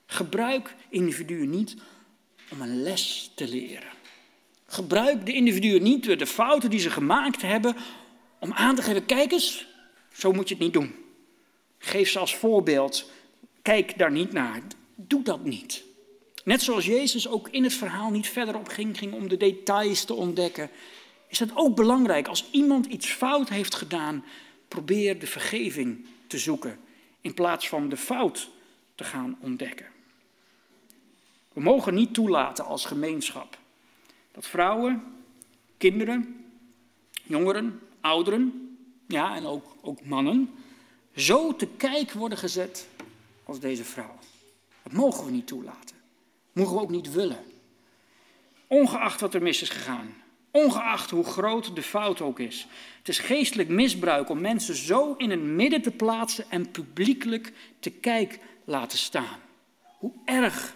Gebruik 0.05 0.75
individuen 0.89 1.49
niet 1.49 1.75
om 2.51 2.61
een 2.61 2.81
les 2.81 3.31
te 3.35 3.47
leren. 3.47 3.89
Gebruik 4.65 5.25
de 5.25 5.33
individuen 5.33 5.83
niet 5.83 6.19
de 6.19 6.27
fouten 6.27 6.69
die 6.69 6.79
ze 6.79 6.89
gemaakt 6.89 7.41
hebben 7.41 7.75
om 8.39 8.53
aan 8.53 8.75
te 8.75 8.81
geven, 8.81 9.05
kijk 9.05 9.31
eens, 9.31 9.67
zo 10.13 10.31
moet 10.31 10.47
je 10.47 10.55
het 10.55 10.63
niet 10.63 10.73
doen. 10.73 10.95
Geef 11.77 12.09
ze 12.09 12.19
als 12.19 12.35
voorbeeld 12.35 13.09
Kijk 13.61 13.97
daar 13.97 14.11
niet 14.11 14.31
naar. 14.31 14.61
Doe 14.95 15.23
dat 15.23 15.43
niet. 15.43 15.83
Net 16.43 16.61
zoals 16.61 16.85
Jezus 16.85 17.27
ook 17.27 17.49
in 17.49 17.63
het 17.63 17.73
verhaal 17.73 18.09
niet 18.09 18.27
verder 18.27 18.55
op 18.55 18.67
ging, 18.67 18.97
ging 18.97 19.13
om 19.13 19.29
de 19.29 19.37
details 19.37 20.03
te 20.03 20.13
ontdekken, 20.13 20.69
is 21.31 21.39
het 21.39 21.51
ook 21.55 21.75
belangrijk 21.75 22.27
als 22.27 22.49
iemand 22.51 22.85
iets 22.85 23.07
fout 23.07 23.49
heeft 23.49 23.75
gedaan, 23.75 24.23
probeer 24.67 25.19
de 25.19 25.27
vergeving 25.27 26.05
te 26.27 26.37
zoeken 26.37 26.79
in 27.21 27.33
plaats 27.33 27.69
van 27.69 27.89
de 27.89 27.97
fout 27.97 28.49
te 28.95 29.03
gaan 29.03 29.37
ontdekken. 29.41 29.85
We 31.53 31.61
mogen 31.61 31.93
niet 31.93 32.13
toelaten 32.13 32.65
als 32.65 32.85
gemeenschap 32.85 33.57
dat 34.31 34.47
vrouwen, 34.47 35.03
kinderen, 35.77 36.45
jongeren, 37.23 37.79
ouderen, 38.01 38.75
ja 39.07 39.35
en 39.35 39.45
ook, 39.45 39.75
ook 39.81 40.05
mannen, 40.05 40.49
zo 41.15 41.55
te 41.55 41.67
kijk 41.67 42.11
worden 42.11 42.37
gezet 42.37 42.87
als 43.43 43.59
deze 43.59 43.83
vrouw. 43.83 44.19
Dat 44.83 44.93
mogen 44.93 45.25
we 45.25 45.31
niet 45.31 45.47
toelaten. 45.47 45.95
Mogen 46.51 46.75
we 46.75 46.81
ook 46.81 46.89
niet 46.89 47.11
willen. 47.11 47.43
Ongeacht 48.67 49.21
wat 49.21 49.33
er 49.33 49.41
mis 49.41 49.61
is 49.61 49.69
gegaan. 49.69 50.20
Ongeacht 50.51 51.09
hoe 51.09 51.23
groot 51.23 51.75
de 51.75 51.81
fout 51.81 52.21
ook 52.21 52.39
is. 52.39 52.67
Het 52.97 53.07
is 53.07 53.19
geestelijk 53.19 53.69
misbruik 53.69 54.29
om 54.29 54.41
mensen 54.41 54.75
zo 54.75 55.13
in 55.17 55.29
het 55.29 55.41
midden 55.41 55.81
te 55.81 55.91
plaatsen 55.91 56.45
en 56.49 56.71
publiekelijk 56.71 57.53
te 57.79 57.89
kijk 57.89 58.39
laten 58.65 58.97
staan. 58.97 59.39
Hoe 59.97 60.13
erg 60.25 60.75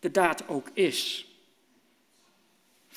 de 0.00 0.10
daad 0.10 0.48
ook 0.48 0.68
is. 0.72 1.27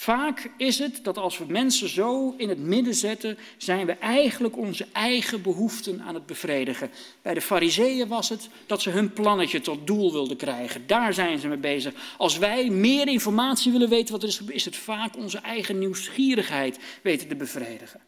Vaak 0.01 0.51
is 0.57 0.79
het 0.79 1.03
dat 1.03 1.17
als 1.17 1.37
we 1.37 1.45
mensen 1.47 1.89
zo 1.89 2.33
in 2.37 2.49
het 2.49 2.57
midden 2.57 2.95
zetten, 2.95 3.37
zijn 3.57 3.85
we 3.85 3.91
eigenlijk 3.91 4.57
onze 4.57 4.87
eigen 4.91 5.41
behoeften 5.41 6.01
aan 6.01 6.13
het 6.13 6.25
bevredigen. 6.25 6.91
Bij 7.21 7.33
de 7.33 7.41
fariseeën 7.41 8.07
was 8.07 8.29
het 8.29 8.49
dat 8.65 8.81
ze 8.81 8.89
hun 8.89 9.13
plannetje 9.13 9.61
tot 9.61 9.87
doel 9.87 10.11
wilden 10.11 10.37
krijgen. 10.37 10.87
Daar 10.87 11.13
zijn 11.13 11.39
ze 11.39 11.47
mee 11.47 11.57
bezig. 11.57 11.93
Als 12.17 12.37
wij 12.37 12.69
meer 12.69 13.07
informatie 13.07 13.71
willen 13.71 13.89
weten 13.89 14.13
wat 14.13 14.23
er 14.23 14.29
is, 14.29 14.41
is 14.41 14.65
het 14.65 14.75
vaak 14.75 15.17
onze 15.17 15.37
eigen 15.37 15.79
nieuwsgierigheid 15.79 16.79
weten 17.03 17.27
te 17.27 17.35
bevredigen. 17.35 18.01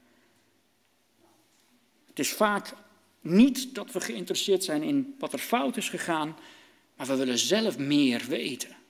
Het 2.07 2.20
is 2.20 2.32
vaak 2.32 2.74
niet 3.22 3.76
dat 3.76 3.91
we 3.91 4.02
geïnteresseerd 4.02 4.64
zijn 4.64 4.84
in 4.84 5.15
wat 5.20 5.34
er 5.34 5.40
fout 5.40 5.78
is 5.78 5.90
gegaan, 5.90 6.38
maar 6.98 7.07
we 7.07 7.15
willen 7.15 7.38
zelf 7.38 7.78
meer 7.78 8.26
weten. 8.28 8.82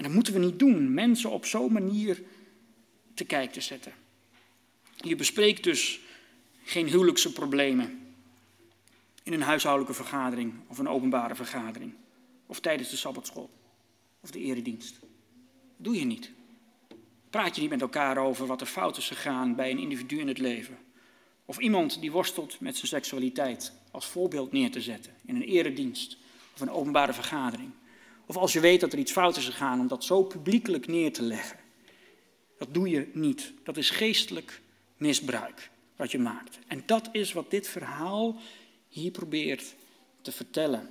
En 0.00 0.06
dat 0.06 0.14
moeten 0.14 0.32
we 0.32 0.38
niet 0.38 0.58
doen, 0.58 0.94
mensen 0.94 1.30
op 1.30 1.44
zo'n 1.46 1.72
manier 1.72 2.22
te 3.14 3.24
kijk 3.24 3.52
te 3.52 3.60
zetten. 3.60 3.92
Je 4.96 5.16
bespreekt 5.16 5.64
dus 5.64 6.00
geen 6.64 6.88
huwelijkse 6.88 7.32
problemen 7.32 8.14
in 9.22 9.32
een 9.32 9.42
huishoudelijke 9.42 9.94
vergadering 9.94 10.54
of 10.66 10.78
een 10.78 10.88
openbare 10.88 11.34
vergadering 11.34 11.92
of 12.46 12.60
tijdens 12.60 12.90
de 12.90 12.96
sabbatschool 12.96 13.50
of 14.20 14.30
de 14.30 14.38
eredienst. 14.38 14.98
Doe 15.76 15.96
je 15.98 16.04
niet. 16.04 16.30
Praat 17.30 17.54
je 17.54 17.60
niet 17.60 17.70
met 17.70 17.80
elkaar 17.80 18.18
over 18.18 18.46
wat 18.46 18.60
er 18.60 18.66
fout 18.66 18.96
is 18.96 19.08
gegaan 19.08 19.54
bij 19.54 19.70
een 19.70 19.78
individu 19.78 20.18
in 20.18 20.28
het 20.28 20.38
leven. 20.38 20.78
Of 21.44 21.58
iemand 21.58 22.00
die 22.00 22.12
worstelt 22.12 22.60
met 22.60 22.76
zijn 22.76 22.88
seksualiteit 22.88 23.72
als 23.90 24.06
voorbeeld 24.06 24.52
neer 24.52 24.70
te 24.70 24.80
zetten 24.80 25.14
in 25.24 25.34
een 25.34 25.42
eredienst 25.42 26.16
of 26.54 26.60
een 26.60 26.70
openbare 26.70 27.12
vergadering. 27.12 27.70
Of 28.30 28.36
als 28.36 28.52
je 28.52 28.60
weet 28.60 28.80
dat 28.80 28.92
er 28.92 28.98
iets 28.98 29.12
fout 29.12 29.36
is 29.36 29.44
gegaan, 29.44 29.80
om 29.80 29.88
dat 29.88 30.04
zo 30.04 30.22
publiekelijk 30.22 30.86
neer 30.86 31.12
te 31.12 31.22
leggen. 31.22 31.58
Dat 32.58 32.74
doe 32.74 32.88
je 32.88 33.10
niet. 33.12 33.52
Dat 33.62 33.76
is 33.76 33.90
geestelijk 33.90 34.60
misbruik 34.96 35.70
wat 35.96 36.10
je 36.10 36.18
maakt. 36.18 36.58
En 36.66 36.82
dat 36.86 37.08
is 37.12 37.32
wat 37.32 37.50
dit 37.50 37.68
verhaal 37.68 38.36
hier 38.88 39.10
probeert 39.10 39.74
te 40.22 40.32
vertellen. 40.32 40.90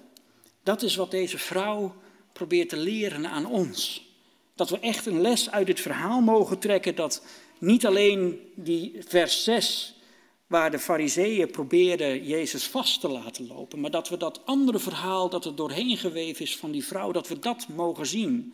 Dat 0.64 0.82
is 0.82 0.95
wat 0.95 1.11
deze 1.11 1.38
vrouw 1.38 1.95
probeert 2.34 2.70
te 2.70 2.78
leren 2.78 3.28
aan 3.28 3.45
ons. 3.45 4.07
Dat 4.56 4.70
we 4.70 4.80
echt 4.80 5.06
een 5.06 5.22
les 5.22 5.52
uit 5.52 5.68
dit 5.68 5.80
verhaal 5.80 6.22
mogen 6.22 6.60
trekken 6.60 6.95
dat 6.95 7.26
niet 7.57 7.86
alleen 7.86 8.52
die 8.56 8.95
vers 9.07 9.44
6 9.44 9.95
waar 10.49 10.71
de 10.71 10.80
fariseeën 10.80 11.51
probeerden 11.51 12.26
Jezus 12.26 12.67
vast 12.67 13.01
te 13.01 13.07
laten 13.07 13.47
lopen, 13.47 13.80
maar 13.80 13.91
dat 13.91 14.09
we 14.09 14.17
dat 14.17 14.45
andere 14.45 14.80
verhaal 14.80 15.30
dat 15.30 15.45
er 15.45 15.55
doorheen 15.55 15.97
geweven 15.97 16.45
is 16.45 16.57
van 16.57 16.71
die 16.71 16.85
vrouw, 16.85 17.11
dat 17.11 17.27
we 17.27 17.39
dat 17.39 17.67
mogen 17.67 18.05
zien. 18.05 18.53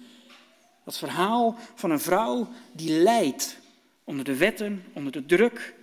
Dat 0.84 0.97
verhaal 0.97 1.57
van 1.76 1.91
een 1.91 1.99
vrouw 1.99 2.47
die 2.72 2.91
lijdt 2.91 3.59
onder 4.03 4.26
de 4.26 4.35
wetten, 4.35 4.84
onder 4.93 5.11
de 5.11 5.26
druk 5.26 5.76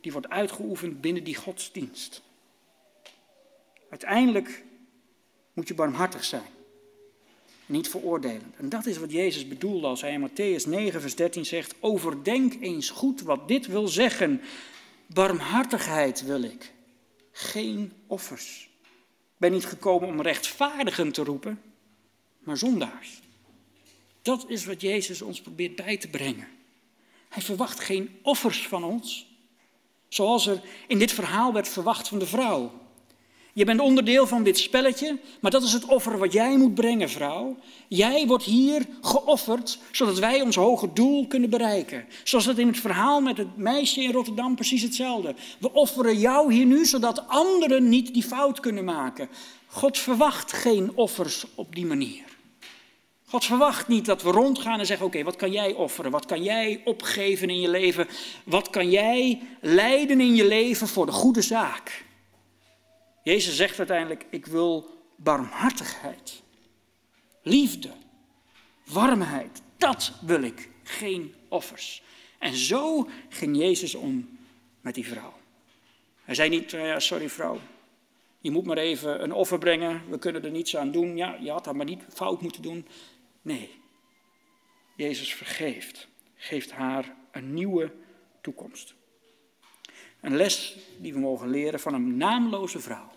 die 0.00 0.12
wordt 0.12 0.28
uitgeoefend 0.28 1.00
binnen 1.00 1.24
die 1.24 1.34
godsdienst. 1.34 2.22
Uiteindelijk 3.90 4.64
moet 5.52 5.68
je 5.68 5.74
barmhartig 5.74 6.24
zijn, 6.24 6.50
niet 7.66 7.88
veroordelend. 7.88 8.56
En 8.56 8.68
dat 8.68 8.86
is 8.86 8.98
wat 8.98 9.12
Jezus 9.12 9.48
bedoelde 9.48 9.86
als 9.86 10.00
hij 10.00 10.12
in 10.12 10.28
Matthäus 10.28 10.68
9, 10.68 11.00
vers 11.00 11.14
13 11.14 11.44
zegt: 11.44 11.74
Overdenk 11.80 12.56
eens 12.60 12.90
goed 12.90 13.20
wat 13.20 13.48
dit 13.48 13.66
wil 13.66 13.88
zeggen. 13.88 14.40
Barmhartigheid 15.06 16.22
wil 16.22 16.42
ik, 16.42 16.72
geen 17.32 17.92
offers. 18.06 18.68
Ik 18.82 19.36
ben 19.36 19.52
niet 19.52 19.66
gekomen 19.66 20.08
om 20.08 20.20
rechtvaardigen 20.20 21.12
te 21.12 21.24
roepen, 21.24 21.62
maar 22.38 22.56
zondaars. 22.56 23.20
Dat 24.22 24.44
is 24.48 24.64
wat 24.64 24.80
Jezus 24.80 25.22
ons 25.22 25.40
probeert 25.40 25.76
bij 25.76 25.96
te 25.96 26.08
brengen. 26.08 26.48
Hij 27.28 27.42
verwacht 27.42 27.80
geen 27.80 28.18
offers 28.22 28.68
van 28.68 28.84
ons, 28.84 29.26
zoals 30.08 30.46
er 30.46 30.60
in 30.86 30.98
dit 30.98 31.12
verhaal 31.12 31.52
werd 31.52 31.68
verwacht 31.68 32.08
van 32.08 32.18
de 32.18 32.26
vrouw. 32.26 32.85
Je 33.56 33.64
bent 33.64 33.80
onderdeel 33.80 34.26
van 34.26 34.42
dit 34.42 34.58
spelletje, 34.58 35.18
maar 35.40 35.50
dat 35.50 35.62
is 35.62 35.72
het 35.72 35.84
offer 35.84 36.18
wat 36.18 36.32
jij 36.32 36.56
moet 36.56 36.74
brengen, 36.74 37.08
vrouw. 37.08 37.56
Jij 37.88 38.26
wordt 38.26 38.44
hier 38.44 38.86
geofferd, 39.00 39.78
zodat 39.92 40.18
wij 40.18 40.40
ons 40.40 40.56
hoge 40.56 40.92
doel 40.92 41.26
kunnen 41.26 41.50
bereiken. 41.50 42.04
Zoals 42.24 42.44
het 42.44 42.58
in 42.58 42.66
het 42.66 42.80
verhaal 42.80 43.20
met 43.20 43.36
het 43.36 43.56
meisje 43.56 44.02
in 44.02 44.12
Rotterdam 44.12 44.54
precies 44.54 44.82
hetzelfde. 44.82 45.34
We 45.58 45.72
offeren 45.72 46.18
jou 46.18 46.52
hier 46.52 46.66
nu, 46.66 46.84
zodat 46.84 47.28
anderen 47.28 47.88
niet 47.88 48.14
die 48.14 48.22
fout 48.22 48.60
kunnen 48.60 48.84
maken. 48.84 49.28
God 49.66 49.98
verwacht 49.98 50.52
geen 50.52 50.92
offers 50.94 51.46
op 51.54 51.74
die 51.74 51.86
manier. 51.86 52.24
God 53.26 53.44
verwacht 53.44 53.88
niet 53.88 54.04
dat 54.04 54.22
we 54.22 54.30
rondgaan 54.30 54.78
en 54.78 54.86
zeggen: 54.86 55.06
Oké, 55.06 55.22
wat 55.22 55.36
kan 55.36 55.52
jij 55.52 55.72
offeren? 55.72 56.10
Wat 56.10 56.26
kan 56.26 56.42
jij 56.42 56.80
opgeven 56.84 57.50
in 57.50 57.60
je 57.60 57.70
leven? 57.70 58.08
Wat 58.44 58.70
kan 58.70 58.90
jij 58.90 59.40
leiden 59.60 60.20
in 60.20 60.34
je 60.34 60.46
leven 60.46 60.88
voor 60.88 61.06
de 61.06 61.12
goede 61.12 61.42
zaak? 61.42 62.04
Jezus 63.26 63.56
zegt 63.56 63.78
uiteindelijk: 63.78 64.26
Ik 64.30 64.46
wil 64.46 64.90
barmhartigheid, 65.16 66.42
liefde, 67.42 67.92
warmheid. 68.84 69.62
Dat 69.76 70.12
wil 70.20 70.42
ik, 70.42 70.70
geen 70.82 71.34
offers. 71.48 72.02
En 72.38 72.54
zo 72.54 73.08
ging 73.28 73.56
Jezus 73.56 73.94
om 73.94 74.38
met 74.80 74.94
die 74.94 75.06
vrouw. 75.06 75.32
Hij 76.22 76.34
zei 76.34 76.48
niet: 76.48 76.70
ja, 76.70 76.98
Sorry 77.00 77.28
vrouw, 77.28 77.58
je 78.38 78.50
moet 78.50 78.64
maar 78.64 78.78
even 78.78 79.22
een 79.22 79.32
offer 79.32 79.58
brengen. 79.58 80.02
We 80.10 80.18
kunnen 80.18 80.44
er 80.44 80.50
niets 80.50 80.76
aan 80.76 80.90
doen. 80.90 81.16
Ja, 81.16 81.36
je 81.40 81.50
had 81.50 81.64
dat 81.64 81.74
maar 81.74 81.86
niet 81.86 82.04
fout 82.08 82.42
moeten 82.42 82.62
doen. 82.62 82.86
Nee, 83.42 83.70
Jezus 84.96 85.34
vergeeft, 85.34 86.08
geeft 86.34 86.70
haar 86.70 87.14
een 87.30 87.54
nieuwe 87.54 87.92
toekomst. 88.40 88.94
Een 90.20 90.36
les 90.36 90.76
die 90.98 91.12
we 91.12 91.18
mogen 91.18 91.48
leren 91.48 91.80
van 91.80 91.94
een 91.94 92.16
naamloze 92.16 92.80
vrouw, 92.80 93.14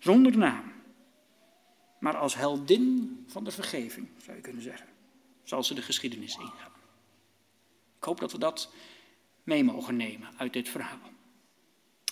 zonder 0.00 0.38
naam, 0.38 0.72
maar 1.98 2.16
als 2.16 2.34
heldin 2.34 3.24
van 3.26 3.44
de 3.44 3.50
vergeving, 3.50 4.08
zou 4.24 4.36
je 4.36 4.42
kunnen 4.42 4.62
zeggen, 4.62 4.86
zal 5.44 5.64
ze 5.64 5.74
de 5.74 5.82
geschiedenis 5.82 6.34
ingaan. 6.34 6.72
Ik 7.96 8.04
hoop 8.04 8.20
dat 8.20 8.32
we 8.32 8.38
dat 8.38 8.72
mee 9.42 9.64
mogen 9.64 9.96
nemen 9.96 10.28
uit 10.36 10.52
dit 10.52 10.68
verhaal. 10.68 11.10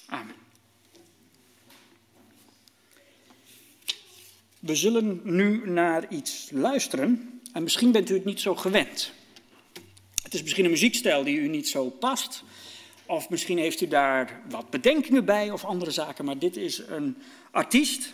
Amen. 0.07 0.35
We 4.59 4.75
zullen 4.75 5.21
nu 5.25 5.71
naar 5.71 6.13
iets 6.13 6.51
luisteren 6.51 7.41
en 7.53 7.63
misschien 7.63 7.93
bent 7.93 8.11
u 8.11 8.15
het 8.15 8.25
niet 8.25 8.41
zo 8.41 8.55
gewend. 8.55 9.13
Het 10.23 10.35
is 10.35 10.43
misschien 10.43 10.65
een 10.65 10.71
muziekstijl 10.71 11.25
die 11.25 11.39
u 11.39 11.49
niet 11.49 11.69
zo 11.69 11.91
past, 11.91 12.45
of 13.09 13.31
misschien 13.31 13.59
heeft 13.59 13.81
u 13.81 13.89
daar 13.89 14.41
wat 14.51 14.71
bedenkingen 14.71 15.25
bij 15.25 15.51
of 15.51 15.65
andere 15.65 15.91
zaken, 15.91 16.25
maar 16.25 16.39
dit 16.39 16.57
is 16.57 16.79
een 16.79 17.17
artiest, 17.51 18.13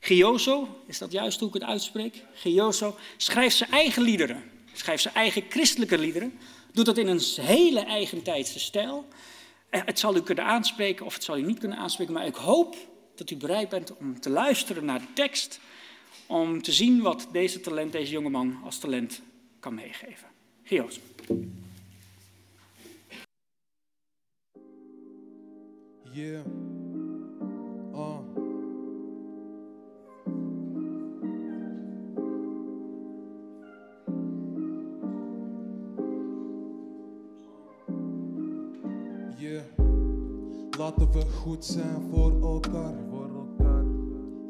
Gioso, 0.00 0.68
is 0.86 0.98
dat 0.98 1.12
juist 1.12 1.38
hoe 1.38 1.48
ik 1.48 1.54
het 1.54 1.62
uitspreek? 1.62 2.22
Gioso 2.34 2.96
schrijft 3.16 3.56
zijn 3.56 3.70
eigen 3.70 4.02
liederen, 4.02 4.42
schrijft 4.72 5.02
zijn 5.02 5.14
eigen 5.14 5.44
christelijke 5.48 5.98
liederen, 5.98 6.38
doet 6.72 6.86
dat 6.86 6.98
in 6.98 7.06
een 7.06 7.20
hele 7.40 7.80
eigentijdse 7.80 8.58
stijl. 8.58 9.08
Eh, 9.70 9.80
het 9.84 9.98
zal 9.98 10.16
u 10.16 10.22
kunnen 10.22 10.44
aanspreken 10.44 11.06
of 11.06 11.14
het 11.14 11.24
zal 11.24 11.38
u 11.38 11.42
niet 11.42 11.58
kunnen 11.58 11.78
aanspreken, 11.78 12.14
maar 12.14 12.26
ik 12.26 12.34
hoop 12.34 12.76
dat 13.14 13.30
u 13.30 13.36
bereid 13.36 13.68
bent 13.68 13.96
om 13.96 14.20
te 14.20 14.30
luisteren 14.30 14.84
naar 14.84 15.00
de 15.00 15.12
tekst 15.14 15.60
om 16.26 16.62
te 16.62 16.72
zien 16.72 17.02
wat 17.02 17.28
deze 17.32 17.60
talent, 17.60 17.92
deze 17.92 18.12
jongeman 18.12 18.60
als 18.64 18.78
talent 18.78 19.20
kan 19.60 19.74
meegeven. 19.74 20.28
Gios. 20.62 21.00
Yeah. 26.18 26.42
Yeah. 39.36 39.60
Laten 40.78 41.12
we 41.12 41.20
goed 41.20 41.64
zijn 41.64 42.02
voor 42.10 42.32
elkaar. 42.42 42.94
Voor 43.10 43.30
elkaar. 43.36 43.84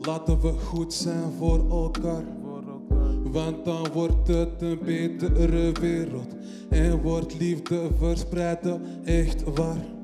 Laten 0.01 0.41
we 0.41 0.53
goed 0.53 0.93
zijn 0.93 1.33
voor 1.39 1.71
elkaar. 1.71 2.25
Voor 2.43 2.63
elkaar. 2.69 3.33
Want 3.33 3.65
dan 3.65 3.89
wordt 3.93 4.29
het 4.29 4.63
een 4.63 4.79
betere 4.85 5.73
wereld. 5.73 6.35
En 6.69 7.03
wordt 7.03 7.39
liefde 7.39 7.89
verspreiden, 7.99 8.83
echt 9.05 9.55
waar. 9.55 9.98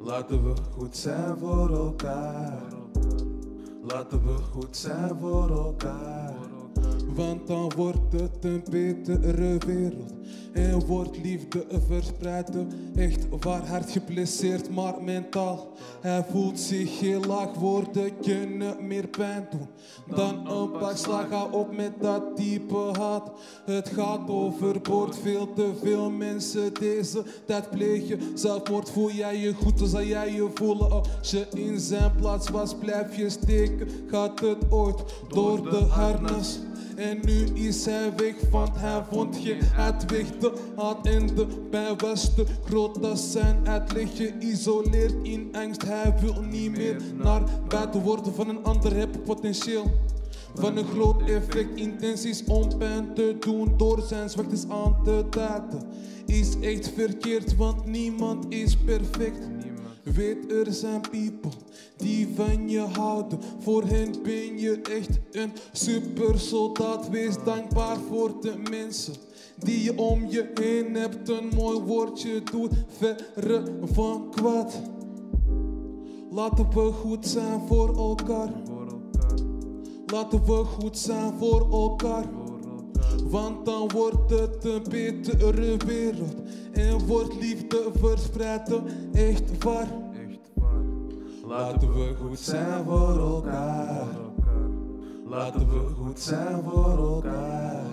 waar. 0.00 0.08
Laten 0.08 0.44
we 0.44 0.54
goed 0.72 0.96
zijn 0.96 1.36
voor 5.18 5.50
elkaar. 5.50 5.72
Laten 5.72 5.82
we 5.82 6.39
Want 7.20 7.46
dan 7.46 7.72
wordt 7.76 8.12
het 8.12 8.44
een 8.44 8.62
betere 8.70 9.58
wereld. 9.66 10.12
En 10.52 10.86
wordt 10.86 11.22
liefde 11.22 11.64
verspreid. 11.86 12.50
Echt 12.96 13.26
waar 13.40 13.66
hard 13.66 13.90
geblesseerd, 13.90 14.70
maar 14.70 15.02
mentaal. 15.02 15.72
Hij 16.00 16.24
voelt 16.30 16.60
zich 16.60 17.00
heel 17.00 17.20
laag, 17.20 17.54
woorden 17.54 18.20
kunnen 18.20 18.86
meer 18.86 19.06
pijn 19.06 19.48
doen. 19.50 19.68
Dan 20.16 20.50
een 20.50 20.70
paar 20.70 20.96
slag, 20.96 21.28
ga 21.28 21.44
op 21.44 21.76
met 21.76 21.92
dat 22.00 22.36
diepe 22.36 22.90
haat. 22.98 23.30
Het 23.64 23.88
gaat 23.88 24.28
overboord, 24.28 25.18
veel 25.18 25.52
te 25.52 25.72
veel 25.82 26.10
mensen 26.10 26.74
deze 26.74 27.22
tijd 27.46 27.70
plegen. 27.70 28.20
Zelfmoord 28.34 28.90
voel 28.90 29.10
jij 29.10 29.38
je 29.38 29.52
goed, 29.52 29.78
dan 29.78 29.88
zal 29.88 30.02
jij 30.02 30.32
je 30.32 30.48
voelen. 30.54 30.90
Als 30.90 31.30
je 31.30 31.46
in 31.54 31.80
zijn 31.80 32.12
plaats 32.16 32.50
was, 32.50 32.74
blijf 32.74 33.16
je 33.16 33.30
steken. 33.30 33.88
Gaat 34.06 34.40
het 34.40 34.70
ooit 34.70 35.04
door 35.28 35.70
de 35.70 35.76
harnas? 35.76 36.58
En 37.00 37.18
nu 37.24 37.66
is 37.66 37.84
hij 37.84 38.12
weg, 38.16 38.34
want 38.50 38.70
hij 38.74 39.02
vond 39.10 39.36
geen 39.36 39.60
uitweg. 39.76 40.26
Haat 40.76 41.06
en 41.06 41.26
de 41.26 41.46
te 42.34 42.44
groot. 42.64 43.02
Dat 43.02 43.18
zijn 43.18 43.68
uitleg 43.68 44.16
geïsoleerd 44.16 45.14
in 45.22 45.48
angst. 45.52 45.82
Hij 45.82 46.14
wil 46.20 46.42
niet 46.42 46.76
meer 46.76 47.02
naar 47.22 47.42
buiten 47.68 48.00
worden 48.02 48.34
van 48.34 48.48
een 48.48 48.64
ander. 48.64 48.96
Heb 48.96 49.24
potentieel. 49.24 49.90
Van 50.54 50.76
een 50.76 50.86
groot 50.86 51.28
effect, 51.28 51.78
intenties 51.78 52.44
om 52.44 52.78
pijn 52.78 53.14
te 53.14 53.36
doen 53.40 53.74
door 53.76 54.02
zijn 54.02 54.30
zwaktes 54.30 54.68
aan 54.68 54.96
te 55.04 55.24
duiden. 55.30 55.82
Is 56.26 56.60
echt 56.60 56.92
verkeerd, 56.94 57.56
want 57.56 57.86
niemand 57.86 58.46
is 58.48 58.76
perfect. 58.76 59.59
Weet 60.02 60.52
er 60.52 60.72
zijn 60.72 61.00
people 61.00 61.50
die 61.96 62.28
van 62.34 62.68
je 62.68 62.80
houden. 62.80 63.38
Voor 63.58 63.84
hen 63.84 64.22
ben 64.22 64.58
je 64.58 64.80
echt 64.82 65.18
een 65.32 65.52
super 65.72 66.38
soldaat. 66.38 67.08
Wees 67.08 67.34
dankbaar 67.44 67.96
voor 68.08 68.40
de 68.40 68.54
mensen 68.70 69.14
die 69.58 69.82
je 69.82 69.98
om 69.98 70.26
je 70.28 70.50
heen 70.54 70.94
hebt. 70.94 71.28
Een 71.28 71.50
mooi 71.54 71.78
woordje 71.78 72.42
doet 72.42 72.72
verre 72.98 73.64
van 73.82 74.30
kwaad. 74.30 74.80
Laten 76.30 76.70
we 76.70 76.92
goed 76.92 77.26
zijn 77.26 77.60
voor 77.66 77.96
elkaar. 77.96 78.52
Laten 80.06 80.44
we 80.44 80.64
goed 80.64 80.98
zijn 80.98 81.32
voor 81.38 81.70
elkaar. 81.70 82.39
Want 83.24 83.64
dan 83.66 83.90
wordt 83.92 84.30
het 84.30 84.64
een 84.64 84.82
betere 84.90 85.76
wereld. 85.86 86.34
En 86.72 87.06
wordt 87.06 87.40
liefde 87.40 87.90
verspreid, 87.98 88.70
echt 89.12 89.64
waar. 89.64 89.88
Laten 91.46 91.94
we 91.94 92.14
goed 92.20 92.38
zijn 92.38 92.84
voor 92.84 93.18
elkaar. 93.18 94.06
Laten 95.26 95.68
we 95.68 95.88
goed 96.02 96.20
zijn 96.20 96.62
voor 96.62 96.98
elkaar. 96.98 97.84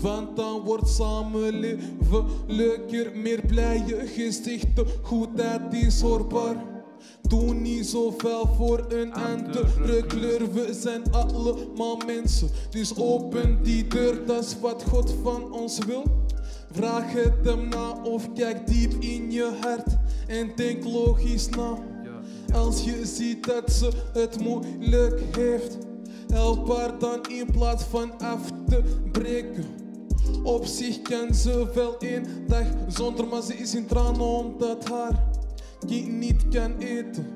Want 0.00 0.36
dan 0.36 0.60
wordt 0.60 0.88
samenleven 0.88 2.24
leuker, 2.46 3.16
meer 3.16 3.40
blije 3.46 4.06
gezichten. 4.06 4.86
Goedheid 5.02 5.72
is 5.72 6.00
hoorbaar. 6.00 6.73
Doe 7.28 7.54
niet 7.54 7.86
zoveel 7.86 8.54
voor 8.56 8.84
een 8.88 9.14
andere 9.14 10.06
kleur. 10.06 10.52
We 10.52 10.74
zijn 10.80 11.02
allemaal 11.10 11.96
mensen. 12.06 12.48
Dus 12.70 12.96
open 12.96 13.62
die 13.62 13.86
deur, 13.86 14.26
dat 14.26 14.44
is 14.44 14.56
wat 14.60 14.84
God 14.88 15.14
van 15.22 15.52
ons 15.52 15.78
wil. 15.78 16.02
Vraag 16.72 17.12
het 17.12 17.32
hem 17.42 17.68
na 17.68 18.02
of 18.02 18.32
kijk 18.32 18.66
diep 18.66 18.92
in 18.92 19.30
je 19.30 19.50
hart 19.60 19.96
en 20.26 20.52
denk 20.56 20.84
logisch 20.84 21.48
na. 21.48 21.78
Als 22.52 22.84
je 22.84 23.06
ziet 23.06 23.44
dat 23.44 23.72
ze 23.72 23.90
het 24.12 24.40
moeilijk 24.40 25.36
heeft, 25.36 25.78
help 26.28 26.76
haar 26.76 26.98
dan 26.98 27.26
in 27.28 27.50
plaats 27.50 27.84
van 27.84 28.18
af 28.18 28.50
te 28.68 28.82
breken. 29.12 29.64
Op 30.42 30.64
zich 30.64 31.02
kan 31.02 31.34
ze 31.34 31.70
wel 31.74 31.98
één 31.98 32.26
dag 32.46 32.66
zonder, 32.88 33.26
maar 33.26 33.42
ze 33.42 33.56
is 33.56 33.74
in 33.74 33.86
tranen 33.86 34.20
omdat 34.20 34.88
haar 34.88 35.24
kind 35.86 36.08
niet 36.08 36.48
kan 36.48 36.78
eten. 36.78 37.26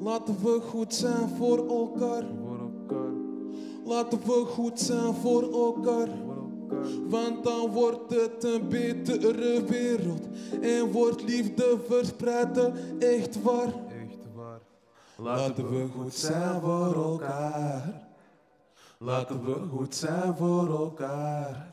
Laten 0.00 0.36
we 0.42 0.60
goed 0.60 0.94
zijn 0.94 1.28
voor 1.28 1.68
elkaar. 1.68 2.24
Laten 3.84 4.18
we 4.18 4.44
goed 4.46 4.80
zijn 4.80 5.14
voor 5.14 5.42
elkaar. 5.42 6.08
Want 7.08 7.44
dan 7.44 7.70
wordt 7.70 8.10
het 8.10 8.44
een 8.44 8.68
betere 8.68 9.64
wereld. 9.64 10.28
En 10.60 10.92
wordt 10.92 11.22
liefde 11.22 11.78
waar. 13.42 13.72
Echt 13.88 14.32
waar. 14.34 14.60
Laten 15.16 15.68
we 15.70 15.86
goed 15.96 16.14
zijn 16.14 16.60
voor 16.60 16.94
elkaar. 16.94 18.08
Laten 18.98 19.44
we 19.44 19.54
goed 19.70 19.94
zijn 19.94 20.36
voor 20.36 20.68
elkaar. 20.68 21.69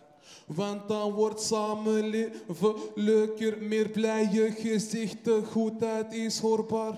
Want 0.48 0.88
dan 0.88 1.12
wordt 1.12 1.42
samenleven 1.42 2.76
leuker, 2.96 3.58
meer 3.62 3.90
blije 3.90 4.52
gezichten, 4.52 5.46
goedheid 5.46 6.14
is 6.14 6.40
hoorbaar. 6.40 6.94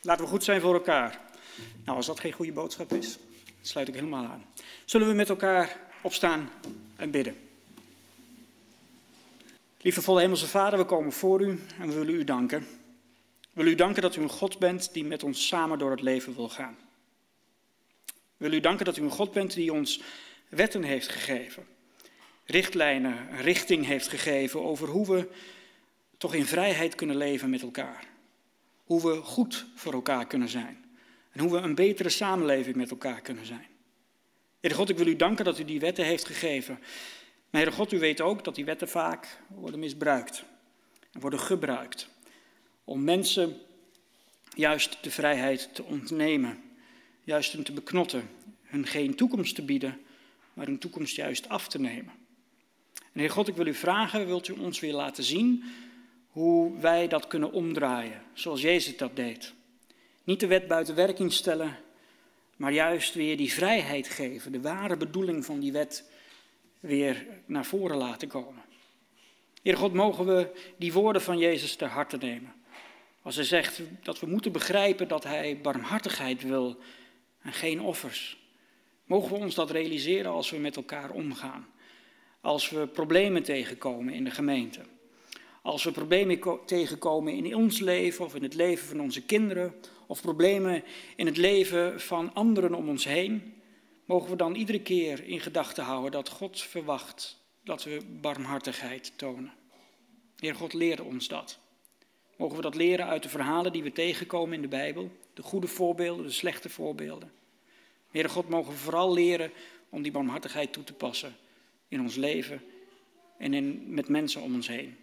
Laten 0.00 0.24
we 0.24 0.30
goed 0.30 0.44
zijn 0.44 0.60
voor 0.60 0.74
elkaar. 0.74 1.20
Nou, 1.84 1.96
als 1.96 2.06
dat 2.06 2.20
geen 2.20 2.32
goede 2.32 2.52
boodschap 2.52 2.92
is, 2.92 3.18
sluit 3.60 3.88
ik 3.88 3.94
helemaal 3.94 4.24
aan. 4.24 4.44
Zullen 4.84 5.08
we 5.08 5.14
met 5.14 5.28
elkaar 5.28 5.80
opstaan 6.02 6.50
en 6.96 7.10
bidden? 7.10 7.36
Lieve 9.80 10.02
volle 10.02 10.20
hemelse 10.20 10.46
Vader, 10.46 10.78
we 10.78 10.84
komen 10.84 11.12
voor 11.12 11.40
u 11.40 11.60
en 11.78 11.88
we 11.88 11.94
willen 11.94 12.14
u 12.14 12.24
danken. 12.24 12.60
We 13.40 13.64
willen 13.64 13.72
u 13.72 13.76
danken 13.76 14.02
dat 14.02 14.16
u 14.16 14.22
een 14.22 14.28
God 14.28 14.58
bent 14.58 14.92
die 14.92 15.04
met 15.04 15.22
ons 15.22 15.46
samen 15.46 15.78
door 15.78 15.90
het 15.90 16.02
leven 16.02 16.34
wil 16.34 16.48
gaan. 16.48 16.76
We 18.06 18.12
willen 18.36 18.58
u 18.58 18.60
danken 18.60 18.84
dat 18.84 18.96
u 18.96 19.02
een 19.02 19.10
God 19.10 19.32
bent 19.32 19.54
die 19.54 19.72
ons 19.72 20.00
wetten 20.48 20.82
heeft 20.82 21.08
gegeven. 21.08 21.66
Richtlijnen, 22.50 23.40
richting 23.40 23.86
heeft 23.86 24.08
gegeven 24.08 24.64
over 24.64 24.88
hoe 24.88 25.06
we 25.06 25.28
toch 26.16 26.34
in 26.34 26.46
vrijheid 26.46 26.94
kunnen 26.94 27.16
leven 27.16 27.50
met 27.50 27.62
elkaar. 27.62 28.06
Hoe 28.84 29.02
we 29.02 29.22
goed 29.22 29.66
voor 29.74 29.92
elkaar 29.92 30.26
kunnen 30.26 30.48
zijn. 30.48 30.84
En 31.32 31.40
hoe 31.40 31.52
we 31.52 31.58
een 31.58 31.74
betere 31.74 32.08
samenleving 32.08 32.76
met 32.76 32.90
elkaar 32.90 33.20
kunnen 33.20 33.46
zijn. 33.46 33.66
Heer 34.60 34.74
God, 34.74 34.88
ik 34.88 34.96
wil 34.96 35.06
u 35.06 35.16
danken 35.16 35.44
dat 35.44 35.58
u 35.58 35.64
die 35.64 35.80
wetten 35.80 36.04
heeft 36.04 36.24
gegeven. 36.24 36.78
Maar 37.50 37.62
Heer 37.62 37.72
God, 37.72 37.92
u 37.92 37.98
weet 37.98 38.20
ook 38.20 38.44
dat 38.44 38.54
die 38.54 38.64
wetten 38.64 38.88
vaak 38.88 39.38
worden 39.48 39.80
misbruikt. 39.80 40.44
En 41.12 41.20
worden 41.20 41.40
gebruikt. 41.40 42.08
Om 42.84 43.04
mensen 43.04 43.60
juist 44.54 44.98
de 45.02 45.10
vrijheid 45.10 45.74
te 45.74 45.84
ontnemen. 45.84 46.62
Juist 47.24 47.52
hun 47.52 47.62
te 47.62 47.72
beknotten. 47.72 48.28
Hun 48.62 48.86
geen 48.86 49.14
toekomst 49.14 49.54
te 49.54 49.64
bieden, 49.64 50.00
maar 50.52 50.66
hun 50.66 50.78
toekomst 50.78 51.16
juist 51.16 51.48
af 51.48 51.68
te 51.68 51.80
nemen. 51.80 52.26
En 53.18 53.24
Heer 53.24 53.32
God, 53.32 53.48
ik 53.48 53.56
wil 53.56 53.66
u 53.66 53.74
vragen, 53.74 54.26
wilt 54.26 54.48
u 54.48 54.52
ons 54.52 54.80
weer 54.80 54.92
laten 54.92 55.24
zien 55.24 55.64
hoe 56.28 56.78
wij 56.78 57.08
dat 57.08 57.26
kunnen 57.26 57.52
omdraaien, 57.52 58.22
zoals 58.32 58.60
Jezus 58.60 58.96
dat 58.96 59.16
deed. 59.16 59.54
Niet 60.24 60.40
de 60.40 60.46
wet 60.46 60.66
buiten 60.66 60.94
werking 60.94 61.32
stellen, 61.32 61.76
maar 62.56 62.72
juist 62.72 63.14
weer 63.14 63.36
die 63.36 63.52
vrijheid 63.52 64.08
geven, 64.08 64.52
de 64.52 64.60
ware 64.60 64.96
bedoeling 64.96 65.44
van 65.44 65.60
die 65.60 65.72
wet 65.72 66.10
weer 66.80 67.26
naar 67.46 67.64
voren 67.64 67.96
laten 67.96 68.28
komen. 68.28 68.62
Heer 69.62 69.76
God, 69.76 69.92
mogen 69.92 70.26
we 70.26 70.50
die 70.76 70.92
woorden 70.92 71.22
van 71.22 71.38
Jezus 71.38 71.76
ter 71.76 71.88
harte 71.88 72.16
nemen. 72.16 72.54
Als 73.22 73.34
hij 73.34 73.44
zegt 73.44 73.80
dat 74.02 74.20
we 74.20 74.26
moeten 74.26 74.52
begrijpen 74.52 75.08
dat 75.08 75.24
hij 75.24 75.60
barmhartigheid 75.60 76.42
wil 76.42 76.78
en 77.42 77.52
geen 77.52 77.80
offers. 77.80 78.38
Mogen 79.04 79.28
we 79.32 79.38
ons 79.38 79.54
dat 79.54 79.70
realiseren 79.70 80.30
als 80.30 80.50
we 80.50 80.56
met 80.56 80.76
elkaar 80.76 81.10
omgaan. 81.10 81.66
Als 82.40 82.70
we 82.70 82.86
problemen 82.86 83.42
tegenkomen 83.42 84.14
in 84.14 84.24
de 84.24 84.30
gemeente. 84.30 84.80
Als 85.62 85.84
we 85.84 85.90
problemen 85.90 86.60
tegenkomen 86.66 87.32
in 87.32 87.56
ons 87.56 87.78
leven 87.78 88.24
of 88.24 88.34
in 88.34 88.42
het 88.42 88.54
leven 88.54 88.86
van 88.88 89.00
onze 89.00 89.22
kinderen. 89.22 89.74
Of 90.06 90.20
problemen 90.20 90.84
in 91.16 91.26
het 91.26 91.36
leven 91.36 92.00
van 92.00 92.34
anderen 92.34 92.74
om 92.74 92.88
ons 92.88 93.04
heen. 93.04 93.54
Mogen 94.04 94.30
we 94.30 94.36
dan 94.36 94.54
iedere 94.54 94.80
keer 94.80 95.24
in 95.24 95.40
gedachten 95.40 95.84
houden 95.84 96.10
dat 96.10 96.28
God 96.28 96.60
verwacht 96.60 97.44
dat 97.64 97.84
we 97.84 98.00
barmhartigheid 98.20 99.12
tonen. 99.16 99.52
Heer 100.36 100.54
God, 100.54 100.72
leer 100.72 101.04
ons 101.04 101.28
dat. 101.28 101.58
Mogen 102.36 102.56
we 102.56 102.62
dat 102.62 102.74
leren 102.74 103.06
uit 103.06 103.22
de 103.22 103.28
verhalen 103.28 103.72
die 103.72 103.82
we 103.82 103.92
tegenkomen 103.92 104.54
in 104.54 104.62
de 104.62 104.68
Bijbel. 104.68 105.10
De 105.34 105.42
goede 105.42 105.66
voorbeelden, 105.66 106.26
de 106.26 106.32
slechte 106.32 106.68
voorbeelden. 106.68 107.32
Heere 108.10 108.28
God, 108.28 108.48
mogen 108.48 108.72
we 108.72 108.78
vooral 108.78 109.12
leren 109.12 109.50
om 109.88 110.02
die 110.02 110.12
barmhartigheid 110.12 110.72
toe 110.72 110.84
te 110.84 110.92
passen 110.92 111.36
in 111.88 112.00
ons 112.00 112.14
leven 112.14 112.62
en 113.38 113.54
in, 113.54 113.94
met 113.94 114.08
mensen 114.08 114.42
om 114.42 114.54
ons 114.54 114.68
heen. 114.68 114.96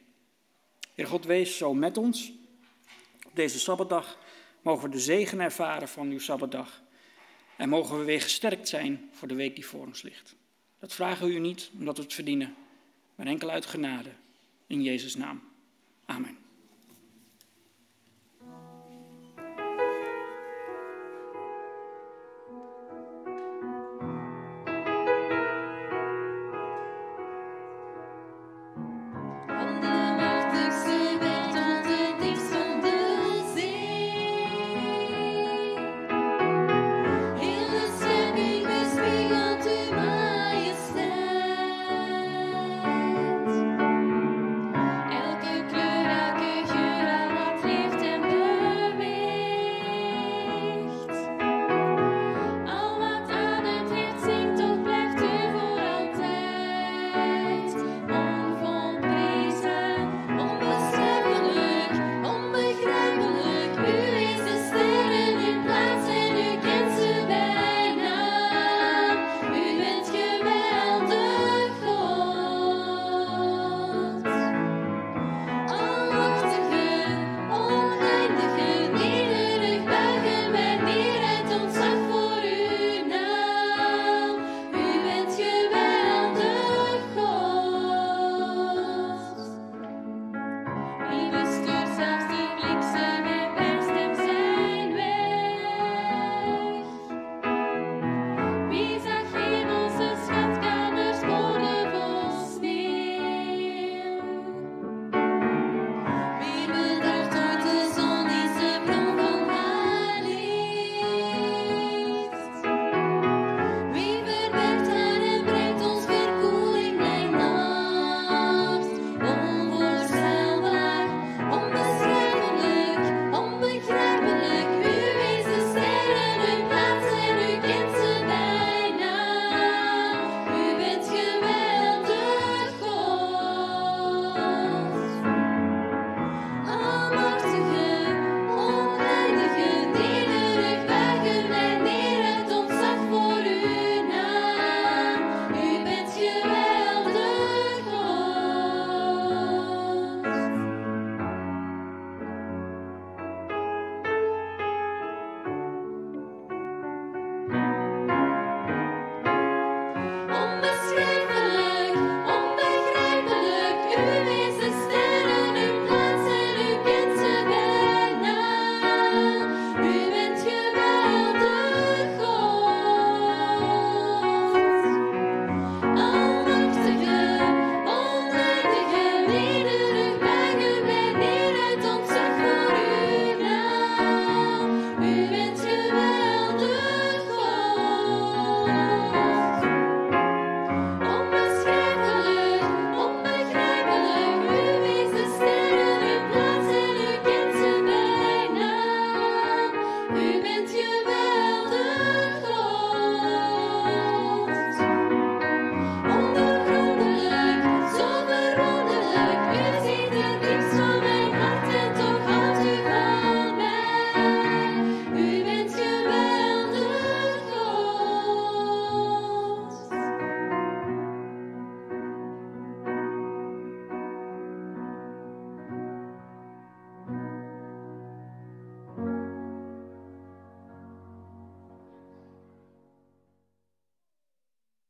Heer 0.94 1.08
God, 1.08 1.26
wees 1.26 1.58
zo 1.58 1.74
met 1.74 1.98
ons. 1.98 2.32
Op 3.26 3.36
deze 3.36 3.60
Sabbatdag 3.60 4.20
mogen 4.62 4.84
we 4.84 4.96
de 4.96 5.02
zegen 5.02 5.40
ervaren 5.40 5.88
van 5.88 6.10
uw 6.10 6.20
Sabbatdag. 6.20 6.84
En 7.58 7.70
mogen 7.70 8.00
we 8.00 8.06
weer 8.06 8.22
gesterkt 8.22 8.68
zijn 8.68 9.10
voor 9.12 9.28
de 9.28 9.36
week 9.36 9.56
die 9.56 9.66
voor 9.66 9.86
ons 9.86 10.02
ligt. 10.02 10.36
Dat 10.80 10.94
vragen 10.94 11.28
we 11.28 11.34
u 11.34 11.40
niet 11.40 11.72
omdat 11.78 11.98
we 11.98 12.04
het 12.04 12.14
verdienen, 12.14 12.56
maar 13.16 13.28
enkel 13.28 13.50
uit 13.50 13.66
genade. 13.66 14.10
In 14.68 14.84
Jezus' 14.84 15.16
naam. 15.16 15.44
Amen. 16.06 16.45